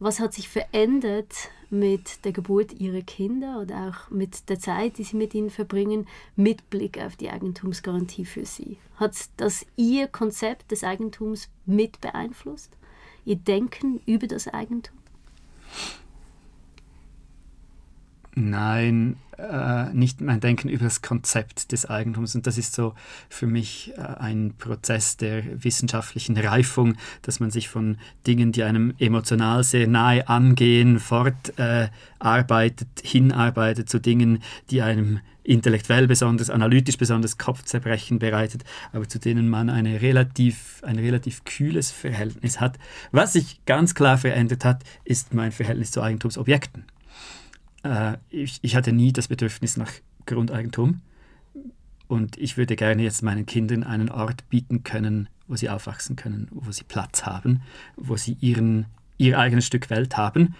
Was 0.00 0.18
hat 0.18 0.34
sich 0.34 0.48
verändert 0.48 1.50
mit 1.70 2.24
der 2.24 2.32
Geburt 2.32 2.72
ihrer 2.72 3.02
Kinder 3.02 3.60
oder 3.60 3.88
auch 3.88 4.10
mit 4.10 4.48
der 4.48 4.58
Zeit, 4.58 4.98
die 4.98 5.04
sie 5.04 5.16
mit 5.16 5.34
ihnen 5.34 5.50
verbringen, 5.50 6.06
mit 6.36 6.68
Blick 6.68 6.98
auf 6.98 7.16
die 7.16 7.30
Eigentumsgarantie 7.30 8.24
für 8.24 8.44
sie? 8.44 8.78
Hat 8.96 9.14
das 9.36 9.64
ihr 9.76 10.08
Konzept 10.08 10.72
des 10.72 10.82
Eigentums 10.82 11.48
mit 11.64 12.00
beeinflusst? 12.00 12.76
Ihr 13.24 13.36
Denken 13.36 14.00
über 14.04 14.26
das 14.26 14.48
Eigentum? 14.48 14.98
Nein, 18.36 19.16
äh, 19.38 19.92
nicht 19.92 20.20
mein 20.20 20.40
Denken 20.40 20.68
über 20.68 20.84
das 20.84 21.02
Konzept 21.02 21.70
des 21.70 21.86
Eigentums. 21.86 22.34
Und 22.34 22.46
das 22.46 22.58
ist 22.58 22.74
so 22.74 22.94
für 23.28 23.46
mich 23.46 23.92
äh, 23.96 24.00
ein 24.00 24.54
Prozess 24.58 25.16
der 25.16 25.62
wissenschaftlichen 25.62 26.36
Reifung, 26.36 26.96
dass 27.22 27.38
man 27.38 27.50
sich 27.50 27.68
von 27.68 27.96
Dingen, 28.26 28.50
die 28.50 28.64
einem 28.64 28.94
emotional 28.98 29.62
sehr 29.62 29.86
nahe 29.86 30.28
angehen, 30.28 30.98
fortarbeitet, 30.98 32.88
äh, 33.04 33.06
hinarbeitet 33.06 33.88
zu 33.88 34.00
Dingen, 34.00 34.42
die 34.70 34.82
einem 34.82 35.20
intellektuell 35.44 36.08
besonders, 36.08 36.50
analytisch 36.50 36.96
besonders 36.96 37.38
Kopfzerbrechen 37.38 38.18
bereitet, 38.18 38.64
aber 38.92 39.08
zu 39.08 39.20
denen 39.20 39.48
man 39.48 39.70
eine 39.70 40.00
relativ, 40.00 40.82
ein 40.82 40.98
relativ 40.98 41.44
kühles 41.44 41.90
Verhältnis 41.92 42.60
hat. 42.60 42.78
Was 43.12 43.34
sich 43.34 43.60
ganz 43.66 43.94
klar 43.94 44.18
verändert 44.18 44.64
hat, 44.64 44.82
ist 45.04 45.34
mein 45.34 45.52
Verhältnis 45.52 45.90
zu 45.90 46.02
Eigentumsobjekten. 46.02 46.84
Äh, 47.84 48.16
ich, 48.30 48.58
ich 48.62 48.74
hatte 48.74 48.92
nie 48.92 49.12
das 49.12 49.28
Bedürfnis 49.28 49.76
nach 49.76 49.92
Grundeigentum 50.26 51.00
und 52.08 52.36
ich 52.38 52.56
würde 52.56 52.76
gerne 52.76 53.02
jetzt 53.02 53.22
meinen 53.22 53.46
Kindern 53.46 53.84
einen 53.84 54.10
Ort 54.10 54.48
bieten 54.48 54.82
können, 54.82 55.28
wo 55.46 55.56
sie 55.56 55.68
aufwachsen 55.68 56.16
können, 56.16 56.48
wo 56.50 56.72
sie 56.72 56.84
Platz 56.84 57.24
haben, 57.24 57.62
wo 57.96 58.16
sie 58.16 58.36
ihren, 58.40 58.86
ihr 59.18 59.38
eigenes 59.38 59.66
Stück 59.66 59.90
Welt 59.90 60.16
haben. 60.16 60.54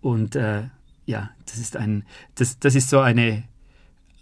Und 0.00 0.36
äh, 0.36 0.64
ja, 1.06 1.30
das 1.46 1.58
ist, 1.58 1.76
ein, 1.76 2.04
das, 2.34 2.58
das 2.58 2.74
ist 2.74 2.90
so 2.90 3.00
eine, 3.00 3.44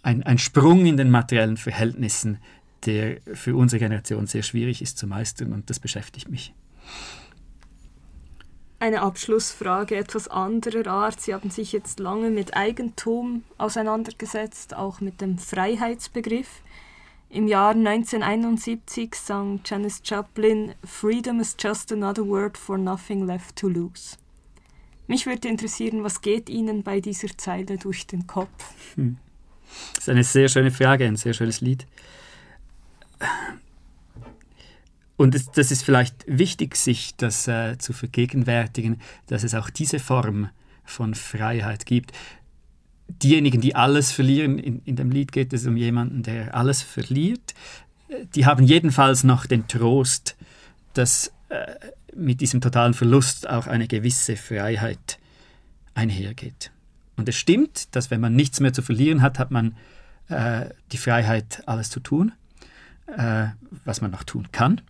ein, 0.01 0.23
ein 0.23 0.37
Sprung 0.37 0.85
in 0.85 0.97
den 0.97 1.09
materiellen 1.09 1.57
Verhältnissen, 1.57 2.37
der 2.85 3.17
für 3.33 3.55
unsere 3.55 3.79
Generation 3.79 4.27
sehr 4.27 4.43
schwierig 4.43 4.81
ist 4.81 4.97
zu 4.97 5.07
meistern 5.07 5.53
und 5.53 5.69
das 5.69 5.79
beschäftigt 5.79 6.29
mich. 6.29 6.53
Eine 8.85 9.01
Abschlussfrage 9.01 9.95
etwas 9.95 10.27
anderer 10.27 10.85
Art. 10.85 11.19
Sie 11.19 11.33
haben 11.33 11.49
sich 11.49 11.71
jetzt 11.71 11.99
lange 11.99 12.29
mit 12.29 12.55
Eigentum 12.55 13.43
auseinandergesetzt, 13.57 14.75
auch 14.75 15.01
mit 15.01 15.21
dem 15.21 15.39
Freiheitsbegriff. 15.39 16.61
Im 17.31 17.47
Jahr 17.47 17.71
1971 17.71 19.15
sang 19.15 19.61
Janis 19.65 20.03
Joplin 20.05 20.75
Freedom 20.83 21.39
is 21.39 21.55
just 21.57 21.91
another 21.91 22.27
word 22.27 22.59
for 22.59 22.77
nothing 22.77 23.25
left 23.25 23.55
to 23.55 23.67
lose. 23.67 24.17
Mich 25.07 25.25
würde 25.25 25.47
interessieren, 25.47 26.03
was 26.03 26.21
geht 26.21 26.47
Ihnen 26.47 26.83
bei 26.83 27.01
dieser 27.01 27.35
Zeile 27.35 27.79
durch 27.79 28.05
den 28.05 28.27
Kopf? 28.27 28.75
Hm. 28.93 29.17
Das 29.95 30.03
ist 30.03 30.09
eine 30.09 30.23
sehr 30.23 30.47
schöne 30.47 30.69
Frage, 30.69 31.07
ein 31.07 31.15
sehr 31.15 31.33
schönes 31.33 31.59
Lied. 31.59 31.87
Und 35.17 35.33
das, 35.33 35.51
das, 35.51 35.71
ist 35.71 35.83
vielleicht 35.83 36.25
wichtig, 36.27 36.75
sich 36.75 37.15
das 37.15 37.47
äh, 37.47 37.77
zu 37.77 37.93
vergegenwärtigen, 37.93 38.99
dass 39.27 39.43
es 39.43 39.55
auch 39.55 39.69
diese 39.69 39.99
Form 39.99 40.49
von 40.83 41.15
Freiheit 41.15 41.85
gibt. 41.85 42.11
Diejenigen, 43.07 43.61
die 43.61 43.75
alles 43.75 44.11
verlieren, 44.11 44.59
in, 44.59 44.81
in 44.83 44.95
dem 44.95 45.11
Lied 45.11 45.31
geht 45.31 45.53
es 45.53 45.65
um 45.65 45.77
jemanden, 45.77 46.23
der 46.23 46.55
alles 46.55 46.81
verliert, 46.81 47.53
die 48.35 48.45
haben 48.45 48.65
jedenfalls 48.65 49.23
noch 49.23 49.45
den 49.45 49.67
Trost, 49.67 50.35
dass 50.93 51.31
äh, 51.49 51.75
mit 52.15 52.41
diesem 52.41 52.61
totalen 52.61 52.93
Verlust 52.93 53.49
auch 53.49 53.67
eine 53.67 53.87
gewisse 53.87 54.37
Freiheit 54.37 55.19
einhergeht. 55.93 56.71
Und 57.17 57.29
es 57.29 57.35
stimmt, 57.35 57.95
dass 57.95 58.11
wenn 58.11 58.21
man 58.21 58.35
nichts 58.35 58.59
mehr 58.59 58.73
zu 58.73 58.81
verlieren 58.81 59.21
hat, 59.21 59.39
hat 59.39 59.51
man 59.51 59.75
äh, 60.29 60.69
die 60.91 60.97
Freiheit, 60.97 61.63
alles 61.65 61.89
zu 61.89 61.99
tun, 61.99 62.31
äh, 63.07 63.47
was 63.83 64.01
man 64.01 64.11
noch 64.11 64.23
tun 64.23 64.47
kann. 64.51 64.81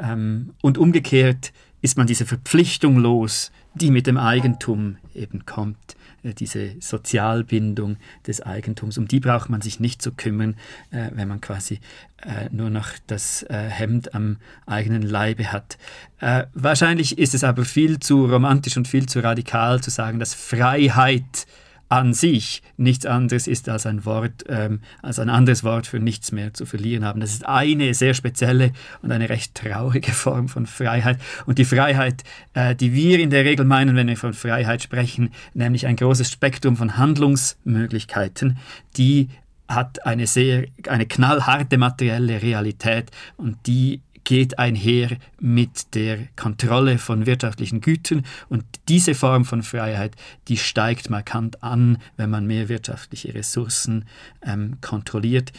Ähm, 0.00 0.50
und 0.62 0.78
umgekehrt 0.78 1.52
ist 1.80 1.96
man 1.96 2.06
diese 2.06 2.26
Verpflichtung 2.26 2.98
los, 2.98 3.52
die 3.74 3.90
mit 3.90 4.06
dem 4.06 4.16
Eigentum 4.16 4.96
eben 5.14 5.46
kommt, 5.46 5.96
äh, 6.22 6.34
diese 6.34 6.74
Sozialbindung 6.80 7.96
des 8.26 8.40
Eigentums. 8.40 8.98
Um 8.98 9.06
die 9.06 9.20
braucht 9.20 9.48
man 9.48 9.60
sich 9.60 9.78
nicht 9.78 10.02
zu 10.02 10.12
kümmern, 10.12 10.56
äh, 10.90 11.10
wenn 11.12 11.28
man 11.28 11.40
quasi 11.40 11.80
äh, 12.22 12.48
nur 12.50 12.70
noch 12.70 12.88
das 13.06 13.44
äh, 13.44 13.68
Hemd 13.68 14.14
am 14.14 14.38
eigenen 14.66 15.02
Leibe 15.02 15.52
hat. 15.52 15.78
Äh, 16.20 16.44
wahrscheinlich 16.54 17.18
ist 17.18 17.34
es 17.34 17.44
aber 17.44 17.64
viel 17.64 18.00
zu 18.00 18.26
romantisch 18.26 18.76
und 18.76 18.88
viel 18.88 19.06
zu 19.06 19.20
radikal 19.20 19.80
zu 19.80 19.90
sagen, 19.90 20.18
dass 20.18 20.34
Freiheit 20.34 21.46
an 21.88 22.12
sich 22.12 22.62
nichts 22.76 23.06
anderes 23.06 23.46
ist 23.46 23.68
als 23.68 23.86
ein 23.86 24.04
Wort, 24.04 24.44
ähm, 24.48 24.80
als 25.02 25.18
ein 25.18 25.30
anderes 25.30 25.64
Wort 25.64 25.86
für 25.86 25.98
nichts 25.98 26.32
mehr 26.32 26.52
zu 26.52 26.66
verlieren 26.66 27.04
haben. 27.04 27.20
Das 27.20 27.32
ist 27.32 27.46
eine 27.46 27.94
sehr 27.94 28.14
spezielle 28.14 28.72
und 29.02 29.10
eine 29.10 29.28
recht 29.28 29.54
traurige 29.54 30.12
Form 30.12 30.48
von 30.48 30.66
Freiheit. 30.66 31.18
Und 31.46 31.58
die 31.58 31.64
Freiheit, 31.64 32.24
äh, 32.54 32.74
die 32.74 32.92
wir 32.92 33.18
in 33.18 33.30
der 33.30 33.44
Regel 33.44 33.64
meinen, 33.64 33.96
wenn 33.96 34.08
wir 34.08 34.16
von 34.16 34.34
Freiheit 34.34 34.82
sprechen, 34.82 35.32
nämlich 35.54 35.86
ein 35.86 35.96
großes 35.96 36.30
Spektrum 36.30 36.76
von 36.76 36.96
Handlungsmöglichkeiten, 36.96 38.58
die 38.96 39.28
hat 39.68 40.06
eine 40.06 40.26
sehr, 40.26 40.64
eine 40.88 41.06
knallharte 41.06 41.76
materielle 41.76 42.40
Realität 42.40 43.10
und 43.36 43.66
die 43.66 44.00
geht 44.28 44.58
einher 44.58 45.16
mit 45.40 45.94
der 45.94 46.18
Kontrolle 46.36 46.98
von 46.98 47.24
wirtschaftlichen 47.24 47.80
Gütern 47.80 48.26
und 48.50 48.62
diese 48.86 49.14
Form 49.14 49.46
von 49.46 49.62
Freiheit, 49.62 50.16
die 50.48 50.58
steigt 50.58 51.08
markant 51.08 51.62
an, 51.62 51.96
wenn 52.18 52.28
man 52.28 52.46
mehr 52.46 52.68
wirtschaftliche 52.68 53.32
Ressourcen 53.32 54.04
ähm, 54.42 54.76
kontrolliert. 54.82 55.52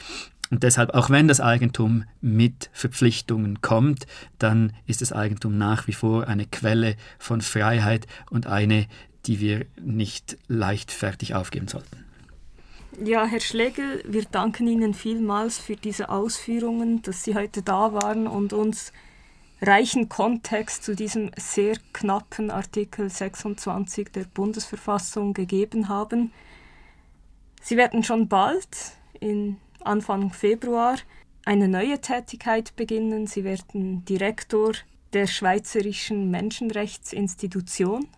Und 0.51 0.61
deshalb, 0.61 0.93
auch 0.93 1.09
wenn 1.09 1.27
das 1.27 1.41
Eigentum 1.41 2.03
mit 2.21 2.69
Verpflichtungen 2.71 3.59
kommt, 3.61 4.05
dann 4.37 4.73
ist 4.85 5.01
das 5.01 5.13
Eigentum 5.13 5.57
nach 5.57 5.87
wie 5.87 5.93
vor 5.93 6.27
eine 6.27 6.45
Quelle 6.45 6.95
von 7.17 7.41
Freiheit 7.41 8.05
und 8.29 8.45
eine, 8.45 8.85
die 9.25 9.39
wir 9.39 9.65
nicht 9.81 10.37
leichtfertig 10.47 11.33
aufgeben 11.33 11.67
sollten. 11.67 12.05
Ja, 13.01 13.25
Herr 13.25 13.39
Schlegel, 13.39 14.03
wir 14.05 14.25
danken 14.25 14.67
Ihnen 14.67 14.93
vielmals 14.93 15.57
für 15.57 15.77
diese 15.77 16.09
Ausführungen, 16.09 17.01
dass 17.01 17.23
Sie 17.23 17.33
heute 17.33 17.61
da 17.61 17.93
waren 17.93 18.27
und 18.27 18.51
uns 18.51 18.91
reichen 19.61 20.09
Kontext 20.09 20.83
zu 20.83 20.97
diesem 20.97 21.31
sehr 21.37 21.77
knappen 21.93 22.51
Artikel 22.51 23.09
26 23.09 24.11
der 24.11 24.25
Bundesverfassung 24.25 25.33
gegeben 25.33 25.87
haben. 25.87 26.33
Sie 27.61 27.77
werden 27.77 28.03
schon 28.03 28.27
bald, 28.27 28.67
in 29.21 29.55
Anfang 29.81 30.33
Februar, 30.33 30.97
eine 31.45 31.69
neue 31.69 32.01
Tätigkeit 32.01 32.75
beginnen. 32.75 33.27
Sie 33.27 33.45
werden 33.45 34.03
Direktor 34.03 34.73
der 35.13 35.27
Schweizerischen 35.27 36.31
Menschenrechtsinstitution. 36.31 38.09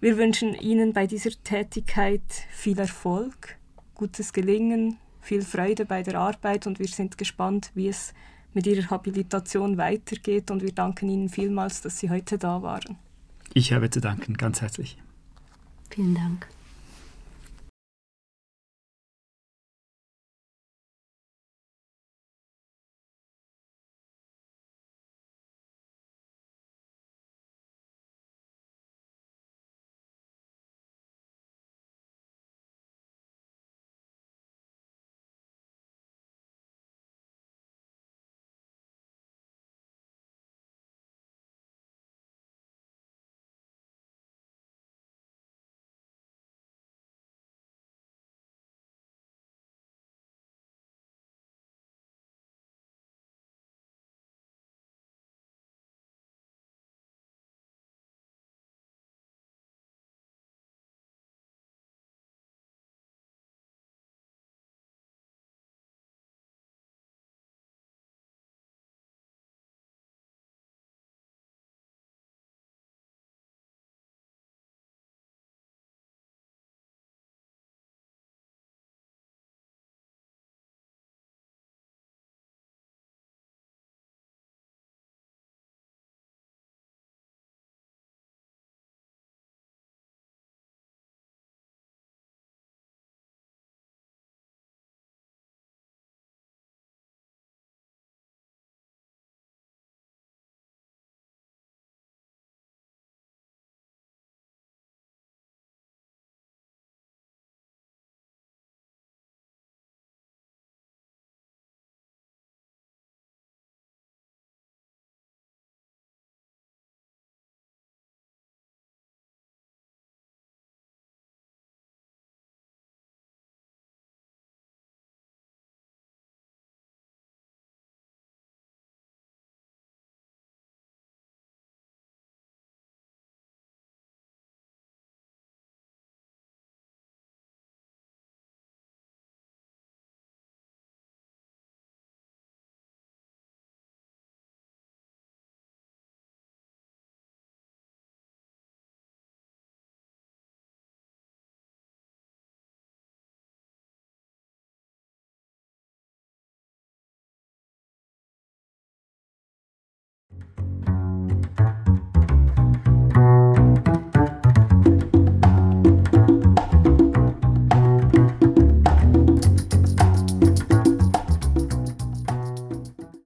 Wir 0.00 0.18
wünschen 0.18 0.54
Ihnen 0.54 0.92
bei 0.92 1.06
dieser 1.06 1.30
Tätigkeit 1.44 2.20
viel 2.50 2.78
Erfolg 2.78 3.56
gutes 3.96 4.32
Gelingen, 4.32 4.98
viel 5.20 5.42
Freude 5.42 5.84
bei 5.84 6.02
der 6.02 6.20
Arbeit 6.20 6.66
und 6.66 6.78
wir 6.78 6.86
sind 6.86 7.18
gespannt, 7.18 7.72
wie 7.74 7.88
es 7.88 8.14
mit 8.54 8.66
Ihrer 8.66 8.88
Habilitation 8.90 9.76
weitergeht 9.76 10.50
und 10.50 10.62
wir 10.62 10.72
danken 10.72 11.08
Ihnen 11.08 11.28
vielmals, 11.28 11.80
dass 11.80 11.98
Sie 11.98 12.10
heute 12.10 12.38
da 12.38 12.62
waren. 12.62 12.96
Ich 13.54 13.72
habe 13.72 13.90
zu 13.90 14.00
danken, 14.00 14.34
ganz 14.34 14.60
herzlich. 14.60 14.98
Vielen 15.90 16.14
Dank. 16.14 16.46